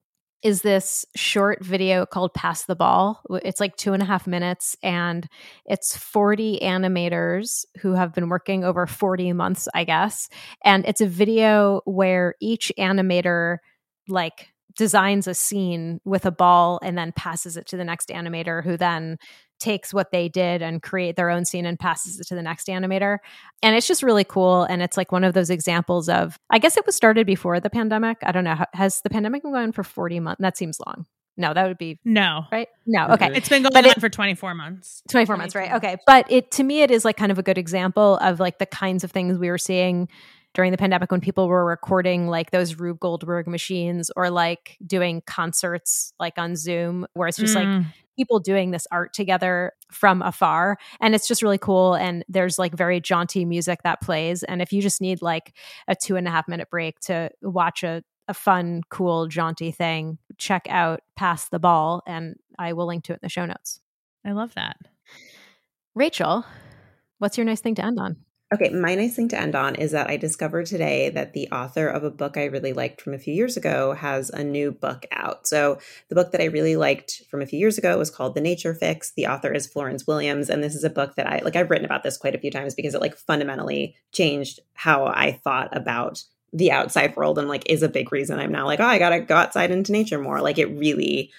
is 0.43 0.61
this 0.61 1.03
short 1.15 1.65
video 1.65 2.05
called 2.05 2.35
Pass 2.35 2.65
the 2.65 2.75
Ball. 2.75 3.19
It's 3.43 3.59
like 3.59 3.77
two 3.77 3.93
and 3.93 4.03
a 4.03 4.05
half 4.05 4.27
minutes, 4.27 4.75
and 4.83 5.27
it's 5.65 5.97
40 5.97 6.59
animators 6.61 7.65
who 7.81 7.93
have 7.93 8.13
been 8.13 8.29
working 8.29 8.63
over 8.63 8.85
40 8.85 9.33
months, 9.33 9.67
I 9.73 9.85
guess. 9.85 10.29
And 10.63 10.85
it's 10.85 11.01
a 11.01 11.07
video 11.07 11.81
where 11.85 12.35
each 12.39 12.71
animator, 12.77 13.57
like, 14.07 14.49
designs 14.77 15.25
a 15.25 15.33
scene 15.33 15.99
with 16.05 16.27
a 16.27 16.31
ball 16.31 16.79
and 16.83 16.95
then 16.95 17.11
passes 17.13 17.57
it 17.57 17.65
to 17.67 17.77
the 17.77 17.85
next 17.85 18.09
animator 18.09 18.63
who 18.63 18.77
then 18.77 19.17
takes 19.59 19.93
what 19.93 20.11
they 20.11 20.29
did 20.29 20.61
and 20.61 20.81
create 20.81 21.15
their 21.15 21.29
own 21.29 21.45
scene 21.45 21.65
and 21.65 21.79
passes 21.79 22.19
it 22.19 22.27
to 22.27 22.35
the 22.35 22.41
next 22.41 22.67
animator. 22.67 23.17
And 23.63 23.75
it's 23.75 23.87
just 23.87 24.03
really 24.03 24.23
cool. 24.23 24.63
And 24.63 24.81
it's 24.81 24.97
like 24.97 25.11
one 25.11 25.23
of 25.23 25.33
those 25.33 25.49
examples 25.49 26.09
of, 26.09 26.37
I 26.49 26.59
guess 26.59 26.77
it 26.77 26.85
was 26.85 26.95
started 26.95 27.25
before 27.25 27.59
the 27.59 27.69
pandemic. 27.69 28.17
I 28.23 28.31
don't 28.31 28.43
know. 28.43 28.63
Has 28.73 29.01
the 29.01 29.09
pandemic 29.09 29.43
been 29.43 29.53
going 29.53 29.71
for 29.71 29.83
40 29.83 30.19
months? 30.19 30.41
That 30.41 30.57
seems 30.57 30.79
long. 30.85 31.05
No, 31.37 31.53
that 31.53 31.67
would 31.67 31.77
be 31.77 31.99
no, 32.05 32.45
right? 32.49 32.69
No, 32.85 33.07
okay. 33.09 33.29
It's 33.33 33.49
been 33.49 33.63
going 33.63 33.73
but 33.73 33.83
on 33.83 33.91
it, 33.91 33.99
for 33.99 34.07
24 34.07 34.55
months. 34.55 35.03
24 35.09 35.35
months, 35.35 35.53
right? 35.53 35.73
Okay. 35.73 35.97
But 36.07 36.31
it 36.31 36.51
to 36.51 36.63
me 36.63 36.81
it 36.81 36.91
is 36.91 37.03
like 37.03 37.17
kind 37.17 37.31
of 37.31 37.37
a 37.37 37.43
good 37.43 37.57
example 37.57 38.17
of 38.17 38.39
like 38.39 38.57
the 38.57 38.65
kinds 38.65 39.03
of 39.03 39.11
things 39.11 39.37
we 39.37 39.49
were 39.49 39.57
seeing 39.57 40.07
during 40.55 40.71
the 40.71 40.77
pandemic 40.77 41.11
when 41.11 41.21
people 41.21 41.47
were 41.47 41.65
recording 41.65 42.27
like 42.27 42.51
those 42.51 42.79
Rube 42.79 42.99
Goldberg 42.99 43.45
machines 43.45 44.09
or 44.15 44.29
like 44.29 44.77
doing 44.87 45.21
concerts 45.27 46.13
like 46.17 46.37
on 46.37 46.55
Zoom 46.55 47.05
where 47.13 47.27
it's 47.27 47.37
just 47.37 47.55
mm. 47.55 47.79
like 47.79 47.85
people 48.15 48.39
doing 48.39 48.71
this 48.71 48.87
art 48.89 49.13
together 49.13 49.73
from 49.91 50.21
afar. 50.21 50.77
And 51.01 51.13
it's 51.13 51.27
just 51.27 51.43
really 51.43 51.57
cool 51.57 51.93
and 51.93 52.23
there's 52.29 52.57
like 52.57 52.73
very 52.73 53.01
jaunty 53.01 53.43
music 53.43 53.83
that 53.83 54.01
plays. 54.01 54.43
And 54.43 54.61
if 54.61 54.71
you 54.71 54.81
just 54.81 55.01
need 55.01 55.21
like 55.21 55.53
a 55.89 55.95
two 55.95 56.15
and 56.15 56.25
a 56.25 56.31
half 56.31 56.47
minute 56.47 56.69
break 56.69 56.99
to 57.01 57.29
watch 57.41 57.83
a, 57.83 58.01
a 58.29 58.33
fun 58.33 58.81
cool 58.89 59.27
jaunty 59.27 59.71
thing 59.71 60.17
check 60.37 60.65
out 60.69 61.01
pass 61.15 61.47
the 61.49 61.59
ball 61.59 62.01
and 62.07 62.35
i 62.57 62.73
will 62.73 62.87
link 62.87 63.03
to 63.03 63.13
it 63.13 63.17
in 63.17 63.19
the 63.21 63.29
show 63.29 63.45
notes. 63.45 63.79
I 64.25 64.31
love 64.31 64.55
that. 64.55 64.77
Rachel 65.93 66.43
what's 67.19 67.37
your 67.37 67.45
nice 67.45 67.61
thing 67.61 67.75
to 67.75 67.85
end 67.85 67.99
on 67.99 68.24
Okay, 68.53 68.69
my 68.69 68.93
nice 68.93 69.15
thing 69.15 69.27
to 69.29 69.39
end 69.39 69.55
on 69.55 69.73
is 69.73 69.91
that 69.91 70.07
I 70.07 70.17
discovered 70.17 70.67
today 70.67 71.09
that 71.09 71.33
the 71.33 71.49
author 71.49 71.87
of 71.87 72.03
a 72.03 72.11
book 72.11 72.37
I 72.37 72.45
really 72.45 72.73
liked 72.73 73.01
from 73.01 73.15
a 73.15 73.17
few 73.17 73.33
years 73.33 73.57
ago 73.57 73.93
has 73.93 74.29
a 74.29 74.43
new 74.43 74.71
book 74.71 75.07
out. 75.11 75.47
So, 75.47 75.79
the 76.09 76.15
book 76.15 76.31
that 76.31 76.41
I 76.41 76.45
really 76.45 76.75
liked 76.75 77.23
from 77.27 77.41
a 77.41 77.47
few 77.47 77.57
years 77.57 77.79
ago 77.79 77.97
was 77.97 78.11
called 78.11 78.35
The 78.35 78.41
Nature 78.41 78.75
Fix. 78.75 79.11
The 79.11 79.25
author 79.25 79.51
is 79.51 79.65
Florence 79.65 80.05
Williams, 80.05 80.51
and 80.51 80.63
this 80.63 80.75
is 80.75 80.83
a 80.83 80.91
book 80.91 81.15
that 81.15 81.25
I 81.25 81.39
like 81.43 81.55
I've 81.55 81.71
written 81.71 81.85
about 81.85 82.03
this 82.03 82.17
quite 82.17 82.35
a 82.35 82.39
few 82.39 82.51
times 82.51 82.75
because 82.75 82.93
it 82.93 83.01
like 83.01 83.17
fundamentally 83.17 83.95
changed 84.11 84.59
how 84.75 85.07
I 85.07 85.31
thought 85.43 85.75
about 85.75 86.23
the 86.53 86.71
outside 86.71 87.15
world 87.15 87.39
and 87.39 87.49
like 87.49 87.67
is 87.67 87.81
a 87.81 87.89
big 87.89 88.11
reason 88.11 88.39
I'm 88.39 88.51
now 88.51 88.67
like, 88.67 88.79
oh, 88.79 88.85
I 88.85 88.99
got 88.99 89.09
to 89.09 89.21
go 89.21 89.35
outside 89.35 89.71
into 89.71 89.91
nature 89.91 90.19
more. 90.19 90.39
Like 90.39 90.59
it 90.59 90.67
really 90.67 91.31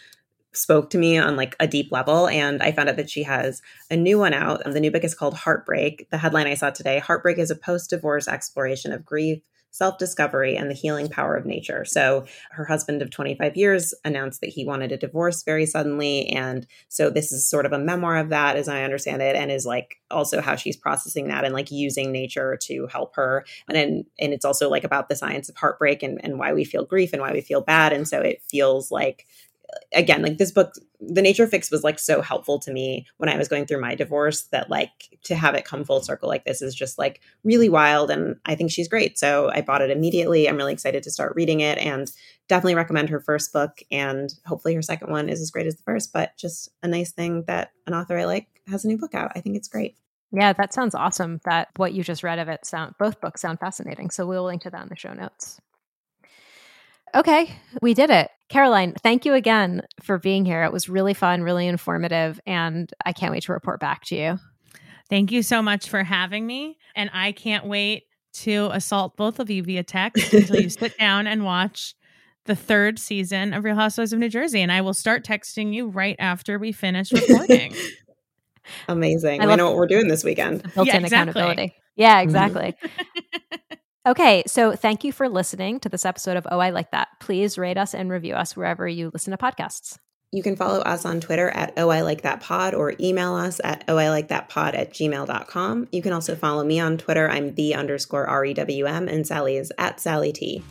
spoke 0.56 0.90
to 0.90 0.98
me 0.98 1.18
on 1.18 1.36
like 1.36 1.54
a 1.60 1.66
deep 1.66 1.92
level 1.92 2.28
and 2.28 2.62
i 2.62 2.72
found 2.72 2.88
out 2.88 2.96
that 2.96 3.10
she 3.10 3.22
has 3.22 3.62
a 3.90 3.96
new 3.96 4.18
one 4.18 4.34
out. 4.34 4.62
The 4.64 4.80
new 4.80 4.90
book 4.90 5.04
is 5.04 5.14
called 5.14 5.34
heartbreak. 5.34 6.08
The 6.10 6.18
headline 6.18 6.46
i 6.46 6.54
saw 6.54 6.70
today 6.70 6.98
heartbreak 6.98 7.38
is 7.38 7.50
a 7.50 7.56
post-divorce 7.56 8.28
exploration 8.28 8.92
of 8.92 9.04
grief 9.04 9.42
self-discovery 9.76 10.56
and 10.56 10.70
the 10.70 10.74
healing 10.74 11.06
power 11.08 11.36
of 11.36 11.44
nature. 11.44 11.84
So 11.84 12.24
her 12.52 12.64
husband 12.64 13.02
of 13.02 13.10
25 13.10 13.56
years 13.56 13.92
announced 14.06 14.40
that 14.40 14.48
he 14.48 14.64
wanted 14.64 14.90
a 14.90 14.96
divorce 14.96 15.42
very 15.42 15.66
suddenly 15.66 16.28
and 16.28 16.66
so 16.88 17.10
this 17.10 17.30
is 17.30 17.46
sort 17.46 17.66
of 17.66 17.72
a 17.72 17.78
memoir 17.78 18.16
of 18.16 18.30
that 18.30 18.56
as 18.56 18.68
i 18.68 18.84
understand 18.84 19.20
it 19.20 19.36
and 19.36 19.50
is 19.50 19.66
like 19.66 19.96
also 20.10 20.40
how 20.40 20.56
she's 20.56 20.76
processing 20.76 21.28
that 21.28 21.44
and 21.44 21.52
like 21.52 21.70
using 21.70 22.10
nature 22.10 22.56
to 22.62 22.86
help 22.86 23.14
her. 23.16 23.44
And 23.68 23.76
and, 23.76 24.04
and 24.18 24.32
it's 24.32 24.44
also 24.44 24.70
like 24.70 24.84
about 24.84 25.08
the 25.08 25.16
science 25.16 25.48
of 25.50 25.56
heartbreak 25.56 26.02
and, 26.02 26.18
and 26.24 26.38
why 26.38 26.54
we 26.54 26.64
feel 26.64 26.86
grief 26.86 27.12
and 27.12 27.20
why 27.20 27.32
we 27.32 27.42
feel 27.42 27.60
bad 27.60 27.92
and 27.92 28.08
so 28.08 28.20
it 28.20 28.42
feels 28.48 28.90
like 28.90 29.26
again 29.92 30.22
like 30.22 30.38
this 30.38 30.52
book 30.52 30.74
the 31.00 31.22
nature 31.22 31.46
fix 31.46 31.70
was 31.70 31.84
like 31.84 31.98
so 31.98 32.20
helpful 32.20 32.58
to 32.58 32.72
me 32.72 33.06
when 33.16 33.28
i 33.28 33.36
was 33.36 33.48
going 33.48 33.66
through 33.66 33.80
my 33.80 33.94
divorce 33.94 34.42
that 34.52 34.70
like 34.70 34.90
to 35.22 35.34
have 35.34 35.54
it 35.54 35.64
come 35.64 35.84
full 35.84 36.00
circle 36.00 36.28
like 36.28 36.44
this 36.44 36.62
is 36.62 36.74
just 36.74 36.98
like 36.98 37.20
really 37.44 37.68
wild 37.68 38.10
and 38.10 38.36
i 38.46 38.54
think 38.54 38.70
she's 38.70 38.88
great 38.88 39.18
so 39.18 39.50
i 39.52 39.60
bought 39.60 39.82
it 39.82 39.90
immediately 39.90 40.48
i'm 40.48 40.56
really 40.56 40.72
excited 40.72 41.02
to 41.02 41.10
start 41.10 41.34
reading 41.36 41.60
it 41.60 41.78
and 41.78 42.12
definitely 42.48 42.74
recommend 42.74 43.08
her 43.08 43.20
first 43.20 43.52
book 43.52 43.82
and 43.90 44.34
hopefully 44.46 44.74
her 44.74 44.82
second 44.82 45.10
one 45.10 45.28
is 45.28 45.40
as 45.40 45.50
great 45.50 45.66
as 45.66 45.76
the 45.76 45.82
first 45.82 46.12
but 46.12 46.36
just 46.36 46.70
a 46.82 46.88
nice 46.88 47.12
thing 47.12 47.44
that 47.46 47.70
an 47.86 47.94
author 47.94 48.18
i 48.18 48.24
like 48.24 48.46
has 48.68 48.84
a 48.84 48.88
new 48.88 48.98
book 48.98 49.14
out 49.14 49.32
i 49.34 49.40
think 49.40 49.56
it's 49.56 49.68
great 49.68 49.96
yeah, 50.32 50.52
that 50.54 50.74
sounds 50.74 50.94
awesome. 50.94 51.40
That 51.44 51.68
what 51.76 51.92
you 51.92 52.02
just 52.02 52.24
read 52.24 52.40
of 52.40 52.48
it 52.48 52.66
sound 52.66 52.94
both 52.98 53.20
books 53.20 53.40
sound 53.40 53.60
fascinating. 53.60 54.10
So 54.10 54.26
we'll 54.26 54.44
link 54.44 54.62
to 54.62 54.70
that 54.70 54.82
in 54.82 54.88
the 54.88 54.96
show 54.96 55.12
notes. 55.12 55.60
Okay, 57.14 57.54
we 57.80 57.94
did 57.94 58.10
it. 58.10 58.30
Caroline, 58.48 58.94
thank 59.02 59.24
you 59.24 59.34
again 59.34 59.82
for 60.02 60.18
being 60.18 60.44
here. 60.44 60.62
It 60.62 60.72
was 60.72 60.88
really 60.88 61.14
fun, 61.14 61.42
really 61.42 61.66
informative, 61.66 62.40
and 62.46 62.90
I 63.04 63.12
can't 63.12 63.32
wait 63.32 63.42
to 63.44 63.52
report 63.52 63.80
back 63.80 64.04
to 64.06 64.16
you. 64.16 64.38
Thank 65.08 65.30
you 65.30 65.42
so 65.42 65.62
much 65.62 65.88
for 65.88 66.02
having 66.02 66.46
me. 66.46 66.78
And 66.94 67.10
I 67.12 67.32
can't 67.32 67.66
wait 67.66 68.04
to 68.34 68.68
assault 68.72 69.16
both 69.16 69.38
of 69.38 69.50
you 69.50 69.62
via 69.62 69.82
text 69.82 70.32
until 70.32 70.60
you 70.60 70.68
sit 70.68 70.98
down 70.98 71.26
and 71.26 71.44
watch 71.44 71.94
the 72.44 72.56
third 72.56 72.98
season 72.98 73.52
of 73.52 73.64
Real 73.64 73.76
Housewives 73.76 74.12
of 74.12 74.18
New 74.18 74.28
Jersey. 74.28 74.60
And 74.60 74.70
I 74.70 74.80
will 74.80 74.94
start 74.94 75.24
texting 75.24 75.72
you 75.72 75.88
right 75.88 76.16
after 76.18 76.58
we 76.58 76.72
finish 76.72 77.12
recording. 77.12 77.74
Amazing. 78.88 79.40
I, 79.42 79.46
I 79.46 79.56
know 79.56 79.68
what 79.68 79.76
we're 79.76 79.86
doing 79.86 80.08
this 80.08 80.24
weekend. 80.24 80.62
Built 80.74 80.88
in 80.88 80.94
yeah, 80.94 81.00
exactly. 81.00 81.06
accountability. 81.06 81.74
Yeah, 81.94 82.14
mm-hmm. 82.14 82.24
exactly. 82.24 82.74
Okay, 84.06 84.44
so 84.46 84.76
thank 84.76 85.02
you 85.02 85.10
for 85.10 85.28
listening 85.28 85.80
to 85.80 85.88
this 85.88 86.04
episode 86.04 86.36
of 86.36 86.46
Oh, 86.48 86.60
I 86.60 86.70
Like 86.70 86.92
That. 86.92 87.08
Please 87.18 87.58
rate 87.58 87.76
us 87.76 87.92
and 87.92 88.08
review 88.08 88.34
us 88.34 88.56
wherever 88.56 88.86
you 88.86 89.10
listen 89.12 89.32
to 89.32 89.36
podcasts. 89.36 89.98
You 90.30 90.44
can 90.44 90.54
follow 90.54 90.78
us 90.78 91.04
on 91.04 91.20
Twitter 91.20 91.48
at 91.50 91.72
Oh, 91.76 91.88
I 91.88 92.02
Like 92.02 92.22
That 92.22 92.40
Pod 92.40 92.72
or 92.72 92.94
email 93.00 93.34
us 93.34 93.60
at 93.64 93.82
Oh, 93.88 93.96
I 93.96 94.10
Like 94.10 94.28
That 94.28 94.48
Pod 94.48 94.76
at 94.76 94.92
gmail.com. 94.92 95.88
You 95.90 96.02
can 96.02 96.12
also 96.12 96.36
follow 96.36 96.62
me 96.62 96.78
on 96.78 96.98
Twitter. 96.98 97.28
I'm 97.28 97.56
the 97.56 97.74
underscore 97.74 98.28
REWM 98.28 99.12
and 99.12 99.26
Sally 99.26 99.56
is 99.56 99.72
at 99.76 99.98
Sally 99.98 100.32
T. 100.32 100.62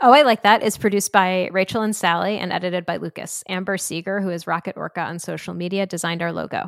Oh, 0.00 0.12
I 0.12 0.22
Like 0.22 0.42
That 0.44 0.62
is 0.62 0.78
produced 0.78 1.10
by 1.10 1.48
Rachel 1.50 1.82
and 1.82 1.94
Sally 1.94 2.38
and 2.38 2.52
edited 2.52 2.86
by 2.86 2.98
Lucas. 2.98 3.42
Amber 3.48 3.76
Seeger, 3.76 4.20
who 4.20 4.30
is 4.30 4.46
Rocket 4.46 4.76
Orca 4.76 5.00
on 5.00 5.18
social 5.18 5.54
media, 5.54 5.86
designed 5.86 6.22
our 6.22 6.32
logo. 6.32 6.66